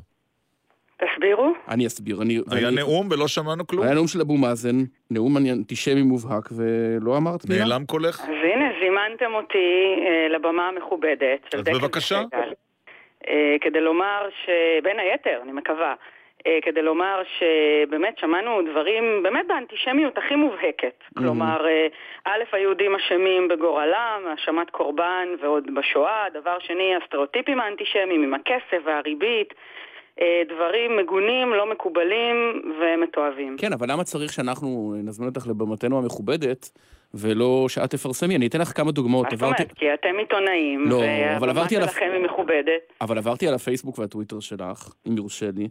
תסבירו. 1.02 1.52
אני 1.68 1.86
אסביר. 1.86 2.22
אני- 2.22 2.34
היה 2.34 2.66
ואני- 2.66 2.76
נאום 2.76 3.08
ולא 3.10 3.28
שמענו 3.28 3.66
כלום? 3.66 3.82
היה 3.84 3.94
נאום 3.94 4.06
של 4.06 4.20
אבו 4.20 4.36
מאזן, 4.36 4.76
נאום 5.10 5.36
אנטישמי 5.36 6.02
מובהק, 6.02 6.44
ולא 6.56 7.16
אמרת 7.16 7.40
מילה. 7.48 7.64
נעלם 7.64 7.84
קולך? 7.86 8.20
אז 8.20 8.28
הנה, 8.54 8.64
זימנתם 8.80 9.34
אותי 9.34 9.68
אה, 10.06 10.28
לבמה 10.28 10.68
המכובדת. 10.68 11.54
אז 11.54 11.60
בבקשה. 11.64 12.20
וסגל, 12.26 12.52
אה, 13.28 13.56
כדי 13.60 13.80
לומר 13.80 14.28
שבין 14.44 14.98
היתר, 14.98 15.38
אני 15.42 15.52
מקווה, 15.52 15.94
אה, 16.46 16.58
כדי 16.62 16.82
לומר 16.82 17.22
שבאמת 17.38 18.18
שמענו 18.18 18.62
דברים, 18.70 19.04
באמת 19.22 19.46
באנטישמיות 19.48 20.18
הכי 20.18 20.34
מובהקת. 20.34 21.04
כלומר, 21.18 21.66
אה, 21.66 21.86
א', 22.24 22.42
היהודים 22.52 22.94
אשמים 22.94 23.48
בגורלם, 23.48 24.22
האשמת 24.30 24.70
קורבן 24.70 25.28
ועוד 25.42 25.64
בשואה, 25.74 26.24
דבר 26.34 26.58
שני, 26.60 26.94
הסטריאוטיפים 27.02 27.60
האנטישמיים 27.60 28.22
עם 28.22 28.34
הכסף 28.34 28.82
והריבית. 28.84 29.54
אה, 30.20 30.42
דברים 30.54 30.96
מגונים, 30.96 31.52
לא 31.52 31.70
מקובלים 31.70 32.36
ומתועבים. 32.80 33.56
כן, 33.58 33.72
אבל 33.72 33.92
למה 33.92 34.04
צריך 34.04 34.32
שאנחנו 34.32 34.94
נזמין 35.04 35.28
אותך 35.28 35.46
לבמתנו 35.46 35.98
המכובדת, 35.98 36.70
ולא 37.14 37.66
שאת 37.68 37.90
תפרסמי? 37.90 38.36
אני 38.36 38.46
אתן 38.46 38.60
לך 38.60 38.76
כמה 38.76 38.92
דוגמאות. 38.92 39.24
מה 39.24 39.30
זאת 39.30 39.42
עברתי- 39.42 39.62
אומרת? 39.62 39.78
כי 39.78 39.94
אתם 39.94 40.18
עיתונאים, 40.18 40.84
לא, 40.88 41.02
על 41.02 41.08
והבמה 41.42 41.68
שלכם 41.68 42.10
היא 42.14 42.24
מכובדת. 42.24 42.92
אבל 43.00 43.18
עברתי 43.18 43.48
על 43.48 43.54
הפייסבוק 43.54 43.98
והטוויטר 43.98 44.40
שלך, 44.40 44.88
אם 45.08 45.16
יורשה 45.16 45.46
לי, 45.56 45.68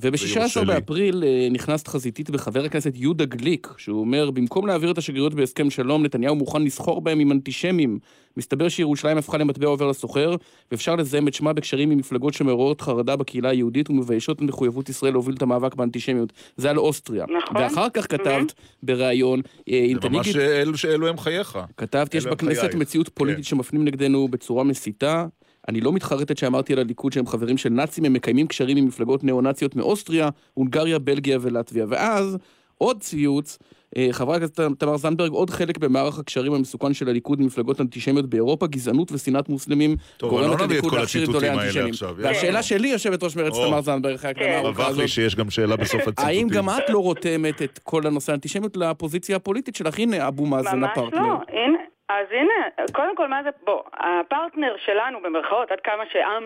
וב-16 0.00 0.36
ויורשה 0.36 0.60
לי. 0.60 0.66
באפריל 0.66 1.24
אה, 1.26 1.48
נכנסת 1.50 1.88
חזיתית 1.88 2.30
בחבר 2.30 2.64
הכנסת 2.64 2.92
יהודה 2.94 3.24
גליק, 3.24 3.68
שהוא 3.76 4.00
אומר, 4.00 4.30
במקום 4.30 4.66
להעביר 4.66 4.90
את 4.90 4.98
השגרירות 4.98 5.34
בהסכם 5.34 5.70
שלום, 5.70 6.02
נתניהו 6.04 6.34
מוכן 6.36 6.62
לסחור 6.62 7.00
בהם 7.00 7.18
עם 7.20 7.32
אנטישמים. 7.32 7.98
מסתבר 8.36 8.68
שירושלים 8.68 9.18
הפכה 9.18 9.38
למטבע 9.38 9.66
עובר 9.66 9.86
לסוחר, 9.86 10.34
ואפשר 10.70 10.96
לזהם 10.96 11.28
את 11.28 11.34
שמה 11.34 11.52
בקשרים 11.52 11.90
עם 11.90 11.98
מפלגות 11.98 12.34
שמעוררות 12.34 12.80
חרדה 12.80 13.16
בקהילה 13.16 13.48
היהודית 13.48 13.90
ומביישות 13.90 14.36
את 14.36 14.42
מחויבות 14.42 14.88
ישראל 14.88 15.12
להוביל 15.12 15.34
את 15.34 15.42
המאבק 15.42 15.74
באנטישמיות. 15.74 16.32
זה 16.56 16.70
על 16.70 16.78
אוסטריה. 16.78 17.24
נכון. 17.42 17.56
ואחר 17.56 17.86
כך 17.94 18.06
כתבת 18.10 18.52
בריאיון, 18.82 19.40
אה, 19.70 19.78
אם 19.78 19.98
זה 20.02 20.08
ממש 20.08 20.28
תנהיגי- 20.32 20.84
אלו 20.88 21.08
הם 21.08 21.18
חייך. 21.18 21.58
כתבת, 21.76 22.14
יש 22.14 22.26
בכנסת. 22.26 22.74
מציאות 22.74 23.08
פוליטית 23.08 23.44
שמפנים 23.44 23.84
נגדנו 23.84 24.28
בצורה 24.28 24.64
מסיתה. 24.64 25.26
אני 25.68 25.80
לא 25.80 25.92
מתחרטת 25.92 26.38
שאמרתי 26.38 26.72
על 26.72 26.78
הליכוד 26.78 27.12
שהם 27.12 27.26
חברים 27.26 27.56
של 27.56 27.68
נאצים, 27.68 28.04
הם 28.04 28.12
מקיימים 28.12 28.46
קשרים 28.46 28.76
עם 28.76 28.86
מפלגות 28.86 29.24
ניאו-נאציות 29.24 29.76
מאוסטריה, 29.76 30.28
הונגריה, 30.54 30.98
בלגיה 30.98 31.38
ולטביה. 31.40 31.84
ואז, 31.88 32.38
עוד 32.78 33.00
ציוץ, 33.00 33.58
אה, 33.96 34.08
חברת 34.12 34.36
הכנסת 34.36 34.60
תמר 34.78 34.96
זנדברג, 34.96 35.30
עוד 35.30 35.50
חלק 35.50 35.78
במערך 35.78 36.18
הקשרים 36.18 36.52
המסוכן 36.52 36.94
של 36.94 37.08
הליכוד 37.08 37.40
ממפלגות 37.40 37.80
אנטישמיות 37.80 38.30
באירופה, 38.30 38.66
גזענות 38.66 39.12
ושנאת 39.12 39.48
מוסלמים, 39.48 39.96
טוב, 40.16 40.40
לא 40.40 40.54
את 40.54 40.60
לליכוד 40.60 40.90
כל 40.90 40.98
להכשיר 40.98 41.20
עיתונאי 41.20 41.48
הציטוטים 41.48 41.58
האלה 41.58 41.68
אנטישמים. 41.68 41.90
עכשיו. 41.90 42.14
והשאלה 42.18 42.62
שלי, 42.62 42.88
יושבת 42.88 43.22
ראש 43.22 43.36
מרצ. 43.36 43.54
תמר 43.54 43.80
זנדברג, 43.80 44.14
אחרי 44.14 44.28
ההקדמה 44.28 44.46
הארוכה 44.46 44.68
רווח 44.68 44.86
לי 44.86 45.04
הזאת, 45.04 45.08
שיש 45.08 45.36
גם 45.36 45.50
שאלה 45.50 45.76
בסוף 45.76 46.00
הציטוטים. 46.08 46.26
האם 46.26 46.48
גם 46.48 46.70
את 46.70 46.90
לא 46.90 46.98
רותמת 46.98 47.62
את 47.62 47.80
כל 47.82 48.06
הנושא 48.06 48.32
האנטישמיות 48.32 48.76
לפוזיציה 48.76 49.36
הפוליטית 49.36 49.76
שלך? 49.76 49.98
הנה, 49.98 50.28
אבו 50.28 50.46
מאזן 50.46 50.78
ממש 50.80 50.90
הפרטנר. 50.92 51.20
לא, 51.20 51.32
הנה, 51.32 51.78
אז 52.12 52.26
הנה, 52.30 52.86
קודם 52.92 53.16
כל 53.16 53.28
מה 53.28 53.42
זה, 53.42 53.50
בוא, 53.64 53.82
הפרטנר 53.92 54.76
שלנו 54.84 55.20
במרכאות, 55.22 55.72
עד 55.72 55.80
כמה 55.80 56.04
שעם 56.12 56.44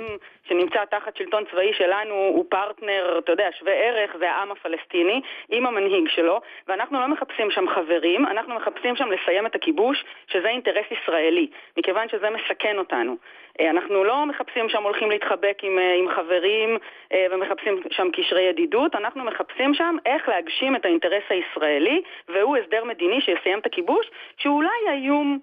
שנמצא 0.49 0.85
תחת 0.85 1.17
שלטון 1.17 1.45
צבאי 1.51 1.73
שלנו 1.73 2.15
הוא 2.15 2.45
פרטנר, 2.49 3.19
אתה 3.19 3.33
יודע, 3.33 3.49
שווה 3.59 3.73
ערך, 3.73 4.17
זה 4.19 4.31
העם 4.31 4.53
הפלסטיני, 4.53 5.21
עם 5.49 5.67
המנהיג 5.67 6.09
שלו, 6.09 6.41
ואנחנו 6.69 7.01
לא 7.01 7.09
מחפשים 7.09 7.51
שם 7.51 7.65
חברים, 7.75 8.27
אנחנו 8.27 8.55
מחפשים 8.55 8.97
שם 8.97 9.11
לסיים 9.11 9.47
את 9.47 9.55
הכיבוש, 9.55 10.05
שזה 10.27 10.49
אינטרס 10.49 10.87
ישראלי, 10.91 11.47
מכיוון 11.77 12.09
שזה 12.09 12.31
מסכן 12.31 12.79
אותנו. 12.79 13.17
אה, 13.61 13.71
אנחנו 13.71 14.05
לא 14.05 14.27
מחפשים 14.27 14.69
שם 14.69 14.83
הולכים 14.83 15.11
להתחבק 15.11 15.59
עם, 15.63 15.79
אה, 15.79 15.95
עם 15.95 16.09
חברים 16.17 16.79
אה, 17.13 17.27
ומחפשים 17.31 17.83
שם 17.91 18.09
קשרי 18.13 18.43
ידידות, 18.43 18.95
אנחנו 18.95 19.25
מחפשים 19.25 19.75
שם 19.75 19.97
איך 20.07 20.29
להגשים 20.29 20.77
את 20.77 20.85
האינטרס 20.85 21.25
הישראלי, 21.29 22.03
והוא 22.29 22.57
הסדר 22.57 22.85
מדיני 22.85 23.21
שיסיים 23.21 23.59
את 23.59 23.67
הכיבוש, 23.67 24.11
שהוא 24.37 24.57
אולי 24.57 24.89
האיום... 24.89 25.39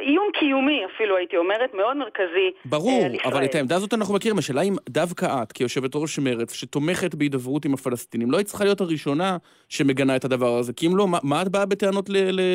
איום 0.00 0.28
קיומי 0.32 0.84
אפילו 0.94 1.16
הייתי 1.16 1.36
אומרת, 1.36 1.74
מאוד 1.74 1.96
מרכזי 1.96 2.50
ברור, 2.64 3.04
על 3.04 3.14
ישראל. 3.14 3.34
אבל 3.34 3.44
את 3.44 3.54
העמדה 3.54 3.76
הזאת 3.76 3.94
אנחנו 3.94 4.14
מכירים. 4.14 4.38
השאלה 4.38 4.62
אם 4.62 4.74
דווקא 4.88 5.42
את, 5.42 5.52
כיושבת 5.52 5.90
ראש 5.94 6.18
מרצ, 6.18 6.52
שתומכת 6.52 7.14
בהידברות 7.14 7.64
עם 7.64 7.74
הפלסטינים, 7.74 8.30
לא 8.30 8.36
היית 8.36 8.46
צריכה 8.46 8.64
להיות 8.64 8.80
הראשונה 8.80 9.36
שמגנה 9.68 10.16
את 10.16 10.24
הדבר 10.24 10.58
הזה, 10.58 10.72
כי 10.72 10.86
אם 10.86 10.96
לא, 10.96 11.08
מה, 11.08 11.18
מה 11.22 11.42
את 11.42 11.48
באה 11.48 11.66
בטענות 11.66 12.06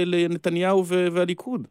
לנתניהו 0.06 0.86
והליכוד? 0.86 1.68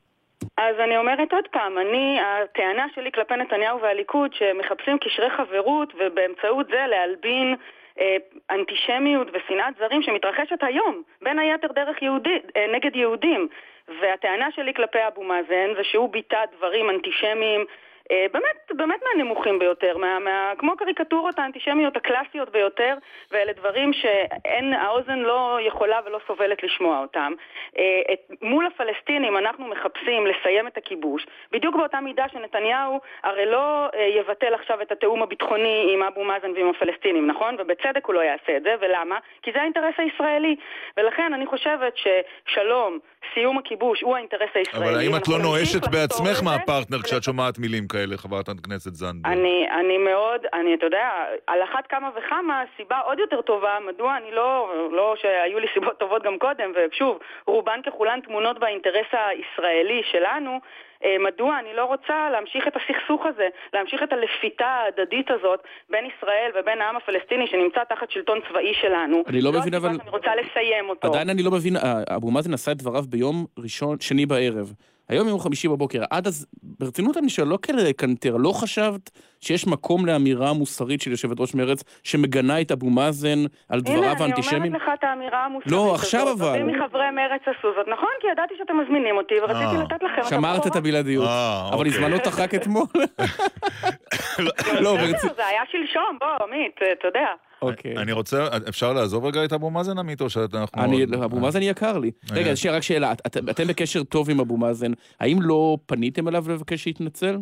אז 0.58 0.76
אני 0.84 0.96
אומרת 0.96 1.32
עוד 1.32 1.44
פעם, 1.52 1.78
אני, 1.78 2.18
הטענה 2.20 2.86
שלי 2.94 3.12
כלפי 3.12 3.34
נתניהו 3.34 3.80
והליכוד 3.80 4.30
שמחפשים 4.32 4.98
קשרי 4.98 5.30
חברות 5.30 5.92
ובאמצעות 5.94 6.66
זה 6.66 6.86
להלבין 6.90 7.54
אה, 8.00 8.16
אנטישמיות 8.50 9.28
ושנאת 9.28 9.74
זרים 9.78 10.02
שמתרחשת 10.02 10.62
היום, 10.62 11.02
בין 11.22 11.38
היתר 11.38 11.68
דרך 11.74 12.02
יהודי, 12.02 12.38
אה, 12.56 12.66
נגד 12.74 12.96
יהודים. 12.96 13.48
והטענה 13.88 14.48
שלי 14.50 14.74
כלפי 14.74 14.98
אבו 15.06 15.22
מאזן 15.22 15.74
זה 15.76 15.84
שהוא 15.84 16.12
ביטא 16.12 16.44
דברים 16.56 16.90
אנטישמיים 16.90 17.64
באמת, 18.32 18.56
באמת 18.76 19.00
מהנמוכים 19.02 19.58
ביותר, 19.58 19.96
מה, 19.98 20.18
מה, 20.18 20.52
כמו 20.58 20.76
קריקטורות 20.76 21.38
האנטישמיות 21.38 21.96
הקלאסיות 21.96 22.52
ביותר, 22.52 22.94
ואלה 23.30 23.52
דברים 23.52 23.92
שאין, 23.92 24.72
האוזן 24.72 25.18
לא 25.18 25.58
יכולה 25.66 26.00
ולא 26.06 26.20
סובלת 26.26 26.62
לשמוע 26.62 26.98
אותם. 27.00 27.32
אה, 27.78 28.12
את, 28.12 28.20
מול 28.42 28.66
הפלסטינים 28.66 29.36
אנחנו 29.36 29.68
מחפשים 29.68 30.26
לסיים 30.26 30.66
את 30.66 30.76
הכיבוש, 30.76 31.26
בדיוק 31.52 31.76
באותה 31.76 32.00
מידה 32.00 32.24
שנתניהו 32.32 33.00
הרי 33.22 33.46
לא 33.46 33.86
אה, 33.94 34.02
יבטל 34.02 34.54
עכשיו 34.54 34.82
את 34.82 34.92
התיאום 34.92 35.22
הביטחוני 35.22 35.90
עם 35.94 36.02
אבו 36.02 36.24
מאזן 36.24 36.50
ועם 36.56 36.70
הפלסטינים, 36.76 37.26
נכון? 37.26 37.56
ובצדק 37.58 38.06
הוא 38.06 38.14
לא 38.14 38.20
יעשה 38.20 38.56
את 38.56 38.62
זה, 38.62 38.74
ולמה? 38.80 39.18
כי 39.42 39.50
זה 39.52 39.60
האינטרס 39.60 39.94
הישראלי. 39.98 40.56
ולכן 40.96 41.32
אני 41.34 41.46
חושבת 41.46 41.94
ששלום, 41.96 42.98
סיום 43.34 43.58
הכיבוש, 43.58 44.02
הוא 44.02 44.16
האינטרס 44.16 44.50
הישראלי. 44.54 44.88
אבל 44.88 44.98
האם 44.98 45.16
את 45.16 45.28
לא 45.28 45.38
נואשת 45.38 45.88
בעצמך 45.88 46.42
מהפרטנר 46.44 47.02
כשאת 47.02 47.22
שומעת 47.22 47.58
מילים 47.58 47.88
כאלה, 47.88 47.95
חברת 48.16 48.48
הכנסת 48.48 48.94
זנדברג? 48.94 49.32
אני, 49.32 49.66
אני 49.80 49.98
מאוד, 49.98 50.40
אני, 50.54 50.74
אתה 50.74 50.86
יודע, 50.86 51.08
על 51.46 51.62
אחת 51.62 51.86
כמה 51.88 52.10
וכמה, 52.18 52.62
סיבה 52.76 52.98
עוד 53.00 53.18
יותר 53.18 53.40
טובה, 53.40 53.78
מדוע 53.88 54.16
אני 54.16 54.30
לא, 54.32 54.50
לא 54.92 55.14
שהיו 55.22 55.58
לי 55.58 55.66
סיבות 55.74 55.98
טובות 55.98 56.22
גם 56.22 56.38
קודם, 56.38 56.72
ושוב, 56.76 57.18
רובן 57.46 57.80
ככולן 57.86 58.20
תמונות 58.20 58.58
באינטרס 58.58 59.06
הישראלי 59.12 60.02
שלנו, 60.12 60.60
אה, 61.04 61.16
מדוע 61.20 61.58
אני 61.58 61.68
לא 61.76 61.84
רוצה 61.84 62.30
להמשיך 62.32 62.68
את 62.68 62.72
הסכסוך 62.76 63.26
הזה, 63.26 63.48
להמשיך 63.74 64.02
את 64.02 64.12
הלפיתה 64.12 64.66
ההדדית 64.66 65.30
הזאת 65.30 65.60
בין 65.90 66.04
ישראל 66.06 66.50
ובין 66.54 66.80
העם 66.80 66.96
הפלסטיני 66.96 67.46
שנמצא 67.46 67.84
תחת 67.88 68.10
שלטון 68.10 68.38
צבאי 68.48 68.74
שלנו. 68.80 69.22
אני 69.28 69.40
לא 69.40 69.52
זו 69.52 69.58
מבין, 69.58 69.74
הסיבה 69.74 69.88
אבל- 69.88 69.96
שאני 69.98 70.10
רוצה 70.10 70.30
לסיים 70.36 70.88
אותו. 70.88 71.08
עדיין 71.08 71.30
אני 71.30 71.42
לא 71.42 71.50
מבין, 71.50 71.76
אה, 71.76 72.16
אבו 72.16 72.30
מאזן 72.30 72.54
עשה 72.54 72.72
את 72.72 72.76
דבריו 72.76 73.02
ביום 73.02 73.46
ראשון, 73.58 74.00
שני 74.00 74.26
בערב. 74.26 74.72
היום 75.08 75.28
יום 75.28 75.40
חמישי 75.40 75.68
בבוקר, 75.68 76.02
עד 76.10 76.26
אז, 76.26 76.46
ברצינות 76.62 77.16
אני 77.16 77.28
שואל, 77.28 77.48
לא 77.48 77.58
כקנטר, 77.62 78.36
לא 78.36 78.52
חשבת 78.52 79.10
שיש 79.46 79.66
מקום 79.66 80.06
לאמירה 80.06 80.52
מוסרית 80.52 81.00
של 81.00 81.10
יושבת 81.10 81.40
ראש 81.40 81.54
מרצ 81.54 81.84
שמגנה 82.02 82.60
את 82.60 82.72
אבו 82.72 82.90
מאזן 82.90 83.38
על 83.68 83.80
דבריו 83.80 83.98
הנה, 84.02 84.12
אני 84.12 84.22
האנטישמיים? 84.22 84.62
אומרת 84.74 84.82
לך 84.82 84.88
את 84.98 85.04
האמירה 85.04 85.44
המוסרית 85.44 85.72
לא, 85.72 85.84
הזאת. 85.86 86.00
עכשיו 86.00 86.32
אבל. 86.32 86.48
רבים 86.48 86.66
מחברי 86.66 87.10
מרצ 87.10 87.42
עשו 87.58 87.68
זאת. 87.76 87.88
נכון, 87.88 88.08
כי 88.20 88.26
ידעתי 88.32 88.54
שאתם 88.58 88.74
מזמינים 88.80 89.16
אותי, 89.16 89.34
ורציתי 89.42 89.76
אה. 89.76 89.82
לתת 89.82 90.02
לכם 90.02 90.20
את 90.20 90.26
שמרת 90.26 90.66
את 90.66 90.76
הבלעדיות, 90.76 91.26
אה, 91.28 91.68
אבל 91.68 91.78
אוקיי. 91.78 91.92
הזמנו 91.92 92.16
אותך 92.16 92.38
רק 92.38 92.54
אתמול. 92.54 92.86
לא. 94.84 94.96
בסדר, 94.96 95.34
זה 95.36 95.46
היה 95.46 95.62
שלשום, 95.72 96.18
בוא, 96.20 96.46
עמית, 96.46 96.74
אתה 96.98 97.08
יודע. 97.08 97.26
אוקיי. 97.62 97.96
אני 97.96 98.12
רוצה, 98.12 98.48
אפשר 98.68 98.92
לעזוב 98.92 99.24
רגע 99.24 99.44
את 99.44 99.52
אבו 99.52 99.70
מאזן, 99.70 99.98
עמית, 99.98 100.20
או 100.20 100.30
שאנחנו... 100.30 100.82
אני, 100.82 101.04
אבו 101.24 101.40
מאזן 101.40 101.62
יקר 101.62 101.98
לי. 101.98 102.10
רגע, 102.32 102.50
אה. 102.50 102.56
שנייה, 102.56 102.76
רק 102.76 102.82
שאלה, 102.82 103.12
את- 103.12 103.20
את- 103.26 103.36
אתם 103.50 103.66
בקשר 103.66 104.02
טוב 104.02 104.30
עם 104.30 104.40
אבו 104.40 104.56
מאזן, 104.56 104.92
האם 105.20 105.38
לא 105.40 105.76
פניתם 105.86 106.28
אליו 106.28 106.44
לבקש 106.48 106.82
שיתנצל? 106.84 107.36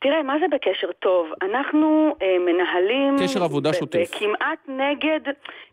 תראה, 0.00 0.22
מה 0.22 0.38
זה 0.40 0.46
בקשר 0.50 0.92
טוב? 0.92 1.32
אנחנו 1.42 2.16
אה, 2.22 2.36
מנהלים... 2.38 3.16
קשר 3.24 3.42
עבודה 3.44 3.72
שוטף. 3.72 4.10
כמעט 4.18 4.58
נגד, 4.68 5.20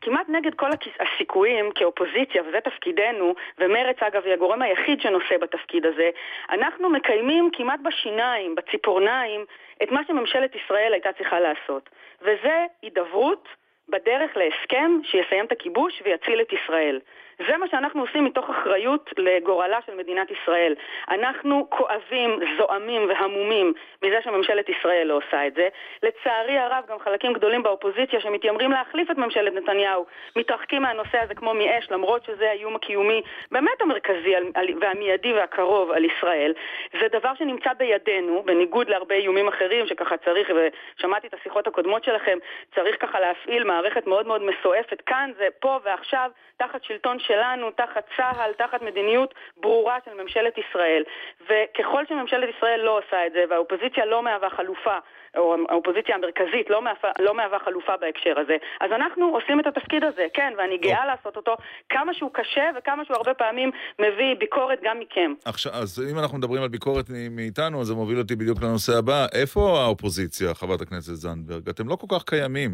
כמעט 0.01 0.29
נגד 0.29 0.53
כל 0.55 0.69
הכיס- 0.71 0.97
הסיכויים 0.99 1.71
כאופוזיציה, 1.75 2.43
וזה 2.47 2.59
תפקידנו, 2.63 3.33
ומרצ 3.59 3.95
אגב 4.03 4.21
היא 4.25 4.33
הגורם 4.33 4.61
היחיד 4.61 5.01
שנושא 5.01 5.37
בתפקיד 5.41 5.85
הזה, 5.85 6.09
אנחנו 6.49 6.89
מקיימים 6.89 7.49
כמעט 7.53 7.79
בשיניים, 7.83 8.55
בציפורניים, 8.55 9.45
את 9.83 9.91
מה 9.91 10.01
שממשלת 10.07 10.55
ישראל 10.55 10.93
הייתה 10.93 11.09
צריכה 11.17 11.39
לעשות. 11.39 11.89
וזה 12.21 12.65
הידברות 12.81 13.47
בדרך 13.89 14.37
להסכם 14.37 14.91
שיסיים 15.03 15.45
את 15.45 15.51
הכיבוש 15.51 16.01
ויציל 16.05 16.41
את 16.41 16.53
ישראל. 16.53 16.99
זה 17.37 17.57
מה 17.57 17.67
שאנחנו 17.67 18.01
עושים 18.01 18.25
מתוך 18.25 18.49
אחריות 18.49 19.09
לגורלה 19.17 19.79
של 19.85 19.95
מדינת 19.95 20.27
ישראל. 20.31 20.75
אנחנו 21.09 21.67
כואבים, 21.69 22.39
זועמים 22.57 23.09
והמומים 23.09 23.73
מזה 24.03 24.19
שממשלת 24.23 24.69
ישראל 24.69 25.07
לא 25.07 25.13
עושה 25.13 25.47
את 25.47 25.53
זה. 25.53 25.67
לצערי 26.03 26.57
הרב, 26.57 26.83
גם 26.89 26.99
חלקים 26.99 27.33
גדולים 27.33 27.63
באופוזיציה 27.63 28.19
שמתיימרים 28.21 28.71
להחליף 28.71 29.11
את 29.11 29.17
ממשלת 29.17 29.53
נתניהו 29.53 30.05
מתרחקים 30.35 30.81
מהנושא 30.81 31.17
הזה 31.21 31.35
כמו 31.35 31.53
מאש, 31.53 31.91
למרות 31.91 32.23
שזה 32.25 32.49
האיום 32.49 32.75
הקיומי 32.75 33.21
באמת 33.51 33.81
המרכזי 33.81 34.35
על- 34.35 34.51
על- 34.53 34.67
והמיידי 34.81 35.33
והקרוב 35.33 35.91
על 35.91 36.05
ישראל. 36.05 36.53
זה 37.01 37.07
דבר 37.11 37.33
שנמצא 37.35 37.73
בידינו, 37.73 38.43
בניגוד 38.45 38.89
להרבה 38.89 39.15
איומים 39.15 39.47
אחרים 39.47 39.87
שככה 39.87 40.17
צריך, 40.17 40.49
ושמעתי 40.97 41.27
את 41.27 41.33
השיחות 41.33 41.67
הקודמות 41.67 42.03
שלכם, 42.03 42.37
צריך 42.75 42.95
ככה 43.01 43.19
להפעיל 43.19 43.63
מערכת 43.63 44.07
מאוד 44.07 44.27
מאוד 44.27 44.41
מסועפת. 44.41 45.01
כאן 45.05 45.31
זה 45.37 45.47
פה 45.59 45.79
ועכשיו, 45.83 46.31
תחת 46.57 46.83
שלטון 46.83 47.19
שלנו, 47.27 47.71
תחת 47.71 48.03
צה"ל, 48.17 48.51
תחת 48.57 48.81
מדיניות 48.81 49.33
ברורה 49.57 49.97
של 50.05 50.11
ממשלת 50.21 50.53
ישראל. 50.57 51.03
וככל 51.45 52.03
שממשלת 52.09 52.49
ישראל 52.57 52.79
לא 52.79 52.97
עושה 52.97 53.27
את 53.27 53.31
זה, 53.31 53.43
והאופוזיציה 53.49 54.05
לא 54.05 54.23
מהווה 54.23 54.49
חלופה, 54.49 54.97
או 55.37 55.55
האופוזיציה 55.69 56.15
המרכזית 56.15 56.69
לא 56.69 56.81
מהווה, 56.81 57.11
לא 57.19 57.33
מהווה 57.35 57.59
חלופה 57.59 57.97
בהקשר 57.97 58.39
הזה, 58.39 58.57
אז 58.81 58.91
אנחנו 58.91 59.25
עושים 59.25 59.59
את 59.59 59.67
התפקיד 59.67 60.03
הזה, 60.03 60.25
כן, 60.33 60.53
ואני 60.57 60.77
גאה 60.77 61.05
לעשות 61.05 61.35
אותו 61.35 61.55
כמה 61.89 62.13
שהוא 62.13 62.31
קשה 62.33 62.69
וכמה 62.77 63.05
שהוא 63.05 63.17
הרבה 63.17 63.33
פעמים 63.33 63.71
מביא 63.99 64.35
ביקורת 64.39 64.79
גם 64.83 64.99
מכם. 64.99 65.33
עכשיו, 65.45 65.71
אז 65.73 66.07
אם 66.11 66.19
אנחנו 66.19 66.37
מדברים 66.37 66.61
על 66.63 66.69
ביקורת 66.69 67.05
מאיתנו, 67.31 67.81
אז 67.81 67.87
זה 67.87 67.93
מוביל 67.95 68.19
אותי 68.19 68.35
בדיוק 68.35 68.57
לנושא 68.63 68.93
הבא. 68.99 69.25
איפה 69.33 69.79
האופוזיציה, 69.83 70.53
חברת 70.53 70.81
הכנסת 70.81 71.13
זנדברג? 71.13 71.69
אתם 71.69 71.87
לא 71.89 71.95
כל 71.95 72.07
כך 72.15 72.23
קיימים. 72.23 72.71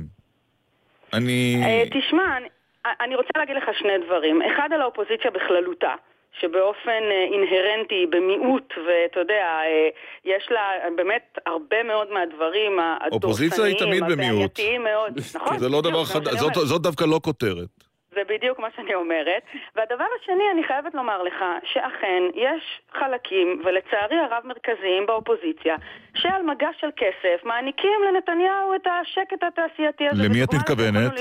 אני... 1.13 1.61
אה, 1.65 1.83
תשמע, 1.99 2.37
אני, 2.85 3.15
רוצה 3.15 3.29
להגיד 3.37 3.55
לך 3.55 3.63
שני 3.79 3.97
דברים. 4.05 4.41
אחד 4.41 4.69
על 4.73 4.81
האופוזיציה 4.81 5.31
בכללותה. 5.31 5.93
שבאופן 6.39 7.03
אה, 7.11 7.23
אינהרנטי, 7.33 8.05
במיעוט, 8.09 8.73
ואתה 8.87 9.19
יודע, 9.19 9.43
אה, 9.43 9.89
יש 10.25 10.47
לה 10.51 10.69
באמת 10.95 11.37
הרבה 11.45 11.83
מאוד 11.83 12.11
מהדברים 12.11 12.79
הדורסניים, 12.79 13.13
אופוזיציה 13.23 13.63
היא 13.63 13.75
תמיד 13.77 14.03
במיעוט. 14.03 14.59
מאוד, 14.79 15.13
נכון? 15.35 15.59
זה 15.59 15.69
לא 15.69 15.81
דבר 15.81 16.05
חדש, 16.05 16.33
שאני 16.33 16.39
זאת-. 16.39 16.53
זאת 16.53 16.81
דווקא 16.81 17.03
לא 17.03 17.19
כותרת. 17.23 17.69
זה 18.15 18.21
בדיוק 18.29 18.59
מה 18.59 18.67
שאני 18.75 18.95
אומרת. 18.95 19.43
והדבר 19.75 20.05
השני, 20.21 20.43
אני 20.53 20.63
חייבת 20.63 20.93
לומר 20.93 21.23
לך, 21.23 21.43
שאכן 21.73 22.23
יש 22.35 22.81
חלקים, 22.91 23.61
ולצערי 23.65 24.17
הרב 24.17 24.43
מרכזיים 24.45 25.05
באופוזיציה, 25.05 25.75
שעל 26.15 26.41
מגש 26.41 26.75
של 26.81 26.89
כסף 26.97 27.45
מעניקים 27.45 27.99
לנתניהו 28.07 28.75
את 28.75 28.87
השקט 28.87 29.43
התעשייתי 29.43 30.07
הזה. 30.07 30.23
למי 30.23 30.43
את 30.43 30.53
מתכוונת? 30.53 31.11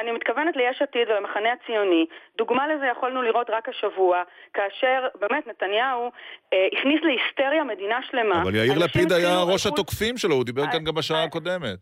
אני 0.00 0.12
מתכוונת 0.12 0.56
ליש 0.56 0.82
עתיד 0.82 1.08
ולמחנה 1.08 1.48
הציוני. 1.52 2.06
דוגמה 2.38 2.68
לזה 2.68 2.86
יכולנו 2.86 3.22
לראות 3.22 3.50
רק 3.50 3.68
השבוע, 3.68 4.22
כאשר 4.54 5.06
באמת 5.20 5.46
נתניהו 5.46 6.10
אה, 6.52 6.66
הכניס 6.72 7.00
להיסטריה 7.02 7.64
מדינה 7.64 7.98
שלמה. 8.10 8.42
אבל 8.42 8.54
יאיר 8.54 8.78
לפיד 8.78 9.12
היה 9.12 9.42
ראש 9.52 9.66
התוקפים 9.66 10.16
שלו, 10.16 10.34
הוא 10.34 10.44
דיבר 10.44 10.66
כאן 10.72 10.84
גם 10.84 10.94
בשעה 10.94 11.24
הקודמת. 11.24 11.78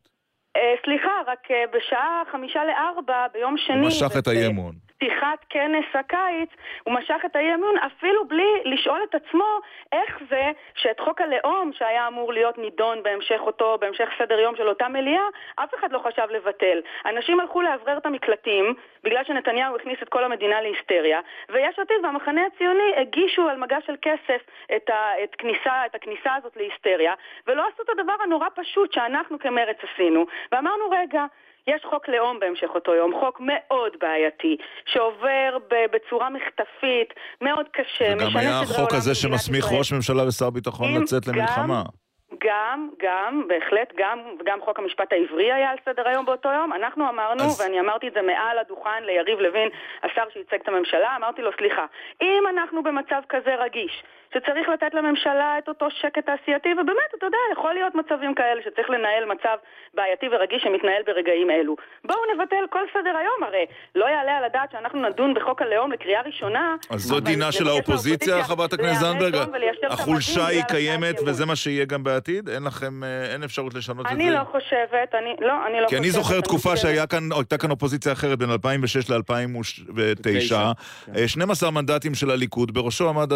אה, 0.57 0.75
סליחה, 0.85 1.13
רק 1.27 1.51
אה, 1.51 1.65
בשעה 1.73 2.23
חמישה 2.33 2.61
לארבע 2.65 3.27
ביום 3.33 3.55
שני... 3.59 3.79
הוא 3.79 3.87
משך 3.87 4.13
את 4.19 4.27
האי-אמון. 4.27 4.75
פתיחת 5.03 5.45
כנס 5.51 5.85
הקיץ, 5.95 6.49
הוא 6.85 6.95
משך 6.95 7.23
את 7.27 7.37
האי 7.37 7.55
אמון 7.55 7.75
אפילו 7.79 8.29
בלי 8.29 8.63
לשאול 8.65 9.01
את 9.11 9.15
עצמו 9.15 9.61
איך 9.93 10.19
זה 10.31 10.51
שאת 10.75 11.01
חוק 11.01 11.21
הלאום 11.21 11.73
שהיה 11.73 12.09
אמור 12.09 12.33
להיות 12.33 12.59
נידון 12.59 13.03
בהמשך 13.03 13.41
אותו, 13.41 13.79
בהמשך 13.81 14.09
סדר 14.19 14.41
יום 14.41 14.57
של 14.57 14.69
אותה 14.69 14.89
מליאה, 14.89 15.25
אף 15.57 15.75
אחד 15.75 15.93
לא 15.93 15.99
חשב 15.99 16.27
לבטל. 16.31 16.81
אנשים 17.07 17.41
הלכו 17.41 17.63
לאוורר 17.63 17.99
את 17.99 18.07
המקלטים 18.07 18.75
בגלל 19.05 19.25
שנתניהו 19.25 19.77
הכניס 19.77 19.99
את 20.03 20.09
כל 20.09 20.25
המדינה 20.25 20.61
להיסטריה, 20.61 21.21
ויש 21.49 21.79
עתיד 21.79 21.97
והמחנה 22.03 22.47
הציוני 22.47 22.93
הגישו 22.97 23.49
על 23.49 23.57
מגש 23.57 23.87
של 23.87 23.97
כסף 24.03 24.43
את, 24.77 24.91
ה, 24.91 25.25
את, 25.25 25.35
כניסה, 25.35 25.87
את 25.87 25.95
הכניסה 25.95 26.35
הזאת 26.35 26.57
להיסטריה, 26.57 27.15
ולא 27.47 27.63
עשו 27.73 27.83
את 27.83 27.89
הדבר 27.89 28.17
הנורא 28.23 28.49
פשוט 28.55 28.93
שאנחנו 28.93 29.39
כמרץ 29.39 29.77
עשינו, 29.93 30.27
ואמרנו 30.53 30.91
רגע, 30.91 31.25
יש 31.67 31.83
חוק 31.91 32.09
לאום 32.09 32.41
בהמשך 32.41 32.69
אותו 32.75 32.95
יום, 32.95 33.13
חוק 33.21 33.41
מאוד 33.41 33.93
בעייתי, 34.01 34.57
שעובר 34.87 35.59
בצורה 35.71 36.31
מחטפית, 36.31 37.15
מאוד 37.41 37.67
קשה, 37.73 38.15
וגם 38.17 38.37
היה 38.37 38.61
החוק 38.61 38.93
הזה 38.93 39.15
שמסמיך 39.15 39.65
ראש 39.79 39.93
ממשלה 39.93 40.29
ושר 40.29 40.51
ביטחון 40.51 41.03
לצאת 41.03 41.27
למלחמה. 41.27 41.83
גם, 42.41 42.89
גם, 43.03 43.45
בהחלט, 43.49 43.93
גם, 43.97 44.19
גם 44.45 44.59
חוק 44.65 44.79
המשפט 44.79 45.13
העברי 45.13 45.53
היה 45.53 45.71
על 45.71 45.77
סדר 45.85 46.09
היום 46.09 46.27
באותו 46.27 46.49
יום. 46.49 46.73
אנחנו 46.73 47.09
אמרנו, 47.09 47.45
אז... 47.45 47.61
ואני 47.61 47.81
אמרתי 47.81 48.09
את 48.09 48.13
זה 48.15 48.23
מעל 48.23 48.59
הדוכן 48.59 49.03
ליריב 49.03 49.39
לוין, 49.39 49.69
השר 50.03 50.23
שייצג 50.33 50.61
את 50.63 50.69
הממשלה, 50.69 51.17
אמרתי 51.17 51.43
לו, 51.43 51.51
סליחה, 51.59 51.87
אם 52.23 52.43
אנחנו 52.51 52.83
במצב 52.83 53.23
כזה 53.29 53.55
רגיש, 53.55 54.03
שצריך 54.35 54.69
לתת 54.69 54.95
לממשלה 54.95 55.59
את 55.59 55.69
אותו 55.69 55.87
שקט 55.91 56.27
תעשייתי, 56.27 56.73
ובאמת, 56.73 57.11
אתה 57.19 57.27
יודע, 57.27 57.39
יכול 57.53 57.75
להיות 57.75 57.95
מצבים 57.95 58.35
כאלה 58.35 58.61
שצריך 58.65 58.91
לנהל 58.91 59.25
מצב 59.25 59.57
בעייתי 59.95 60.27
ורגיש 60.33 60.63
שמתנהל 60.63 61.03
ברגעים 61.07 61.51
אלו. 61.51 61.77
בואו 62.05 62.19
נבטל 62.35 62.65
כל 62.71 62.85
סדר 62.95 63.17
היום, 63.17 63.43
הרי 63.47 63.65
לא 63.95 64.07
יעלה 64.07 64.33
על 64.39 64.45
הדעת 64.45 64.71
שאנחנו 64.73 65.09
נדון 65.09 65.35
בחוק 65.35 65.63
הלאום 65.63 65.93
לקריאה 65.93 66.23
ראשונה. 66.23 66.77
אז 66.91 67.01
זו 67.01 67.21
דינה 67.21 67.53
של 67.53 67.69
האופוזיציה, 67.69 68.45
חברת 68.45 68.73
הכנסת 68.73 69.01
זנדברג? 69.01 69.35
החולשה 69.91 70.47
היא 70.47 70.63
קיימת 70.63 71.17
וזה 71.27 71.47
מה 71.47 71.57
שיהיה 71.57 71.85
גם 71.85 72.05
בעתיד? 72.05 72.49
אין 72.49 72.65
לכם, 72.65 73.05
אה, 73.05 73.33
אין 73.33 73.43
אפשרות 73.43 73.75
לשנות 73.75 74.07
את 74.07 74.11
זה? 74.11 74.15
אני 74.15 74.31
לא 74.31 74.45
חושבת, 74.45 75.15
אני 75.15 75.35
לא, 75.41 75.67
אני 75.67 75.81
לא 75.81 75.89
כי 75.89 75.97
אני 75.97 76.11
זוכר 76.11 76.41
תקופה 76.41 76.77
שהייתה 76.77 77.59
כאן 77.59 77.71
אופוזיציה 77.71 78.13
אחרת 78.13 78.39
בין 78.39 78.51
2006 78.51 79.11
ל-2009, 79.11 80.55
12 81.27 81.71
מנדטים 81.71 82.15
של 82.15 82.31
הליכוד, 82.31 82.75
בראשו 82.75 83.09
עמד 83.09 83.33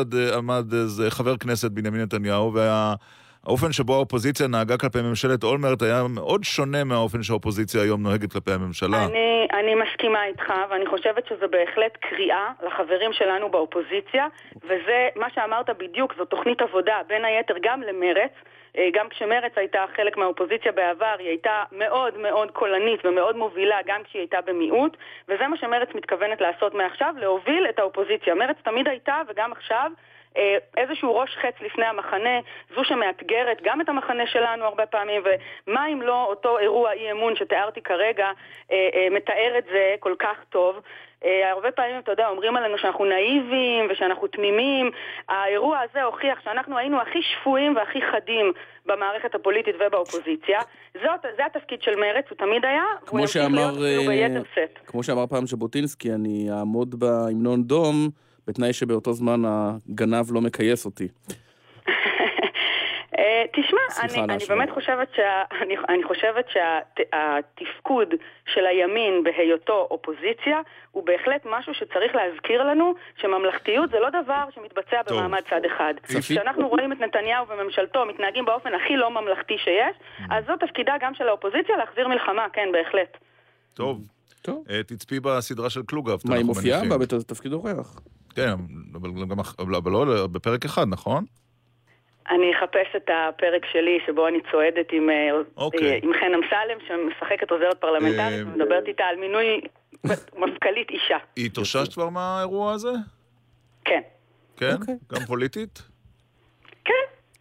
זה 0.87 1.11
חבר 1.11 1.37
כנסת 1.37 1.71
בנימין 1.71 2.01
נתניהו, 2.01 2.53
והאופן 2.55 3.73
שבו 3.73 3.95
האופוזיציה 3.95 4.47
נהגה 4.47 4.79
כלפי 4.79 5.03
ממשלת 5.03 5.45
אולמרט 5.45 5.83
היה 5.83 6.03
מאוד 6.15 6.45
שונה 6.45 6.85
מהאופן 6.85 7.23
שהאופוזיציה 7.23 7.83
היום 7.83 8.03
נוהגת 8.03 8.33
כלפי 8.33 8.53
הממשלה. 8.53 9.05
אני, 9.05 9.47
אני 9.53 9.75
מסכימה 9.75 10.25
איתך, 10.25 10.53
ואני 10.71 10.87
חושבת 10.87 11.27
שזה 11.27 11.47
בהחלט 11.47 11.97
קריאה 12.01 12.49
לחברים 12.67 13.13
שלנו 13.13 13.51
באופוזיציה, 13.51 14.27
וזה 14.65 15.09
מה 15.17 15.27
שאמרת 15.35 15.71
בדיוק, 15.79 16.15
זו 16.19 16.25
תוכנית 16.25 16.61
עבודה, 16.61 16.97
בין 17.09 17.25
היתר 17.25 17.55
גם 17.63 17.83
למרץ. 17.83 18.33
גם 18.93 19.09
כשמרץ 19.09 19.53
הייתה 19.57 19.85
חלק 19.97 20.17
מהאופוזיציה 20.17 20.73
בעבר, 20.73 21.15
היא 21.19 21.29
הייתה 21.29 21.63
מאוד 21.73 22.19
מאוד 22.19 22.51
קולנית 22.51 23.01
ומאוד 23.05 23.37
מובילה 23.37 23.77
גם 23.87 24.01
כשהיא 24.05 24.21
הייתה 24.21 24.39
במיעוט, 24.47 24.97
וזה 25.29 25.47
מה 25.47 25.57
שמרץ 25.57 25.89
מתכוונת 25.95 26.41
לעשות 26.41 26.75
מעכשיו, 26.75 27.15
להוביל 27.19 27.67
את 27.69 27.79
האופוזיציה. 27.79 28.35
מרץ 28.35 28.57
תמיד 28.65 28.89
הייתה 28.89 29.17
וגם 29.29 29.53
עכשיו 29.53 29.91
אה, 29.95 30.16
איזשהו 30.77 31.17
ראש 31.17 31.37
חץ 31.37 31.55
לפני 31.61 31.85
המחנה, 31.87 32.41
זו 32.75 32.85
שמאתגרת 32.85 33.59
גם 33.63 33.81
את 33.81 33.89
המחנה 33.89 34.27
שלנו 34.27 34.65
הרבה 34.65 34.87
פעמים, 34.87 35.23
ומה 35.67 35.87
אם 35.89 36.03
לא 36.03 36.25
אותו 36.25 36.59
אירוע 36.59 36.93
אי 36.93 37.13
אמון 37.13 37.37
שתיארתי 37.37 37.81
כרגע 37.83 38.27
אה, 38.73 38.89
אה, 38.95 39.09
מתאר 39.11 39.59
את 39.59 39.65
זה 39.65 39.95
כל 40.01 40.15
כך 40.19 40.37
טוב. 40.49 40.81
הרבה 41.53 41.71
פעמים, 41.71 41.99
אתה 41.99 42.13
יודע, 42.13 42.29
אומרים 42.29 42.57
עלינו 42.57 42.79
שאנחנו 42.79 43.05
נאיבים 43.05 43.87
ושאנחנו 43.91 44.27
תמימים. 44.27 44.91
האירוע 45.29 45.79
הזה 45.91 46.03
הוכיח 46.03 46.39
שאנחנו 46.45 46.79
היינו 46.79 47.01
הכי 47.01 47.19
שפויים 47.23 47.77
והכי 47.77 47.99
חדים 48.13 48.53
במערכת 48.87 49.35
הפוליטית 49.35 49.75
ובאופוזיציה. 49.81 50.61
זאת, 50.95 51.21
זה 51.37 51.47
התפקיד 51.47 51.83
של 51.83 51.97
מרץ, 51.97 52.25
הוא 52.31 52.39
תמיד 52.39 52.65
היה, 52.65 52.85
והוא 53.07 53.21
ימשיך 53.21 53.43
להיות 53.51 53.75
אפילו 53.75 54.11
ביתר 54.11 54.43
סט. 54.53 54.87
כמו 54.87 55.03
שאמר 55.03 55.27
פעם 55.27 55.47
ז'בוטינסקי, 55.47 56.13
אני 56.13 56.49
אעמוד 56.51 56.95
בהמנון 57.01 57.63
דום. 57.63 58.26
בתנאי 58.47 58.73
שבאותו 58.73 59.13
זמן 59.13 59.43
הגנב 59.45 60.33
לא 60.33 60.41
מכייס 60.41 60.85
אותי. 60.85 61.09
אה, 63.19 63.45
תשמע, 63.53 63.81
אני, 64.03 64.35
אני 64.35 64.45
באמת 64.49 64.71
חושבת, 64.71 65.09
שה, 65.17 65.43
אני, 65.63 65.77
אני 65.89 66.05
חושבת 66.05 66.45
שהתפקוד 66.53 68.09
של 68.55 68.67
הימין 68.67 69.25
בהיותו 69.25 69.89
אופוזיציה 69.91 70.61
הוא 70.91 71.07
בהחלט 71.07 71.47
משהו 71.51 71.75
שצריך 71.75 72.15
להזכיר 72.15 72.63
לנו 72.63 72.95
שממלכתיות 73.17 73.91
זה 73.91 73.99
לא 73.99 74.11
דבר 74.11 74.45
שמתבצע 74.55 75.03
טוב. 75.03 75.19
במעמד 75.19 75.41
צד 75.51 75.61
אחד. 75.67 75.95
כשאנחנו 76.03 76.69
רואים 76.69 76.93
את 76.93 77.01
נתניהו 77.01 77.47
וממשלתו 77.49 78.07
מתנהגים 78.07 78.45
באופן 78.45 78.75
הכי 78.75 78.97
לא 78.97 79.11
ממלכתי 79.11 79.59
שיש, 79.59 79.97
mm. 79.97 80.23
אז 80.31 80.45
זו 80.47 80.53
תפקידה 80.57 80.95
גם 81.01 81.15
של 81.15 81.29
האופוזיציה 81.29 81.77
להחזיר 81.77 82.09
מלחמה, 82.09 82.47
כן, 82.53 82.69
בהחלט. 82.73 83.17
טוב. 83.75 84.01
טוב. 84.43 84.65
Uh, 84.69 84.73
תצפי 84.87 85.21
בסדרה 85.21 85.71
של 85.71 85.83
קלוגהפט. 85.83 86.25
מה, 86.25 86.35
היא 86.35 86.45
מופיעה 86.45 86.81
בה 86.89 86.99
בתפקיד 86.99 87.53
אורח? 87.53 88.01
כן, 88.37 88.51
אבל, 88.95 89.11
גם, 89.31 89.39
אבל 89.59 89.93
לא 89.93 90.27
בפרק 90.27 90.65
אחד, 90.65 90.85
נכון? 90.89 91.25
אני 92.31 92.53
אחפש 92.59 92.97
את 92.97 93.11
הפרק 93.13 93.63
שלי 93.73 93.99
שבו 94.07 94.29
אני 94.29 94.39
צועדת 94.51 94.87
עם, 94.93 95.11
אה, 95.11 95.31
אוקיי. 95.57 96.01
עם 96.03 96.13
חן 96.21 96.35
אמסלם 96.35 96.79
שמשחקת 96.89 97.51
עוזרת 97.51 97.81
פרלמנטרית 97.81 98.47
אה, 98.47 98.47
ומדברת 98.47 98.85
איתה 98.87 99.05
על 99.05 99.17
מינוי 99.17 99.61
מפכ"לית 100.37 100.91
אישה. 100.91 101.17
היא 101.37 101.47
התאוששת 101.47 101.93
כבר 101.93 102.09
מהאירוע 102.09 102.73
הזה? 102.73 102.93
כן. 103.85 104.01
כן? 104.57 104.75
אוקיי. 104.81 104.95
גם 105.13 105.21
פוליטית? 105.27 105.83
כן. 106.85 106.93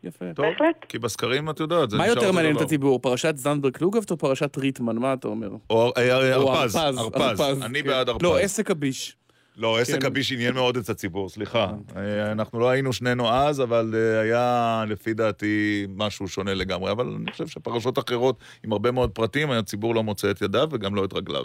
יפה. 0.04 0.26
טוב, 0.36 0.46
בהחלט. 0.46 0.86
כי 0.90 1.00
בסקרים 1.00 1.50
את 1.50 1.60
יודעת, 1.60 1.90
זה 1.90 1.98
נשאר 1.98 2.08
מה 2.08 2.14
יותר 2.14 2.32
מעניין 2.32 2.56
את 2.56 2.62
הציבור, 2.62 3.00
פרשת 3.00 3.38
זנדברג 3.38 3.74
קלוגהפט 3.78 4.12
או 4.12 4.18
פרשת 4.18 4.58
ריטמן? 4.58 4.96
מה 4.96 5.14
אתה 5.14 5.28
אומר? 5.28 5.50
או 5.70 5.92
הרפז, 5.96 6.76
הרפז. 6.76 7.64
אני 7.66 7.84
בעד 7.84 8.10
הרפז. 8.10 8.24
לא, 8.24 8.40
עסק 8.40 8.72
הביש. 8.72 9.18
לא, 9.58 9.80
עסק 9.80 10.02
כן. 10.02 10.08
הביש 10.08 10.32
עניין 10.32 10.54
מאוד 10.54 10.78
את 10.78 10.90
הציבור, 10.90 11.30
סליחה. 11.30 11.68
אה, 11.96 12.32
אנחנו 12.32 12.60
לא 12.60 12.70
היינו 12.70 12.94
שנינו 12.94 13.30
אז, 13.30 13.62
אבל 13.62 13.92
אה, 13.96 14.20
היה 14.20 14.84
לפי 14.88 15.14
דעתי 15.14 15.88
משהו 15.96 16.28
שונה 16.28 16.54
לגמרי. 16.54 16.92
אבל 16.92 17.16
אני 17.22 17.32
חושב 17.32 17.48
שפרשות 17.48 18.00
אחרות 18.00 18.40
עם 18.64 18.72
הרבה 18.72 18.92
מאוד 18.92 19.12
פרטים, 19.12 19.52
הציבור 19.52 19.96
לא 19.96 20.04
מוצא 20.04 20.32
את 20.32 20.42
ידיו 20.42 20.68
וגם 20.72 20.96
לא 20.96 21.06
את 21.06 21.14
רגליו. 21.14 21.44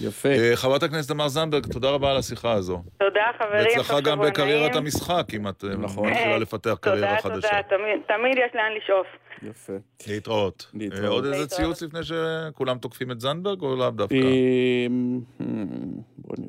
יפה. 0.00 0.28
אה, 0.28 0.52
חברת 0.54 0.82
הכנסת 0.82 1.08
תמר 1.08 1.28
זנדברג, 1.28 1.66
תודה 1.72 1.90
רבה 1.90 2.10
על 2.10 2.16
השיחה 2.16 2.52
הזו. 2.52 2.82
תודה, 2.98 3.20
חברים. 3.38 3.66
והצלחה 3.66 4.00
גם 4.00 4.20
בקריירת 4.20 4.76
המשחק, 4.76 5.26
אם 5.36 5.48
את 5.48 5.64
נכון. 5.78 6.10
מתחילה 6.10 6.38
לפתח 6.38 6.76
קריירה 6.80 7.20
חדשה. 7.20 7.48
תודה, 7.48 7.62
תודה, 7.62 8.16
תמיד 8.18 8.36
יש 8.36 8.54
לאן 8.54 8.72
לשאוף. 8.76 9.06
יפה. 9.42 9.72
להתראות. 10.06 10.72
עוד 11.08 11.24
איזה 11.24 11.46
ציוץ 11.46 11.82
לפני 11.82 12.00
שכולם 12.02 12.78
תוקפים 12.78 13.10
את 13.10 13.20
זנדברג, 13.20 13.62
או 13.62 13.76
לאו 13.76 13.90
דווקא? 13.90 14.14
בוא 16.18 16.36
נראה. 16.38 16.45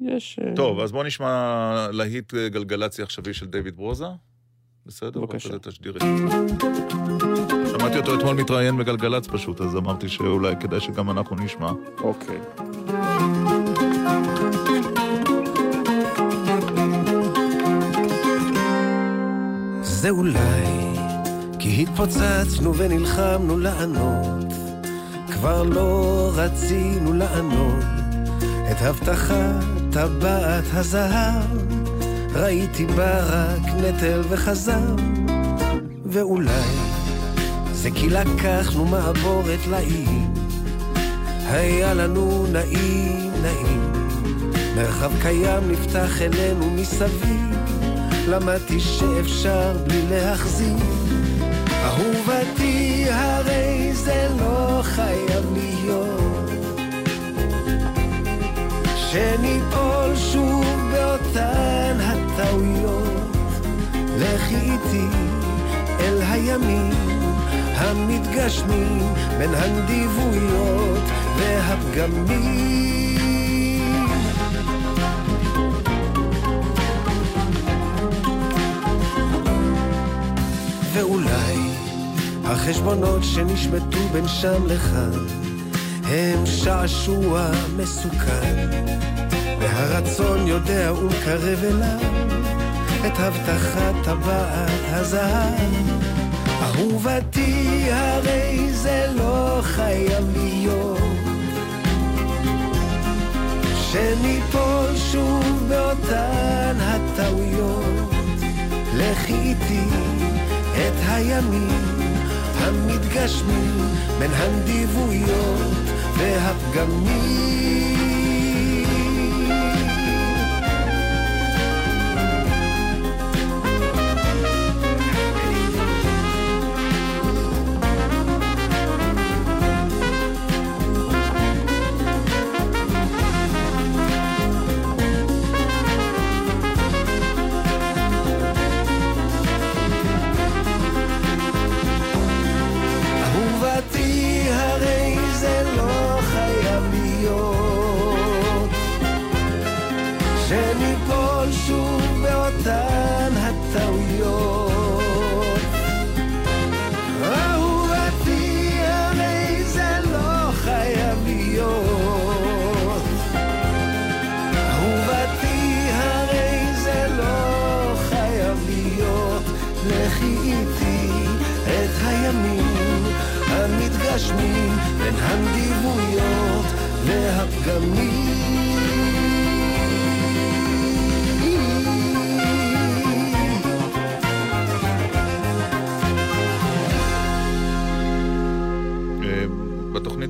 יש... 0.00 0.38
אה, 0.46 0.56
טוב, 0.56 0.80
אז 0.80 0.92
בוא 0.92 1.04
נשמע 1.04 1.88
להיט 1.92 2.34
אה, 2.34 2.48
גלגלצי 2.48 3.02
עכשווי 3.02 3.34
של 3.34 3.46
דיוויד 3.46 3.76
ברוזה. 3.76 4.06
בסדר? 4.86 5.20
בבקשה. 5.20 5.48
שמעתי 7.70 7.98
אותו 7.98 8.14
אתמול 8.18 8.34
מתראיין 8.34 8.76
בגלגלצ 8.76 9.26
פשוט, 9.26 9.60
אז 9.60 9.76
אמרתי 9.76 10.08
שאולי 10.08 10.54
כדאי 10.60 10.80
שגם 10.80 11.10
אנחנו 11.10 11.36
נשמע. 11.36 11.72
אוקיי. 11.98 12.38
זה 19.82 20.10
אולי 20.10 20.66
כי 21.58 21.82
התפוצצנו 21.82 22.76
ונלחמנו 22.76 23.58
לענות, 23.58 24.52
כבר 25.32 25.62
לא 25.62 26.30
רצינו 26.34 27.12
לענות 27.12 27.84
את 28.70 28.76
הבטחת 28.80 29.79
טבעת 29.92 30.64
הזהב, 30.72 31.44
ראיתי 32.34 32.86
בה 32.86 33.24
רק 33.24 33.62
נטל 33.76 34.22
וחזר, 34.28 34.94
ואולי 36.06 36.70
זה 37.72 37.90
כי 37.90 38.08
לקחנו 38.08 38.84
מעבורת 38.84 39.66
לאי, 39.70 40.06
היה 41.48 41.94
לנו 41.94 42.46
נעים 42.52 43.30
נעים, 43.42 43.92
מרחב 44.76 45.10
קיים 45.22 45.70
נפתח 45.70 46.22
אלינו 46.22 46.70
מסביב, 46.70 47.56
למדתי 48.28 48.80
שאפשר 48.80 49.76
בלי 49.86 50.02
להחזיר. 50.10 50.76
אהובתי, 51.84 53.04
הרי 53.10 53.90
זה 53.94 54.28
לא 54.40 54.80
חייב 54.82 55.49
שניפול 59.12 60.16
שוב 60.16 60.64
באותן 60.92 61.96
הטעויות. 62.00 63.46
לכי 64.18 64.56
איתי 64.56 65.06
אל 66.00 66.22
הימים 66.22 66.92
המתגשמים 67.74 69.14
בין 69.38 69.50
הנדיבויות 69.54 71.00
והפגמים. 71.38 72.80
ואולי 80.92 81.70
החשבונות 82.44 83.24
שנשמטו 83.24 84.08
בין 84.12 84.28
שם 84.28 84.66
לכאן 84.66 85.26
הם 86.04 86.46
שעשוע 86.46 87.50
מסוכן. 87.76 88.89
והרצון 89.80 90.46
יודע 90.46 90.92
ומקרב 90.92 91.64
אליו 91.64 91.98
את 93.06 93.12
הבטחת 93.18 93.94
טבעת 94.04 94.70
הזהב. 94.88 96.00
אהובתי 96.62 97.88
הרי 97.90 98.68
זה 98.72 99.06
לא 99.14 99.60
חייב 99.62 100.24
להיות. 100.36 100.98
שניפול 103.74 104.96
שוב 105.12 105.64
באותן 105.68 106.76
הטעויות. 106.80 108.10
לכי 108.96 109.34
איתי 109.34 109.84
את 110.72 110.94
הימים 111.08 112.06
המתגשמים 112.58 113.78
בין 114.18 114.30
הנדיבויות 114.34 115.72
והפגמים 116.18 117.99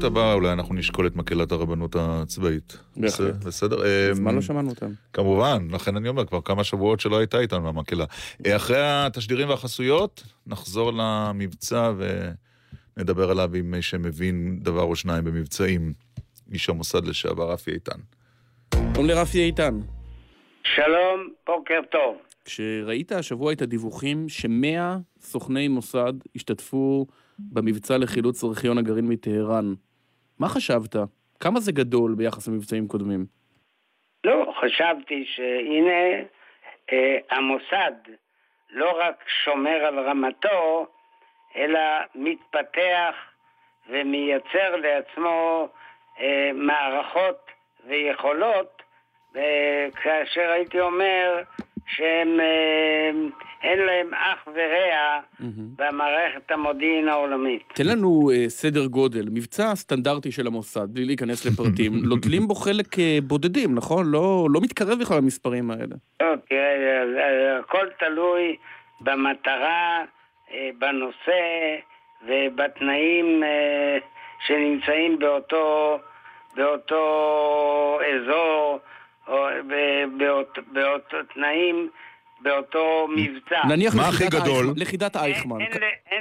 בתוכנית 0.01 0.17
הבאה 0.19 0.35
אולי 0.35 0.53
אנחנו 0.53 0.75
נשקול 0.75 1.07
את 1.07 1.17
מקהלת 1.17 1.53
הרבנות 1.53 1.97
הצבאית. 1.99 2.79
בהחלט. 2.97 3.35
בסדר? 3.35 3.77
מזמן 4.11 4.35
לא 4.35 4.41
שמענו 4.41 4.71
אותם. 4.71 4.91
כמובן, 5.13 5.69
לכן 5.71 5.97
אני 5.97 6.09
אומר, 6.09 6.25
כבר 6.25 6.41
כמה 6.41 6.65
שבועות 6.65 7.01
שלא 7.01 7.19
הייתה 7.19 7.39
איתנו 7.39 7.69
המקהלה. 7.69 8.05
אה, 8.47 8.57
אחרי 8.57 8.77
התשדירים 8.81 9.49
והחסויות, 9.49 10.23
נחזור 10.47 10.93
למבצע 10.93 11.93
ונדבר 12.97 13.31
עליו 13.31 13.55
עם 13.55 13.71
מי 13.71 13.83
שמבין 13.83 14.59
דבר 14.63 14.83
או 14.83 14.97
שניים 14.97 15.25
במבצעים. 15.25 15.93
איש 16.53 16.69
המוסד 16.69 17.05
לשעבר, 17.05 17.53
רפי 17.53 17.71
איתן. 17.71 18.01
שלום 18.95 19.07
לרפי 19.07 19.39
איתן. 19.39 19.81
שלום, 20.63 21.29
בוקר 21.47 21.81
טוב. 21.91 22.17
כשראית 22.45 23.13
השבוע 23.13 23.53
את 23.53 23.63
הדיווחים 23.63 24.29
שמאה 24.29 24.97
סוכני 25.21 25.69
מוסד 25.69 26.13
השתתפו 26.37 27.07
במבצע 27.39 27.99
לחילוץ 27.99 28.45
ארכיון 28.45 28.79
הגרעין 28.79 29.09
מטהרן, 29.09 29.75
מה 30.41 30.49
חשבת? 30.49 30.97
כמה 31.41 31.61
זה 31.61 31.73
גדול 31.73 32.15
ביחס 32.15 32.49
למבצעים 32.49 32.89
קודמים? 32.89 33.27
לא, 34.25 34.53
חשבתי 34.61 35.25
שהנה 35.27 36.25
אה, 36.93 37.19
המוסד 37.31 37.93
לא 38.71 38.99
רק 39.01 39.25
שומר 39.45 39.85
על 39.85 39.99
רמתו, 39.99 40.87
אלא 41.57 41.81
מתפתח 42.15 43.15
ומייצר 43.89 44.77
לעצמו 44.77 45.69
אה, 46.21 46.51
מערכות 46.55 47.51
ויכולות, 47.87 48.83
אה, 49.37 49.89
כאשר 50.03 50.51
הייתי 50.51 50.81
אומר 50.81 51.43
שהם 51.97 52.41
אה, 52.41 53.11
אין 53.63 53.79
להם 53.79 54.15
אח 54.15 54.49
ורע 54.55 55.21
במערכת 55.77 56.51
המודיעין 56.51 57.09
העולמית. 57.09 57.63
תן 57.75 57.87
לנו 57.87 58.31
אה, 58.35 58.49
סדר 58.49 58.87
גודל, 58.87 59.29
מבצע 59.31 59.75
סטנדרטי 59.75 60.33
של 60.33 60.47
המוסד, 60.47 60.87
בלי 60.91 61.05
להיכנס 61.05 61.47
לפרטים, 61.47 61.93
נוטלים 62.11 62.49
בו 62.49 62.55
חלק 62.55 62.99
אה, 62.99 63.19
בודדים, 63.23 63.75
נכון? 63.75 64.07
לא, 64.07 64.47
לא 64.51 64.61
מתקרב 64.61 64.99
בכלל 65.01 65.17
למספרים 65.17 65.71
האלה. 65.71 65.97
לא, 66.23 66.35
תראה, 66.49 67.03
אה, 67.19 67.59
הכל 67.59 67.87
תלוי 67.99 68.57
במטרה, 69.01 70.05
בנושא 70.79 71.77
ובתנאים 72.27 73.43
שנמצאים 74.47 75.19
באותו, 75.19 75.99
באותו 76.57 77.99
אזור, 78.15 78.79
באות- 80.19 80.59
באותו 80.73 81.17
תנאים, 81.35 81.91
באותו 82.43 83.09
מבצע. 83.17 83.67
נניח 83.69 83.95
מה 83.95 84.03
לכידת 84.09 84.35
הכי 84.35 84.41
גדול? 84.43 84.65
אייכמן- 84.67 84.81
לכידת 84.83 85.17
אייכמן. 85.17 85.61
אין, 85.61 85.71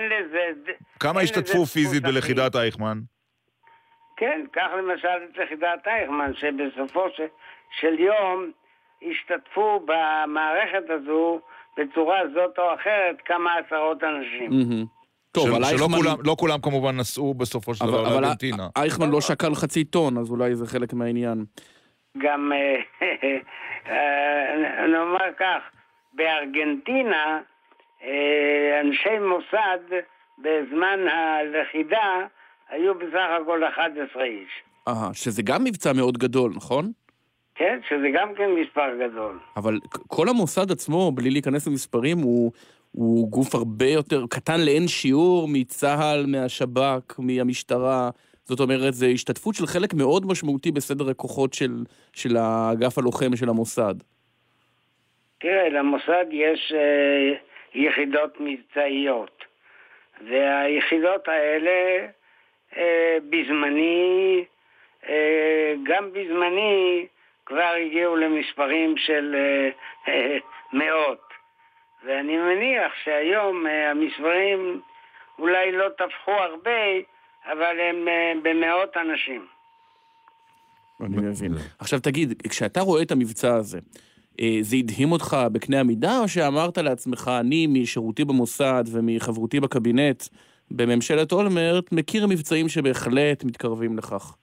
לזה... 0.10 0.72
כמה 1.00 1.20
אין 1.20 1.24
השתתפו 1.30 1.62
לזה 1.62 1.72
פיזית 1.74 2.04
בלכידת 2.04 2.56
אייכמן? 2.56 3.00
כן, 4.18 4.42
קח 4.52 4.68
למשל 4.78 5.08
את 5.08 5.38
יחידת 5.46 5.88
אייכמן, 5.88 6.32
שבסופו 6.34 7.02
של, 7.16 7.24
של 7.80 8.00
יום 8.00 8.52
השתתפו 9.12 9.86
במערכת 9.86 10.90
הזו 10.90 11.40
בצורה 11.78 12.18
זאת 12.34 12.58
או 12.60 12.74
אחרת 12.76 13.16
כמה 13.26 13.52
עשרות 13.56 13.98
אנשים. 14.04 14.50
טוב, 15.32 15.46
של- 15.48 15.52
אבל 15.56 15.64
שלא 15.64 15.70
אייכמן... 15.72 15.98
כולם- 15.98 16.18
לא 16.26 16.36
כולם 16.40 16.62
כמובן 16.62 16.98
נסעו 16.98 17.34
בסופו 17.34 17.76
של 17.76 17.84
אבל, 17.84 17.94
דבר 17.94 18.08
אבל 18.08 18.22
לארגנטינה. 18.22 18.68
אייכמן 18.78 19.10
לא 19.10 19.22
שקל 19.22 19.56
חצי 19.56 19.84
טון, 19.84 20.18
אז 20.18 20.30
אולי 20.32 20.56
זה 20.56 20.68
חלק 20.68 20.94
מהעניין. 20.94 21.46
גם, 22.18 22.52
אה, 22.54 22.82
אה, 23.90 24.88
נאמר 24.88 25.34
כך, 25.40 25.62
בארגנטינה 26.14 27.42
אה, 28.04 28.82
אנשי 28.82 29.20
מוסד 29.20 30.04
בזמן 30.38 31.00
הלכידה 31.12 32.28
היו 32.70 32.96
בסך 32.96 33.28
הכל 33.42 33.64
11 33.64 34.24
איש. 34.24 34.50
אה, 34.88 35.10
שזה 35.14 35.42
גם 35.42 35.64
מבצע 35.64 35.94
מאוד 35.94 36.18
גדול, 36.18 36.52
נכון? 36.56 36.92
כן, 37.56 37.80
שזה 37.90 38.08
גם 38.14 38.36
כן 38.36 38.50
מספר 38.62 38.96
גדול. 39.08 39.40
אבל 39.58 39.80
כל 40.08 40.30
המוסד 40.30 40.72
עצמו, 40.72 41.12
בלי 41.12 41.30
להיכנס 41.30 41.68
למספרים, 41.68 42.18
הוא, 42.18 42.52
הוא 42.92 43.30
גוף 43.30 43.56
הרבה 43.56 43.86
יותר 43.86 44.26
קטן 44.30 44.60
לאין 44.66 44.88
שיעור 44.88 45.48
מצה"ל, 45.48 46.26
מהשב"כ, 46.28 47.20
מהמשטרה. 47.20 48.10
זאת 48.50 48.60
אומרת, 48.60 48.94
זו 48.94 49.06
השתתפות 49.06 49.56
של 49.56 49.66
חלק 49.66 49.94
מאוד 49.94 50.26
משמעותי 50.26 50.72
בסדר 50.72 51.10
הכוחות 51.10 51.54
של, 51.54 51.72
של 52.14 52.38
האגף 52.38 52.98
הלוחם 52.98 53.36
של 53.36 53.50
המוסד. 53.50 53.96
תראה, 55.40 55.70
למוסד 55.70 56.26
יש 56.32 56.74
אה, 56.76 57.34
יחידות 57.74 58.34
מבצעיות, 58.40 59.44
והיחידות 60.30 61.28
האלה 61.28 62.08
אה, 62.78 63.18
בזמני, 63.30 64.44
אה, 65.10 65.74
גם 65.84 66.14
בזמני, 66.14 67.06
כבר 67.46 67.74
הגיעו 67.86 68.16
למספרים 68.16 68.98
של 68.98 69.36
אה, 69.36 69.70
אה, 70.08 70.38
מאות. 70.74 71.30
ואני 72.04 72.38
מניח 72.38 72.92
שהיום 73.04 73.68
אה, 73.68 73.92
המספרים 73.92 74.82
אולי 75.40 75.72
לא 75.72 75.90
טפחו 75.90 76.32
הרבה, 76.32 76.82
אבל 77.52 77.80
הם 77.80 78.08
אה, 78.08 78.34
במאות 78.44 78.98
אנשים. 78.98 79.46
אני 81.02 81.18
מבין. 81.18 81.54
עכשיו 81.80 82.00
תגיד, 82.00 82.42
כשאתה 82.50 82.82
רואה 82.82 83.02
את 83.02 83.12
המבצע 83.12 83.56
הזה, 83.56 83.80
אה, 84.42 84.58
זה 84.62 84.76
הדהים 84.76 85.12
אותך 85.12 85.38
בקנה 85.52 85.80
המידה, 85.80 86.20
או 86.20 86.28
שאמרת 86.28 86.78
לעצמך, 86.78 87.32
אני 87.40 87.68
משירותי 87.68 88.26
במוסד 88.26 88.84
ומחברותי 88.92 89.60
בקבינט 89.60 90.24
בממשלת 90.72 91.32
אולמרט, 91.32 91.92
מכיר 91.92 92.28
מבצעים 92.28 92.70
שבהחלט 92.70 93.44
מתקרבים 93.44 93.98
לכך? 93.98 94.36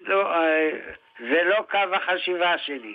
לא, 0.00 0.34
אה, 0.34 0.70
זה 1.18 1.42
לא 1.44 1.64
קו 1.70 1.94
החשיבה 1.94 2.58
שלי. 2.58 2.94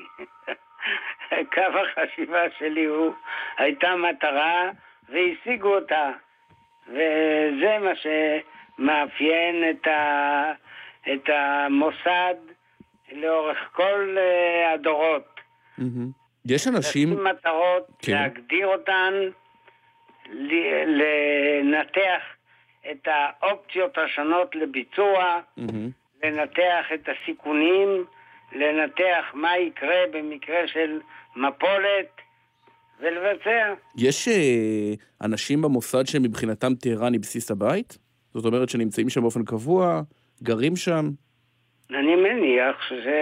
קו 1.53 1.61
החשיבה 1.61 2.41
שלי 2.59 2.85
הוא, 2.85 3.13
הייתה 3.57 3.87
מטרה 3.95 4.69
והשיגו 5.09 5.75
אותה. 5.75 6.11
וזה 6.89 7.77
מה 7.81 7.91
שמאפיין 7.95 9.69
את, 9.69 9.87
ה, 9.87 10.51
את 11.13 11.29
המוסד 11.29 12.35
לאורך 13.11 13.57
כל 13.71 14.17
אה, 14.17 14.73
הדורות. 14.73 15.39
יש 16.45 16.67
אנשים... 16.67 17.09
לשים 17.09 17.23
מטרות, 17.23 17.87
כן. 17.99 18.13
להגדיר 18.13 18.67
אותן, 18.67 19.13
לנתח 20.85 22.21
את 22.91 23.07
האופציות 23.07 23.97
השונות 23.97 24.55
לביצוע, 24.55 25.39
לנתח 26.23 26.85
את 26.93 27.09
הסיכונים, 27.09 28.05
לנתח 28.51 29.25
מה 29.33 29.57
יקרה 29.57 30.03
במקרה 30.11 30.67
של 30.67 30.99
מפולת 31.35 32.21
ולבצע. 32.99 33.73
יש 33.97 34.27
אה, 34.27 34.93
אנשים 35.21 35.61
במוסד 35.61 36.07
שמבחינתם 36.07 36.73
טהרן 36.75 37.13
היא 37.13 37.21
בסיס 37.21 37.51
הבית? 37.51 37.97
זאת 38.33 38.45
אומרת 38.45 38.69
שנמצאים 38.69 39.09
שם 39.09 39.21
באופן 39.21 39.43
קבוע, 39.45 40.01
גרים 40.43 40.75
שם? 40.75 41.09
אני 41.89 42.15
מניח 42.15 42.75
שזה... 42.89 43.19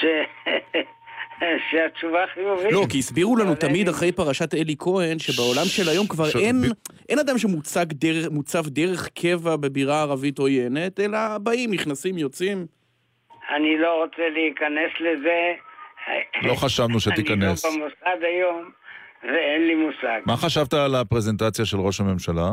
ש... 0.00 0.04
שהתשובה 1.70 2.24
חיובית. 2.34 2.72
לא, 2.72 2.82
כי 2.90 2.98
הסבירו 2.98 3.36
לנו 3.36 3.54
תמיד 3.54 3.88
אחרי 3.88 4.12
פרשת 4.12 4.54
אלי 4.54 4.74
כהן, 4.78 5.18
שבעולם 5.18 5.64
של 5.64 5.88
היום 5.88 6.06
כבר 6.06 6.24
ש- 6.28 6.36
אין, 6.36 6.60
ב- 6.60 6.72
אין 7.08 7.18
אדם 7.18 7.38
שמוצג 7.38 7.86
דרך, 7.92 8.28
מוצב 8.30 8.68
דרך 8.68 9.08
קבע 9.08 9.56
בבירה 9.56 10.00
ערבית 10.02 10.38
עוינת, 10.38 11.00
אלא 11.00 11.18
באים, 11.38 11.70
נכנסים, 11.72 12.18
יוצאים. 12.18 12.66
אני 13.56 13.78
לא 13.78 14.02
רוצה 14.02 14.22
להיכנס 14.28 14.90
לזה. 15.00 15.52
לא 16.42 16.54
חשבנו 16.54 17.00
שתיכנס. 17.00 17.64
אני 17.64 17.78
לא 17.80 17.86
במוסד 17.86 18.24
היום, 18.24 18.70
ואין 19.22 19.66
לי 19.66 19.74
מושג. 19.74 20.20
מה 20.26 20.36
חשבת 20.36 20.74
על 20.74 20.94
הפרזנטציה 20.94 21.64
של 21.64 21.76
ראש 21.76 22.00
הממשלה? 22.00 22.48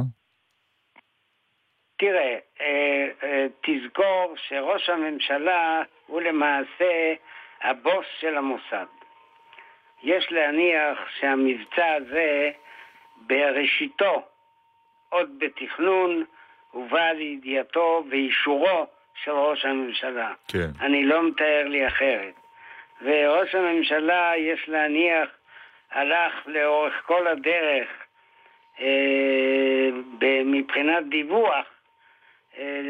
תראה, 2.00 2.38
אה, 2.62 3.08
אה, 3.24 3.46
תזכור 3.62 4.36
שראש 4.48 4.90
הממשלה 4.90 5.82
הוא 6.08 6.22
למעשה 6.22 7.14
הבוס 7.62 8.06
של 8.20 8.38
המוסד. 8.38 8.86
יש 10.04 10.28
להניח 10.32 10.98
שהמבצע 11.20 11.94
הזה 11.94 12.52
בראשיתו, 13.18 14.26
עוד 15.10 15.30
בתכנון, 15.40 16.24
הובא 16.72 17.12
לידיעתו 17.12 18.04
ואישורו 18.12 18.88
של 19.24 19.32
ראש 19.32 19.66
הממשלה. 19.66 20.34
כן. 20.48 20.70
אני 20.80 21.06
לא 21.06 21.30
מתאר 21.30 21.64
לי 21.68 21.88
אחרת. 21.88 22.34
וראש 23.02 23.56
הממשלה, 23.56 24.34
יש 24.38 24.69
להניח, 24.69 25.30
הלך 25.91 26.34
לאורך 26.45 26.94
כל 27.06 27.28
הדרך 27.28 27.88
אה, 28.80 29.90
מבחינת 30.45 31.10
דיווח, 31.10 31.65
אה, 32.57 32.82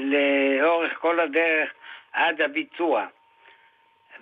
לאורך 0.00 0.98
כל 0.98 1.20
הדרך 1.20 1.72
עד 2.12 2.40
הביצוע. 2.40 3.06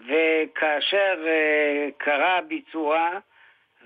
וכאשר 0.06 1.24
אה, 1.26 1.88
קרה 1.98 2.38
הביצוע, 2.38 3.10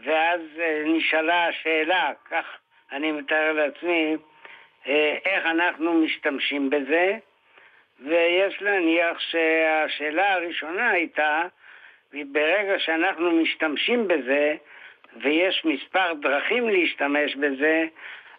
ואז 0.04 0.40
אה, 0.58 0.82
נשאלה 0.86 1.46
השאלה, 1.48 2.12
כך 2.30 2.44
אני 2.92 3.12
מתאר 3.12 3.52
לעצמי, 3.52 4.16
אה, 4.86 5.16
איך 5.24 5.46
אנחנו 5.46 5.94
משתמשים 5.94 6.70
בזה, 6.70 7.18
ויש 8.00 8.62
להניח 8.62 9.18
שהשאלה 9.20 10.32
הראשונה 10.32 10.90
הייתה, 10.90 11.42
ברגע 12.12 12.78
שאנחנו 12.78 13.32
משתמשים 13.32 14.08
בזה, 14.08 14.56
ויש 15.16 15.64
מספר 15.64 16.12
דרכים 16.12 16.68
להשתמש 16.68 17.36
בזה, 17.36 17.86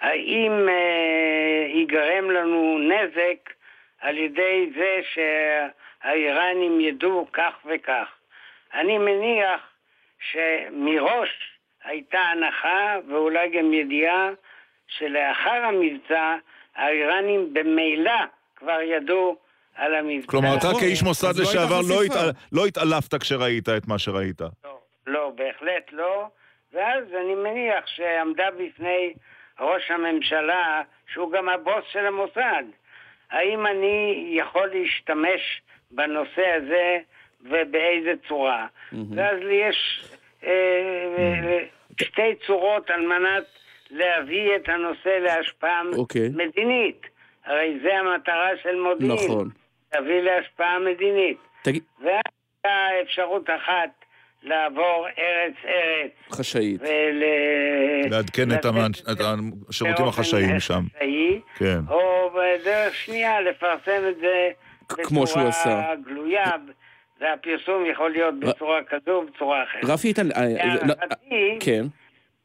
האם 0.02 0.70
אה, 0.70 1.68
ייגרם 1.68 2.32
לנו 2.32 2.80
נזק 2.80 3.54
על 4.00 4.18
ידי 4.18 4.70
זה 4.76 5.00
שהאיראנים 5.14 6.82
ידעו 6.82 7.28
כך 7.34 7.54
וכך. 7.66 8.16
אני 8.74 8.98
מניח 8.98 9.74
שמראש 10.20 11.30
הייתה 11.84 12.20
הנחה 12.20 12.98
ואולי 13.08 13.50
גם 13.50 13.74
ידיעה 13.74 14.30
שלאחר 14.88 15.66
המבצע 15.66 16.36
האיראנים 16.76 17.54
במילא 17.54 18.20
כבר 18.56 18.82
ידעו 18.82 19.38
על 19.80 19.96
המבצע. 19.96 20.28
כלומר, 20.28 20.58
אתה 20.58 20.68
כאיש 20.80 21.04
מוסד 21.04 21.36
לא 21.38 21.42
לשעבר 21.44 21.80
לא 21.90 21.96
חשיפה. 22.00 22.14
התע- 22.20 22.32
לא 22.52 22.66
התעלפת 22.66 23.16
כשראית 23.22 23.70
את 23.70 23.88
מה 23.88 24.00
שראית. 24.00 24.42
לא, 25.08 25.32
בהחלט 25.36 25.84
לא. 25.92 26.28
ואז 26.74 27.04
אני 27.22 27.36
מניח 27.36 27.84
שעמדה 27.88 28.46
בפני 28.60 29.14
ראש 29.60 29.92
הממשלה, 29.92 30.82
שהוא 31.14 31.32
גם 31.32 31.50
הבוס 31.50 31.84
של 31.92 32.06
המוסד, 32.06 32.64
האם 33.32 33.68
אני 33.68 33.96
יכול 34.38 34.70
להשתמש 34.74 35.62
בנושא 35.92 36.48
הזה 36.58 36.98
ובאיזה 37.42 38.14
צורה. 38.28 38.68
ואז 39.16 39.38
לי 39.40 39.56
יש 39.70 40.06
אה, 40.44 40.50
אה, 41.18 41.60
שתי 42.02 42.36
צורות 42.48 42.90
על 42.90 43.02
מנת 43.02 43.44
להביא 43.92 44.56
את 44.56 44.70
הנושא 44.70 45.10
להשפעה 45.22 45.82
אוקיי. 45.98 46.30
מדינית. 46.30 47.02
הרי 47.46 47.80
זה 47.84 47.98
המטרה 47.98 48.50
של 48.64 48.76
מודיעין. 48.76 49.12
נכון. 49.14 49.50
להביא 49.94 50.22
להשפעה 50.22 50.80
מדינית. 50.80 51.38
תגיד, 51.64 51.84
ואז 52.04 52.22
הייתה 52.64 53.02
אפשרות 53.04 53.50
אחת 53.50 53.90
לעבור 54.44 55.08
ארץ-ארץ. 55.18 56.12
חשאית. 56.40 56.82
ול... 56.82 57.24
לעדכן 58.10 58.52
את 58.52 58.66
המ- 58.66 58.92
את 59.12 59.18
השירותים 59.70 60.06
החשאיים 60.08 60.60
שם. 60.60 60.82
חשאי, 60.96 61.42
כן. 61.58 61.80
או 61.90 62.30
בדרך 62.30 62.96
שנייה 62.96 63.42
לפרסם 63.42 64.02
את 64.10 64.18
זה 64.22 64.50
כמו 65.04 65.28
שהוא 65.28 65.48
עשה. 65.48 65.70
בצורה 65.70 65.96
גלויה, 66.06 66.52
והפרסום 67.22 67.86
יכול 67.92 68.12
להיות 68.12 68.40
בצורה 68.40 68.80
כזו 68.90 69.12
ובצורה 69.12 69.64
אחרת. 69.64 69.86
רפי 69.86 70.08
איתן, 70.08 70.32
אה, 70.32 70.42
אה, 70.42 70.66
לא- 70.66 70.82
להערכתי, 70.86 71.58
כן, 71.60 71.82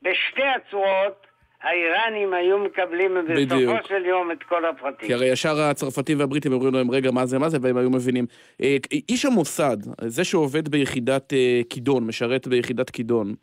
בשתי 0.02 0.42
הצורות 0.42 1.26
האיראנים 1.64 2.34
היו 2.34 2.58
מקבלים 2.58 3.14
בדיוק. 3.28 3.70
בסופו 3.70 3.88
של 3.88 4.06
יום 4.06 4.30
את 4.32 4.42
כל 4.42 4.64
הפרטים. 4.64 5.08
כי 5.08 5.14
הרי 5.14 5.26
ישר 5.26 5.60
הצרפתים 5.60 6.18
והבריטים 6.18 6.52
אומרים 6.52 6.74
להם, 6.74 6.90
רגע, 6.90 7.10
מה 7.10 7.26
זה, 7.26 7.38
מה 7.38 7.48
זה, 7.48 7.58
והם 7.60 7.76
היו 7.76 7.90
מבינים. 7.90 8.26
אה, 8.62 8.76
איש 9.08 9.24
המוסד, 9.24 9.76
זה 10.06 10.24
שעובד 10.24 10.68
ביחידת 10.68 11.32
אה, 11.32 11.60
כידון, 11.70 12.06
משרת 12.06 12.48
ביחידת 12.48 12.90
כידון, 12.90 13.34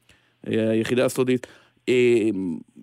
אה, 0.48 0.70
היחידה 0.70 1.06
הסודית, 1.06 1.48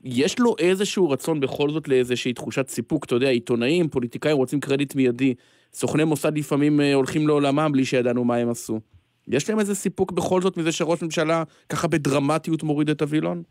יש 0.05 0.39
לו 0.39 0.57
איזשהו 0.59 1.11
רצון 1.11 1.41
בכל 1.41 1.71
זאת 1.71 1.89
לאיזושהי 1.89 2.33
תחושת 2.33 2.69
סיפוק, 2.69 3.05
אתה 3.05 3.15
יודע, 3.15 3.29
עיתונאים, 3.29 3.89
פוליטיקאים 3.89 4.37
רוצים 4.37 4.61
קרדיט 4.61 4.95
מיידי. 4.95 5.35
סוכני 5.73 6.05
מוסד 6.05 6.39
לפעמים 6.39 6.81
הולכים 6.81 7.27
לעולמם 7.27 7.71
בלי 7.73 7.85
שידענו 7.85 8.25
מה 8.25 8.37
הם 8.37 8.51
עשו. 8.51 8.81
יש 9.29 9.51
להם 9.51 9.61
איזה 9.61 9.75
סיפוק 9.75 10.13
בכל 10.13 10.43
זאת 10.43 10.57
מזה 10.57 10.73
שראש 10.73 11.03
ממשלה 11.03 11.43
ככה 11.69 11.89
בדרמטיות 11.89 12.63
מוריד 12.63 12.91
את 12.91 13.03
הווילון? 13.03 13.43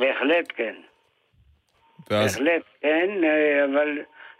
בהחלט 0.00 0.52
כן. 0.56 0.74
ואז 2.10 2.32
בהחלט 2.36 2.62
כן, 2.80 3.08
אה, 3.24 3.64
אבל 3.64 3.88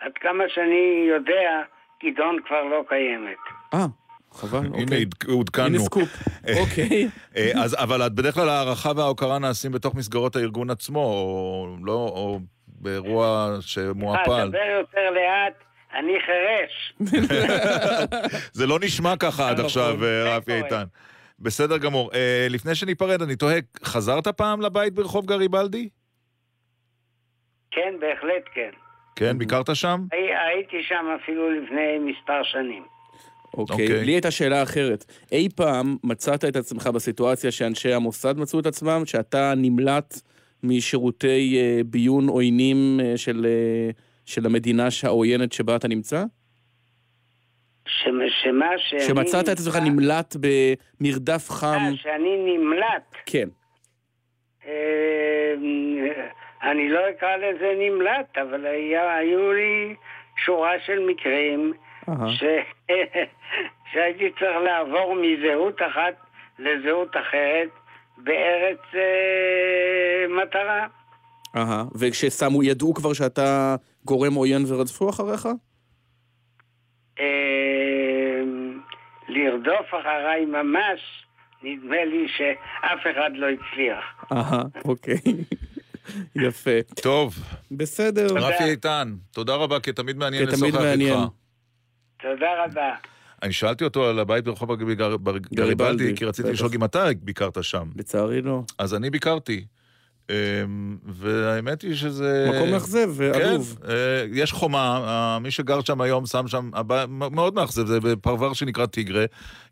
עד 0.00 0.12
כמה 0.20 0.44
שאני 0.54 1.06
יודע, 1.08 1.62
גדעון 2.04 2.36
כבר 2.46 2.62
לא 2.62 2.82
קיימת. 2.88 3.36
אה, 3.74 3.86
חבל, 4.32 4.58
הנה 4.58 4.68
אוקיי. 4.82 5.02
עד- 5.02 5.28
עודכנו. 5.30 5.64
הנה 5.66 5.78
סקופ, 5.78 6.08
אוקיי. 6.60 7.08
אה, 7.36 7.50
אז, 7.64 7.76
אבל 7.82 8.06
את- 8.06 8.12
בדרך 8.12 8.34
כלל 8.34 8.48
הערכה 8.48 8.90
וההוקרה 8.96 9.38
נעשים 9.38 9.72
בתוך 9.72 9.94
מסגרות 9.94 10.36
הארגון 10.36 10.70
עצמו, 10.70 11.00
או 11.00 11.76
לא, 11.84 11.92
או 11.92 12.38
באירוע 12.68 13.56
שמועפל. 13.60 14.30
אה, 14.30 14.46
דבר 14.48 14.58
יותר 14.78 15.10
לאט, 15.10 15.54
אני 15.94 16.12
חירש. 16.26 16.94
זה 18.58 18.66
לא 18.66 18.78
נשמע 18.82 19.14
ככה 19.18 19.48
עד 19.48 19.52
נכון, 19.54 19.64
עכשיו, 19.64 20.04
אה, 20.04 20.36
רפי. 20.36 20.52
איתן. 20.54 20.84
בסדר 21.38 21.78
גמור. 21.78 22.10
אה, 22.14 22.46
לפני 22.50 22.74
שניפרד, 22.74 23.22
אני 23.22 23.36
תוהה, 23.36 23.58
חזרת 23.84 24.28
פעם 24.28 24.60
לבית 24.60 24.94
ברחוב 24.94 25.26
גריבלדי? 25.26 25.88
כן, 27.70 27.94
בהחלט 28.00 28.44
כן. 28.54 28.70
כן, 29.16 29.38
ביקרת 29.38 29.76
שם? 29.76 30.04
הי- 30.12 30.18
הייתי 30.56 30.76
שם 30.88 31.06
אפילו 31.22 31.50
לפני 31.50 31.98
מספר 31.98 32.42
שנים. 32.42 32.82
אוקיי. 33.54 33.86
אוקיי. 33.86 34.04
לי 34.04 34.12
הייתה 34.12 34.30
שאלה 34.30 34.62
אחרת. 34.62 35.04
אי 35.32 35.48
פעם 35.56 35.96
מצאת 36.04 36.44
את 36.44 36.56
עצמך 36.56 36.86
בסיטואציה 36.86 37.50
שאנשי 37.50 37.92
המוסד 37.92 38.38
מצאו 38.38 38.60
את 38.60 38.66
עצמם, 38.66 39.02
שאתה 39.06 39.52
נמלט 39.56 40.20
משירותי 40.62 41.56
אה, 41.60 41.80
ביון 41.86 42.28
עוינים 42.28 43.00
אה, 43.02 43.16
של, 43.16 43.46
אה, 43.48 43.90
של 44.24 44.46
המדינה 44.46 44.88
העוינת 45.04 45.52
שבה 45.52 45.76
אתה 45.76 45.88
נמצא? 45.88 46.24
שמה 47.86 48.24
שאני... 48.78 49.00
שמצאת 49.00 49.44
את 49.44 49.48
עצמך 49.48 49.76
נמלט 49.76 50.36
במרדף 50.40 51.50
חם? 51.50 51.66
אה, 51.66 51.96
שאני 51.96 52.56
נמלט. 52.56 53.14
כן. 53.26 53.48
אה, 54.66 55.54
אני 56.62 56.88
לא 56.88 57.00
אקרא 57.10 57.36
לזה 57.36 57.72
נמלט, 57.78 58.38
אבל 58.38 58.66
היה, 58.66 59.16
היו 59.16 59.52
לי 59.52 59.94
שורה 60.44 60.72
של 60.86 61.06
מקרים. 61.06 61.72
ש... 62.28 62.44
שהייתי 63.92 64.30
צריך 64.38 64.56
לעבור 64.64 65.14
מזהות 65.14 65.82
אחת 65.90 66.14
לזהות 66.58 67.16
אחרת 67.16 67.68
בארץ 68.18 68.78
אה, 68.94 70.42
מטרה. 70.42 70.86
אהה, 71.56 71.84
וכששמו, 71.98 72.62
ידעו 72.62 72.94
כבר 72.94 73.12
שאתה 73.12 73.76
גורם 74.04 74.34
עוין 74.34 74.62
ורדפו 74.68 75.10
אחריך? 75.10 75.46
אה, 77.20 77.55
לרדוף 79.36 79.86
אחריי 79.88 80.44
ממש, 80.44 81.00
נדמה 81.62 82.04
לי 82.04 82.26
שאף 82.36 83.00
אחד 83.12 83.30
לא 83.34 83.46
הצליח. 83.46 84.04
אהה, 84.32 84.62
אוקיי. 84.84 85.18
יפה. 86.36 86.70
טוב. 87.02 87.34
בסדר. 87.70 88.26
רפי 88.34 88.64
איתן, 88.64 89.14
תודה 89.32 89.54
רבה, 89.54 89.80
כי 89.80 89.92
תמיד 89.92 90.16
מעניין 90.16 90.46
לשוחח. 90.48 90.64
איתך. 90.84 91.18
תודה 92.22 92.64
רבה. 92.64 92.94
אני 93.42 93.52
שאלתי 93.52 93.84
אותו 93.84 94.06
על 94.08 94.18
הבית 94.18 94.44
ברחוב 94.44 94.72
הגר- 94.72 95.16
בר- 95.16 95.38
גריבלדי, 95.54 96.16
כי 96.16 96.24
רציתי. 96.24 96.50
לשאול 96.52 96.70
אם 96.74 96.84
אתה 96.84 97.04
ביקרת 97.22 97.58
שם. 97.64 97.88
לצערי 97.96 98.42
לא. 98.42 98.62
אז 98.78 98.94
אני 98.94 99.10
ביקרתי. 99.10 99.64
אמ, 100.30 100.34
והאמת 101.06 101.82
היא 101.82 101.94
שזה... 101.94 102.50
מקום 102.54 102.70
מאכזב 102.70 103.10
ועלוב. 103.14 103.78
כן, 103.82 103.88
אה, 103.90 103.96
יש 104.32 104.52
חומה, 104.52 105.04
אה, 105.06 105.38
מי 105.38 105.50
שגר 105.50 105.80
שם 105.80 106.00
היום 106.00 106.26
שם 106.26 106.48
שם, 106.48 106.70
מאוד 107.30 107.54
מאכזב, 107.54 107.86
זה 107.86 108.00
בפרבר 108.00 108.52
שנקרא 108.52 108.86
טיגרה. 108.86 109.24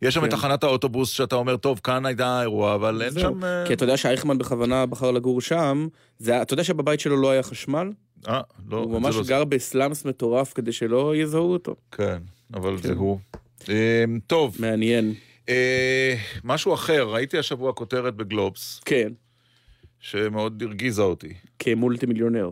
יש 0.02 0.14
שם 0.14 0.20
כן. 0.20 0.26
את 0.26 0.30
תחנת 0.30 0.64
האוטובוס 0.64 1.10
שאתה 1.10 1.36
אומר, 1.36 1.56
טוב, 1.56 1.80
כאן 1.84 2.06
הייתה 2.06 2.26
האירוע, 2.26 2.74
אבל 2.74 3.02
אין. 3.02 3.18
שם... 3.20 3.44
אה, 3.44 3.64
כי 3.66 3.72
אתה 3.74 3.84
יודע 3.84 3.96
שאייכמן 3.96 4.38
בכוונה 4.38 4.86
בחר 4.86 5.10
לגור 5.10 5.40
שם, 5.40 5.86
זה- 6.18 6.42
אתה 6.42 6.54
יודע 6.54 6.64
שבבית 6.64 7.00
שלו 7.00 7.16
לא 7.16 7.30
היה 7.30 7.42
חשמל? 7.42 7.90
אה, 8.28 8.40
לא, 8.70 8.76
הוא 8.76 9.00
ממש 9.00 9.16
לא 9.16 9.22
גר 9.26 9.44
בסלאמס 9.44 10.04
מטורף 10.04 10.52
כדי 10.52 10.72
שלא 10.72 11.16
יזהו 11.16 11.52
אותו. 11.52 11.76
כן, 11.92 12.18
אבל 12.54 12.76
זה 12.82 12.92
הוא. 12.92 13.18
אמ, 13.68 13.74
טוב. 14.26 14.56
מעניין. 14.58 15.14
משהו 16.44 16.74
אחר, 16.74 17.08
ראיתי 17.08 17.38
השבוע 17.38 17.72
כותרת 17.72 18.14
בגלובס. 18.16 18.80
כן. 18.84 19.08
שמאוד 20.04 20.62
הרגיזה 20.62 21.02
אותי. 21.02 21.34
כמולטי 21.58 22.06
מיליונר. 22.06 22.50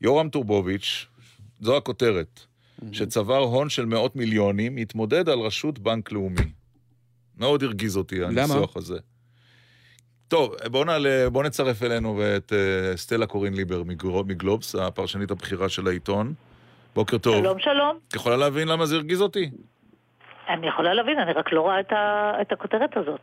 יורם 0.00 0.28
טורבוביץ', 0.28 1.06
זו 1.60 1.76
הכותרת, 1.76 2.40
שצבר 2.92 3.38
הון 3.38 3.68
של 3.68 3.84
מאות 3.86 4.16
מיליונים, 4.16 4.76
התמודד 4.76 5.28
על 5.28 5.38
ראשות 5.38 5.78
בנק 5.78 6.12
לאומי. 6.12 6.52
מאוד 7.38 7.62
הרגיז 7.62 7.96
אותי 7.96 8.24
הניסוח 8.24 8.76
הזה. 8.76 8.98
טוב, 10.28 10.54
בואו 10.70 10.84
נעלה, 10.84 11.30
בוא 11.30 11.44
נצרף 11.44 11.82
אלינו 11.82 12.20
את 12.36 12.52
uh, 12.52 12.96
סטלה 12.96 13.26
קורין 13.26 13.54
ליבר 13.54 13.82
מגלובס, 14.26 14.74
הפרשנית 14.74 15.30
הבכירה 15.30 15.68
של 15.68 15.86
העיתון. 15.86 16.34
בוקר 16.94 17.18
טוב. 17.18 17.42
שלום, 17.42 17.58
שלום. 17.58 17.98
את 18.08 18.14
יכולה 18.14 18.36
להבין 18.36 18.68
למה 18.68 18.86
זה 18.86 18.96
הרגיז 18.96 19.22
אותי? 19.22 19.50
אני 20.48 20.68
יכולה 20.68 20.94
להבין, 20.94 21.18
אני 21.18 21.32
רק 21.32 21.52
לא 21.52 21.60
רואה 21.60 21.80
את, 21.80 21.92
ה... 21.92 22.32
את 22.40 22.52
הכותרת 22.52 22.96
הזאת. 22.96 23.20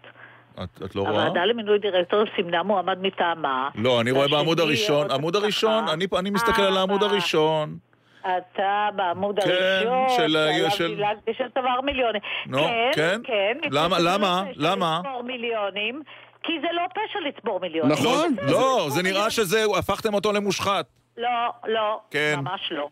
את, 0.64 0.82
את 0.86 0.96
לא 0.96 1.02
רואה? 1.02 1.12
הוועדה 1.12 1.46
למינוי 1.46 1.80
דירקטורים 1.80 2.26
סימנה 2.36 2.64
מועמד 2.64 2.98
מטעמה. 3.02 3.70
לא, 3.76 4.02
אני 4.02 4.12
רואה 4.12 4.28
בעמוד 4.28 4.60
הראשון, 4.60 5.12
עמוד 5.12 5.36
הראשון, 5.36 5.88
אני, 5.88 6.06
אני 6.20 6.30
מסתכל 6.30 6.62
על 6.62 6.78
העמוד 6.78 7.04
הראשון. 7.04 7.78
אתה 8.22 8.90
בעמוד 8.96 9.40
כן, 9.40 9.50
הראשון, 9.50 10.10
של 10.10 10.16
שעליו 10.34 10.72
של- 10.72 10.96
דילגתי 10.96 11.32
של 11.38 11.44
צוואר 11.54 11.82
מיליוני. 11.82 12.20
נו, 12.48 12.58
כן, 12.58 12.92
כן. 12.94 13.22
כן. 13.24 13.58
למה- 13.72 13.98
למה? 14.00 14.44
למה? 14.56 15.02
מיליונים, 15.24 16.02
כי 16.44 16.54
זה 16.62 16.68
לא 16.74 16.82
פשע 16.94 17.20
לצבור 17.20 17.60
מיליונים. 17.60 17.92
נכון, 17.92 18.36
זה 18.48 18.52
לא, 18.52 18.86
זה 18.90 19.04
נראה 19.04 19.30
שזה, 19.30 19.64
הפכתם 19.80 20.14
אותו 20.14 20.32
למושחת. 20.34 20.86
לא, 21.18 21.30
לא, 21.68 22.00
כן. 22.12 22.36
ממש 22.38 22.62
לא. 22.72 22.88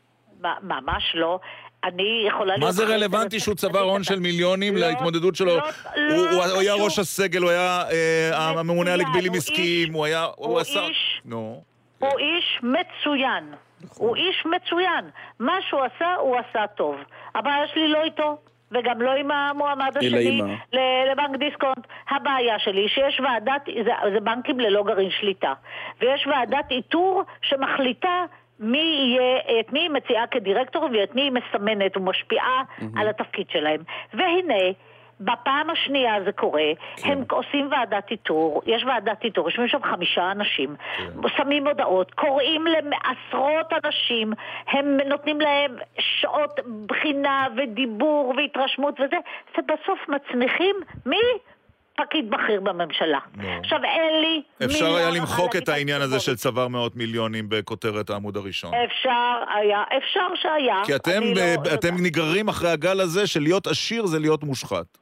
ממש 0.61 1.03
לא. 1.13 1.39
אני 1.83 2.25
יכולה 2.27 2.45
להיות... 2.57 2.59
מה 2.59 2.71
זה 2.71 2.85
רלוונטי 2.85 3.39
שהוא 3.39 3.55
צבר 3.55 3.79
הון 3.79 4.03
של 4.03 4.19
מיליונים 4.19 4.77
להתמודדות 4.77 5.35
שלו? 5.35 5.57
לא 5.57 5.61
הוא- 6.15 6.27
הוא 6.31 6.43
הוא 6.43 6.59
היה. 6.61 6.73
ראש 6.73 6.99
הסגל, 6.99 7.41
הוא 7.41 7.49
היה 7.49 7.83
אה, 7.91 8.49
הממונה 8.49 8.93
על 8.93 9.01
הגבלים 9.01 9.31
הוא 9.31 9.37
עסקיים, 9.37 9.93
הוא 9.93 10.05
היה... 10.05 10.27
הוא. 10.35 10.59
איש-. 10.59 11.21
הוא 11.99 12.19
איש 12.19 12.59
מצוין. 12.63 13.43
נכון. 13.83 14.07
הוא 14.07 14.15
איש 14.15 14.45
מצוין. 14.45 15.09
מה 15.39 15.53
שהוא 15.69 15.81
עשה, 15.81 16.15
הוא 16.15 16.37
עשה 16.37 16.67
טוב. 16.67 16.95
הבעיה 17.35 17.67
שלי 17.73 17.87
לא 17.87 18.03
איתו. 18.03 18.37
וגם 18.73 19.01
לא 19.01 19.11
עם 19.11 19.31
המועמד 19.31 19.97
השני 19.97 20.41
לבנק 21.11 21.39
דיסקונט. 21.39 21.87
הבעיה 22.09 22.59
שלי 22.59 22.87
שיש 22.89 23.19
ועדת, 23.19 23.61
זה, 23.85 23.91
זה 24.13 24.19
בנקים 24.19 24.59
ללא 24.59 24.83
גרעין 24.83 25.09
שליטה, 25.19 25.53
ויש 26.01 26.27
ועדת 26.27 26.71
איתור 26.71 27.23
שמחליטה 27.41 28.23
מי 28.61 28.77
יהיה, 28.77 29.59
את 29.59 29.73
מי 29.73 29.79
היא 29.79 29.89
מציעה 29.89 30.27
כדירקטורים 30.27 30.91
ואת 30.93 31.15
מי 31.15 31.21
היא 31.21 31.31
מסמנת 31.31 31.97
ומשפיעה 31.97 32.63
על 32.95 33.07
התפקיד 33.07 33.49
שלהם. 33.49 33.81
והנה, 34.13 34.63
בפעם 35.21 35.69
השנייה 35.69 36.23
זה 36.25 36.31
קורה, 36.31 36.71
הם 37.03 37.23
עושים 37.31 37.71
ועדת 37.71 38.11
איתור, 38.11 38.61
יש 38.65 38.83
ועדת 38.83 39.23
איתור, 39.23 39.45
יושבים 39.49 39.67
שם 39.67 39.83
חמישה 39.83 40.31
אנשים, 40.31 40.75
שמים 41.37 41.67
הודעות, 41.67 42.11
קוראים 42.11 42.65
לעשרות 42.67 43.73
אנשים, 43.85 44.33
הם 44.67 44.97
נותנים 45.05 45.41
להם 45.41 45.75
שעות 45.99 46.59
בחינה 46.85 47.47
ודיבור 47.57 48.33
והתרשמות 48.37 48.99
וזה, 48.99 49.17
ובסוף 49.57 50.09
מצמיחים 50.09 50.75
מי? 51.05 51.17
פקיד 51.97 52.29
בכיר 52.29 52.61
בממשלה. 52.61 53.19
עכשיו 53.59 53.79
אין 53.83 54.21
לי... 54.21 54.41
אפשר 54.65 54.95
היה 54.95 55.09
למחוק 55.09 55.55
את 55.55 55.69
העניין 55.69 56.01
הזה 56.01 56.19
של 56.19 56.35
צבר 56.35 56.67
מאות 56.67 56.95
מיליונים 56.95 57.45
בכותרת 57.49 58.09
העמוד 58.09 58.37
הראשון. 58.37 58.71
אפשר 58.73 59.09
היה, 59.55 59.83
אפשר 59.97 60.27
שהיה. 60.35 60.81
כי 60.85 60.95
אתם, 60.95 61.21
אני 61.23 61.33
לא- 61.35 61.73
אתם 61.73 61.95
נגררים 61.99 62.47
אחרי 62.47 62.69
הגל 62.69 63.01
הזה 63.01 63.27
של 63.27 63.39
להיות 63.39 63.67
עשיר 63.67 64.05
זה 64.05 64.19
להיות 64.19 64.43
מושחת. 64.43 64.97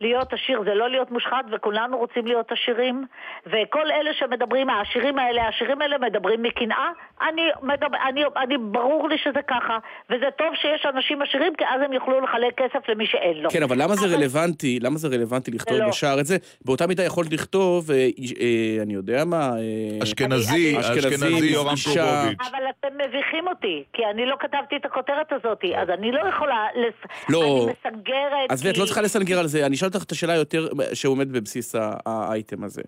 להיות 0.00 0.32
עשיר 0.32 0.62
זה 0.64 0.74
לא 0.74 0.90
להיות 0.90 1.10
מושחת, 1.10 1.44
וכולנו 1.52 1.98
רוצים 1.98 2.26
להיות 2.26 2.52
עשירים. 2.52 3.06
וכל 3.46 3.90
אלה 3.90 4.10
שמדברים, 4.18 4.70
העשירים 4.70 5.18
האלה, 5.18 5.42
העשירים 5.42 5.80
האלה 5.82 5.98
מדברים 5.98 6.42
מקנאה. 6.42 6.88
אני, 7.28 7.42
מדבר, 7.62 7.98
אני, 8.08 8.22
אני, 8.36 8.54
ברור 8.58 9.08
לי 9.08 9.18
שזה 9.18 9.42
ככה. 9.48 9.78
וזה 10.10 10.26
טוב 10.38 10.46
שיש 10.54 10.86
אנשים 10.94 11.22
עשירים, 11.22 11.52
כי 11.58 11.64
אז 11.64 11.80
הם 11.84 11.92
יוכלו 11.92 12.20
לחלק 12.20 12.54
כסף 12.56 12.88
למי 12.88 13.06
שאין 13.06 13.36
לו. 13.42 13.50
כן, 13.50 13.62
אבל 13.62 13.82
למה 13.82 13.94
זה 13.96 14.06
רלוונטי, 14.06 14.78
למה 14.82 14.96
זה 14.98 15.08
רלוונטי 15.08 15.50
לכתוב 15.50 15.78
לא. 15.78 15.88
בשער 15.88 16.20
את 16.20 16.26
זה? 16.26 16.36
באותה 16.64 16.86
מידה 16.86 17.04
יכולת 17.04 17.32
לכתוב, 17.32 17.90
אה, 17.90 17.96
אה, 17.96 18.82
אני 18.82 18.94
יודע 18.94 19.24
מה... 19.24 19.50
אה, 19.58 20.02
אשכנזי, 20.02 20.80
אשכנזי 20.80 21.46
יורם 21.46 21.70
אישה- 21.72 21.90
טורבוביץ'. 21.94 22.38
אבל 22.50 22.62
אתם 22.80 22.94
מביכים 23.08 23.48
אותי, 23.48 23.84
כי 23.92 24.02
אני 24.10 24.26
לא 24.26 24.36
כתבתי 24.40 24.76
את 24.76 24.84
הכותרת 24.84 25.32
הזאת, 25.32 25.64
אז 25.76 25.90
אני 25.90 26.12
לא 26.12 26.20
יכולה... 26.28 26.66
לס... 26.76 26.94
לא. 27.28 27.42
אני 27.42 27.72
מסנגרת 27.90 28.50
עזבי, 28.50 28.70
את 28.70 28.74
כי- 28.74 28.80
לא 28.80 28.86
צריכה 28.86 29.00
לסנגר 29.02 29.38
על 29.38 29.46
זה, 29.46 29.66
אני 29.66 29.76
אשאל 29.86 29.94
אותך 29.94 30.06
את 30.06 30.12
השאלה 30.12 30.34
יותר 30.34 30.68
שעומד 30.94 31.32
בבסיס 31.32 31.74
האייטם 32.06 32.64
הזה. 32.64 32.82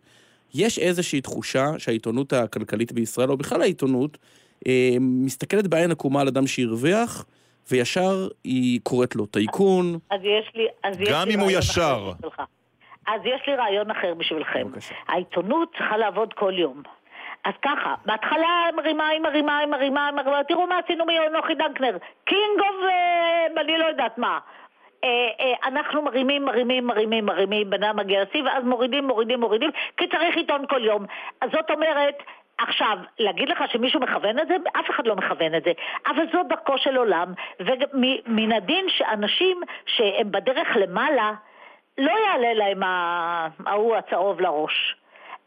יש 0.55 0.79
איזושהי 0.79 1.20
תחושה 1.20 1.66
שהעיתונות 1.79 2.33
הכלכלית 2.33 2.93
בישראל, 2.93 3.31
או 3.31 3.37
בכלל 3.37 3.62
העיתונות, 3.62 4.19
אה, 4.66 4.97
מסתכלת 5.01 5.66
בעין 5.66 5.91
עקומה 5.91 6.20
על 6.20 6.29
אדם 6.29 6.47
שהרוויח, 6.47 7.25
וישר 7.70 8.29
היא 8.45 8.81
קוראת 8.83 9.16
לו 9.16 9.27
טייקון. 9.27 9.99
אז 10.11 10.20
יש 10.23 10.51
לי... 10.55 10.66
אז 10.85 11.01
יש 11.01 11.09
גם 11.09 11.29
לי 11.29 11.35
אם 11.35 11.41
הוא 11.41 11.51
ישר. 11.51 12.12
אז 13.07 13.20
יש 13.25 13.41
לי 13.47 13.55
רעיון 13.55 13.91
אחר 13.91 14.15
בשבילכם. 14.15 14.66
העיתונות 15.09 15.73
צריכה 15.79 15.97
לעבוד 15.97 16.33
כל 16.33 16.53
יום. 16.57 16.83
אז 17.45 17.55
ככה, 17.62 17.95
בהתחלה 18.05 18.69
מרימה, 18.77 19.09
היא 19.09 19.20
מרימה, 19.20 19.59
היא 19.59 19.69
מרימה, 19.69 20.07
היא 20.07 20.15
מרימה, 20.15 20.45
תראו 20.49 20.66
מה 20.66 20.79
עשינו 20.85 21.05
מנוחי 21.05 21.55
דנקנר, 21.55 21.97
king 22.24 22.61
of, 22.61 22.77
אני 23.61 23.79
לא 23.79 23.85
יודעת 23.85 24.19
מה. 24.19 24.39
אה, 25.05 25.29
אה, 25.41 25.69
אנחנו 25.69 26.03
מרימים, 26.03 26.45
מרימים, 26.45 26.87
מרימים, 26.87 27.27
מרימים, 27.27 27.73
אדם 27.75 27.97
מגיע 27.97 28.23
לשיא, 28.23 28.43
ואז 28.43 28.65
מורידים, 28.65 29.07
מורידים, 29.07 29.41
מורידים, 29.41 29.70
כי 29.97 30.07
צריך 30.09 30.37
עיתון 30.37 30.66
כל 30.66 30.85
יום. 30.85 31.07
אז 31.41 31.51
זאת 31.53 31.70
אומרת, 31.70 32.23
עכשיו, 32.59 32.99
להגיד 33.19 33.49
לך 33.49 33.59
שמישהו 33.73 34.01
מכוון 34.01 34.39
את 34.39 34.49
זה? 34.49 34.57
אף 34.81 34.91
אחד 34.91 35.07
לא 35.07 35.16
מכוון 35.16 35.55
את 35.55 35.65
זה. 35.65 35.73
אבל 36.07 36.25
זו 36.33 36.43
דרכו 36.49 36.79
של 36.79 36.97
עולם, 36.97 37.33
ומן 37.61 38.53
הדין 38.53 38.87
שאנשים 38.89 39.61
שהם 39.87 40.31
בדרך 40.31 40.69
למעלה, 40.77 41.33
לא 41.99 42.12
יעלה 42.27 42.55
להם 42.55 42.83
ההוא 43.66 43.97
הצהוב 43.97 44.41
לראש. 44.41 44.97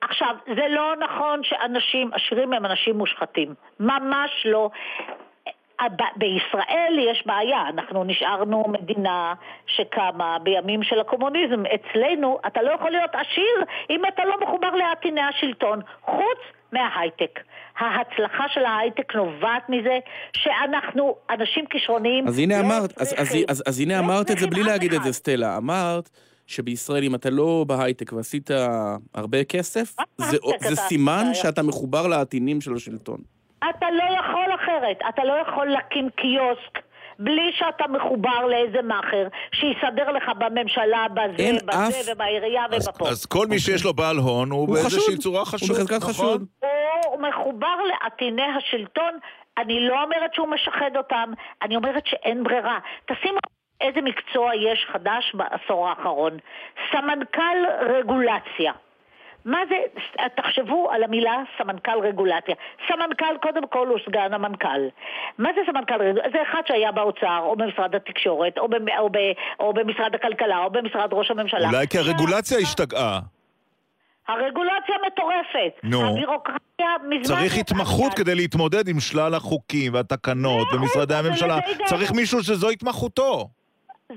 עכשיו, 0.01 0.35
זה 0.55 0.67
לא 0.67 0.95
נכון 0.99 1.43
שאנשים 1.43 2.11
עשירים 2.13 2.53
הם 2.53 2.65
אנשים 2.65 2.97
מושחתים. 2.97 3.53
ממש 3.79 4.45
לא. 4.45 4.69
בישראל 6.15 6.93
יש 7.11 7.23
בעיה, 7.25 7.69
אנחנו 7.69 8.03
נשארנו 8.03 8.63
מדינה 8.67 9.33
שקמה 9.67 10.37
בימים 10.43 10.83
של 10.83 10.99
הקומוניזם. 10.99 11.63
אצלנו 11.75 12.39
אתה 12.47 12.61
לא 12.61 12.71
יכול 12.71 12.91
להיות 12.91 13.09
עשיר 13.13 13.55
אם 13.89 14.01
אתה 14.13 14.25
לא 14.25 14.35
מחובר 14.47 14.69
לעטיני 14.75 15.21
השלטון, 15.21 15.79
חוץ 16.05 16.39
מההייטק. 16.71 17.39
ההצלחה 17.79 18.43
של 18.53 18.65
ההייטק 18.65 19.15
נובעת 19.15 19.69
מזה 19.69 19.99
שאנחנו 20.33 21.15
אנשים 21.29 21.65
כישרוניים. 21.65 22.27
אז 22.27 22.39
הנה 22.39 22.61
לא 22.61 22.65
אמרת, 22.67 23.01
אז- 23.01 23.13
אז- 23.17 23.35
אז- 23.47 23.63
אז 23.67 23.79
הנה 23.79 23.99
אמרת 23.99 24.31
את 24.31 24.37
זה 24.37 24.47
בלי 24.47 24.63
להגיד 24.63 24.93
את 24.93 25.03
זה, 25.03 25.13
סטלה. 25.13 25.57
אמרת 25.57 26.09
שבישראל, 26.47 27.03
אם 27.03 27.15
אתה 27.15 27.29
לא 27.29 27.65
בהייטק 27.67 28.13
ועשית 28.13 28.49
הרבה 29.13 29.43
כסף, 29.43 29.95
זה- 30.17 30.37
זה 30.59 30.75
סימן 30.75 31.23
אתה- 31.25 31.33
שאתה 31.33 31.63
מחובר 31.63 32.07
לעטינים 32.07 32.61
של 32.61 32.73
השלטון. 32.75 33.17
אתה 33.69 33.91
לא 33.91 34.03
יכול 34.19 34.55
אחרת, 34.55 34.97
אתה 35.09 35.23
לא 35.23 35.33
יכול 35.33 35.65
להקים 35.67 36.09
קיוסק 36.09 36.79
בלי 37.19 37.51
שאתה 37.53 37.87
מחובר 37.87 38.45
לאיזה 38.45 38.81
מאכר 38.81 39.27
שיסדר 39.51 40.11
לך 40.11 40.31
בממשלה, 40.37 41.05
בזה, 41.13 41.43
אין 41.43 41.55
בזה 41.65 41.87
אף- 41.87 42.07
ובעירייה 42.11 42.65
אז- 42.71 42.87
ובפה. 42.87 43.09
אז 43.09 43.25
כל 43.25 43.45
מי 43.49 43.59
שיש 43.59 43.85
לו 43.85 43.93
בעל 43.93 44.17
הון 44.17 44.51
הוא 44.51 44.59
הוא 44.59 44.73
באיזושהי 44.73 44.99
חשוד. 44.99 45.17
צורה 45.19 45.39
הוא 45.39 45.47
חשוד. 45.47 45.69
בחזקת 45.69 45.95
נכון? 45.97 46.09
חשוד. 46.13 46.45
הוא 47.05 47.21
מחובר 47.21 47.75
לעטיני 47.89 48.41
השלטון. 48.57 49.13
אני 49.57 49.87
לא 49.87 50.03
אומרת 50.03 50.33
שהוא 50.33 50.47
משחד 50.47 50.91
אותם, 50.97 51.33
אני 51.61 51.75
אומרת 51.75 52.07
שאין 52.07 52.43
ברירה. 52.43 52.79
תשימו 53.05 53.37
איזה 53.81 54.01
מקצוע 54.01 54.55
יש 54.55 54.85
חדש 54.93 55.31
בעשור 55.33 55.89
האחרון. 55.89 56.37
סמנכ"ל 56.91 57.57
רגולציה. 57.93 58.71
מה 59.45 59.59
זה, 59.69 59.75
תחשבו 60.35 60.89
על 60.91 61.03
המילה 61.03 61.43
סמנכ"ל 61.57 61.99
רגולציה. 62.03 62.55
סמנכ"ל 62.87 63.37
קודם 63.41 63.67
כל 63.67 63.87
הוא 63.87 63.97
סגן 64.05 64.33
המנכ"ל. 64.33 64.81
מה 65.37 65.49
זה 65.55 65.61
סמנכ"ל 65.71 65.93
רגולציה? 65.93 66.31
זה 66.31 66.37
אחד 66.51 66.61
שהיה 66.67 66.91
באוצר, 66.91 67.39
או 67.43 67.55
במשרד 67.55 67.95
התקשורת, 67.95 68.57
או, 68.57 68.67
במ, 68.67 68.85
או, 68.99 69.09
ב, 69.09 69.17
או 69.59 69.73
במשרד 69.73 70.15
הכלכלה, 70.15 70.57
או 70.63 70.69
במשרד 70.69 71.09
ראש 71.13 71.31
הממשלה. 71.31 71.69
אולי 71.69 71.87
כי 71.87 71.97
הרגולציה 71.97 72.57
השתגעה. 72.57 73.19
הרגולציה 74.27 74.95
מטורפת. 75.07 75.79
נו. 75.83 76.09
הבירוקרטיה 76.09 76.87
מזמן... 77.09 77.35
צריך 77.35 77.57
התמחות 77.57 78.13
כדי 78.13 78.35
להתמודד 78.35 78.87
עם 78.87 78.99
שלל 78.99 79.33
החוקים 79.33 79.93
והתקנות 79.93 80.67
במשרדי 80.73 81.15
הממשלה. 81.15 81.57
צריך 81.85 82.11
מישהו 82.11 82.43
שזו 82.43 82.69
התמחותו. 82.69 83.49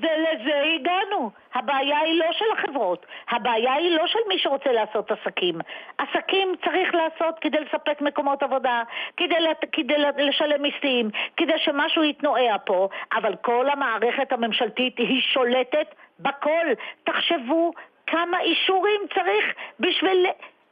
זה 0.01 0.09
לזה 0.19 0.63
הגענו. 0.75 1.31
הבעיה 1.55 1.99
היא 1.99 2.19
לא 2.21 2.33
של 2.33 2.45
החברות, 2.59 3.07
הבעיה 3.31 3.73
היא 3.75 3.91
לא 3.97 4.07
של 4.07 4.19
מי 4.29 4.39
שרוצה 4.39 4.73
לעשות 4.73 5.11
עסקים. 5.11 5.55
עסקים 5.99 6.55
צריך 6.65 6.95
לעשות 6.95 7.39
כדי 7.41 7.61
לספק 7.61 8.01
מקומות 8.01 8.43
עבודה, 8.43 8.83
כדי, 9.17 9.41
לת- 9.41 9.65
כדי 9.73 9.95
לשלם 10.19 10.63
מיסים, 10.63 11.11
כדי 11.37 11.59
שמשהו 11.59 12.05
יתנועע 12.05 12.57
פה, 12.67 12.89
אבל 13.13 13.35
כל 13.37 13.69
המערכת 13.71 14.33
הממשלתית 14.33 14.99
היא 14.99 15.23
שולטת 15.23 15.95
בכל. 16.21 16.67
תחשבו 17.05 17.73
כמה 18.07 18.41
אישורים 18.41 19.01
צריך 19.15 19.55
בשביל, 19.81 20.27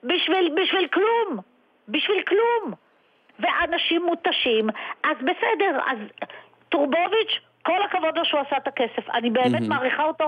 בשביל, 0.04 0.54
בשביל 0.62 0.88
כלום. 0.88 1.38
בשביל 1.88 2.22
כלום. 2.22 2.72
ואנשים 3.38 4.02
מותשים, 4.02 4.70
אז 5.04 5.16
בסדר, 5.16 5.78
אז 5.86 5.98
טורבוביץ', 6.68 7.40
כל 7.62 7.82
הכבוד 7.89 8.16
לו 8.18 8.24
שהוא 8.24 8.40
עשה 8.47 8.56
את 8.56 8.68
הכסף. 8.68 9.10
אני 9.14 9.30
באמת 9.30 9.52
מהמם. 9.52 9.68
מעריכה 9.68 10.02
אותו, 10.05 10.24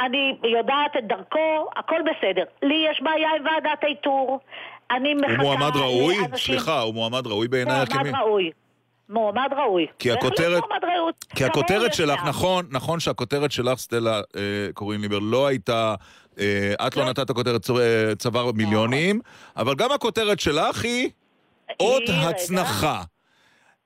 אני 0.00 0.38
יודעת 0.44 0.96
את 0.98 1.06
דרכו, 1.08 1.38
הכל 1.76 2.00
בסדר. 2.02 2.44
לי 2.62 2.86
יש 2.90 3.00
בעיה 3.02 3.28
עם 3.36 3.44
ועדת 3.46 3.84
האיתור. 3.84 4.40
אני 4.90 5.12
הוא 5.12 5.20
מחכה 5.22 5.42
מועמד 5.42 5.76
ראוי? 5.76 6.16
לאנשים- 6.20 6.54
סליחה, 6.58 6.80
הוא 6.80 6.94
מועמד 6.94 7.26
ראוי 7.26 7.48
בעינייך 7.48 7.92
כמי? 7.92 8.02
מועמד 8.10 8.18
ראוי. 8.20 8.50
מועמד 9.08 9.48
ראוי. 9.56 9.86
כי 9.98 10.12
הכותרת-. 10.12 10.62
כי 11.36 11.44
הכותרת 11.44 11.94
שלך. 11.94 12.20
נכון, 12.26 12.66
נכון 12.70 13.00
שהכותרת 13.00 13.52
שלך, 13.52 13.78
סטלה 13.78 14.16
אה, 14.36 14.42
קוראים 14.74 15.00
ליבר, 15.02 15.18
לא 15.18 15.46
הייתה, 15.46 15.94
אה, 16.40 16.74
את 16.86 16.96
לא 16.96 17.04
נתת 17.10 17.30
כותרת 17.30 17.62
צ- 17.62 17.70
אה, 17.70 18.14
צוואר 18.18 18.52
מיליונים, 18.52 19.20
אבל 19.56 19.74
גם 19.74 19.92
הכותרת 19.92 20.40
שלך 20.40 20.84
היא 20.84 21.10
עוד. 21.76 22.02
הצנחה. 22.08 23.00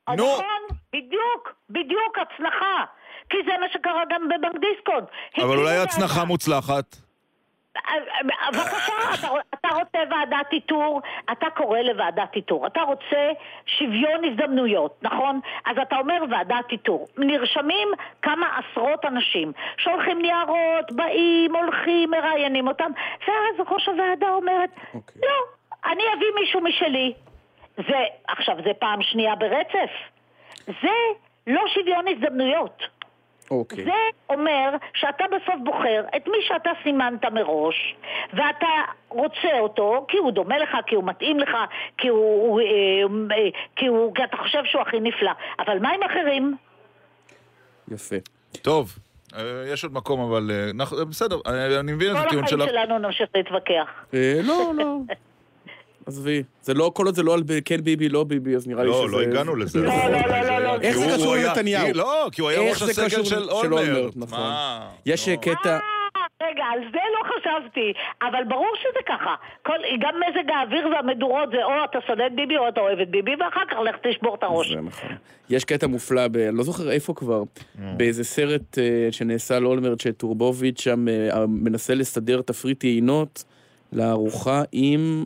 נו, 0.09 0.15
נכון, 0.15 0.45
בדיוק, 0.93 1.55
בדיוק, 1.71 2.19
הצנחה. 2.19 2.85
כי 3.31 3.37
זה 3.47 3.53
מה 3.61 3.67
שקרה 3.73 4.03
גם 4.11 4.29
בבנק 4.29 4.61
דיסקונט. 4.61 5.09
אבל 5.39 5.59
אולי 5.59 5.77
הצנחה 5.77 6.15
ועדה. 6.15 6.25
מוצלחת. 6.25 6.97
בבקשה, 8.53 8.93
אתה, 9.15 9.29
אתה 9.55 9.69
רוצה 9.69 9.99
ועדת 10.11 10.53
איתור, 10.53 11.01
אתה 11.33 11.47
קורא 11.51 11.79
לוועדת 11.79 12.37
איתור. 12.37 12.67
אתה 12.67 12.83
רוצה 12.83 13.33
שוויון 13.67 14.25
הזדמנויות, 14.25 14.99
נכון? 15.03 15.41
אז 15.65 15.77
אתה 15.83 15.97
אומר 15.97 16.25
ועדת 16.31 16.73
איתור. 16.73 17.09
נרשמים 17.19 17.89
כמה 18.23 18.47
עשרות 18.59 19.05
אנשים, 19.05 19.53
שולחים 19.77 20.23
ניירות, 20.23 20.93
באים, 20.93 21.57
הולכים, 21.57 22.11
מראיינים 22.11 22.69
אותם, 22.69 22.91
ואז 23.21 23.67
ראש 23.69 23.89
הוועדה 23.89 24.31
אומרת, 24.31 24.71
לא, 25.23 25.37
אני 25.85 26.03
אביא 26.17 26.29
מישהו 26.41 26.61
משלי. 26.61 27.13
זה, 27.77 27.99
עכשיו, 28.29 28.57
זה 28.65 28.71
פעם 28.79 29.03
שנייה 29.03 29.35
ברצף. 29.35 30.12
זה 30.83 30.89
לא 31.47 31.61
שוויון 31.75 32.05
הזדמנויות. 32.09 32.83
אוקיי. 33.51 33.85
זה 33.85 33.91
אומר 34.31 34.71
שאתה 34.95 35.25
בסוף 35.37 35.55
בוחר 35.65 36.05
את 36.17 36.27
מי 36.29 36.37
שאתה 36.49 36.71
סימנת 36.83 37.25
מראש, 37.25 37.95
ואתה 38.33 38.67
רוצה 39.09 39.59
אותו 39.61 40.05
כי 40.09 40.17
הוא 40.17 40.31
דומה 40.31 40.59
לך, 40.59 40.77
כי 40.87 40.95
הוא 40.95 41.05
מתאים 41.05 41.39
לך, 41.39 41.51
כי, 41.99 42.09
הוא, 42.09 42.19
הוא, 42.49 42.61
אה, 42.61 42.67
אה, 43.37 43.49
כי, 43.77 43.87
הוא, 43.87 44.15
כי 44.15 44.25
אתה 44.25 44.37
חושב 44.37 44.63
שהוא 44.65 44.83
הכי 44.83 45.01
נפלא. 45.01 45.31
אבל 45.59 45.79
מה 45.79 45.91
עם 45.91 46.03
אחרים? 46.03 46.57
יפה. 47.89 48.17
טוב, 48.63 48.99
אה, 49.37 49.43
יש 49.73 49.85
עוד 49.85 49.93
מקום, 49.95 50.21
אבל 50.21 50.51
אה, 50.51 50.71
אנחנו- 50.75 51.07
בסדר, 51.07 51.37
אה, 51.47 51.81
אני 51.81 51.93
מבין 51.93 52.11
את 52.11 52.17
כל 52.17 52.27
הטיעון 52.27 52.45
החיים 52.45 52.61
שלך. 52.61 52.69
שלנו 52.71 52.99
נמשיך 52.99 53.29
להתווכח. 53.35 53.89
אה, 54.15 54.35
לא, 54.45 54.73
לא. 54.77 54.97
עזבי. 56.07 56.43
זה 56.63 56.75
לא, 56.75 56.91
כל 56.95 57.07
עוד 57.07 57.15
זה 57.15 57.23
לא 57.23 57.35
על 57.35 57.43
ב- 57.47 57.61
כן 57.65 57.81
ביבי, 57.85 58.09
לא 58.09 58.25
ביבי, 58.25 58.57
אז 58.57 58.69
נראה 58.69 58.85
לי 58.85 58.93
שזה... 58.93 59.03
לא, 59.03 59.11
לא 59.11 59.21
הגענו 59.21 59.57
לזה. 59.57 59.79
לא, 59.79 59.87
לא, 59.87 60.19
לא, 60.29 60.41
לא, 60.41 60.59
לא, 60.59 60.81
איך 60.81 60.99
זה 60.99 61.07
קשור 61.15 61.37
לנתניהו? 61.37 61.89
לא, 61.95 62.29
כי 62.33 62.41
הוא 62.41 62.51
היה 62.51 62.71
ראש 62.71 62.83
הסגל 62.83 63.25
של 63.25 63.51
אולמרט. 63.51 64.13
נכון. 64.17 64.41
יש 65.07 65.29
אה, 65.29 65.37
קטע... 65.37 65.79
רגע, 66.43 66.65
על 66.73 66.79
זה 66.93 66.99
לא 67.15 67.29
חשבתי, 67.29 67.93
אבל 68.23 68.45
ברור 68.49 68.73
שזה 68.81 69.01
ככה. 69.09 69.35
כל, 69.67 69.73
גם 70.01 70.15
מזג 70.21 70.51
האוויר 70.51 70.89
והמדורות 70.89 71.49
זה 71.51 71.65
או 71.65 71.71
אתה 71.85 71.99
שונא 72.07 72.27
את 72.27 72.35
ביבי 72.37 72.57
או 72.59 72.69
אתה 72.69 72.81
אוהב 72.81 72.99
את 72.99 73.11
ביבי, 73.11 73.31
ואחר 73.41 73.61
כך 73.71 73.77
לך 73.85 73.97
תשבור 74.03 74.35
את 74.35 74.43
הראש. 74.43 74.73
זה 74.73 74.81
נכון. 74.81 75.11
יש 75.51 75.65
קטע 75.65 75.87
מופלא, 75.87 76.29
ב... 76.29 76.37
אני 76.37 76.57
לא 76.57 76.63
זוכר 76.63 76.91
איפה 76.91 77.15
כבר, 77.15 77.43
באיזה 77.97 78.25
סרט 78.25 78.79
אה, 78.79 79.09
שנעשה 79.11 79.59
לאולמרט, 79.59 80.01
שטורבוביץ' 80.01 80.81
שם 80.81 81.09
אה, 81.09 81.47
מנסה 81.47 81.95
לסדר 81.95 82.43
תפריט 82.43 82.85
יינות 82.85 83.45
לארוחה 83.93 84.63
עם 84.73 85.25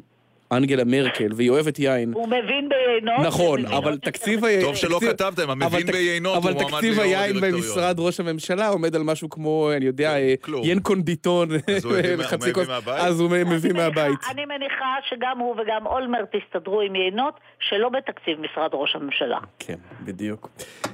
אנגלה 0.53 0.85
מרקל, 0.85 1.29
והיא 1.37 1.51
אוהבת 1.51 1.79
יין. 1.79 2.13
הוא 2.13 2.29
מבין 2.29 2.69
ביינות. 2.69 3.27
נכון, 3.27 3.67
אבל 3.67 3.95
את 3.95 4.03
תקציב 4.03 4.41
זה. 4.41 4.59
ה... 4.59 4.61
טוב 4.63 4.77
שלא 4.77 4.97
תקציב- 4.97 5.11
כתבתם, 5.13 5.43
אבל 5.51 5.63
המבין 5.63 5.87
ביינות 5.87 6.37
אבל 6.37 6.53
הוא 6.53 6.61
מועמד 6.63 6.75
תקציב 6.75 6.91
ליו"ר 6.95 7.03
היין 7.03 7.37
הדירקטוריון. 7.37 7.61
במשרד 7.61 7.97
ראש 7.99 8.21
הממשלה 8.21 8.69
עומד 8.69 8.97
על 8.97 9.03
משהו 9.03 9.31
כמו, 9.31 9.71
אני 9.77 9.85
יודע, 9.85 10.17
אה, 10.19 10.35
כלום. 10.41 10.63
ין 10.65 10.81
קונדיטון, 10.81 11.49
אז 11.77 11.85
הוא 11.85 11.93
מביא 12.39 12.53
כוס, 12.53 12.69
מהבית? 12.69 12.95
אז 12.99 13.21
הוא 13.21 13.31
מביא 13.31 13.73
מהבית. 13.73 14.19
אני 14.31 14.45
מניחה 14.45 14.85
שגם 15.09 15.39
הוא 15.39 15.53
וגם 15.61 15.87
אולמרט 15.87 16.29
יסתדרו 16.35 16.81
עם 16.81 16.95
יינות 16.95 17.35
שלא 17.61 17.89
בתקציב 17.89 18.39
משרד 18.41 18.71
ראש 18.73 18.95
הממשלה. 18.97 19.39
כן, 19.59 19.77
בדיוק. 20.05 20.49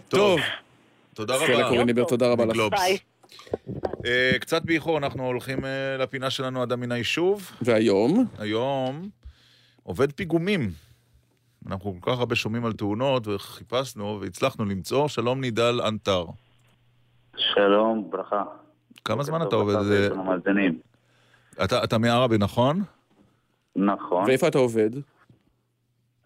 טוב. 0.08 0.40
תודה 1.14 1.34
סטלה 1.36 1.56
רבה. 1.58 1.68
קורניבר, 1.68 2.04
תודה 2.04 2.26
רבה 2.32 2.44
לך. 2.44 2.56
ביי. 2.70 2.98
אה, 4.06 4.30
קצת 4.40 4.62
באיחור, 4.64 4.98
אנחנו 4.98 5.26
הולכים 5.26 5.64
אה, 5.64 5.70
לפינה 5.98 6.30
שלנו 6.30 6.62
אדם 6.62 6.80
מן 6.80 6.92
היישוב. 6.92 7.50
והיום? 7.62 8.24
היום 8.38 9.08
עובד 9.82 10.12
פיגומים. 10.12 10.70
אנחנו 11.66 11.94
כל 12.00 12.12
כך 12.12 12.18
הרבה 12.18 12.34
שומעים 12.34 12.64
על 12.64 12.72
תאונות, 12.72 13.26
וחיפשנו, 13.28 14.18
והצלחנו 14.20 14.64
למצוא. 14.64 15.08
שלום 15.08 15.40
נידל 15.40 15.80
אנטר. 15.88 16.24
שלום, 17.36 18.10
ברכה. 18.10 18.44
כמה 19.04 19.22
זמן 19.22 19.42
אתה 19.42 19.56
עובד? 19.56 19.82
זה-. 19.82 20.08
אתה 21.64 21.84
אתה 21.84 21.98
מעראבה, 21.98 22.38
נכון? 22.38 22.82
נכון. 23.76 24.24
ואיפה 24.26 24.48
אתה 24.48 24.58
עובד? 24.58 24.90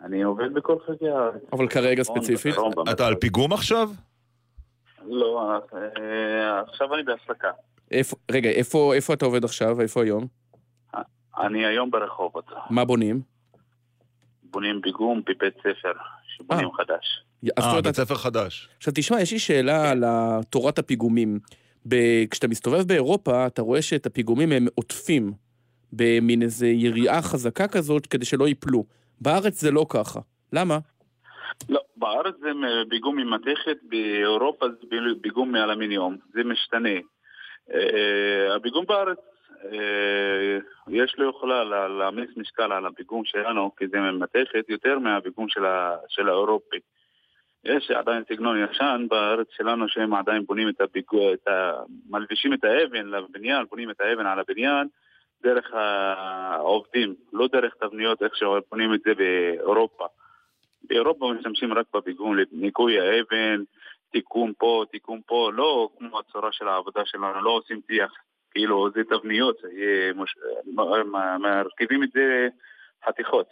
אני 0.05 0.23
עובד 0.23 0.55
בכל 0.55 0.77
חלקי 0.87 1.09
הארץ. 1.09 1.43
אבל 1.53 1.69
כרגע 1.69 2.01
בצפון, 2.03 2.17
ספציפית? 2.23 2.55
אתה. 2.93 3.07
על 3.07 3.15
פיגום 3.15 3.53
עכשיו? 3.53 3.91
לא, 5.09 5.53
אה, 5.75 6.61
עכשיו 6.61 6.95
אני 6.95 7.03
בהפסקה. 7.03 7.49
איפה- 7.91 8.17
רגע, 8.31 8.51
איפה 8.51 8.95
איפה 8.95 9.15
אתה 9.15 9.25
עובד 9.25 9.45
עכשיו? 9.45 9.81
איפה 9.81 10.03
היום? 10.03 10.27
אני 11.39 11.67
היום 11.67 11.91
ברחובות. 11.91 12.45
מה 12.71 12.85
בונים? 12.85 13.36
בונים 14.51 14.81
פיגום 14.83 15.23
בבית 15.27 15.55
ספר, 15.59 15.93
שבונים 16.37 16.73
חדש. 16.73 17.25
אז 17.57 17.65
זאת 17.65 17.75
אה, 17.75 17.83
בית 17.83 17.95
ספר 17.97 18.15
חדש. 18.15 18.69
עכשיו 18.77 18.93
תשמע, 18.97 19.21
יש 19.21 19.33
לי 19.33 19.39
שאלה 19.39 19.91
על 19.91 20.05
תורת 20.51 20.79
הפיגומים. 20.79 21.39
ב- 21.89 22.25
כשאתה 22.31 22.49
מסתובב 22.49 22.83
באירופה, 22.89 23.47
אתה 23.47 23.63
רואה 23.63 23.83
שאת 23.83 24.07
הפיגומים 24.07 24.53
הם 24.53 24.67
עוטפים 24.75 25.33
במין 25.93 26.43
איזה 26.43 26.67
יריעה 26.67 27.23
חזקה 27.23 27.69
כזאת 27.69 28.07
כדי 28.07 28.25
שלא 28.25 28.49
ייפלו. 28.49 28.85
בארץ 29.21 29.61
זה 29.61 29.71
לא 29.71 29.87
ככה. 29.89 30.21
למה? 30.53 30.79
לא, 31.69 31.81
בארץ 31.97 32.35
זה 32.41 32.49
פיגום 32.91 33.17
ממתכת, 33.17 33.77
באירופה 33.83 34.67
זה 34.69 34.97
פיגום 35.23 35.53
מאלומיניום, 35.53 36.17
זה 36.35 36.45
משתנה. 36.45 36.99
אה, 37.75 38.57
הפיגום 38.57 38.85
בארץ, 38.87 39.19
אה, 39.19 39.36
יש 40.89 41.15
לו 41.19 41.31
יכולה 41.31 41.65
לה- 41.65 41.89
להעמיס 41.89 42.31
משקל 42.37 42.73
על 42.73 42.87
הפיגום 42.87 43.25
שלנו, 43.25 43.71
כי 43.77 43.89
זה 43.89 44.01
ממתכת, 44.01 44.65
יותר 44.69 44.99
מהפיגום 44.99 45.49
של 45.49 45.65
של 46.09 46.29
האירופי. 46.29 46.77
יש 47.65 47.91
עדיין 47.91 48.23
סגנון 48.29 48.65
ישן 48.65 49.07
בארץ 49.11 49.47
שלנו 49.51 49.89
שהם 49.89 50.15
עדיין 50.15 50.43
בונים 50.47 50.69
את 50.69 50.81
הפיגום, 50.81 51.33
את 51.33 51.49
ה... 51.49 51.73
מלבישים 52.11 52.53
את 52.53 52.65
האבן 52.65 53.07
לבניין, 53.07 53.67
בונים 53.71 53.91
את 53.91 54.01
האבן 54.01 54.27
על 54.27 54.39
הבניין 54.39 54.89
דרך 55.43 55.71
העובדים, 55.75 57.15
לא 57.33 57.49
דרך 57.53 57.75
תבניות 57.75 58.23
איך 58.23 58.37
שבונים 58.37 58.95
את 58.95 59.01
זה 59.01 59.15
באירופה. 59.15 60.07
באירופה 60.89 61.33
משתמשים 61.33 61.73
רק 61.73 61.87
בפיגום 61.95 62.37
לניקוי 62.37 63.01
האבן, 63.01 63.63
תיקון 64.13 64.53
פה, 64.59 64.85
תיקון 64.91 65.21
פה, 65.27 65.51
לא 65.55 65.89
כמו 65.99 66.19
הצורה 66.19 66.53
של 66.53 66.69
העבודה 66.69 67.03
שלנו, 67.05 67.41
לא 67.43 67.51
עושים 67.51 67.81
טיח, 67.87 68.13
כאילו 68.57 68.91
זה 68.95 69.01
תבניות, 69.05 69.57
יהיה 69.73 70.13
מש... 70.13 70.35
מ- 70.67 71.17
מ- 71.17 71.43
מרכיבים 71.43 72.03
את 72.03 72.09
זה 72.15 72.49
חתיכות. 73.07 73.47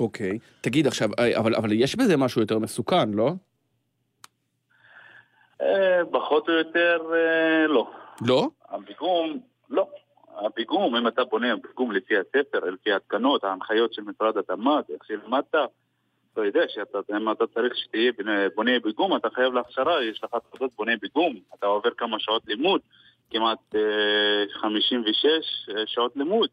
אוקיי. 0.00 0.38
תגיד 0.60 0.86
עכשיו, 0.86 1.08
אה, 1.18 1.38
אבל, 1.38 1.54
אבל 1.54 1.72
יש 1.72 1.96
בזה 1.96 2.16
משהו 2.16 2.40
יותר 2.40 2.58
מסוכן, 2.58 3.10
לא? 3.10 3.32
אה, 5.60 6.00
פחות 6.12 6.48
או 6.48 6.54
יותר 6.54 6.98
אה, 7.14 7.66
לא. 7.66 7.90
לא? 8.26 8.48
הפיגום, 8.68 9.40
לא. 9.70 9.88
הפיגום, 10.46 10.96
אם 10.96 11.08
אתה 11.08 11.24
בונה 11.24 11.54
פיגום 11.62 11.92
לפי 11.92 12.14
הספר, 12.16 12.58
לפי 12.70 12.92
התקנות, 12.92 13.44
ההנחיות 13.44 13.94
של 13.94 14.02
משרד 14.02 14.36
התמ"ת, 14.36 14.90
איך 14.90 15.04
שלמדת, 15.04 15.54
אתה 16.32 16.44
יודע 16.44 16.60
שאם 16.68 17.32
אתה 17.32 17.46
צריך 17.46 17.76
שתהיה 17.76 18.12
בונה- 18.54 18.80
פיגום, 18.82 19.16
אתה 19.16 19.28
חייב 19.30 19.54
להכשרה, 19.54 20.04
יש 20.04 20.24
לך 20.24 20.30
תעודות 20.50 20.70
בונה 20.76 20.92
פיגום, 21.00 21.36
אתה 21.58 21.66
עובר 21.66 21.90
כמה 21.96 22.16
שעות 22.20 22.42
לימוד, 22.46 22.80
כמעט 23.30 23.58
אה, 23.74 23.80
56 24.60 25.24
שעות 25.86 26.16
לימוד. 26.16 26.48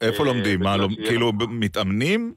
איפה 0.00 0.22
אה, 0.22 0.28
לומדים? 0.28 0.60
מה, 0.60 0.76
כאילו 1.06 1.32
מתאמנים? 1.48 2.34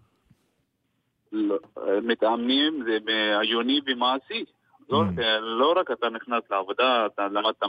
לא, 1.32 1.58
מתאמנים 2.04 2.84
זה 2.86 2.98
עיוני 3.42 3.80
ומעשי. 3.88 4.46
לא, 4.90 5.04
לא 5.42 5.74
רק 5.78 5.92
אתה 5.92 6.10
נכנס 6.10 6.44
לעבודה, 6.52 7.06
אתה 7.06 7.28
למדת 7.28 7.64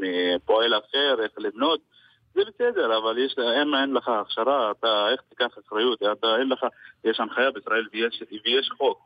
מפועל 0.00 0.74
אחר, 0.78 1.16
איך 1.22 1.32
לבנות, 1.38 1.80
זה 2.38 2.44
בסדר, 2.50 2.98
אבל 2.98 3.18
יש, 3.18 3.34
אם 3.38 3.74
אין 3.74 3.94
לך 3.94 4.08
הכשרה, 4.08 4.70
אתה 4.70 5.08
איך 5.12 5.20
תיקח 5.28 5.58
אחריות, 5.66 6.02
אתה, 6.02 6.36
אין 6.38 6.48
לך, 6.48 6.66
יש 7.04 7.20
הנחיה 7.20 7.50
בישראל 7.50 7.86
ויש, 7.92 8.22
ויש 8.44 8.70
חוק 8.76 8.98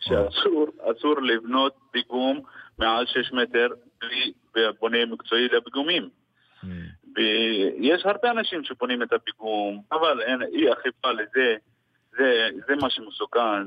שאסור 0.00 0.66
אסור 0.78 1.22
לבנות 1.22 1.74
פיגום 1.90 2.40
מעל 2.78 3.06
6 3.06 3.32
מטר 3.32 3.68
בלי 4.00 4.32
בונה 4.80 5.06
מקצועי 5.06 5.48
לפיגומים. 5.48 6.08
ויש 7.16 8.06
הרבה 8.06 8.30
אנשים 8.30 8.64
שבונים 8.64 9.02
את 9.02 9.12
הפיגום, 9.12 9.82
אבל 9.92 10.22
אין 10.22 10.42
אי 10.42 10.72
אכיפה 10.72 11.12
לזה. 11.12 11.56
זה, 12.18 12.48
זה 12.66 12.74
מה 12.82 12.90
שמסוכן. 12.90 13.62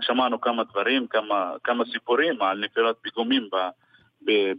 שמענו 0.00 0.40
כמה 0.40 0.64
דברים, 0.64 1.06
כמה, 1.06 1.54
כמה 1.64 1.84
סיפורים 1.92 2.42
על 2.42 2.58
נפילת 2.64 2.96
פיגומים 3.02 3.48
ב, 3.52 3.56
ב, 3.56 3.68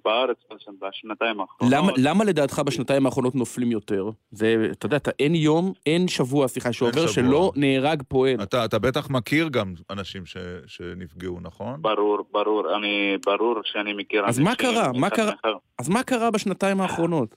בארץ 0.05 0.37
בשנתיים 0.81 1.39
האחרונות. 1.41 1.73
למה, 1.77 1.91
למה 1.97 2.23
לדעתך 2.23 2.61
בשנתיים 2.65 3.05
האחרונות 3.05 3.35
נופלים 3.35 3.71
יותר? 3.71 4.09
זה, 4.31 4.67
אתה 4.71 4.85
יודע, 4.85 4.97
אתה, 4.97 5.11
אין 5.19 5.35
יום, 5.35 5.73
אין 5.85 6.07
שבוע, 6.07 6.47
סליחה, 6.47 6.73
שעובר 6.73 7.07
שבוע. 7.07 7.07
שלא 7.07 7.51
נהרג 7.55 8.01
פועל. 8.07 8.43
אתה, 8.43 8.65
אתה 8.65 8.79
בטח 8.79 9.09
מכיר 9.09 9.47
גם 9.51 9.73
אנשים 9.89 10.25
ש, 10.25 10.37
שנפגעו, 10.67 11.37
נכון? 11.41 11.81
ברור, 11.81 12.19
ברור, 12.31 12.75
אני, 12.75 13.17
ברור 13.25 13.55
שאני 13.63 13.93
מכיר 13.93 14.25
אז 14.25 14.39
מה 14.39 14.55
קרה? 14.55 14.91
מה 14.99 15.09
קרה? 15.09 15.31
אז 15.79 15.89
מה 15.89 16.03
קרה 16.03 16.31
בשנתיים 16.31 16.81
האחרונות? 16.81 17.35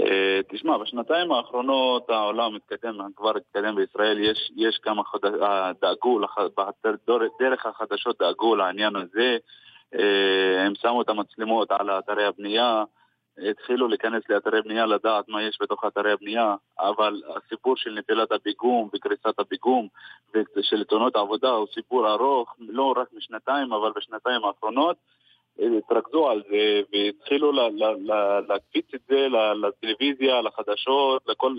אה, 0.00 0.40
תשמע, 0.52 0.78
בשנתיים 0.78 1.32
האחרונות 1.32 2.10
העולם 2.10 2.54
מתקדם, 2.54 2.94
כבר 3.16 3.32
התקדם 3.36 3.74
בישראל, 3.76 4.18
יש, 4.18 4.50
יש 4.56 4.78
כמה 4.82 5.02
חודשים, 5.04 5.36
דאגו, 5.82 6.18
לח- 6.18 6.38
דרך 7.40 7.66
החדשות 7.66 8.16
דאגו 8.22 8.56
לעניין 8.56 8.96
הזה, 8.96 9.20
אה, 9.20 9.36
הם 9.92 10.72
שמו 10.82 11.02
את 11.02 11.08
המצלמות 11.08 11.70
על 11.70 11.90
אתרי 11.90 12.24
הבנייה, 12.24 12.84
התחילו 13.50 13.88
להיכנס 13.88 14.22
לאתרי 14.28 14.62
בנייה 14.62 14.86
לדעת 14.86 15.28
מה 15.28 15.42
יש 15.42 15.58
בתוך 15.60 15.84
אתרי 15.86 16.12
הבנייה, 16.12 16.54
אבל 16.80 17.22
הסיפור 17.36 17.76
של 17.76 17.90
נפילת 17.90 18.32
הפיגום 18.32 18.88
וקריסת 18.94 19.38
הפיגום 19.38 19.88
ושל 20.56 20.84
תאונות 20.84 21.16
העבודה 21.16 21.48
הוא 21.48 21.66
סיפור 21.74 22.12
ארוך, 22.12 22.54
לא 22.58 22.94
רק 22.96 23.08
משנתיים, 23.16 23.72
אבל 23.72 23.92
בשנתיים 23.96 24.44
האחרונות. 24.44 24.96
התרכזו 25.78 26.28
על 26.28 26.42
זה 26.50 26.80
והתחילו 26.92 27.52
להקפיץ 28.48 28.86
את 28.94 29.00
זה 29.08 29.26
לטלוויזיה, 29.62 30.42
לחדשות, 30.42 31.22
לכל... 31.26 31.54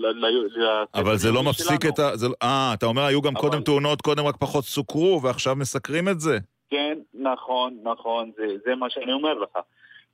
אבל 0.94 1.16
זה 1.16 1.32
לא 1.32 1.42
מפסיק. 1.42 1.86
את 1.86 1.98
ה... 1.98 2.10
לא- 2.22 2.34
אה, 2.42 2.70
אתה 2.74 2.86
אומר 2.86 3.02
היו 3.02 3.22
גם 3.22 3.34
קודם 3.34 3.62
תאונות, 3.62 4.02
קודם 4.02 4.26
רק 4.26 4.36
פחות 4.36 4.64
סוקרו, 4.64 5.20
ועכשיו 5.22 5.56
מסקרים 5.56 6.08
את 6.08 6.20
זה? 6.20 6.38
כן, 6.70 6.98
נכון, 7.14 7.78
נכון, 7.82 8.30
זה, 8.36 8.46
זה 8.64 8.74
מה 8.74 8.90
שאני 8.90 9.12
אומר 9.12 9.34
לך. 9.34 9.58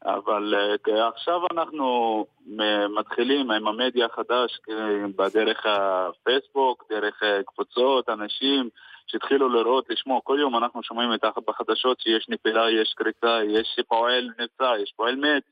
אבל 0.05 0.55
אה, 0.89 1.09
עכשיו 1.09 1.41
אנחנו 1.53 2.27
מ- 2.47 2.95
מתחילים 2.99 3.51
עם 3.51 3.69
המדיה 3.69 4.07
החדש 4.07 4.61
אה, 4.71 5.07
בדרך 5.17 5.67
הפייסבוק, 5.67 6.85
דרך 6.91 7.23
אה, 7.23 7.43
קבוצות, 7.43 8.09
אנשים 8.09 8.69
שהתחילו 9.07 9.49
לראות, 9.49 9.91
לשמוע, 9.91 10.21
כל 10.25 10.37
יום 10.41 10.57
אנחנו 10.57 10.83
שומעים 10.83 11.11
בחדשות 11.47 12.01
שיש 12.01 12.29
נפילה, 12.29 12.71
יש 12.71 12.95
קריצה, 12.97 13.41
יש 13.49 13.81
פועל 13.89 14.31
נפצע, 14.39 14.73
יש 14.83 14.93
פועל 14.97 15.17
מת, 15.17 15.43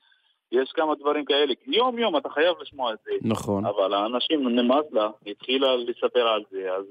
יש 0.52 0.72
כמה 0.74 0.94
דברים 0.94 1.24
כאלה. 1.24 1.52
יום 1.66 1.98
יום 1.98 2.16
אתה 2.16 2.28
חייב 2.28 2.54
לשמוע 2.62 2.92
את 2.92 2.98
זה. 3.04 3.10
נכון. 3.22 3.66
אבל 3.66 3.94
האנשים 3.94 4.48
נמאס 4.48 4.84
לה, 4.92 5.08
התחילה 5.26 5.76
לספר 5.76 6.28
על 6.28 6.42
זה, 6.50 6.72
אז... 6.78 6.84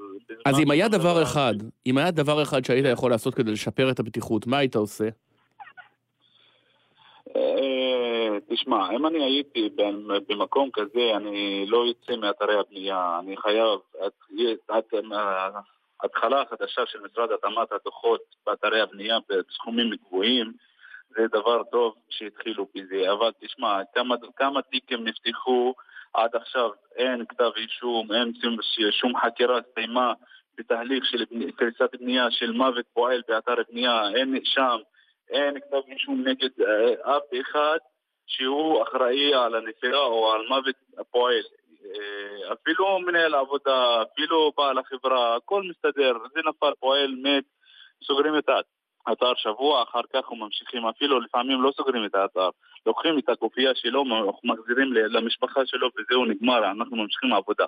אז 0.45 0.59
אם 0.59 0.71
היה 0.71 0.87
דבר 0.87 1.23
אחד, 1.23 1.53
אם 1.85 1.97
היה 1.97 2.11
דבר 2.11 2.41
אחד 2.43 2.65
שהיית 2.65 2.85
יכול 2.93 3.11
לעשות 3.11 3.35
כדי 3.35 3.51
לשפר 3.51 3.91
את 3.91 3.99
הבטיחות, 3.99 4.47
מה 4.47 4.57
היית 4.57 4.75
עושה? 4.75 5.07
אה, 7.35 8.37
תשמע, 8.49 8.91
אם 8.95 9.05
אני 9.07 9.23
הייתי 9.23 9.69
במ- 9.75 10.07
במקום 10.29 10.69
כזה, 10.73 11.15
אני 11.15 11.65
לא 11.67 11.85
יוצא 11.85 12.15
מאתרי 12.15 12.59
הבנייה, 12.59 13.19
אני 13.19 13.37
חייב, 13.37 13.79
את- 14.07 14.13
את- 14.77 14.93
ההתחלה 16.03 16.41
החדשה 16.41 16.81
של 16.85 16.99
משרד 17.11 17.29
התמ"ת, 17.31 17.71
הדוחות 17.71 18.21
באתרי 18.45 18.81
הבנייה 18.81 19.17
בסכומים 19.29 19.89
גבוהים, 20.07 20.53
זה 21.15 21.27
דבר 21.27 21.63
טוב 21.63 21.95
שהתחילו 22.09 22.67
בזה, 22.75 23.11
אבל 23.11 23.31
תשמע, 23.39 23.81
כמה, 23.93 24.15
כמה 24.35 24.61
תיקים 24.61 25.03
נפתחו 25.03 25.73
עד 26.13 26.35
עכשיו, 26.35 26.69
אין 26.95 27.25
כתב 27.25 27.51
אישום, 27.57 28.11
אין 28.11 28.33
שום, 28.41 28.57
שום 28.91 29.13
חקירה 29.17 29.57
הסתיימה 29.57 30.13
בתהליך 30.57 31.05
של 31.05 31.25
קריסת 31.55 31.95
בנייה 31.99 32.31
של 32.31 32.51
מוות 32.51 32.85
פועל 32.93 33.21
באתר 33.27 33.55
בנייה, 33.71 34.09
אין 34.15 34.33
נאשם, 34.33 34.77
אין 35.29 35.59
כתב 35.59 35.81
אישום 35.87 36.23
נגד 36.27 36.49
אה, 36.61 37.17
אף 37.17 37.23
אחד 37.41 37.77
שהוא 38.27 38.83
אחראי 38.83 39.33
על 39.33 39.55
הנפילה 39.55 39.97
או 39.97 40.31
על 40.31 40.41
מוות 40.47 40.75
הפועל. 40.97 41.43
אה, 41.85 42.53
אפילו 42.53 42.99
מנהל 42.99 43.33
העבודה, 43.33 44.01
אפילו 44.01 44.51
בעל 44.57 44.77
החברה, 44.77 45.35
הכל 45.35 45.63
מסתדר, 45.63 46.13
זה 46.33 46.39
נפל 46.49 46.71
פועל, 46.79 47.15
מת, 47.23 47.43
סוגרים 48.03 48.37
את 48.37 48.49
האתר 49.07 49.33
שבוע, 49.35 49.83
אחר 49.83 50.01
כך 50.13 50.31
וממשיכים, 50.31 50.85
אפילו 50.85 51.19
לפעמים 51.19 51.61
לא 51.61 51.71
סוגרים 51.77 52.05
את 52.05 52.15
האתר, 52.15 52.49
לוקחים 52.85 53.19
את 53.19 53.29
הקופייה 53.29 53.71
שלו, 53.75 54.03
מחזירים 54.43 54.93
למשפחה 54.93 55.65
שלו 55.65 55.87
וזהו 55.87 56.25
נגמר, 56.25 56.71
אנחנו 56.71 56.95
ממשיכים 56.95 57.33
עבודה. 57.33 57.65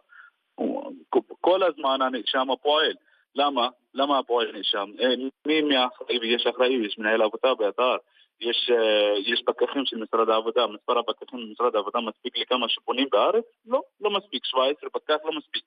כל 1.42 1.64
הזמן 1.64 2.02
הנאשם 2.02 2.52
הפועל. 2.52 2.94
למה? 3.36 3.70
למה 3.94 4.20
הפועל 4.20 4.52
נאשם? 4.52 4.90
אה, 5.00 5.14
מי 5.46 5.62
מהאחראי? 5.62 6.18
יש 6.24 6.48
אחראי, 6.48 6.74
יש 6.74 6.98
מנהל 6.98 7.22
עבודה 7.22 7.54
באתר, 7.54 7.96
יש, 8.42 8.70
אה, 8.72 9.14
יש 9.18 9.42
פקחים 9.46 9.86
של 9.86 9.98
משרד 9.98 10.30
העבודה, 10.30 10.68
מספר 10.68 11.00
הפקחים 11.00 11.40
במשרד 11.40 11.76
העבודה 11.76 12.00
מספיק 12.00 12.38
לכמה 12.38 12.70
שבונים 12.70 13.08
בארץ? 13.12 13.44
לא, 13.66 13.82
לא 14.02 14.10
מספיק, 14.10 14.46
17 14.46 14.90
פקח 14.90 15.16
לא 15.26 15.32
מספיק. 15.32 15.64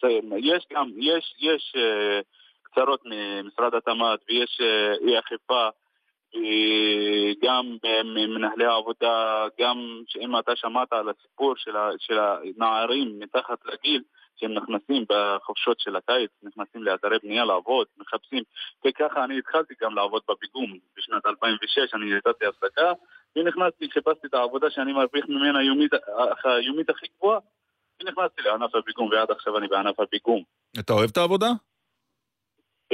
צריך, 0.00 0.24
יש 0.38 0.66
גם, 0.72 0.90
יש, 0.96 1.34
יש 1.38 1.74
אה, 2.78 2.82
קצרות 2.82 3.00
ממשרד 3.04 3.74
התמ"ת 3.74 4.20
ויש 4.28 4.60
אה, 4.60 4.94
אי 5.06 5.18
אכיפה 5.18 5.68
וגם 6.34 7.76
מנהלי 8.04 8.64
העבודה, 8.64 9.46
גם 9.60 9.76
אם 10.20 10.38
אתה 10.38 10.56
שמעת 10.56 10.92
על 10.92 11.08
הסיפור 11.08 11.54
של, 11.56 11.76
ה, 11.76 11.90
של 11.98 12.18
הנערים 12.18 13.18
מתחת 13.18 13.58
לגיל 13.64 14.02
שהם 14.36 14.54
נכנסים 14.54 15.04
בחופשות 15.08 15.80
של 15.80 15.96
הקיץ, 15.96 16.30
נכנסים 16.42 16.82
לאתרי 16.82 17.18
בנייה 17.22 17.44
לעבוד, 17.44 17.86
מחפשים, 17.98 18.42
וככה 18.86 19.24
אני 19.24 19.38
התחלתי 19.38 19.74
גם 19.82 19.94
לעבוד 19.94 20.22
בפיגום 20.28 20.78
בשנת 20.96 21.26
2006, 21.26 21.94
אני 21.94 22.06
יצאתי 22.18 22.46
הפסקה 22.46 22.92
ונכנסתי, 23.36 23.90
חיפשתי 23.90 24.26
את 24.26 24.34
העבודה 24.34 24.70
שאני 24.70 24.92
מרוויח 24.92 25.24
ממנה 25.28 25.58
היומית, 25.58 25.92
היומית 26.44 26.90
הכי 26.90 27.06
גבוהה 27.18 27.38
ונכנסתי 28.02 28.42
לענף 28.42 28.74
הפיגום 28.74 29.08
ועד 29.08 29.30
עכשיו 29.30 29.58
אני 29.58 29.68
בענף 29.68 30.00
הפיגום, 30.00 30.42
אתה 30.78 30.92
אוהב 30.92 31.10
את 31.10 31.16
העבודה? 31.16 31.48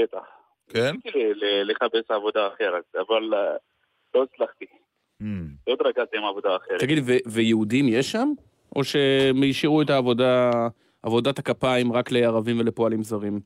בטח. 0.02 0.24
כן? 0.68 0.92
ניסיתי 0.94 1.34
ל- 1.34 1.44
ל- 1.44 1.70
לחפש 1.70 2.10
עבודה 2.10 2.48
אחרת, 2.48 2.84
אבל 2.94 3.34
אה, 3.34 3.56
לא 4.14 4.22
הצלחתי. 4.22 4.64
לא 5.66 5.72
התרכזתי 5.72 6.16
עם 6.16 6.24
עבודה 6.24 6.56
אחרת. 6.56 6.80
תגיד, 6.80 6.98
ויהודים 7.26 7.84
יש 7.88 8.12
שם? 8.12 8.28
או 8.76 8.84
שהם 8.84 9.36
השאירו 9.50 9.82
את 9.82 9.90
העבודה, 9.90 10.50
עבודת 11.02 11.38
הכפיים 11.38 11.92
רק 11.92 12.12
לערבים 12.12 12.58
ולפועלים 12.60 13.02
זרים? 13.02 13.40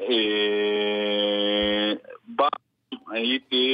אה, 0.00 1.92
פעם 2.36 2.48
הייתי 3.10 3.66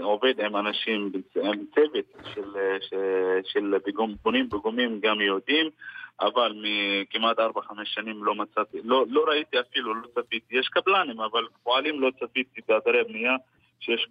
עובד 0.00 0.40
עם 0.40 0.56
אנשים, 0.56 1.12
עם 1.42 1.64
צוות 1.74 2.24
של, 2.34 2.42
של, 2.90 2.96
של 3.44 3.74
פיגום, 3.84 4.14
בונים 4.22 4.48
פיגומים 4.50 5.00
גם 5.02 5.20
יהודים, 5.20 5.70
אבל 6.20 6.54
מכמעט 6.62 7.38
4-5 7.38 7.40
שנים 7.84 8.24
לא 8.24 8.34
מצאתי, 8.34 8.78
לא, 8.84 9.04
לא 9.08 9.24
ראיתי 9.28 9.60
אפילו, 9.60 9.94
לא 9.94 10.06
צפיתי, 10.14 10.56
יש 10.58 10.68
קבלנים, 10.68 11.20
אבל 11.20 11.42
פועלים 11.62 12.00
לא 12.00 12.10
צפיתי 12.20 12.60
באתרי 12.68 13.00
הבנייה 13.00 13.32
שיש 13.80 14.08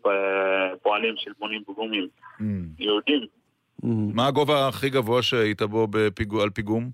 פועלים 0.82 1.14
של 1.18 1.32
בונים 1.40 1.64
פיגומים 1.64 2.08
יהודים. 2.80 3.22
מה 4.14 4.28
הגובה 4.28 4.68
הכי 4.68 4.90
גבוה 4.90 5.22
שהיית 5.24 5.62
בו 5.62 5.88
בפיגו- 5.92 6.42
על 6.42 6.50
פיגום? 6.50 6.90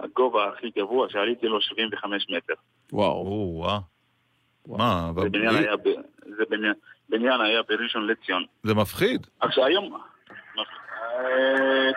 הגובה 0.00 0.48
הכי 0.48 0.70
גבוה 0.78 1.08
שעליתי 1.10 1.46
לו 1.46 1.60
75 1.60 2.26
מטר. 2.30 2.54
וואו. 2.92 3.26
וואו. 3.26 3.80
מה, 4.66 5.10
זה 5.22 5.28
בניין 5.30 5.54
היה, 5.54 5.76
ב... 5.76 5.82
זה 6.36 6.42
בניין, 6.50 6.72
בניין 7.08 7.40
היה 7.40 7.62
בראשון 7.68 8.06
לציון. 8.06 8.44
זה 8.62 8.74
מפחיד. 8.74 9.26
עכשיו 9.40 9.64
היום, 9.64 9.94
אה, 9.94 10.00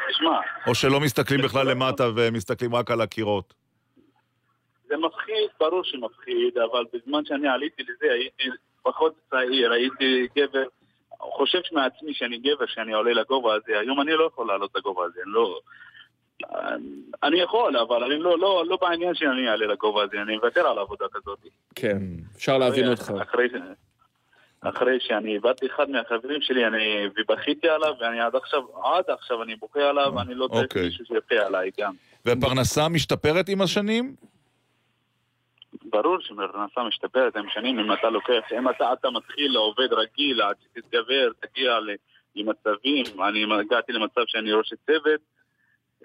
תשמע, 0.10 0.40
או 0.68 0.76
שלא 0.76 1.00
מסתכלים 1.00 1.42
בכלל 1.42 1.70
למטה 1.70 2.04
ומסתכלים 2.16 2.76
רק 2.76 2.92
על 2.92 3.02
הקירות. 3.02 3.54
זה 4.88 4.98
מפחיד, 4.98 5.50
ברור 5.60 5.84
שמפחיד, 5.84 6.58
אבל 6.58 6.84
בזמן 6.94 7.26
שאני 7.26 7.48
עליתי 7.48 7.84
לזה 7.84 8.14
הייתי 8.14 8.44
פחות 8.84 9.14
צעיר, 9.30 9.72
הייתי 9.72 10.28
גבר, 10.38 10.64
חושב 11.20 11.60
מעצמי 11.72 12.14
שאני 12.14 12.38
גבר, 12.38 12.66
שאני 12.68 12.94
עולה 12.94 13.14
לגובה 13.14 13.54
הזה, 13.54 13.80
היום 13.80 14.02
אני 14.02 14.12
לא 14.12 14.24
יכול 14.24 14.48
לעלות 14.48 14.72
לגובה 14.76 15.06
הזה, 15.06 15.20
אני 15.26 15.32
לא... 15.34 15.60
אני 17.24 17.42
יכול, 17.42 17.78
אבל 17.78 18.04
אני 18.04 18.20
לא, 18.20 18.40
לא, 18.40 18.64
לא 18.68 18.78
בעניין 18.82 19.16
שאני 19.16 19.50
אעלה 19.50 19.66
לגובה 19.66 20.04
הזה, 20.04 20.22
אני 20.22 20.36
מוותר 20.36 20.68
על 20.68 20.80
עבודה 20.80 21.06
כזאת. 21.14 21.40
כן, 21.76 21.98
אפשר 22.36 22.58
להבין 22.58 22.88
אותך. 22.88 23.14
אחרי, 23.22 23.48
אחרי 24.64 24.98
שאני 25.00 25.34
איבדתי 25.34 25.66
אחד 25.66 25.90
מהחברים 25.90 26.42
שלי, 26.42 26.68
אני, 26.68 27.08
ובכיתי 27.18 27.70
עליו, 27.70 27.94
ואני 28.00 28.22
עד 28.22 28.36
עכשיו, 28.36 28.62
עד 28.84 29.04
עכשיו 29.08 29.44
אני 29.44 29.56
בוכה 29.56 29.90
עליו, 29.90 30.14
ואני 30.16 30.36
לא 30.36 30.48
צריך 30.48 30.64
אוקיי. 30.64 30.86
מישהו 30.86 31.06
שיפה 31.06 31.36
עליי 31.36 31.72
גם. 31.80 31.94
והפרנסה 32.26 32.90
משתפרת 32.90 33.50
עם 33.50 33.62
השנים? 33.62 34.16
ברור 35.86 36.18
שפרנסה 36.20 36.84
משתפרת 36.88 37.36
עם 37.36 37.46
שנים, 37.54 37.80
אם 37.80 37.94
אתה 37.94 38.10
לוקח, 38.10 38.44
אם 38.60 38.70
אתה, 38.70 38.94
אתה 38.94 39.10
מתחיל 39.10 39.52
לעובד 39.52 39.94
רגיל, 39.94 40.42
עד 40.42 40.56
שתתגבר, 40.64 41.30
תגיע 41.40 41.80
למצבים, 42.36 43.06
אני 43.28 43.46
הגעתי 43.60 43.92
למצב 43.92 44.22
שאני 44.28 44.52
ראש 44.52 44.74
צוות, 44.86 45.22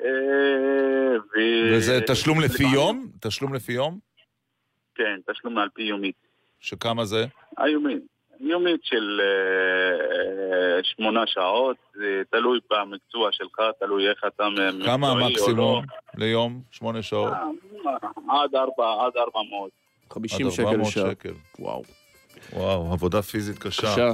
אה, 0.01 1.18
ו... 1.18 1.39
וזה 1.72 2.01
תשלום 2.06 2.40
לפי 2.40 2.64
יום? 2.74 3.06
תשלום 3.20 3.55
לפי 3.55 3.72
יום? 3.72 3.98
כן, 4.94 5.20
תשלום 5.32 5.59
על 5.59 5.68
פי 5.74 5.82
יומית. 5.82 6.16
שכמה 6.60 7.05
זה? 7.05 7.26
היומית, 7.56 8.02
יומית 8.40 8.81
של 8.85 9.20
אה, 9.20 10.81
שמונה 10.82 11.20
שעות, 11.27 11.77
זה 11.94 12.23
תלוי 12.31 12.59
במקצוע 12.70 13.28
שלך, 13.32 13.60
תלוי 13.81 14.09
איך 14.10 14.24
אתה 14.27 14.48
מקצועי 14.48 14.85
כמה 14.86 15.10
או 15.10 15.19
לא. 15.19 15.24
המקסימום 15.24 15.85
ליום? 16.16 16.60
שמונה 16.70 17.02
שעות? 17.02 17.32
עד 18.28 18.55
ארבע, 18.55 19.05
עד 19.06 19.12
ארבע 19.16 19.40
מאות. 19.51 19.70
50 20.12 20.47
עד 20.47 20.52
שקל 20.52 20.62
400 20.65 20.86
לשעה. 20.89 21.10
וואו. 21.59 21.82
וואו, 22.52 22.93
עבודה 22.93 23.23
פיזית 23.23 23.59
קשה. 23.59 23.82
קשה. 23.82 24.12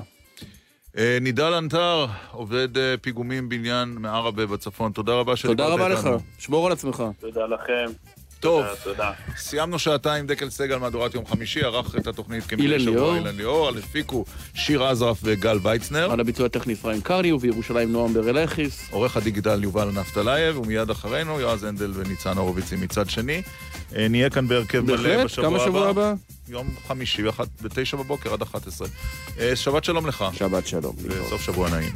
אה, 0.98 1.18
נידל 1.20 1.52
אנטר, 1.52 2.06
עובד 2.32 2.78
אה, 2.78 2.94
פיגומים 3.02 3.48
בניין 3.48 3.88
מעראבה 3.88 4.46
בצפון, 4.46 4.92
תודה 4.92 5.12
רבה 5.14 5.36
שדיברת 5.36 5.56
תודה 5.56 5.84
איתנו. 5.84 6.10
רבה 6.10 6.16
לך, 6.16 6.22
שמור 6.38 6.66
על 6.66 6.72
עצמך. 6.72 7.02
תודה 7.20 7.46
לכם. 7.46 7.86
טוב, 8.44 8.64
תודה. 8.82 9.12
סיימנו 9.36 9.78
שעתיים 9.78 10.26
דקל 10.26 10.50
סגל 10.50 10.78
מהדורת 10.78 11.14
יום 11.14 11.26
חמישי, 11.26 11.62
ערך 11.62 11.96
את 11.96 12.06
התוכנית 12.06 12.52
אילן 12.52 12.78
שבוע. 12.78 13.16
אילן 13.16 13.36
ליאור, 13.36 13.68
הפיקו 13.68 14.24
שיר 14.54 14.84
עזרף 14.84 15.18
וגל 15.22 15.58
ויצנר. 15.62 16.12
על 16.12 16.20
הביצוע 16.20 16.46
הטכני 16.46 16.72
אפרים 16.72 17.00
קרני 17.00 17.32
ובירושלים 17.32 17.92
נועם 17.92 18.14
ברלכיס. 18.14 18.88
עורך 18.90 19.16
הדיגיטל 19.16 19.62
יובל 19.62 19.88
נפתלייב, 19.90 20.58
ומיד 20.58 20.90
אחרינו 20.90 21.40
יועז 21.40 21.64
הנדל 21.64 21.90
וניצן 21.94 22.38
הורוביץ 22.38 22.76
מצד 22.76 23.10
שני. 23.10 23.42
אה, 23.96 24.08
נהיה 24.08 24.30
כאן 24.30 24.48
בהרכב 24.48 24.80
מלא 24.80 25.24
בשבוע 25.24 25.46
הבא. 25.46 25.58
כמה 25.58 25.66
שבוע 25.66 25.88
הבא? 25.88 26.14
יום 26.48 26.74
חמישי, 26.88 27.22
בתשע 27.62 27.96
בבוקר 27.96 28.32
עד 28.32 28.42
11. 28.42 28.88
אה, 29.40 29.56
שבת 29.56 29.84
שלום 29.84 30.06
לך. 30.06 30.24
שבת 30.32 30.66
שלום. 30.66 30.96
וסוף 31.02 31.42
שבוע 31.42 31.70
נעים. 31.70 31.92